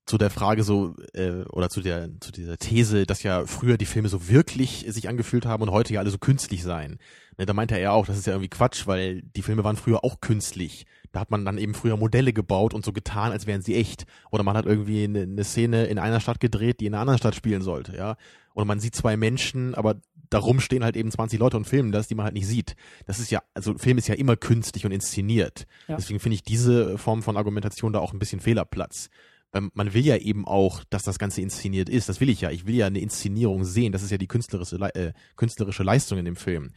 zu 0.10 0.18
der 0.18 0.32
Frage 0.32 0.64
so 0.64 0.96
äh, 1.14 1.44
oder 1.52 1.70
zu 1.70 1.82
der 1.82 2.10
zu 2.20 2.32
dieser 2.32 2.58
These, 2.58 3.06
dass 3.06 3.22
ja 3.22 3.46
früher 3.46 3.78
die 3.78 3.86
Filme 3.86 4.10
so 4.10 4.28
wirklich 4.28 4.84
sich 4.90 5.08
angefühlt 5.08 5.46
haben 5.46 5.62
und 5.62 5.70
heute 5.70 5.94
ja 5.94 6.00
alle 6.00 6.10
so 6.10 6.18
künstlich 6.18 6.64
seien. 6.64 6.98
Ne, 7.38 7.46
da 7.46 7.54
meinte 7.54 7.78
er 7.78 7.94
auch, 7.94 8.08
das 8.08 8.18
ist 8.18 8.26
ja 8.26 8.34
irgendwie 8.34 8.50
Quatsch, 8.50 8.88
weil 8.88 9.22
die 9.22 9.44
Filme 9.44 9.64
waren 9.64 9.76
früher 9.76 10.04
auch 10.04 10.20
künstlich. 10.20 10.88
Da 11.12 11.20
hat 11.20 11.30
man 11.30 11.46
dann 11.46 11.60
eben 11.60 11.76
früher 11.76 11.96
Modelle 11.96 12.34
gebaut 12.34 12.74
und 12.74 12.84
so 12.84 12.92
getan, 12.92 13.32
als 13.32 13.46
wären 13.46 13.62
sie 13.62 13.76
echt. 13.76 14.08
Oder 14.32 14.42
man 14.42 14.58
hat 14.58 14.66
irgendwie 14.66 15.04
eine, 15.04 15.22
eine 15.22 15.44
Szene 15.44 15.86
in 15.86 16.00
einer 16.00 16.20
Stadt 16.20 16.40
gedreht, 16.40 16.80
die 16.80 16.88
in 16.88 16.96
einer 16.96 17.02
anderen 17.02 17.20
Stadt 17.20 17.36
spielen 17.36 17.62
sollte, 17.62 17.96
ja. 17.96 18.18
Oder 18.56 18.66
man 18.66 18.80
sieht 18.80 18.96
zwei 18.96 19.16
Menschen, 19.16 19.76
aber 19.76 20.02
darum 20.32 20.60
stehen 20.60 20.84
halt 20.84 20.98
eben 20.98 21.12
20 21.12 21.40
Leute 21.40 21.58
und 21.58 21.66
filmen 21.66 21.92
das, 21.92 22.08
die 22.08 22.16
man 22.16 22.26
halt 22.26 22.34
nicht 22.34 22.48
sieht. 22.48 22.76
Das 23.06 23.20
ist 23.20 23.30
ja, 23.30 23.44
also 23.54 23.78
Film 23.78 24.00
ist 24.00 24.08
ja 24.08 24.16
immer 24.16 24.38
künstlich 24.38 24.88
und 24.88 24.92
inszeniert. 24.92 25.68
Ja. 25.88 25.98
Deswegen 25.98 26.20
finde 26.20 26.34
ich 26.34 26.44
diese 26.44 26.98
Form 26.98 27.22
von 27.22 27.38
Argumentation 27.38 27.94
da 27.94 28.00
auch 28.00 28.12
ein 28.12 28.20
bisschen 28.20 28.40
Fehlerplatz 28.40 29.12
ähm, 29.54 29.72
man 29.74 29.94
will 29.94 30.06
ja 30.06 30.18
eben 30.18 30.48
auch, 30.48 30.84
dass 30.90 31.04
das 31.04 31.20
Ganze 31.20 31.42
inszeniert 31.42 31.90
ist. 31.90 32.10
Das 32.10 32.20
will 32.20 32.30
ich 32.30 32.42
ja. 32.42 32.52
Ich 32.52 32.68
will 32.68 32.76
ja 32.76 32.88
eine 32.88 33.00
Inszenierung 33.00 33.64
sehen. 33.64 33.92
Das 33.92 34.04
ist 34.04 34.12
ja 34.12 34.18
die 34.18 34.28
künstlerische, 34.28 34.78
äh, 34.96 35.14
künstlerische 35.36 35.84
Leistung 35.84 36.20
in 36.20 36.26
dem 36.26 36.36
Film. 36.36 36.72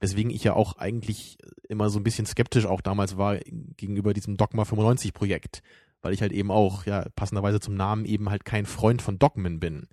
Weswegen 0.00 0.30
ich 0.30 0.44
ja 0.44 0.52
auch 0.52 0.76
eigentlich 0.76 1.38
immer 1.68 1.90
so 1.90 1.98
ein 1.98 2.04
bisschen 2.04 2.26
skeptisch 2.26 2.66
auch 2.66 2.80
damals 2.80 3.16
war 3.16 3.38
gegenüber 3.76 4.12
diesem 4.12 4.36
Dogma 4.36 4.64
95 4.64 5.12
Projekt. 5.12 5.62
Weil 6.02 6.12
ich 6.12 6.20
halt 6.20 6.32
eben 6.32 6.50
auch, 6.50 6.86
ja, 6.86 7.06
passenderweise 7.16 7.60
zum 7.60 7.74
Namen 7.74 8.04
eben 8.04 8.30
halt 8.30 8.44
kein 8.44 8.66
Freund 8.66 9.02
von 9.02 9.18
Dogmen 9.18 9.58
bin. 9.58 9.88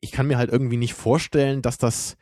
Ich 0.00 0.12
kann 0.12 0.26
mir 0.26 0.38
halt 0.38 0.50
irgendwie 0.50 0.76
nicht 0.76 0.94
vorstellen, 0.94 1.62
dass 1.62 1.78
das, 1.78 2.16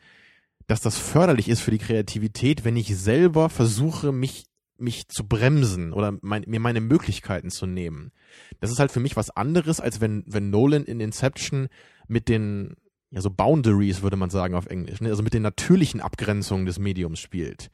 dass 0.67 0.79
das 0.79 0.97
förderlich 0.97 1.49
ist 1.49 1.61
für 1.61 1.71
die 1.71 1.77
Kreativität, 1.79 2.63
wenn 2.63 2.77
ich 2.77 2.95
selber 2.95 3.49
versuche, 3.49 4.11
mich 4.11 4.45
mich 4.79 5.07
zu 5.07 5.27
bremsen 5.27 5.93
oder 5.93 6.17
mein, 6.21 6.43
mir 6.47 6.59
meine 6.59 6.81
Möglichkeiten 6.81 7.49
zu 7.49 7.65
nehmen. 7.65 8.11
Das 8.59 8.71
ist 8.71 8.79
halt 8.79 8.91
für 8.91 8.99
mich 8.99 9.15
was 9.15 9.29
anderes, 9.29 9.79
als 9.79 10.01
wenn, 10.01 10.23
wenn 10.27 10.49
Nolan 10.49 10.83
in 10.83 10.99
Inception 10.99 11.67
mit 12.07 12.27
den, 12.27 12.75
ja, 13.11 13.21
so 13.21 13.29
Boundaries 13.29 14.01
würde 14.01 14.17
man 14.17 14.29
sagen 14.29 14.55
auf 14.55 14.67
Englisch, 14.67 15.01
ne? 15.01 15.09
also 15.09 15.23
mit 15.23 15.33
den 15.33 15.43
natürlichen 15.43 16.01
Abgrenzungen 16.01 16.65
des 16.65 16.79
Mediums 16.79 17.19
spielt 17.19 17.69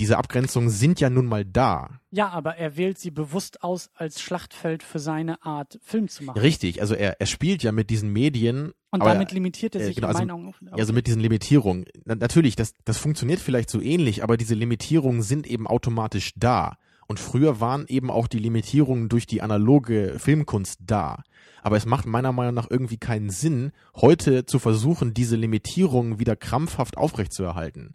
diese 0.00 0.18
Abgrenzungen 0.18 0.70
sind 0.70 1.00
ja 1.00 1.10
nun 1.10 1.26
mal 1.26 1.44
da. 1.44 2.00
Ja, 2.10 2.28
aber 2.28 2.56
er 2.56 2.76
wählt 2.76 2.98
sie 2.98 3.10
bewusst 3.10 3.62
aus 3.62 3.90
als 3.94 4.20
Schlachtfeld 4.20 4.82
für 4.82 4.98
seine 4.98 5.44
Art, 5.44 5.78
Film 5.82 6.08
zu 6.08 6.24
machen. 6.24 6.40
Richtig, 6.40 6.80
also 6.80 6.94
er, 6.94 7.20
er 7.20 7.26
spielt 7.26 7.62
ja 7.62 7.72
mit 7.72 7.90
diesen 7.90 8.12
Medien. 8.12 8.72
Und 8.90 9.04
damit 9.04 9.32
limitiert 9.32 9.74
er 9.74 9.84
sich 9.84 9.96
genau, 9.96 10.08
in 10.08 10.16
also, 10.16 10.18
meinen 10.26 10.30
Augen. 10.30 10.54
Ja, 10.66 10.72
also 10.72 10.92
mit 10.92 11.06
diesen 11.06 11.20
Limitierungen. 11.20 11.84
Na, 12.04 12.14
natürlich, 12.14 12.56
das, 12.56 12.74
das 12.84 12.98
funktioniert 12.98 13.40
vielleicht 13.40 13.70
so 13.70 13.80
ähnlich, 13.80 14.22
aber 14.22 14.36
diese 14.36 14.54
Limitierungen 14.54 15.22
sind 15.22 15.46
eben 15.46 15.66
automatisch 15.66 16.32
da. 16.36 16.76
Und 17.06 17.20
früher 17.20 17.60
waren 17.60 17.86
eben 17.88 18.10
auch 18.10 18.26
die 18.26 18.38
Limitierungen 18.38 19.08
durch 19.08 19.26
die 19.26 19.42
analoge 19.42 20.18
Filmkunst 20.18 20.80
da. 20.86 21.22
Aber 21.62 21.76
es 21.76 21.86
macht 21.86 22.06
meiner 22.06 22.32
Meinung 22.32 22.54
nach 22.54 22.70
irgendwie 22.70 22.96
keinen 22.96 23.30
Sinn, 23.30 23.72
heute 23.94 24.46
zu 24.46 24.58
versuchen, 24.58 25.14
diese 25.14 25.36
Limitierungen 25.36 26.18
wieder 26.18 26.36
krampfhaft 26.36 26.96
aufrechtzuerhalten. 26.96 27.94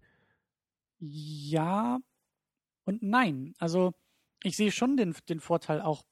Ja 0.99 1.99
und 2.85 3.03
nein. 3.03 3.53
Also 3.59 3.93
ich 4.43 4.55
sehe 4.55 4.71
schon 4.71 4.97
den, 4.97 5.15
den 5.29 5.39
Vorteil 5.39 5.81
auch, 5.81 6.03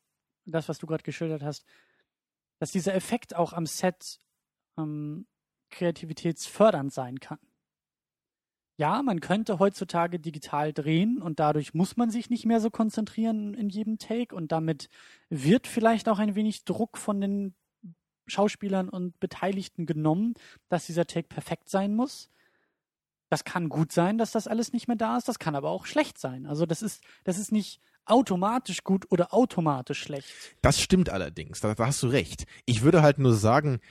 das, 0.45 0.69
was 0.69 0.77
du 0.77 0.85
gerade 0.85 1.03
geschildert 1.03 1.41
hast, 1.41 1.65
dass 2.59 2.71
dieser 2.71 2.93
Effekt 2.93 3.35
auch 3.35 3.53
am 3.53 3.65
Set 3.65 4.19
ähm, 4.77 5.27
kreativitätsfördernd 5.71 6.93
sein 6.93 7.19
kann. 7.19 7.39
Ja, 8.77 9.01
man 9.01 9.21
könnte 9.21 9.57
heutzutage 9.59 10.19
digital 10.19 10.73
drehen 10.73 11.21
und 11.21 11.39
dadurch 11.39 11.73
muss 11.73 11.95
man 11.95 12.09
sich 12.11 12.29
nicht 12.29 12.45
mehr 12.45 12.59
so 12.59 12.69
konzentrieren 12.69 13.53
in 13.53 13.69
jedem 13.69 13.97
Take 13.97 14.35
und 14.35 14.51
damit 14.51 14.89
wird 15.29 15.65
vielleicht 15.65 16.09
auch 16.09 16.19
ein 16.19 16.35
wenig 16.35 16.65
Druck 16.65 16.97
von 16.97 17.21
den 17.21 17.55
Schauspielern 18.27 18.89
und 18.89 19.17
Beteiligten 19.19 19.85
genommen, 19.85 20.33
dass 20.67 20.87
dieser 20.87 21.05
Take 21.05 21.29
perfekt 21.29 21.69
sein 21.69 21.95
muss. 21.95 22.29
Das 23.35 23.43
kann 23.43 23.67
gut 23.67 23.91
sein, 23.91 24.17
dass 24.17 24.31
das 24.31 24.47
alles 24.47 24.71
nicht 24.71 24.87
mehr 24.87 24.95
da 24.95 25.17
ist, 25.17 25.27
das 25.27 25.39
kann 25.39 25.55
aber 25.55 25.69
auch 25.69 25.85
schlecht 25.85 26.17
sein. 26.17 26.45
Also 26.45 26.65
das 26.65 26.81
ist, 26.81 27.03
das 27.25 27.37
ist 27.37 27.51
nicht 27.51 27.81
automatisch 28.05 28.85
gut 28.85 29.11
oder 29.11 29.33
automatisch 29.33 29.99
schlecht. 30.03 30.31
Das 30.61 30.79
stimmt 30.79 31.09
allerdings, 31.09 31.59
da, 31.59 31.75
da 31.75 31.87
hast 31.87 32.01
du 32.01 32.07
recht. 32.07 32.45
Ich 32.65 32.81
würde 32.81 33.01
halt 33.01 33.19
nur 33.19 33.33
sagen, 33.33 33.81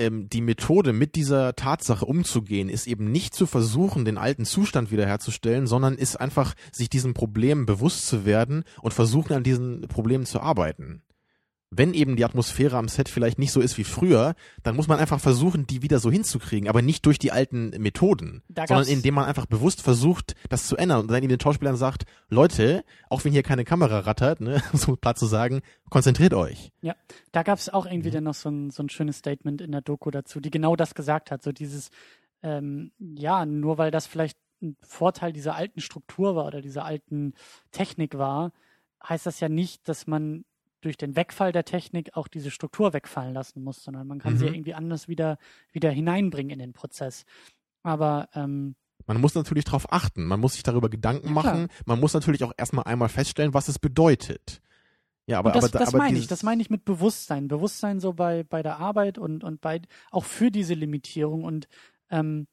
ähm, 0.00 0.28
die 0.28 0.40
Methode, 0.40 0.92
mit 0.92 1.14
dieser 1.14 1.54
Tatsache 1.54 2.04
umzugehen, 2.04 2.68
ist 2.68 2.88
eben 2.88 3.12
nicht 3.12 3.32
zu 3.32 3.46
versuchen, 3.46 4.04
den 4.04 4.18
alten 4.18 4.44
Zustand 4.44 4.90
wiederherzustellen, 4.90 5.68
sondern 5.68 5.94
ist 5.94 6.16
einfach, 6.16 6.54
sich 6.72 6.90
diesen 6.90 7.14
Problemen 7.14 7.66
bewusst 7.66 8.08
zu 8.08 8.24
werden 8.24 8.64
und 8.82 8.92
versuchen, 8.92 9.34
an 9.34 9.44
diesen 9.44 9.82
Problemen 9.82 10.26
zu 10.26 10.40
arbeiten 10.40 11.04
wenn 11.70 11.94
eben 11.94 12.16
die 12.16 12.24
Atmosphäre 12.24 12.76
am 12.76 12.88
Set 12.88 13.08
vielleicht 13.08 13.38
nicht 13.38 13.52
so 13.52 13.60
ist 13.60 13.78
wie 13.78 13.84
früher, 13.84 14.34
dann 14.64 14.74
muss 14.74 14.88
man 14.88 14.98
einfach 14.98 15.20
versuchen, 15.20 15.66
die 15.66 15.82
wieder 15.82 16.00
so 16.00 16.10
hinzukriegen, 16.10 16.68
aber 16.68 16.82
nicht 16.82 17.06
durch 17.06 17.18
die 17.18 17.30
alten 17.30 17.70
Methoden, 17.80 18.42
sondern 18.66 18.88
indem 18.88 19.14
man 19.14 19.26
einfach 19.26 19.46
bewusst 19.46 19.80
versucht, 19.80 20.34
das 20.48 20.66
zu 20.66 20.76
ändern 20.76 21.00
und 21.00 21.08
dann 21.08 21.22
eben 21.22 21.28
den 21.28 21.40
Schauspielern 21.40 21.76
sagt, 21.76 22.04
Leute, 22.28 22.84
auch 23.08 23.24
wenn 23.24 23.32
hier 23.32 23.44
keine 23.44 23.64
Kamera 23.64 24.00
rattert, 24.00 24.40
ne, 24.40 24.60
so 24.72 24.96
platt 24.96 25.18
zu 25.18 25.26
sagen, 25.26 25.62
konzentriert 25.88 26.34
euch. 26.34 26.72
Ja, 26.82 26.96
da 27.30 27.44
gab 27.44 27.58
es 27.58 27.68
auch 27.68 27.86
irgendwie 27.86 28.08
mhm. 28.08 28.14
dann 28.14 28.24
noch 28.24 28.34
so 28.34 28.50
ein, 28.50 28.70
so 28.70 28.82
ein 28.82 28.88
schönes 28.88 29.18
Statement 29.18 29.60
in 29.60 29.70
der 29.70 29.80
Doku 29.80 30.10
dazu, 30.10 30.40
die 30.40 30.50
genau 30.50 30.74
das 30.74 30.94
gesagt 30.96 31.30
hat, 31.30 31.42
so 31.42 31.52
dieses, 31.52 31.90
ähm, 32.42 32.90
ja, 32.98 33.46
nur 33.46 33.78
weil 33.78 33.92
das 33.92 34.06
vielleicht 34.06 34.36
ein 34.60 34.76
Vorteil 34.82 35.32
dieser 35.32 35.54
alten 35.54 35.80
Struktur 35.80 36.34
war 36.34 36.46
oder 36.46 36.60
dieser 36.60 36.84
alten 36.84 37.34
Technik 37.70 38.18
war, 38.18 38.52
heißt 39.02 39.24
das 39.24 39.40
ja 39.40 39.48
nicht, 39.48 39.88
dass 39.88 40.06
man 40.06 40.44
durch 40.80 40.96
den 40.96 41.16
Wegfall 41.16 41.52
der 41.52 41.64
Technik 41.64 42.16
auch 42.16 42.28
diese 42.28 42.50
Struktur 42.50 42.92
wegfallen 42.92 43.34
lassen 43.34 43.62
muss, 43.62 43.82
sondern 43.82 44.06
man 44.06 44.18
kann 44.18 44.34
mhm. 44.34 44.38
sie 44.38 44.46
irgendwie 44.46 44.74
anders 44.74 45.08
wieder, 45.08 45.38
wieder 45.72 45.90
hineinbringen 45.90 46.50
in 46.50 46.58
den 46.58 46.72
Prozess. 46.72 47.24
Aber 47.82 48.28
ähm, 48.34 48.74
man 49.06 49.20
muss 49.20 49.34
natürlich 49.34 49.64
darauf 49.64 49.92
achten, 49.92 50.24
man 50.24 50.40
muss 50.40 50.54
sich 50.54 50.62
darüber 50.62 50.88
Gedanken 50.88 51.28
ja, 51.28 51.32
machen, 51.32 51.68
man 51.86 52.00
muss 52.00 52.14
natürlich 52.14 52.44
auch 52.44 52.52
erstmal 52.56 52.84
einmal 52.84 53.08
feststellen, 53.08 53.54
was 53.54 53.68
es 53.68 53.78
bedeutet. 53.78 54.60
Ja, 55.26 55.38
aber, 55.38 55.52
das, 55.52 55.64
aber, 55.64 55.78
das 55.78 55.88
aber 55.88 55.98
meine 55.98 56.18
ich, 56.18 56.26
das 56.26 56.42
meine 56.42 56.60
ich 56.60 56.70
mit 56.70 56.84
Bewusstsein. 56.84 57.48
Bewusstsein 57.48 58.00
so 58.00 58.12
bei, 58.12 58.42
bei 58.42 58.62
der 58.62 58.78
Arbeit 58.78 59.18
und, 59.18 59.44
und 59.44 59.60
bei, 59.60 59.80
auch 60.10 60.24
für 60.24 60.50
diese 60.50 60.74
Limitierung 60.74 61.44
und 61.44 61.68
ähm, 62.10 62.46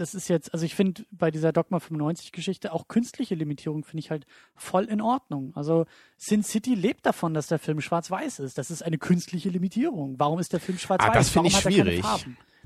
das 0.00 0.14
ist 0.14 0.28
jetzt, 0.28 0.54
also 0.54 0.64
ich 0.64 0.74
finde 0.74 1.04
bei 1.10 1.30
dieser 1.30 1.52
Dogma 1.52 1.78
95 1.78 2.32
Geschichte 2.32 2.72
auch 2.72 2.88
künstliche 2.88 3.34
Limitierung 3.34 3.84
finde 3.84 4.00
ich 4.00 4.10
halt 4.10 4.24
voll 4.54 4.84
in 4.84 5.02
Ordnung. 5.02 5.52
Also 5.54 5.84
Sin 6.16 6.42
City 6.42 6.74
lebt 6.74 7.04
davon, 7.04 7.34
dass 7.34 7.48
der 7.48 7.58
Film 7.58 7.82
schwarz-weiß 7.82 8.38
ist. 8.38 8.56
Das 8.56 8.70
ist 8.70 8.82
eine 8.82 8.96
künstliche 8.96 9.50
Limitierung. 9.50 10.18
Warum 10.18 10.38
ist 10.38 10.54
der 10.54 10.60
Film 10.60 10.78
schwarz-weiß? 10.78 11.10
Ah, 11.10 11.12
das 11.12 11.28
finde 11.28 11.50
ich 11.50 11.56
schwierig. 11.58 12.02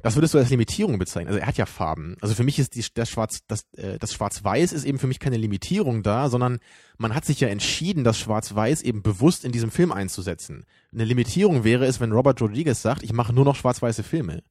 Das 0.00 0.14
würdest 0.14 0.34
du 0.34 0.38
als 0.38 0.50
Limitierung 0.50 0.98
bezeichnen. 0.98 1.28
Also 1.28 1.40
er 1.40 1.46
hat 1.46 1.56
ja 1.56 1.66
Farben. 1.66 2.16
Also 2.20 2.34
für 2.36 2.44
mich 2.44 2.60
ist 2.60 2.76
die, 2.76 2.84
das 2.94 3.10
Schwarz, 3.10 3.40
das, 3.48 3.64
äh, 3.72 3.98
das 3.98 4.12
Schwarz-Weiß 4.12 4.72
ist 4.72 4.84
eben 4.84 5.00
für 5.00 5.06
mich 5.08 5.18
keine 5.18 5.38
Limitierung 5.38 6.04
da, 6.04 6.28
sondern 6.28 6.60
man 6.98 7.16
hat 7.16 7.24
sich 7.24 7.40
ja 7.40 7.48
entschieden, 7.48 8.04
das 8.04 8.18
Schwarz-Weiß 8.18 8.82
eben 8.82 9.02
bewusst 9.02 9.44
in 9.44 9.50
diesem 9.50 9.72
Film 9.72 9.90
einzusetzen. 9.90 10.66
Eine 10.92 11.04
Limitierung 11.04 11.64
wäre 11.64 11.86
es, 11.86 11.98
wenn 11.98 12.12
Robert 12.12 12.40
Rodriguez 12.40 12.80
sagt, 12.80 13.02
ich 13.02 13.12
mache 13.12 13.32
nur 13.32 13.44
noch 13.44 13.56
schwarz-weiße 13.56 14.04
Filme. 14.04 14.44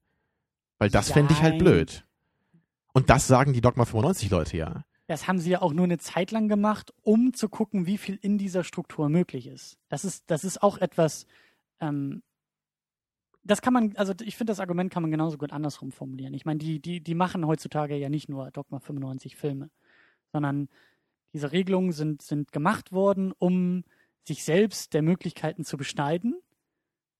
Weil 0.79 0.89
das 0.89 1.11
fände 1.11 1.33
ich 1.33 1.41
halt 1.41 1.59
blöd. 1.59 2.03
Und 2.93 3.09
das 3.09 3.27
sagen 3.27 3.53
die 3.53 3.61
Dogma 3.61 3.85
95 3.85 4.29
Leute 4.29 4.57
ja. 4.57 4.85
Das 5.07 5.27
haben 5.27 5.39
sie 5.39 5.49
ja 5.49 5.61
auch 5.61 5.73
nur 5.73 5.83
eine 5.83 5.97
Zeit 5.97 6.31
lang 6.31 6.47
gemacht, 6.47 6.93
um 7.01 7.33
zu 7.33 7.49
gucken, 7.49 7.85
wie 7.85 7.97
viel 7.97 8.17
in 8.21 8.37
dieser 8.37 8.63
Struktur 8.63 9.09
möglich 9.09 9.47
ist. 9.47 9.77
Das 9.89 10.05
ist, 10.05 10.23
das 10.27 10.43
ist 10.43 10.63
auch 10.63 10.77
etwas, 10.77 11.27
ähm, 11.81 12.23
das 13.43 13.61
kann 13.61 13.73
man, 13.73 13.95
also 13.97 14.13
ich 14.23 14.37
finde, 14.37 14.51
das 14.51 14.61
Argument 14.61 14.91
kann 14.93 15.03
man 15.03 15.11
genauso 15.11 15.37
gut 15.37 15.51
andersrum 15.51 15.91
formulieren. 15.91 16.33
Ich 16.33 16.45
meine, 16.45 16.59
die, 16.59 16.79
die, 16.79 17.01
die 17.01 17.15
machen 17.15 17.45
heutzutage 17.45 17.97
ja 17.97 18.09
nicht 18.09 18.29
nur 18.29 18.49
Dogma 18.51 18.79
95 18.79 19.35
Filme, 19.35 19.69
sondern 20.31 20.69
diese 21.33 21.51
Regelungen 21.51 21.91
sind, 21.91 22.21
sind 22.21 22.51
gemacht 22.51 22.91
worden, 22.91 23.33
um 23.37 23.83
sich 24.25 24.43
selbst 24.45 24.93
der 24.93 25.01
Möglichkeiten 25.01 25.65
zu 25.65 25.75
beschneiden, 25.75 26.39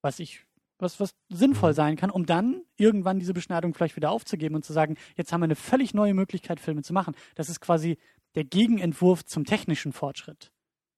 was 0.01 0.19
ich 0.19 0.45
was, 0.84 0.99
was 0.99 1.15
sinnvoll 1.30 1.72
mhm. 1.72 1.76
sein 1.76 1.95
kann, 1.95 2.10
um 2.10 2.26
dann 2.26 2.61
irgendwann 2.77 3.19
diese 3.19 3.34
Beschneidung 3.34 3.73
vielleicht 3.73 3.95
wieder 3.95 4.11
aufzugeben 4.11 4.55
und 4.55 4.65
zu 4.65 4.73
sagen, 4.73 4.95
jetzt 5.15 5.34
haben 5.34 5.41
wir 5.41 5.45
eine 5.45 5.55
völlig 5.55 5.93
neue 5.93 6.14
Möglichkeit, 6.14 6.60
Filme 6.60 6.84
zu 6.84 6.93
machen. 6.93 7.15
Das 7.35 7.49
ist 7.49 7.60
quasi 7.60 7.97
der 8.35 8.43
Gegenentwurf 8.43 9.26
zum 9.26 9.45
technischen 9.45 9.93
Fortschritt, 9.93 10.51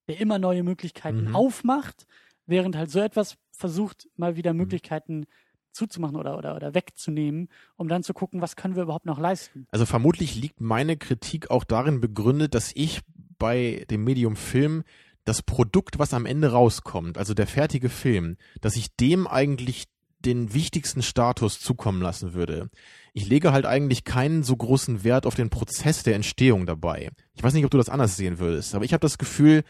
der 0.07 0.19
immer 0.19 0.39
neue 0.39 0.63
Möglichkeiten 0.63 1.29
mhm. 1.29 1.35
aufmacht, 1.35 2.05
während 2.45 2.75
halt 2.75 2.91
so 2.91 2.99
etwas 2.99 3.37
versucht, 3.51 4.09
mal 4.15 4.35
wieder 4.35 4.53
mhm. 4.53 4.59
Möglichkeiten 4.59 5.25
zuzumachen 5.71 6.15
oder, 6.15 6.37
oder, 6.37 6.55
oder 6.55 6.73
wegzunehmen, 6.73 7.49
um 7.75 7.87
dann 7.87 8.01
zu 8.01 8.13
gucken, 8.13 8.41
was 8.41 8.55
können 8.55 8.75
wir 8.75 8.83
überhaupt 8.83 9.05
noch 9.05 9.19
leisten. 9.19 9.67
Also 9.71 9.85
vermutlich 9.85 10.35
liegt 10.35 10.61
meine 10.61 10.95
Kritik 10.95 11.51
auch 11.51 11.65
darin 11.65 11.99
begründet, 11.99 12.55
dass 12.55 12.71
ich 12.73 13.01
bei 13.37 13.85
dem 13.89 14.03
Medium 14.05 14.37
Film 14.37 14.83
das 15.25 15.41
Produkt, 15.41 15.99
was 15.99 16.13
am 16.13 16.25
Ende 16.25 16.51
rauskommt, 16.51 17.17
also 17.17 17.33
der 17.33 17.47
fertige 17.47 17.89
Film, 17.89 18.37
dass 18.61 18.75
ich 18.75 18.95
dem 18.95 19.27
eigentlich 19.27 19.85
den 20.19 20.53
wichtigsten 20.53 21.01
Status 21.01 21.59
zukommen 21.59 22.01
lassen 22.01 22.33
würde. 22.33 22.69
Ich 23.13 23.27
lege 23.27 23.51
halt 23.51 23.65
eigentlich 23.65 24.03
keinen 24.03 24.43
so 24.43 24.55
großen 24.55 25.03
Wert 25.03 25.25
auf 25.25 25.35
den 25.35 25.49
Prozess 25.49 26.03
der 26.03 26.15
Entstehung 26.15 26.65
dabei. 26.65 27.11
Ich 27.33 27.43
weiß 27.43 27.53
nicht, 27.53 27.65
ob 27.65 27.71
du 27.71 27.77
das 27.77 27.89
anders 27.89 28.17
sehen 28.17 28.39
würdest, 28.39 28.73
aber 28.75 28.85
ich 28.85 28.93
habe 28.93 29.01
das 29.01 29.17
Gefühl, 29.17 29.63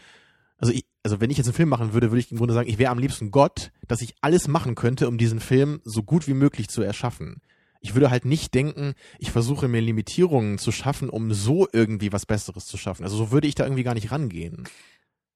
also 0.58 0.72
ich, 0.72 0.86
also 1.02 1.20
wenn 1.20 1.30
ich 1.30 1.36
jetzt 1.36 1.46
einen 1.46 1.54
Film 1.54 1.68
machen 1.68 1.92
würde, 1.92 2.10
würde 2.10 2.20
ich 2.20 2.30
im 2.30 2.38
Grunde 2.38 2.54
sagen, 2.54 2.68
ich 2.68 2.78
wäre 2.78 2.90
am 2.90 2.98
liebsten 2.98 3.30
Gott, 3.30 3.70
dass 3.86 4.00
ich 4.00 4.14
alles 4.20 4.48
machen 4.48 4.74
könnte, 4.74 5.08
um 5.08 5.18
diesen 5.18 5.40
Film 5.40 5.80
so 5.84 6.02
gut 6.02 6.26
wie 6.26 6.34
möglich 6.34 6.68
zu 6.68 6.82
erschaffen. 6.82 7.40
Ich 7.80 7.94
würde 7.94 8.10
halt 8.10 8.24
nicht 8.24 8.54
denken, 8.54 8.94
ich 9.18 9.30
versuche 9.30 9.68
mir 9.68 9.80
Limitierungen 9.80 10.58
zu 10.58 10.72
schaffen, 10.72 11.10
um 11.10 11.32
so 11.32 11.68
irgendwie 11.72 12.12
was 12.12 12.26
Besseres 12.26 12.66
zu 12.66 12.78
schaffen. 12.78 13.04
Also 13.04 13.16
so 13.16 13.30
würde 13.30 13.46
ich 13.46 13.54
da 13.54 13.64
irgendwie 13.64 13.84
gar 13.84 13.94
nicht 13.94 14.10
rangehen. 14.10 14.64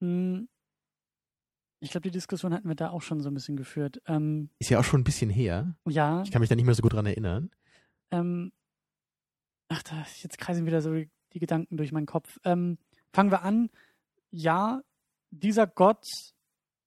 Hm. 0.01 0.49
Ich 1.83 1.93
glaube, 1.93 2.03
die 2.03 2.11
Diskussion 2.11 2.53
hatten 2.53 2.69
wir 2.69 2.75
da 2.75 2.91
auch 2.91 3.01
schon 3.01 3.21
so 3.21 3.31
ein 3.31 3.35
bisschen 3.35 3.57
geführt. 3.57 4.03
Ähm, 4.07 4.51
ist 4.59 4.71
ja 4.71 4.79
auch 4.79 4.85
schon 4.85 5.01
ein 5.01 5.05
bisschen 5.05 5.31
her. 5.31 5.77
Ja. 5.89 6.23
Ich 6.23 6.31
kann 6.31 6.41
mich 6.41 6.51
da 6.51 6.55
nicht 6.55 6.67
mehr 6.67 6.75
so 6.75 6.83
gut 6.83 6.93
dran 6.93 7.07
erinnern. 7.07 7.51
Ähm, 8.11 8.53
ach, 9.69 9.83
da, 9.83 10.05
jetzt 10.23 10.39
kreisen 10.39 10.67
wieder 10.67 10.83
so 10.83 10.93
die 10.93 11.39
Gedanken 11.39 11.79
durch 11.79 11.93
meinen 11.93 12.07
Kopf. 12.07 12.39
Ähm, 12.45 12.77
fangen 13.15 13.31
wir 13.31 13.43
an. 13.43 13.71
Ja, 14.31 14.83
dieser 15.31 15.67
Gott, 15.67 16.05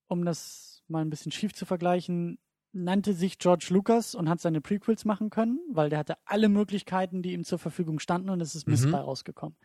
um 0.07 0.26
das 0.26 0.84
mal 0.88 1.02
ein 1.02 1.10
bisschen 1.10 1.31
schief 1.31 1.53
zu 1.53 1.65
vergleichen, 1.65 2.38
nannte 2.72 3.14
sich 3.14 3.40
George 3.40 3.68
Lucas 3.69 4.14
und 4.14 4.30
hat 4.30 4.41
seine 4.41 4.61
Prequels 4.61 5.06
machen 5.06 5.31
können, 5.31 5.60
weil 5.72 5.90
der 5.90 5.99
hatte 5.99 6.18
alle 6.26 6.49
Möglichkeiten, 6.49 7.23
die 7.23 7.34
ihm 7.34 7.45
zur 7.45 7.57
Verfügung 7.57 7.99
standen 7.99 8.30
und 8.30 8.41
es 8.41 8.53
ist 8.53 8.68
Mist 8.68 8.85
mhm. 8.85 8.91
bei 8.91 8.99
rausgekommen 8.99 9.57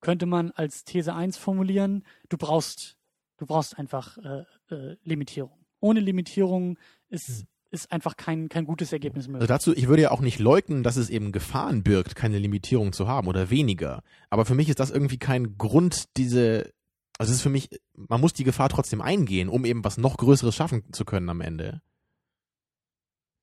könnte 0.00 0.26
man 0.26 0.50
als 0.52 0.84
These 0.84 1.14
1 1.14 1.36
formulieren, 1.36 2.04
du 2.28 2.36
brauchst, 2.36 2.96
du 3.36 3.46
brauchst 3.46 3.78
einfach 3.78 4.18
äh, 4.18 4.74
äh, 4.74 4.96
Limitierung. 5.02 5.58
Ohne 5.80 6.00
Limitierung 6.00 6.78
ist, 7.08 7.28
hm. 7.28 7.46
ist 7.70 7.92
einfach 7.92 8.16
kein, 8.16 8.48
kein 8.48 8.64
gutes 8.64 8.92
Ergebnis 8.92 9.28
möglich. 9.28 9.42
Also 9.42 9.54
dazu, 9.54 9.76
ich 9.76 9.88
würde 9.88 10.02
ja 10.02 10.10
auch 10.10 10.20
nicht 10.20 10.38
leugnen, 10.38 10.82
dass 10.82 10.96
es 10.96 11.10
eben 11.10 11.32
Gefahren 11.32 11.82
birgt, 11.82 12.16
keine 12.16 12.38
Limitierung 12.38 12.92
zu 12.92 13.06
haben 13.06 13.28
oder 13.28 13.50
weniger. 13.50 14.02
Aber 14.30 14.44
für 14.44 14.54
mich 14.54 14.68
ist 14.68 14.80
das 14.80 14.90
irgendwie 14.90 15.18
kein 15.18 15.56
Grund, 15.56 16.16
diese, 16.16 16.72
also 17.18 17.30
es 17.30 17.38
ist 17.38 17.42
für 17.42 17.50
mich, 17.50 17.70
man 17.94 18.20
muss 18.20 18.32
die 18.32 18.44
Gefahr 18.44 18.68
trotzdem 18.68 19.00
eingehen, 19.00 19.48
um 19.48 19.64
eben 19.64 19.84
was 19.84 19.98
noch 19.98 20.16
Größeres 20.16 20.54
schaffen 20.54 20.92
zu 20.92 21.04
können 21.04 21.28
am 21.28 21.40
Ende 21.40 21.80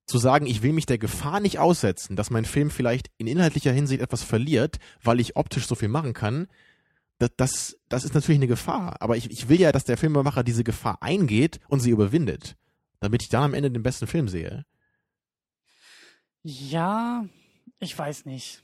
zu 0.06 0.18
sagen, 0.18 0.46
ich 0.46 0.62
will 0.62 0.74
mich 0.74 0.86
der 0.86 0.98
Gefahr 0.98 1.40
nicht 1.40 1.60
aussetzen, 1.60 2.16
dass 2.16 2.30
mein 2.30 2.46
Film 2.46 2.70
vielleicht 2.70 3.10
in 3.18 3.28
inhaltlicher 3.28 3.72
Hinsicht 3.72 4.02
etwas 4.02 4.24
verliert, 4.24 4.78
weil 5.04 5.20
ich 5.20 5.36
optisch 5.36 5.68
so 5.68 5.76
viel 5.76 5.88
machen 5.90 6.14
kann, 6.14 6.48
das, 7.18 7.32
das, 7.38 7.78
das 7.90 8.06
ist 8.06 8.14
natürlich 8.14 8.40
eine 8.40 8.48
Gefahr. 8.48 9.02
Aber 9.02 9.18
ich, 9.18 9.32
ich 9.32 9.50
will 9.50 9.60
ja, 9.60 9.72
dass 9.72 9.86
der 9.86 9.98
Filmemacher 9.98 10.44
diese 10.44 10.64
Gefahr 10.64 11.02
eingeht 11.02 11.60
und 11.68 11.80
sie 11.80 11.90
überwindet, 11.90 12.56
damit 13.00 13.24
ich 13.24 13.30
dann 13.30 13.44
am 13.44 13.54
Ende 13.54 13.72
den 13.72 13.84
besten 13.84 14.08
Film 14.08 14.28
sehe. 14.28 14.66
Ja, 16.44 17.26
ich 17.80 17.98
weiß 17.98 18.26
nicht. 18.26 18.62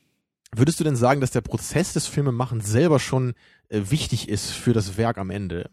Würdest 0.53 0.79
du 0.79 0.83
denn 0.83 0.97
sagen, 0.97 1.21
dass 1.21 1.31
der 1.31 1.41
Prozess 1.41 1.93
des 1.93 2.07
Filmemachens 2.07 2.67
selber 2.67 2.99
schon 2.99 3.33
äh, 3.69 3.83
wichtig 3.85 4.27
ist 4.27 4.51
für 4.51 4.73
das 4.73 4.97
Werk 4.97 5.17
am 5.17 5.29
Ende? 5.29 5.71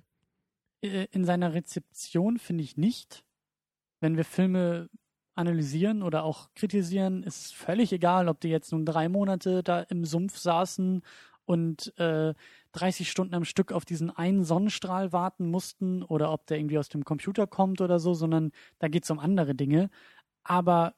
Äh, 0.83 1.07
in 1.11 1.25
seiner 1.25 1.53
Rezeption 1.53 2.39
finde 2.39 2.63
ich 2.63 2.77
nicht. 2.77 3.25
Wenn 4.01 4.17
wir 4.17 4.25
Filme 4.25 4.89
analysieren 5.39 6.03
oder 6.03 6.25
auch 6.25 6.49
kritisieren, 6.55 7.23
ist 7.23 7.55
völlig 7.55 7.93
egal, 7.93 8.29
ob 8.29 8.41
die 8.41 8.49
jetzt 8.49 8.73
nun 8.73 8.85
drei 8.85 9.09
Monate 9.09 9.63
da 9.63 9.81
im 9.81 10.05
Sumpf 10.05 10.37
saßen 10.37 11.03
und 11.45 11.97
äh, 11.99 12.35
30 12.73 13.11
Stunden 13.11 13.35
am 13.35 13.45
Stück 13.45 13.73
auf 13.73 13.85
diesen 13.85 14.11
einen 14.11 14.45
Sonnenstrahl 14.45 15.13
warten 15.13 15.51
mussten 15.51 16.03
oder 16.03 16.33
ob 16.33 16.47
der 16.47 16.59
irgendwie 16.59 16.79
aus 16.79 16.89
dem 16.89 17.05
Computer 17.05 17.47
kommt 17.47 17.81
oder 17.81 17.99
so, 17.99 18.15
sondern 18.15 18.53
da 18.79 18.89
geht 18.89 19.05
es 19.05 19.11
um 19.11 19.19
andere 19.19 19.55
Dinge. 19.55 19.91
Aber 20.43 20.95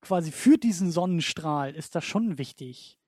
quasi 0.00 0.30
für 0.30 0.58
diesen 0.58 0.90
Sonnenstrahl 0.90 1.74
ist 1.74 1.94
das 1.94 2.04
schon 2.04 2.38
wichtig. 2.38 2.98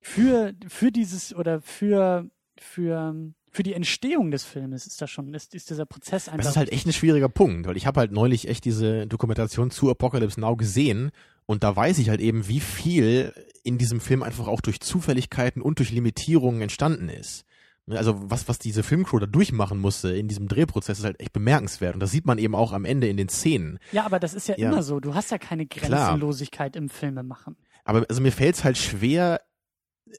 Für, 0.00 0.54
für 0.66 0.90
dieses 0.90 1.34
oder 1.34 1.60
für, 1.60 2.28
für 2.58 3.32
für 3.50 3.62
die 3.62 3.74
Entstehung 3.74 4.30
des 4.30 4.44
Filmes 4.44 4.86
ist 4.86 5.02
das 5.02 5.10
schon, 5.10 5.34
ist, 5.34 5.54
ist 5.54 5.70
dieser 5.70 5.86
Prozess 5.86 6.28
einfach. 6.28 6.44
Das 6.44 6.52
ist 6.52 6.56
halt 6.56 6.72
echt 6.72 6.86
ein 6.86 6.92
schwieriger 6.92 7.28
Punkt, 7.28 7.66
weil 7.66 7.76
ich 7.76 7.86
habe 7.86 8.00
halt 8.00 8.12
neulich 8.12 8.48
echt 8.48 8.64
diese 8.64 9.06
Dokumentation 9.06 9.70
zu 9.70 9.90
Apocalypse 9.90 10.40
Now 10.40 10.56
gesehen 10.56 11.10
und 11.46 11.64
da 11.64 11.74
weiß 11.74 11.98
ich 11.98 12.10
halt 12.10 12.20
eben, 12.20 12.46
wie 12.46 12.60
viel 12.60 13.32
in 13.64 13.76
diesem 13.76 14.00
Film 14.00 14.22
einfach 14.22 14.46
auch 14.46 14.60
durch 14.60 14.80
Zufälligkeiten 14.80 15.62
und 15.62 15.80
durch 15.80 15.90
Limitierungen 15.90 16.62
entstanden 16.62 17.08
ist. 17.08 17.44
Also 17.88 18.30
was, 18.30 18.46
was 18.46 18.60
diese 18.60 18.84
Filmcrew 18.84 19.18
da 19.18 19.26
durchmachen 19.26 19.78
musste 19.78 20.14
in 20.14 20.28
diesem 20.28 20.46
Drehprozess 20.46 21.00
ist 21.00 21.04
halt 21.04 21.18
echt 21.18 21.32
bemerkenswert. 21.32 21.94
Und 21.94 22.00
das 22.00 22.12
sieht 22.12 22.24
man 22.26 22.38
eben 22.38 22.54
auch 22.54 22.72
am 22.72 22.84
Ende 22.84 23.08
in 23.08 23.16
den 23.16 23.28
Szenen. 23.28 23.80
Ja, 23.90 24.06
aber 24.06 24.20
das 24.20 24.34
ist 24.34 24.46
ja, 24.46 24.54
ja. 24.56 24.68
immer 24.68 24.84
so. 24.84 25.00
Du 25.00 25.14
hast 25.14 25.32
ja 25.32 25.38
keine 25.38 25.66
Grenzenlosigkeit 25.66 26.74
Klar. 26.74 26.82
im 26.82 26.88
Filme 26.88 27.24
machen. 27.24 27.56
Aber 27.84 28.06
also 28.08 28.20
mir 28.20 28.30
fällt 28.30 28.54
es 28.54 28.64
halt 28.64 28.78
schwer, 28.78 29.40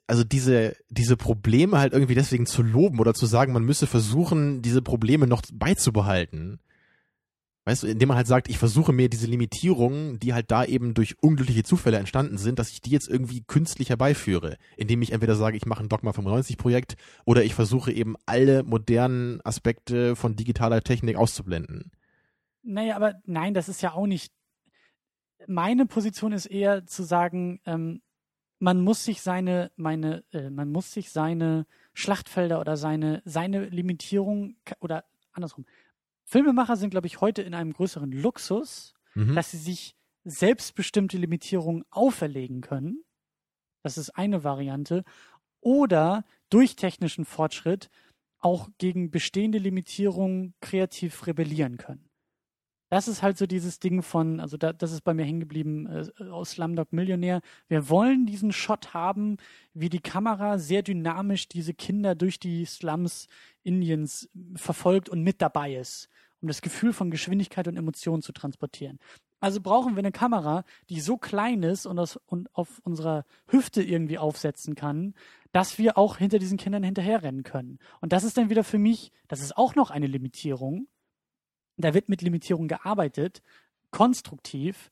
also 0.06 0.24
diese, 0.24 0.76
diese 0.88 1.16
Probleme 1.16 1.78
halt 1.78 1.92
irgendwie 1.92 2.14
deswegen 2.14 2.46
zu 2.46 2.62
loben 2.62 2.98
oder 3.00 3.14
zu 3.14 3.26
sagen, 3.26 3.52
man 3.52 3.64
müsse 3.64 3.86
versuchen, 3.86 4.62
diese 4.62 4.82
Probleme 4.82 5.26
noch 5.26 5.42
beizubehalten. 5.52 6.60
Weißt 7.64 7.84
du, 7.84 7.86
indem 7.86 8.08
man 8.08 8.16
halt 8.16 8.26
sagt, 8.26 8.48
ich 8.48 8.58
versuche 8.58 8.92
mir 8.92 9.08
diese 9.08 9.28
Limitierungen, 9.28 10.18
die 10.18 10.34
halt 10.34 10.50
da 10.50 10.64
eben 10.64 10.94
durch 10.94 11.22
unglückliche 11.22 11.62
Zufälle 11.62 11.98
entstanden 11.98 12.36
sind, 12.36 12.58
dass 12.58 12.70
ich 12.70 12.80
die 12.80 12.90
jetzt 12.90 13.08
irgendwie 13.08 13.44
künstlich 13.46 13.90
herbeiführe, 13.90 14.56
indem 14.76 15.00
ich 15.00 15.12
entweder 15.12 15.36
sage, 15.36 15.56
ich 15.56 15.66
mache 15.66 15.84
ein 15.84 15.88
Dogma 15.88 16.12
95 16.12 16.58
Projekt 16.58 16.96
oder 17.24 17.44
ich 17.44 17.54
versuche 17.54 17.92
eben 17.92 18.16
alle 18.26 18.64
modernen 18.64 19.40
Aspekte 19.44 20.16
von 20.16 20.34
digitaler 20.34 20.82
Technik 20.82 21.16
auszublenden. 21.16 21.92
Naja, 22.62 22.96
aber 22.96 23.14
nein, 23.26 23.54
das 23.54 23.68
ist 23.68 23.80
ja 23.80 23.92
auch 23.92 24.06
nicht. 24.06 24.32
Meine 25.46 25.86
Position 25.86 26.32
ist 26.32 26.46
eher 26.46 26.84
zu 26.86 27.04
sagen, 27.04 27.60
ähm, 27.64 28.02
man 28.62 28.80
muss 28.80 29.04
sich 29.04 29.22
seine, 29.22 29.72
meine, 29.74 30.22
äh, 30.32 30.48
man 30.48 30.70
muss 30.70 30.92
sich 30.92 31.10
seine 31.10 31.66
Schlachtfelder 31.94 32.60
oder 32.60 32.76
seine, 32.76 33.20
seine 33.24 33.64
Limitierung 33.64 34.54
oder 34.78 35.04
andersrum. 35.32 35.66
Filmemacher 36.22 36.76
sind, 36.76 36.90
glaube 36.90 37.08
ich, 37.08 37.20
heute 37.20 37.42
in 37.42 37.54
einem 37.54 37.72
größeren 37.72 38.12
Luxus, 38.12 38.94
Mhm. 39.14 39.34
dass 39.34 39.50
sie 39.50 39.58
sich 39.58 39.96
selbstbestimmte 40.24 41.18
Limitierungen 41.18 41.84
auferlegen 41.90 42.60
können. 42.60 43.02
Das 43.82 43.98
ist 43.98 44.10
eine 44.10 44.44
Variante. 44.44 45.02
Oder 45.60 46.24
durch 46.48 46.76
technischen 46.76 47.24
Fortschritt 47.24 47.90
auch 48.38 48.68
gegen 48.78 49.10
bestehende 49.10 49.58
Limitierungen 49.58 50.54
kreativ 50.60 51.26
rebellieren 51.26 51.78
können. 51.78 52.08
Das 52.92 53.08
ist 53.08 53.22
halt 53.22 53.38
so 53.38 53.46
dieses 53.46 53.78
Ding 53.78 54.02
von, 54.02 54.38
also 54.38 54.58
da, 54.58 54.74
das 54.74 54.92
ist 54.92 55.00
bei 55.00 55.14
mir 55.14 55.24
hängen 55.24 55.40
geblieben 55.40 55.86
äh, 55.86 56.24
aus 56.24 56.50
Slumdog 56.50 56.92
Millionär. 56.92 57.40
Wir 57.66 57.88
wollen 57.88 58.26
diesen 58.26 58.52
Shot 58.52 58.92
haben, 58.92 59.38
wie 59.72 59.88
die 59.88 60.02
Kamera 60.02 60.58
sehr 60.58 60.82
dynamisch 60.82 61.48
diese 61.48 61.72
Kinder 61.72 62.14
durch 62.14 62.38
die 62.38 62.66
Slums 62.66 63.28
Indiens 63.62 64.28
verfolgt 64.56 65.08
und 65.08 65.22
mit 65.22 65.40
dabei 65.40 65.74
ist, 65.74 66.10
um 66.42 66.48
das 66.48 66.60
Gefühl 66.60 66.92
von 66.92 67.10
Geschwindigkeit 67.10 67.66
und 67.66 67.78
Emotionen 67.78 68.20
zu 68.20 68.32
transportieren. 68.32 68.98
Also 69.40 69.62
brauchen 69.62 69.94
wir 69.94 70.00
eine 70.00 70.12
Kamera, 70.12 70.62
die 70.90 71.00
so 71.00 71.16
klein 71.16 71.62
ist 71.62 71.86
und, 71.86 71.98
aus, 71.98 72.20
und 72.26 72.54
auf 72.54 72.78
unserer 72.84 73.24
Hüfte 73.46 73.82
irgendwie 73.82 74.18
aufsetzen 74.18 74.74
kann, 74.74 75.14
dass 75.52 75.78
wir 75.78 75.96
auch 75.96 76.18
hinter 76.18 76.38
diesen 76.38 76.58
Kindern 76.58 76.82
hinterherrennen 76.82 77.42
können. 77.42 77.78
Und 78.02 78.12
das 78.12 78.22
ist 78.22 78.36
dann 78.36 78.50
wieder 78.50 78.64
für 78.64 78.78
mich, 78.78 79.12
das 79.28 79.40
ist 79.40 79.56
auch 79.56 79.76
noch 79.76 79.90
eine 79.90 80.08
Limitierung. 80.08 80.88
Da 81.76 81.94
wird 81.94 82.08
mit 82.08 82.22
Limitierung 82.22 82.68
gearbeitet, 82.68 83.42
konstruktiv, 83.90 84.90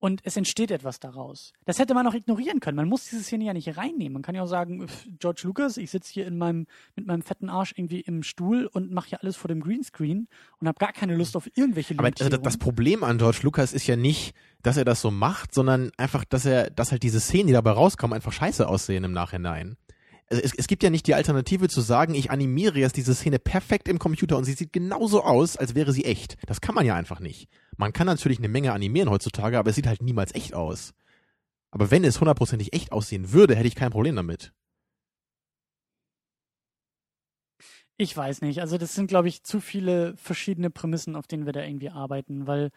und 0.00 0.20
es 0.22 0.36
entsteht 0.36 0.70
etwas 0.70 1.00
daraus. 1.00 1.52
Das 1.64 1.78
hätte 1.78 1.92
man 1.94 2.06
auch 2.06 2.14
ignorieren 2.14 2.60
können. 2.60 2.76
Man 2.76 2.88
muss 2.88 3.04
diese 3.04 3.22
Szene 3.22 3.44
ja 3.44 3.52
nicht 3.52 3.76
reinnehmen. 3.76 4.12
Man 4.12 4.22
kann 4.22 4.34
ja 4.34 4.42
auch 4.42 4.48
sagen, 4.48 4.86
George 5.18 5.42
Lucas, 5.44 5.76
ich 5.76 5.90
sitze 5.90 6.12
hier 6.12 6.26
in 6.26 6.38
meinem, 6.38 6.66
mit 6.94 7.06
meinem 7.06 7.22
fetten 7.22 7.48
Arsch 7.48 7.74
irgendwie 7.76 8.00
im 8.00 8.22
Stuhl 8.22 8.66
und 8.66 8.92
mache 8.92 9.08
hier 9.08 9.22
alles 9.22 9.36
vor 9.36 9.48
dem 9.48 9.60
Greenscreen 9.60 10.28
und 10.60 10.68
habe 10.68 10.78
gar 10.78 10.92
keine 10.92 11.16
Lust 11.16 11.36
auf 11.36 11.48
irgendwelche 11.56 11.94
Aber 11.94 12.04
also 12.04 12.24
Limitierungen. 12.24 12.44
das 12.44 12.58
Problem 12.58 13.02
an 13.02 13.18
George 13.18 13.40
Lucas 13.42 13.72
ist 13.72 13.86
ja 13.86 13.96
nicht, 13.96 14.34
dass 14.62 14.76
er 14.76 14.84
das 14.84 15.00
so 15.00 15.10
macht, 15.10 15.52
sondern 15.52 15.90
einfach, 15.96 16.24
dass 16.24 16.44
er, 16.44 16.70
dass 16.70 16.92
halt 16.92 17.02
diese 17.02 17.20
Szenen, 17.20 17.48
die 17.48 17.52
dabei 17.52 17.72
rauskommen, 17.72 18.14
einfach 18.14 18.32
scheiße 18.32 18.68
aussehen 18.68 19.02
im 19.02 19.12
Nachhinein. 19.12 19.76
Also 20.30 20.42
es, 20.42 20.54
es 20.54 20.66
gibt 20.66 20.82
ja 20.82 20.90
nicht 20.90 21.06
die 21.06 21.14
Alternative 21.14 21.68
zu 21.68 21.80
sagen, 21.80 22.14
ich 22.14 22.30
animiere 22.30 22.78
jetzt 22.78 22.96
diese 22.96 23.14
Szene 23.14 23.38
perfekt 23.38 23.88
im 23.88 23.98
Computer 23.98 24.36
und 24.36 24.44
sie 24.44 24.52
sieht 24.52 24.72
genauso 24.72 25.22
aus, 25.22 25.56
als 25.56 25.74
wäre 25.74 25.92
sie 25.92 26.04
echt. 26.04 26.36
Das 26.46 26.60
kann 26.60 26.74
man 26.74 26.84
ja 26.84 26.94
einfach 26.94 27.20
nicht. 27.20 27.48
Man 27.76 27.92
kann 27.92 28.06
natürlich 28.06 28.38
eine 28.38 28.48
Menge 28.48 28.72
animieren 28.72 29.10
heutzutage, 29.10 29.58
aber 29.58 29.70
es 29.70 29.76
sieht 29.76 29.86
halt 29.86 30.02
niemals 30.02 30.34
echt 30.34 30.54
aus. 30.54 30.92
Aber 31.70 31.90
wenn 31.90 32.04
es 32.04 32.20
hundertprozentig 32.20 32.72
echt 32.72 32.92
aussehen 32.92 33.32
würde, 33.32 33.54
hätte 33.54 33.68
ich 33.68 33.74
kein 33.74 33.90
Problem 33.90 34.16
damit. 34.16 34.52
Ich 37.96 38.16
weiß 38.16 38.42
nicht. 38.42 38.60
Also 38.60 38.78
das 38.78 38.94
sind, 38.94 39.08
glaube 39.08 39.28
ich, 39.28 39.42
zu 39.42 39.60
viele 39.60 40.16
verschiedene 40.16 40.70
Prämissen, 40.70 41.16
auf 41.16 41.26
denen 41.26 41.46
wir 41.46 41.52
da 41.52 41.62
irgendwie 41.64 41.90
arbeiten, 41.90 42.46
weil 42.46 42.70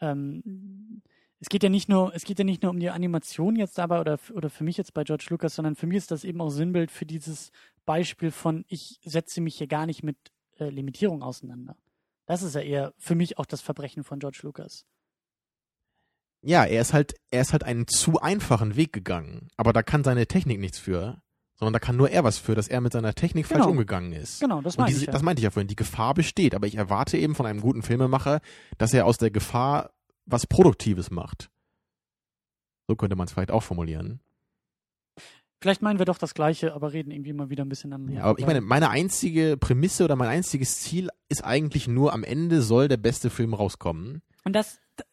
ähm, 0.00 1.02
es 1.40 1.48
geht 1.48 1.62
ja 1.62 1.68
nicht 1.68 1.88
nur, 1.88 2.14
es 2.14 2.24
geht 2.24 2.38
ja 2.38 2.44
nicht 2.44 2.62
nur 2.62 2.70
um 2.70 2.80
die 2.80 2.90
Animation 2.90 3.56
jetzt 3.56 3.78
dabei 3.78 4.00
oder, 4.00 4.18
oder 4.32 4.50
für 4.50 4.64
mich 4.64 4.76
jetzt 4.76 4.94
bei 4.94 5.04
George 5.04 5.26
Lucas, 5.30 5.54
sondern 5.54 5.76
für 5.76 5.86
mich 5.86 5.98
ist 5.98 6.10
das 6.10 6.24
eben 6.24 6.40
auch 6.40 6.50
Sinnbild 6.50 6.90
für 6.90 7.06
dieses 7.06 7.50
Beispiel 7.86 8.30
von, 8.30 8.64
ich 8.68 8.98
setze 9.04 9.40
mich 9.40 9.56
hier 9.56 9.66
gar 9.68 9.86
nicht 9.86 10.02
mit 10.02 10.16
äh, 10.58 10.68
Limitierung 10.68 11.22
auseinander. 11.22 11.76
Das 12.26 12.42
ist 12.42 12.54
ja 12.54 12.60
eher 12.60 12.92
für 12.98 13.14
mich 13.14 13.38
auch 13.38 13.46
das 13.46 13.60
Verbrechen 13.60 14.04
von 14.04 14.18
George 14.18 14.40
Lucas. 14.42 14.84
Ja, 16.42 16.64
er 16.64 16.82
ist 16.82 16.92
halt, 16.92 17.14
er 17.30 17.40
ist 17.42 17.52
halt 17.52 17.64
einen 17.64 17.86
zu 17.88 18.20
einfachen 18.20 18.76
Weg 18.76 18.92
gegangen. 18.92 19.48
Aber 19.56 19.72
da 19.72 19.82
kann 19.82 20.04
seine 20.04 20.26
Technik 20.26 20.60
nichts 20.60 20.78
für. 20.78 21.20
Sondern 21.56 21.72
da 21.72 21.80
kann 21.80 21.96
nur 21.96 22.08
er 22.10 22.22
was 22.22 22.38
für, 22.38 22.54
dass 22.54 22.68
er 22.68 22.80
mit 22.80 22.92
seiner 22.92 23.14
Technik 23.14 23.46
falsch 23.46 23.62
Genau. 23.62 23.70
umgegangen 23.72 24.12
ist. 24.12 24.38
Genau, 24.38 24.60
das 24.62 24.76
diese, 24.76 25.00
ich. 25.00 25.06
Ja. 25.06 25.12
das 25.12 25.22
meinte 25.22 25.40
ich 25.40 25.44
ja 25.44 25.50
vorhin. 25.50 25.66
Die 25.66 25.74
Gefahr 25.74 26.14
besteht, 26.14 26.54
aber 26.54 26.68
ich 26.68 26.76
erwarte 26.76 27.18
eben 27.18 27.34
von 27.34 27.46
einem 27.46 27.60
guten 27.60 27.82
Filmemacher, 27.82 28.40
dass 28.76 28.94
er 28.94 29.06
aus 29.06 29.18
der 29.18 29.32
Gefahr 29.32 29.90
was 30.30 30.46
Produktives 30.46 31.10
macht. 31.10 31.50
So 32.86 32.96
könnte 32.96 33.16
man 33.16 33.26
es 33.26 33.32
vielleicht 33.32 33.50
auch 33.50 33.62
formulieren. 33.62 34.20
Vielleicht 35.60 35.82
meinen 35.82 35.98
wir 35.98 36.06
doch 36.06 36.18
das 36.18 36.34
Gleiche, 36.34 36.72
aber 36.72 36.92
reden 36.92 37.10
irgendwie 37.10 37.32
mal 37.32 37.50
wieder 37.50 37.64
ein 37.64 37.68
bisschen 37.68 37.92
am. 37.92 38.08
Ja, 38.08 38.22
aber 38.24 38.38
ich 38.38 38.46
meine, 38.46 38.60
meine 38.60 38.90
einzige 38.90 39.56
Prämisse 39.56 40.04
oder 40.04 40.14
mein 40.14 40.28
einziges 40.28 40.80
Ziel 40.80 41.08
ist 41.28 41.44
eigentlich 41.44 41.88
nur, 41.88 42.12
am 42.12 42.22
Ende 42.22 42.62
soll 42.62 42.86
der 42.86 42.96
beste 42.96 43.28
Film 43.28 43.54
rauskommen. 43.54 44.22
Und 44.44 44.52
das, 44.52 44.78
da- 44.96 45.04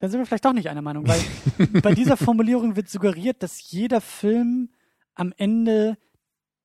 da 0.00 0.08
sind 0.08 0.20
wir 0.20 0.26
vielleicht 0.26 0.44
doch 0.44 0.52
nicht 0.52 0.68
einer 0.68 0.82
Meinung, 0.82 1.08
weil 1.08 1.20
bei 1.82 1.94
dieser 1.94 2.18
Formulierung 2.18 2.76
wird 2.76 2.90
suggeriert, 2.90 3.42
dass 3.42 3.70
jeder 3.70 4.02
Film 4.02 4.68
am 5.14 5.32
Ende 5.38 5.96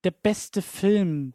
der 0.03 0.11
beste 0.11 0.61
Film. 0.61 1.33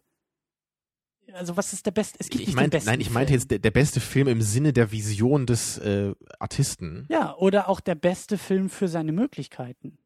Also 1.34 1.56
was 1.56 1.72
ist 1.72 1.84
der 1.86 1.90
beste? 1.90 2.18
Es 2.20 2.28
gibt 2.28 2.42
Ich 2.42 2.48
nicht 2.48 2.56
meinte, 2.56 2.70
den 2.70 2.78
besten 2.78 2.90
nein, 2.90 3.00
ich 3.00 3.10
meinte 3.10 3.30
Film. 3.32 3.40
jetzt 3.40 3.50
der, 3.50 3.58
der 3.58 3.70
beste 3.70 4.00
Film 4.00 4.28
im 4.28 4.42
Sinne 4.42 4.72
der 4.72 4.92
Vision 4.92 5.46
des 5.46 5.78
äh, 5.78 6.14
Artisten. 6.38 7.06
Ja, 7.10 7.34
oder 7.36 7.68
auch 7.68 7.80
der 7.80 7.94
beste 7.96 8.38
Film 8.38 8.70
für 8.70 8.88
seine 8.88 9.12
Möglichkeiten. 9.12 9.98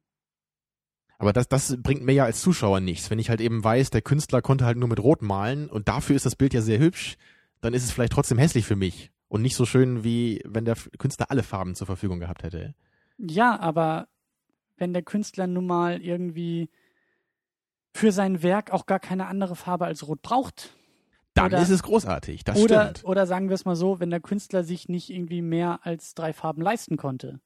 Aber 1.18 1.32
das, 1.32 1.48
das 1.48 1.76
bringt 1.82 2.02
mir 2.04 2.12
ja 2.12 2.24
als 2.24 2.40
Zuschauer 2.40 2.80
nichts. 2.80 3.10
Wenn 3.10 3.18
ich 3.18 3.28
halt 3.28 3.40
eben 3.40 3.62
weiß, 3.62 3.90
der 3.90 4.02
Künstler 4.02 4.40
konnte 4.40 4.64
halt 4.64 4.78
nur 4.78 4.88
mit 4.88 5.00
Rot 5.00 5.20
malen 5.20 5.68
und 5.68 5.88
dafür 5.88 6.16
ist 6.16 6.26
das 6.26 6.36
Bild 6.36 6.54
ja 6.54 6.62
sehr 6.62 6.78
hübsch, 6.78 7.16
dann 7.60 7.74
ist 7.74 7.82
es 7.84 7.90
vielleicht 7.90 8.12
trotzdem 8.12 8.38
hässlich 8.38 8.64
für 8.64 8.76
mich. 8.76 9.10
Und 9.26 9.42
nicht 9.42 9.56
so 9.56 9.66
schön, 9.66 10.04
wie 10.04 10.40
wenn 10.46 10.64
der 10.64 10.76
Künstler 10.98 11.30
alle 11.30 11.42
Farben 11.42 11.74
zur 11.74 11.86
Verfügung 11.86 12.20
gehabt 12.20 12.44
hätte. 12.44 12.74
Ja, 13.18 13.58
aber 13.58 14.08
wenn 14.76 14.92
der 14.92 15.02
Künstler 15.02 15.46
nun 15.48 15.66
mal 15.66 16.00
irgendwie 16.00 16.70
für 17.92 18.12
sein 18.12 18.42
Werk 18.42 18.70
auch 18.70 18.86
gar 18.86 19.00
keine 19.00 19.26
andere 19.26 19.56
Farbe 19.56 19.86
als 19.86 20.06
Rot 20.06 20.22
braucht, 20.22 20.70
Dann 21.38 21.52
Oder- 21.52 21.62
ist 21.62 21.70
es 21.70 21.82
großartig. 21.82 22.44
Das 22.44 22.58
oder, 22.58 22.90
stimmt. 22.90 23.04
oder 23.04 23.26
sagen 23.26 23.48
wir 23.48 23.54
es 23.54 23.64
mal 23.64 23.76
so, 23.76 24.00
wenn 24.00 24.10
der 24.10 24.20
Künstler 24.20 24.64
sich 24.64 24.88
nicht 24.88 25.10
irgendwie 25.10 25.42
mehr 25.42 25.80
als 25.82 26.14
drei 26.14 26.32
Farben 26.32 26.62
leisten 26.62 26.96
konnte. 26.96 27.40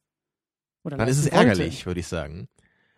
Oder 0.83 0.97
Dann 0.97 1.07
ist 1.07 1.19
es 1.19 1.27
ärgerlich, 1.27 1.85
würde 1.85 1.99
ich 1.99 2.07
sagen. 2.07 2.47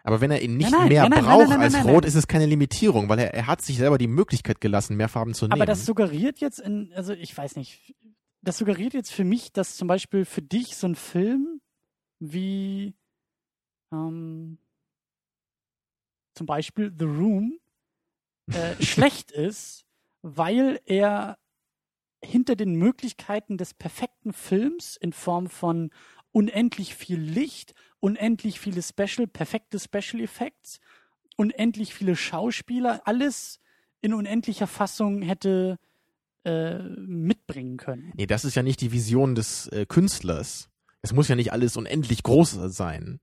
Aber 0.03 0.21
wenn 0.21 0.31
er 0.31 0.41
ihn 0.41 0.57
nicht 0.57 0.71
Nein, 0.71 0.81
nein, 0.81 0.89
mehr 0.89 1.09
nein, 1.09 1.25
braucht 1.25 1.51
als 1.51 1.83
Rot, 1.83 2.05
ist 2.05 2.15
es 2.15 2.27
keine 2.27 2.45
Limitierung, 2.45 3.09
weil 3.09 3.19
er, 3.19 3.33
er 3.33 3.47
hat 3.47 3.61
sich 3.61 3.77
selber 3.77 3.97
die 3.97 4.07
Möglichkeit 4.07 4.61
gelassen, 4.61 4.95
mehr 4.95 5.09
Farben 5.09 5.33
zu 5.33 5.45
nehmen. 5.45 5.53
Aber 5.53 5.65
das 5.65 5.85
suggeriert 5.85 6.39
jetzt 6.39 6.59
in, 6.59 6.93
also 6.93 7.13
ich 7.13 7.35
weiß 7.35 7.55
nicht, 7.55 7.95
das 8.41 8.59
suggeriert 8.59 8.93
jetzt 8.93 9.11
für 9.11 9.23
mich, 9.23 9.51
dass 9.51 9.75
zum 9.75 9.87
Beispiel 9.87 10.23
für 10.25 10.43
dich 10.43 10.75
so 10.75 10.87
ein 10.87 10.95
Film 10.95 11.59
wie 12.19 12.95
ähm, 13.91 14.59
zum 16.35 16.45
Beispiel 16.45 16.93
The 16.97 17.05
Room 17.05 17.59
äh, 18.51 18.75
schlecht 18.83 19.31
ist, 19.31 19.84
weil 20.27 20.81
er 20.85 21.37
hinter 22.23 22.55
den 22.55 22.73
Möglichkeiten 22.73 23.57
des 23.57 23.75
perfekten 23.75 24.33
Films 24.33 24.97
in 24.99 25.13
Form 25.13 25.47
von 25.47 25.91
unendlich 26.31 26.95
viel 26.95 27.19
Licht, 27.19 27.75
unendlich 27.99 28.59
viele 28.59 28.81
Special, 28.81 29.27
perfekte 29.27 29.79
Special 29.79 30.19
Effects, 30.19 30.79
unendlich 31.37 31.93
viele 31.93 32.15
Schauspieler, 32.15 33.01
alles 33.05 33.59
in 34.01 34.15
unendlicher 34.15 34.65
Fassung 34.65 35.21
hätte 35.21 35.77
äh, 36.43 36.79
mitbringen 36.79 37.77
können. 37.77 38.11
Nee, 38.15 38.25
das 38.25 38.45
ist 38.45 38.55
ja 38.55 38.63
nicht 38.63 38.81
die 38.81 38.91
Vision 38.91 39.35
des 39.35 39.67
äh, 39.67 39.85
Künstlers. 39.85 40.69
Es 41.03 41.13
muss 41.13 41.27
ja 41.27 41.35
nicht 41.35 41.53
alles 41.53 41.77
unendlich 41.77 42.23
groß 42.23 42.57
sein. 42.75 43.19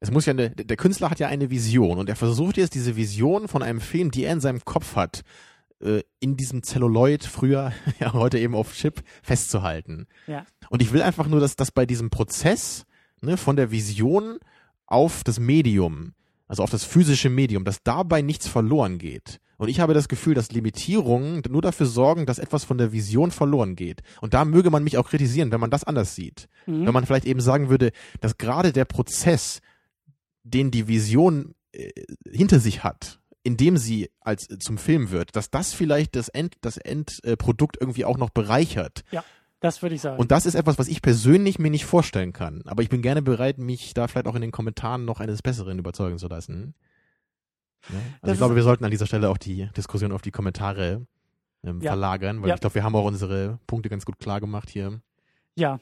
Es 0.00 0.10
muss 0.10 0.24
ja 0.24 0.30
eine, 0.30 0.48
der 0.48 0.76
Künstler 0.78 1.10
hat 1.10 1.20
ja 1.20 1.28
eine 1.28 1.50
Vision 1.50 1.98
und 1.98 2.08
er 2.08 2.16
versucht 2.16 2.56
jetzt 2.56 2.74
diese 2.74 2.96
Vision 2.96 3.46
von 3.46 3.62
einem 3.62 3.82
Film, 3.82 4.10
die 4.10 4.24
er 4.24 4.32
in 4.32 4.40
seinem 4.40 4.64
Kopf 4.64 4.96
hat, 4.96 5.22
äh, 5.80 6.02
in 6.20 6.36
diesem 6.36 6.62
Celluloid 6.62 7.24
früher, 7.24 7.72
ja 8.00 8.12
heute 8.12 8.38
eben 8.38 8.54
auf 8.54 8.74
Chip 8.74 9.02
festzuhalten. 9.22 10.06
Ja. 10.26 10.44
Und 10.68 10.82
ich 10.82 10.92
will 10.92 11.02
einfach 11.02 11.26
nur, 11.26 11.40
dass 11.40 11.56
das 11.56 11.70
bei 11.70 11.86
diesem 11.86 12.10
Prozess 12.10 12.84
ne, 13.20 13.36
von 13.36 13.56
der 13.56 13.70
Vision 13.70 14.38
auf 14.86 15.24
das 15.24 15.38
Medium, 15.40 16.14
also 16.46 16.62
auf 16.62 16.70
das 16.70 16.84
physische 16.84 17.30
Medium, 17.30 17.64
dass 17.64 17.82
dabei 17.82 18.22
nichts 18.22 18.48
verloren 18.48 18.98
geht. 18.98 19.40
Und 19.56 19.68
ich 19.68 19.78
habe 19.78 19.92
das 19.92 20.08
Gefühl, 20.08 20.34
dass 20.34 20.52
Limitierungen 20.52 21.42
nur 21.50 21.60
dafür 21.60 21.84
sorgen, 21.84 22.24
dass 22.24 22.38
etwas 22.38 22.64
von 22.64 22.78
der 22.78 22.92
Vision 22.92 23.30
verloren 23.30 23.76
geht. 23.76 24.00
Und 24.22 24.32
da 24.32 24.46
möge 24.46 24.70
man 24.70 24.82
mich 24.82 24.96
auch 24.96 25.06
kritisieren, 25.06 25.52
wenn 25.52 25.60
man 25.60 25.70
das 25.70 25.84
anders 25.84 26.14
sieht. 26.14 26.48
Mhm. 26.66 26.86
Wenn 26.86 26.94
man 26.94 27.04
vielleicht 27.04 27.26
eben 27.26 27.40
sagen 27.40 27.68
würde, 27.68 27.92
dass 28.22 28.38
gerade 28.38 28.72
der 28.72 28.86
Prozess, 28.86 29.60
den 30.44 30.70
die 30.70 30.88
Vision 30.88 31.54
äh, 31.72 31.90
hinter 32.30 32.58
sich 32.58 32.84
hat, 32.84 33.19
indem 33.42 33.76
sie 33.76 34.10
als 34.20 34.48
äh, 34.50 34.58
zum 34.58 34.78
Film 34.78 35.10
wird, 35.10 35.34
dass 35.36 35.50
das 35.50 35.72
vielleicht 35.72 36.16
das 36.16 36.28
End, 36.28 36.56
das 36.60 36.76
Endprodukt 36.76 37.76
irgendwie 37.80 38.04
auch 38.04 38.18
noch 38.18 38.30
bereichert. 38.30 39.04
Das 39.60 39.82
würde 39.82 39.94
ich 39.94 40.00
sagen. 40.00 40.18
Und 40.18 40.30
das 40.30 40.46
ist 40.46 40.54
etwas, 40.54 40.78
was 40.78 40.88
ich 40.88 41.02
persönlich 41.02 41.58
mir 41.58 41.70
nicht 41.70 41.84
vorstellen 41.84 42.32
kann. 42.32 42.62
Aber 42.66 42.82
ich 42.82 42.88
bin 42.88 43.02
gerne 43.02 43.20
bereit, 43.22 43.58
mich 43.58 43.92
da 43.92 44.08
vielleicht 44.08 44.26
auch 44.26 44.34
in 44.34 44.40
den 44.40 44.52
Kommentaren 44.52 45.04
noch 45.04 45.20
eines 45.20 45.42
Besseren 45.42 45.78
überzeugen 45.78 46.16
zu 46.18 46.28
lassen. 46.28 46.74
Ja? 47.90 47.96
Also 47.96 48.08
Das 48.22 48.32
ich 48.32 48.38
glaube, 48.38 48.54
wir 48.56 48.62
sollten 48.62 48.84
an 48.84 48.90
dieser 48.90 49.06
Stelle 49.06 49.28
auch 49.28 49.36
die 49.38 49.68
Diskussion 49.76 50.12
auf 50.12 50.22
die 50.22 50.30
Kommentare 50.30 51.06
ähm, 51.62 51.80
Ja. 51.82 51.90
verlagern, 51.92 52.40
weil 52.40 52.48
Ja. 52.48 52.54
ich 52.54 52.60
glaube, 52.62 52.74
wir 52.74 52.84
haben 52.84 52.94
auch 52.96 53.04
unsere 53.04 53.58
Punkte 53.66 53.90
ganz 53.90 54.06
gut 54.06 54.18
klar 54.18 54.40
gemacht 54.40 54.70
hier. 54.70 55.02
Ja. 55.56 55.78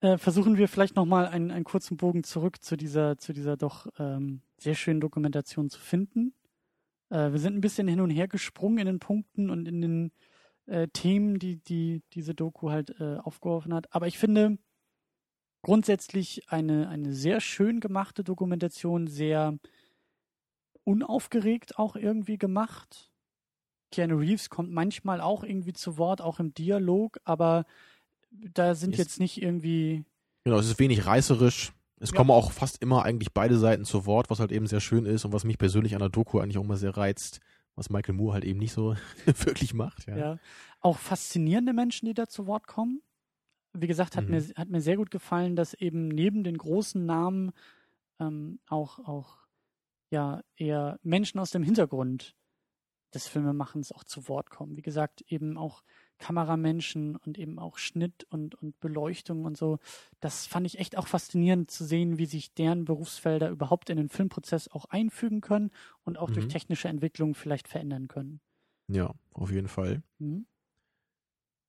Äh, 0.00 0.16
versuchen 0.16 0.56
wir 0.56 0.66
vielleicht 0.66 0.96
nochmal 0.96 1.26
einen, 1.26 1.50
einen 1.50 1.64
kurzen 1.64 1.98
Bogen 1.98 2.24
zurück 2.24 2.62
zu 2.62 2.76
dieser, 2.76 3.18
zu 3.18 3.32
dieser 3.34 3.56
doch 3.58 3.86
ähm, 3.98 4.40
sehr 4.56 4.74
schönen 4.74 5.00
Dokumentation 5.00 5.68
zu 5.68 5.78
finden. 5.78 6.32
Äh, 7.12 7.32
wir 7.32 7.38
sind 7.38 7.54
ein 7.54 7.60
bisschen 7.60 7.86
hin 7.86 8.00
und 8.00 8.10
her 8.10 8.26
gesprungen 8.26 8.78
in 8.78 8.86
den 8.86 8.98
Punkten 8.98 9.50
und 9.50 9.68
in 9.68 9.80
den, 9.82 10.12
äh, 10.66 10.88
Themen, 10.88 11.38
die, 11.38 11.56
die 11.56 12.02
diese 12.12 12.34
Doku 12.34 12.70
halt 12.70 12.98
äh, 13.00 13.16
aufgeworfen 13.18 13.74
hat. 13.74 13.92
Aber 13.94 14.06
ich 14.06 14.18
finde 14.18 14.58
grundsätzlich 15.62 16.48
eine, 16.50 16.88
eine 16.88 17.12
sehr 17.12 17.40
schön 17.40 17.80
gemachte 17.80 18.24
Dokumentation, 18.24 19.06
sehr 19.06 19.58
unaufgeregt 20.84 21.78
auch 21.78 21.94
irgendwie 21.96 22.38
gemacht. 22.38 23.10
Keanu 23.92 24.16
Reeves 24.16 24.48
kommt 24.50 24.72
manchmal 24.72 25.20
auch 25.20 25.44
irgendwie 25.44 25.74
zu 25.74 25.98
Wort, 25.98 26.20
auch 26.20 26.40
im 26.40 26.54
Dialog, 26.54 27.18
aber 27.24 27.66
da 28.30 28.74
sind 28.74 28.92
Ist- 28.92 28.98
jetzt 28.98 29.20
nicht 29.20 29.40
irgendwie. 29.40 30.04
Genau, 30.44 30.58
es 30.58 30.66
ist 30.66 30.78
wenig 30.80 31.06
reißerisch. 31.06 31.72
Es 32.02 32.10
Ja. 32.10 32.16
kommen 32.16 32.30
auch 32.30 32.52
fast 32.52 32.82
immer 32.82 33.04
eigentlich 33.04 33.32
beide 33.32 33.56
Seiten 33.58 33.84
zu 33.84 34.06
Wort, 34.06 34.28
was 34.28 34.40
halt 34.40 34.52
eben 34.52 34.66
sehr 34.66 34.80
schön 34.80 35.06
ist 35.06 35.24
und 35.24 35.32
was 35.32 35.44
mich 35.44 35.56
persönlich 35.58 35.94
an 35.94 36.00
der 36.00 36.08
Doku 36.08 36.38
eigentlich 36.40 36.58
auch 36.58 36.64
immer 36.64 36.76
sehr 36.76 36.96
reizt, 36.96 37.40
was 37.76 37.90
Michael 37.90 38.14
Moore 38.14 38.34
halt 38.34 38.44
eben 38.44 38.58
nicht 38.58 38.72
so 38.72 38.96
wirklich 39.26 39.72
macht. 39.74 40.06
Ja. 40.06 40.16
Ja. 40.16 40.38
Auch 40.80 40.98
faszinierende 40.98 41.72
Menschen, 41.72 42.06
die 42.06 42.14
da 42.14 42.26
zu 42.28 42.46
Wort 42.46 42.66
kommen. 42.66 43.02
Wie 43.72 43.86
gesagt, 43.86 44.16
hat, 44.16 44.24
Mhm. 44.24 44.30
mir, 44.32 44.42
hat 44.56 44.68
mir 44.68 44.80
sehr 44.82 44.96
gut 44.96 45.10
gefallen, 45.10 45.56
dass 45.56 45.74
eben 45.74 46.08
neben 46.08 46.44
den 46.44 46.58
großen 46.58 47.06
Namen 47.06 47.52
ähm, 48.20 48.58
auch, 48.68 48.98
auch 48.98 49.38
ja 50.10 50.42
eher 50.56 50.98
Menschen 51.02 51.38
aus 51.40 51.50
dem 51.50 51.62
Hintergrund 51.62 52.34
des 53.14 53.28
Filmemachens 53.28 53.92
auch 53.92 54.04
zu 54.04 54.28
Wort 54.28 54.50
kommen. 54.50 54.76
Wie 54.76 54.82
gesagt, 54.82 55.22
eben 55.28 55.56
auch 55.56 55.82
Kameramenschen 56.22 57.16
und 57.16 57.36
eben 57.36 57.58
auch 57.58 57.78
Schnitt 57.78 58.24
und, 58.30 58.54
und 58.54 58.78
Beleuchtung 58.78 59.44
und 59.44 59.56
so. 59.56 59.78
Das 60.20 60.46
fand 60.46 60.66
ich 60.66 60.78
echt 60.78 60.96
auch 60.96 61.08
faszinierend 61.08 61.70
zu 61.70 61.84
sehen, 61.84 62.16
wie 62.16 62.26
sich 62.26 62.54
deren 62.54 62.84
Berufsfelder 62.84 63.50
überhaupt 63.50 63.90
in 63.90 63.96
den 63.96 64.08
Filmprozess 64.08 64.68
auch 64.68 64.84
einfügen 64.84 65.40
können 65.40 65.70
und 66.04 66.18
auch 66.18 66.30
durch 66.30 66.46
Mhm. 66.46 66.50
technische 66.50 66.86
Entwicklung 66.88 67.34
vielleicht 67.34 67.66
verändern 67.66 68.06
können. 68.06 68.40
ja, 68.88 69.12
auf 69.32 69.50
jeden 69.50 69.68
Fall. 69.68 70.02
Mhm. 70.18 70.46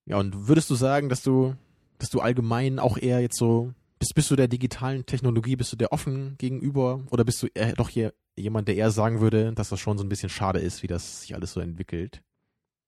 Ja, 0.06 0.18
und 0.20 0.48
würdest 0.48 0.70
du 0.70 0.76
sagen, 0.76 1.10
dass 1.10 1.24
du, 1.24 1.56
dass 1.98 2.10
du 2.10 2.20
allgemein 2.20 2.78
auch 2.80 2.98
eher 2.98 3.22
jetzt 3.22 3.38
so, 3.38 3.74
bist, 4.00 4.14
bist 4.16 4.30
du 4.30 4.36
der 4.36 4.48
digitalen 4.50 5.06
Technologie, 5.06 5.56
bist 5.56 5.72
du 5.72 5.78
der 5.78 5.92
offen 5.94 6.36
gegenüber 6.38 7.02
oder 7.10 7.24
bist 7.24 7.42
du 7.42 7.48
eher 7.54 7.74
doch 7.74 7.90
hier 7.90 8.14
jemand, 8.36 8.68
der 8.68 8.76
eher 8.76 8.92
sagen 8.92 9.22
würde, 9.22 9.54
dass 9.54 9.70
das 9.70 9.80
schon 9.80 9.98
so 9.98 10.04
ein 10.04 10.10
bisschen 10.10 10.30
schade 10.30 10.60
ist, 10.60 10.84
wie 10.84 10.88
das 10.88 11.22
sich 11.22 11.34
alles 11.36 11.54
so 11.54 11.60
entwickelt? 11.62 12.22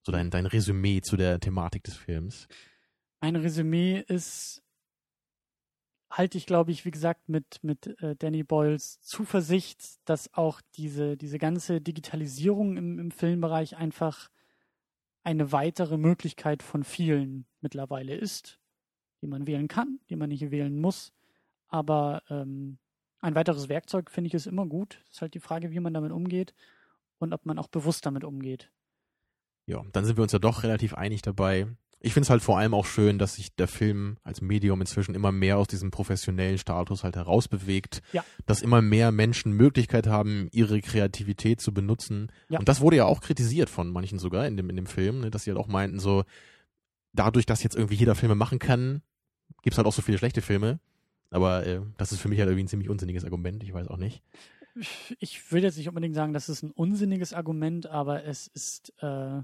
So 0.06 0.12
dein, 0.12 0.30
dein 0.30 0.46
Resümee 0.46 1.02
zu 1.02 1.18
der 1.18 1.40
Thematik 1.40 1.84
des 1.84 1.96
Films. 1.96 2.48
Mein 3.22 3.36
Resümee 3.36 4.04
ist, 4.08 4.62
halte 6.12 6.38
ich, 6.38 6.46
glaube 6.46 6.70
ich, 6.70 6.86
wie 6.86 6.92
gesagt, 6.92 7.28
mit, 7.28 7.64
mit 7.64 7.88
äh, 8.04 8.16
Danny 8.16 8.44
Boyles 8.44 9.02
Zuversicht, 9.02 9.84
dass 10.06 10.32
auch 10.36 10.62
diese, 10.76 11.18
diese 11.18 11.40
ganze 11.40 11.82
Digitalisierung 11.82 12.78
im, 12.78 13.00
im 13.00 13.10
Filmbereich 13.10 13.78
einfach 13.78 14.30
eine 15.24 15.52
weitere 15.52 15.98
Möglichkeit 15.98 16.62
von 16.62 16.84
vielen 16.84 17.48
mittlerweile 17.62 18.16
ist, 18.16 18.60
die 19.24 19.28
man 19.28 19.48
wählen 19.48 19.68
kann, 19.68 20.00
die 20.12 20.16
man 20.18 20.30
nicht 20.30 20.52
wählen 20.52 20.80
muss. 20.80 21.14
Aber 21.68 22.22
ähm, 22.30 22.78
ein 23.22 23.34
weiteres 23.34 23.70
Werkzeug 23.70 24.12
finde 24.12 24.28
ich 24.28 24.36
ist 24.36 24.46
immer 24.46 24.68
gut. 24.68 25.02
Ist 25.10 25.22
halt 25.22 25.34
die 25.34 25.40
Frage, 25.40 25.72
wie 25.72 25.80
man 25.80 25.96
damit 25.96 26.12
umgeht 26.12 26.54
und 27.18 27.34
ob 27.34 27.48
man 27.48 27.58
auch 27.58 27.70
bewusst 27.70 28.06
damit 28.06 28.24
umgeht. 28.24 28.72
Ja, 29.68 29.82
dann 29.94 30.06
sind 30.06 30.18
wir 30.18 30.24
uns 30.24 30.32
ja 30.32 30.40
doch 30.40 30.64
relativ 30.64 30.94
einig 30.94 31.22
dabei. 31.22 31.68
Ich 32.00 32.14
finde 32.14 32.26
es 32.26 32.30
halt 32.30 32.44
vor 32.44 32.60
allem 32.60 32.76
auch 32.76 32.86
schön, 32.86 33.18
dass 33.18 33.34
sich 33.34 33.56
der 33.56 33.68
Film 33.68 34.18
als 34.24 34.42
Medium 34.42 34.80
inzwischen 34.80 35.16
immer 35.16 35.32
mehr 35.32 35.58
aus 35.58 35.68
diesem 35.68 35.90
professionellen 35.90 36.60
Status 36.60 37.04
halt 37.04 37.16
herausbewegt. 37.16 38.04
Ja. 38.14 38.24
Dass 38.46 38.62
immer 38.62 38.82
mehr 38.84 39.12
Menschen 39.12 39.54
Möglichkeit 39.54 40.06
haben, 40.06 40.48
ihre 40.52 40.82
Kreativität 40.82 41.62
zu 41.62 41.74
benutzen. 41.74 42.32
Ja. 42.48 42.60
Und 42.60 42.70
das 42.70 42.80
wurde 42.80 42.98
ja 42.98 43.06
auch 43.06 43.22
kritisiert 43.22 43.70
von 43.70 43.90
manchen 43.90 44.20
sogar 44.20 44.46
in 44.46 44.56
dem, 44.56 44.70
in 44.70 44.76
dem 44.76 44.86
Film, 44.86 45.22
ne, 45.22 45.32
dass 45.32 45.46
sie 45.46 45.52
halt 45.52 45.60
auch 45.60 45.68
meinten, 45.68 46.00
so, 46.00 46.26
dadurch, 47.14 47.48
dass 47.48 47.64
jetzt 47.64 47.76
irgendwie 47.76 47.96
jeder 47.96 48.14
Filme 48.14 48.36
machen 48.36 48.60
kann, 48.60 49.02
gibt's 49.64 49.78
halt 49.78 49.88
auch 49.88 49.94
so 49.94 50.04
viele 50.04 50.20
schlechte 50.20 50.42
Filme. 50.42 50.80
Aber 51.32 51.66
äh, 51.66 51.82
das 51.98 52.12
ist 52.12 52.20
für 52.20 52.28
mich 52.28 52.40
halt 52.40 52.50
irgendwie 52.50 52.66
ein 52.66 52.70
ziemlich 52.70 52.90
unsinniges 52.90 53.24
Argument, 53.24 53.64
ich 53.64 53.74
weiß 53.74 53.88
auch 53.88 53.98
nicht. 53.98 54.22
ich 55.20 55.52
würde 55.52 55.68
jetzt 55.68 55.78
nicht 55.78 55.88
unbedingt 55.88 56.16
sagen, 56.16 56.34
das 56.34 56.50
ist 56.50 56.64
ein 56.64 56.72
unsinniges 56.72 57.34
Argument, 57.34 57.88
aber 57.88 58.26
es 58.26 58.48
ist 58.48 58.94
äh, 59.02 59.42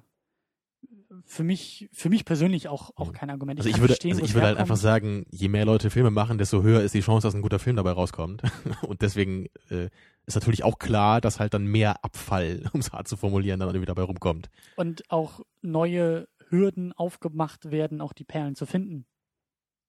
für 1.25 1.43
mich, 1.43 1.89
für 1.91 2.09
mich 2.09 2.25
persönlich 2.25 2.67
auch, 2.67 2.91
auch 2.95 3.11
kein 3.13 3.29
Argument. 3.29 3.59
Also 3.59 3.69
ich 3.69 3.77
würde, 3.77 3.87
verstehen, 3.87 4.13
also 4.13 4.23
ich 4.23 4.33
würde 4.33 4.47
halt 4.47 4.57
einfach 4.57 4.77
sagen, 4.77 5.25
je 5.29 5.49
mehr 5.49 5.65
Leute 5.65 5.89
Filme 5.89 6.11
machen, 6.11 6.37
desto 6.37 6.63
höher 6.63 6.81
ist 6.81 6.93
die 6.93 7.01
Chance, 7.01 7.27
dass 7.27 7.35
ein 7.35 7.41
guter 7.41 7.59
Film 7.59 7.75
dabei 7.75 7.91
rauskommt. 7.91 8.41
Und 8.87 9.01
deswegen 9.01 9.47
äh, 9.69 9.89
ist 10.25 10.35
natürlich 10.35 10.63
auch 10.63 10.79
klar, 10.79 11.21
dass 11.21 11.39
halt 11.39 11.53
dann 11.53 11.65
mehr 11.65 12.03
Abfall, 12.03 12.63
um 12.73 12.79
es 12.79 12.91
hart 12.91 13.07
zu 13.07 13.17
formulieren, 13.17 13.59
dann 13.59 13.69
irgendwie 13.69 13.85
dabei 13.85 14.03
rumkommt. 14.03 14.49
Und 14.75 15.09
auch 15.11 15.41
neue 15.61 16.27
Hürden 16.49 16.93
aufgemacht 16.93 17.71
werden, 17.71 18.01
auch 18.01 18.13
die 18.13 18.25
Perlen 18.25 18.55
zu 18.55 18.65
finden. 18.65 19.05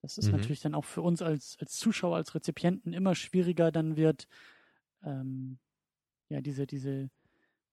Das 0.00 0.18
ist 0.18 0.26
Mhm. 0.26 0.32
natürlich 0.32 0.60
dann 0.60 0.74
auch 0.74 0.84
für 0.84 1.02
uns 1.02 1.22
als, 1.22 1.56
als 1.60 1.76
Zuschauer, 1.76 2.16
als 2.16 2.34
Rezipienten 2.34 2.92
immer 2.92 3.14
schwieriger 3.14 3.70
dann 3.70 3.96
wird, 3.96 4.26
ähm, 5.04 5.58
ja, 6.28 6.40
diese, 6.40 6.66
diese 6.66 7.10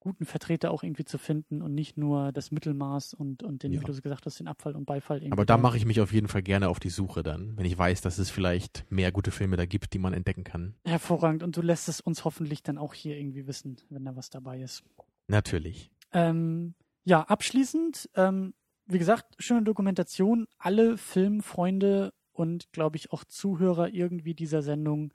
guten 0.00 0.24
Vertreter 0.24 0.70
auch 0.70 0.82
irgendwie 0.82 1.04
zu 1.04 1.18
finden 1.18 1.62
und 1.62 1.74
nicht 1.74 1.96
nur 1.98 2.32
das 2.32 2.50
Mittelmaß 2.50 3.14
und, 3.14 3.42
und 3.42 3.62
den, 3.62 3.72
Ja. 3.72 3.80
wie 3.80 3.84
du 3.84 3.92
so 3.92 4.00
gesagt 4.02 4.26
hast, 4.26 4.40
den 4.40 4.48
Abfall 4.48 4.74
und 4.74 4.86
Beifall 4.86 5.18
irgendwie. 5.18 5.32
Aber 5.32 5.44
da 5.44 5.56
mache 5.58 5.76
ich 5.76 5.84
mich 5.84 6.00
auf 6.00 6.12
jeden 6.12 6.26
Fall 6.28 6.42
gerne 6.42 6.68
auf 6.70 6.80
die 6.80 6.88
Suche 6.88 7.22
dann, 7.22 7.56
wenn 7.56 7.66
ich 7.66 7.76
weiß, 7.78 8.00
dass 8.00 8.18
es 8.18 8.30
vielleicht 8.30 8.90
mehr 8.90 9.12
gute 9.12 9.30
Filme 9.30 9.56
da 9.56 9.66
gibt, 9.66 9.92
die 9.92 9.98
man 9.98 10.12
entdecken 10.14 10.42
kann. 10.42 10.74
Hervorragend. 10.84 11.42
Und 11.42 11.56
du 11.56 11.62
lässt 11.62 11.88
es 11.88 12.00
uns 12.00 12.24
hoffentlich 12.24 12.62
dann 12.62 12.78
auch 12.78 12.94
hier 12.94 13.16
irgendwie 13.16 13.46
wissen, 13.46 13.76
wenn 13.90 14.04
da 14.04 14.16
was 14.16 14.30
dabei 14.30 14.60
ist. 14.60 14.82
Natürlich. 15.28 15.90
Ähm, 16.12 16.74
ja, 17.04 17.22
abschließend, 17.22 18.08
ähm, 18.16 18.54
wie 18.86 18.98
gesagt, 18.98 19.34
schöne 19.38 19.62
Dokumentation. 19.62 20.46
Alle 20.58 20.96
Filmfreunde 20.96 22.12
und, 22.32 22.72
glaube 22.72 22.96
ich, 22.96 23.12
auch 23.12 23.24
Zuhörer 23.24 23.92
irgendwie 23.92 24.34
dieser 24.34 24.62
Sendung 24.62 25.12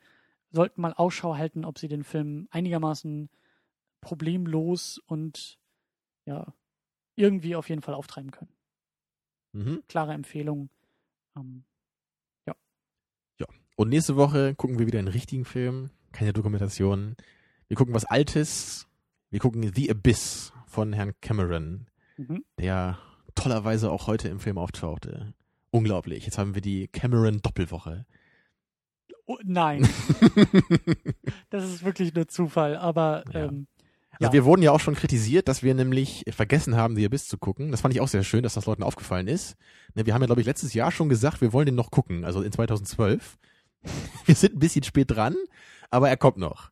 sollten 0.51 0.79
mal 0.81 0.93
Ausschau 0.93 1.35
halten, 1.35 1.65
ob 1.65 1.79
sie 1.79 1.87
den 1.87 2.03
Film 2.03 2.47
einigermaßen 2.51 3.29
problemlos 4.05 4.99
und 5.07 5.57
ja, 6.25 6.53
irgendwie 7.15 7.55
auf 7.55 7.69
jeden 7.69 7.81
Fall 7.81 7.93
auftreiben 7.95 8.31
können. 8.31 8.51
Mhm. 9.53 9.83
Klare 9.87 10.13
Empfehlung. 10.13 10.69
Ähm, 11.35 11.63
Und 13.77 13.89
nächste 13.89 14.15
Woche 14.15 14.55
gucken 14.55 14.79
wir 14.79 14.87
wieder 14.87 14.99
einen 14.99 15.09
richtigen 15.09 15.43
Film, 15.43 15.89
keine 16.13 16.31
Dokumentation. 16.31 17.17
Wir 17.67 17.75
gucken 17.75 17.93
was 17.93 18.05
Altes. 18.05 18.87
Wir 19.31 19.41
gucken 19.41 19.69
The 19.75 19.91
Abyss 19.91 20.53
von 20.65 20.93
Herrn 20.93 21.13
Cameron. 21.19 21.87
mhm. 22.15 22.45
der 22.57 22.97
tollerweise 23.35 23.91
auch 23.91 24.07
heute 24.07 24.29
im 24.29 24.39
Film 24.39 24.57
auftauchte. 24.57 25.33
Unglaublich. 25.71 26.23
Jetzt 26.23 26.37
haben 26.37 26.55
wir 26.55 26.61
die 26.61 26.87
Cameron 26.87 27.41
Doppelwoche. 27.41 28.05
oh, 29.25 29.37
nein, 29.43 29.81
das 31.49 31.65
ist 31.65 31.83
wirklich 31.83 32.13
nur 32.13 32.29
Zufall, 32.29 32.77
aber 32.77 33.25
Ja. 33.33 33.45
ähm, 33.47 33.67
Also 34.19 34.29
Ja. 34.29 34.33
wir 34.33 34.45
wurden 34.45 34.61
ja 34.61 34.71
auch 34.71 34.79
schon 34.79 34.95
kritisiert, 34.95 35.47
dass 35.47 35.61
wir 35.63 35.73
nämlich 35.73 36.23
vergessen 36.29 36.75
haben, 36.75 36.95
The 36.95 37.05
Abyss 37.05 37.27
zu 37.27 37.37
gucken. 37.37 37.71
Das 37.71 37.81
fand 37.81 37.93
ich 37.93 38.01
auch 38.01 38.07
sehr 38.07 38.23
schön, 38.23 38.43
dass 38.43 38.53
das 38.53 38.65
Leuten 38.65 38.83
aufgefallen 38.83 39.27
ist. 39.27 39.55
Ne, 39.93 40.05
Wir 40.05 40.13
haben 40.13 40.21
ja, 40.21 40.27
glaube 40.27 40.41
ich, 40.41 40.47
letztes 40.47 40.73
Jahr 40.73 40.91
schon 40.91 41.09
gesagt, 41.09 41.41
wir 41.41 41.53
wollen 41.53 41.65
den 41.65 41.75
noch 41.75 41.91
gucken, 41.91 42.25
also 42.25 42.41
in 42.41 42.51
2012. 42.51 43.37
Wir 44.25 44.33
sind 44.35 44.55
ein 44.55 44.59
bisschen 44.59 44.83
spät 44.83 45.11
dran, 45.11 45.35
aber 45.91 46.09
er 46.09 46.17
kommt 46.17 46.37
noch. 46.37 46.71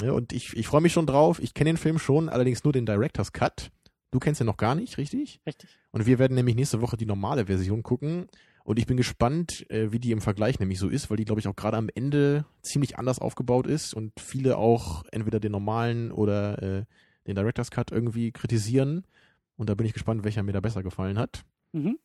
Ne, 0.00 0.12
Und 0.12 0.32
ich, 0.32 0.56
ich 0.56 0.66
freue 0.66 0.80
mich 0.80 0.92
schon 0.92 1.06
drauf. 1.06 1.40
Ich 1.40 1.54
kenne 1.54 1.70
den 1.70 1.76
Film 1.76 1.98
schon, 1.98 2.28
allerdings 2.28 2.64
nur 2.64 2.72
den 2.72 2.86
Director's 2.86 3.32
Cut. 3.32 3.70
Du 4.10 4.18
kennst 4.18 4.40
den 4.40 4.46
noch 4.46 4.56
gar 4.56 4.74
nicht, 4.74 4.98
richtig? 4.98 5.40
richtig. 5.46 5.70
Und 5.92 6.06
wir 6.06 6.18
werden 6.18 6.34
nämlich 6.34 6.56
nächste 6.56 6.80
Woche 6.80 6.96
die 6.96 7.06
normale 7.06 7.46
Version 7.46 7.82
gucken. 7.82 8.26
Und 8.64 8.78
ich 8.78 8.86
bin 8.86 8.96
gespannt, 8.96 9.68
äh, 9.70 9.90
wie 9.92 9.98
die 9.98 10.12
im 10.12 10.20
Vergleich 10.20 10.60
nämlich 10.60 10.78
so 10.78 10.88
ist, 10.88 11.10
weil 11.10 11.16
die, 11.16 11.24
glaube 11.24 11.40
ich, 11.40 11.48
auch 11.48 11.56
gerade 11.56 11.76
am 11.76 11.88
Ende 11.94 12.44
ziemlich 12.62 12.96
anders 12.98 13.18
aufgebaut 13.18 13.66
ist 13.66 13.92
und 13.94 14.12
viele 14.20 14.56
auch 14.56 15.04
entweder 15.10 15.40
den 15.40 15.52
normalen 15.52 16.12
oder 16.12 16.62
äh, 16.62 16.84
den 17.26 17.34
Director's 17.34 17.70
Cut 17.70 17.90
irgendwie 17.90 18.30
kritisieren. 18.32 19.04
Und 19.56 19.68
da 19.68 19.74
bin 19.74 19.86
ich 19.86 19.92
gespannt, 19.92 20.24
welcher 20.24 20.42
mir 20.42 20.52
da 20.52 20.60
besser 20.60 20.82
gefallen 20.82 21.18
hat. 21.18 21.44
Mhm. 21.72 21.98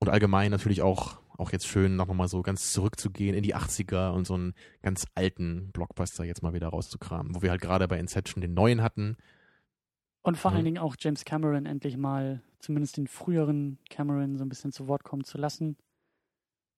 Und 0.00 0.08
allgemein 0.08 0.50
natürlich 0.50 0.82
auch, 0.82 1.20
auch 1.36 1.52
jetzt 1.52 1.66
schön, 1.66 1.94
noch 1.96 2.06
mal 2.12 2.28
so 2.28 2.42
ganz 2.42 2.72
zurückzugehen 2.72 3.34
in 3.36 3.42
die 3.42 3.54
80er 3.54 4.10
und 4.12 4.26
so 4.26 4.34
einen 4.34 4.54
ganz 4.82 5.06
alten 5.14 5.70
Blockbuster 5.72 6.24
jetzt 6.24 6.42
mal 6.42 6.54
wieder 6.54 6.68
rauszukramen, 6.68 7.34
wo 7.34 7.42
wir 7.42 7.50
halt 7.50 7.60
gerade 7.60 7.86
bei 7.86 7.98
Inception 7.98 8.40
den 8.40 8.54
neuen 8.54 8.82
hatten. 8.82 9.16
Und 10.22 10.36
vor 10.36 10.50
Mhm. 10.50 10.56
allen 10.56 10.64
Dingen 10.64 10.78
auch 10.78 10.96
James 10.98 11.24
Cameron 11.24 11.66
endlich 11.66 11.96
mal, 11.96 12.42
zumindest 12.58 12.96
den 12.96 13.06
früheren 13.06 13.78
Cameron, 13.88 14.36
so 14.36 14.44
ein 14.44 14.48
bisschen 14.48 14.72
zu 14.72 14.86
Wort 14.88 15.04
kommen 15.04 15.24
zu 15.24 15.38
lassen. 15.38 15.76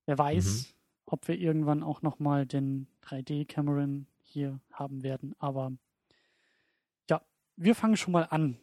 Wer 0.06 0.18
weiß, 0.18 0.74
ob 1.06 1.28
wir 1.28 1.38
irgendwann 1.38 1.82
auch 1.82 2.02
nochmal 2.02 2.46
den 2.46 2.88
3D 3.04 3.46
Cameron 3.46 4.06
hier 4.22 4.60
haben 4.72 5.02
werden. 5.02 5.34
Aber 5.38 5.72
ja, 7.08 7.22
wir 7.56 7.74
fangen 7.74 7.96
schon 7.96 8.12
mal 8.12 8.24
an. 8.24 8.56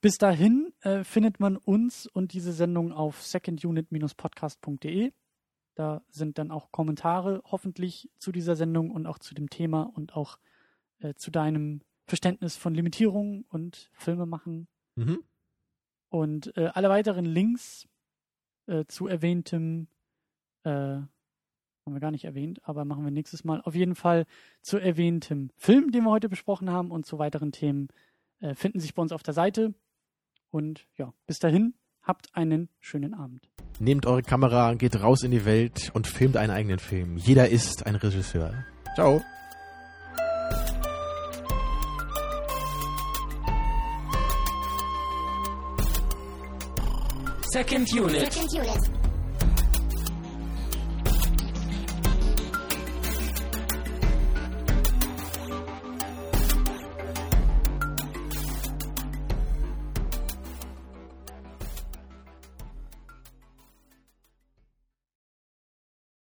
Bis 0.00 0.16
dahin 0.16 0.72
äh, 0.80 1.04
findet 1.04 1.40
man 1.40 1.56
uns 1.56 2.06
und 2.06 2.32
diese 2.32 2.52
Sendung 2.52 2.92
auf 2.92 3.22
secondunit-podcast.de. 3.22 5.12
Da 5.74 6.02
sind 6.08 6.38
dann 6.38 6.50
auch 6.50 6.70
Kommentare 6.70 7.42
hoffentlich 7.44 8.10
zu 8.18 8.32
dieser 8.32 8.56
Sendung 8.56 8.90
und 8.90 9.06
auch 9.06 9.18
zu 9.18 9.34
dem 9.34 9.48
Thema 9.48 9.82
und 9.82 10.14
auch 10.14 10.38
äh, 11.00 11.14
zu 11.14 11.30
deinem 11.30 11.82
Verständnis 12.06 12.56
von 12.56 12.74
Limitierung 12.74 13.44
und 13.48 13.90
Filme 13.92 14.26
machen. 14.26 14.68
Mhm. 14.96 15.22
Und 16.08 16.56
äh, 16.56 16.70
alle 16.74 16.90
weiteren 16.90 17.24
Links 17.24 17.88
äh, 18.66 18.84
zu 18.86 19.06
erwähntem, 19.06 19.88
äh, 20.64 21.00
haben 21.84 21.94
wir 21.94 22.00
gar 22.00 22.10
nicht 22.10 22.24
erwähnt, 22.24 22.60
aber 22.62 22.84
machen 22.84 23.04
wir 23.04 23.10
nächstes 23.10 23.44
Mal. 23.44 23.60
Auf 23.62 23.74
jeden 23.74 23.94
Fall 23.94 24.26
zu 24.62 24.78
erwähntem 24.78 25.50
Film, 25.56 25.90
den 25.90 26.04
wir 26.04 26.10
heute 26.10 26.28
besprochen 26.28 26.70
haben 26.70 26.90
und 26.90 27.06
zu 27.06 27.18
weiteren 27.18 27.52
Themen 27.52 27.88
äh, 28.40 28.54
finden 28.54 28.80
sich 28.80 28.94
bei 28.94 29.02
uns 29.02 29.12
auf 29.12 29.22
der 29.22 29.34
Seite. 29.34 29.74
Und 30.50 30.86
ja, 30.96 31.12
bis 31.26 31.38
dahin, 31.38 31.74
habt 32.02 32.34
einen 32.34 32.68
schönen 32.80 33.14
Abend. 33.14 33.48
Nehmt 33.78 34.06
eure 34.06 34.22
Kamera, 34.22 34.74
geht 34.74 35.00
raus 35.00 35.22
in 35.22 35.30
die 35.30 35.44
Welt 35.44 35.90
und 35.94 36.06
filmt 36.06 36.36
einen 36.36 36.52
eigenen 36.52 36.78
Film. 36.78 37.16
Jeder 37.16 37.48
ist 37.48 37.86
ein 37.86 37.96
Regisseur. 37.96 38.64
Ciao. 38.94 39.22
Second 47.52 47.92
unit. 47.92 48.32
Second 48.32 48.54
unit. 48.54 49.01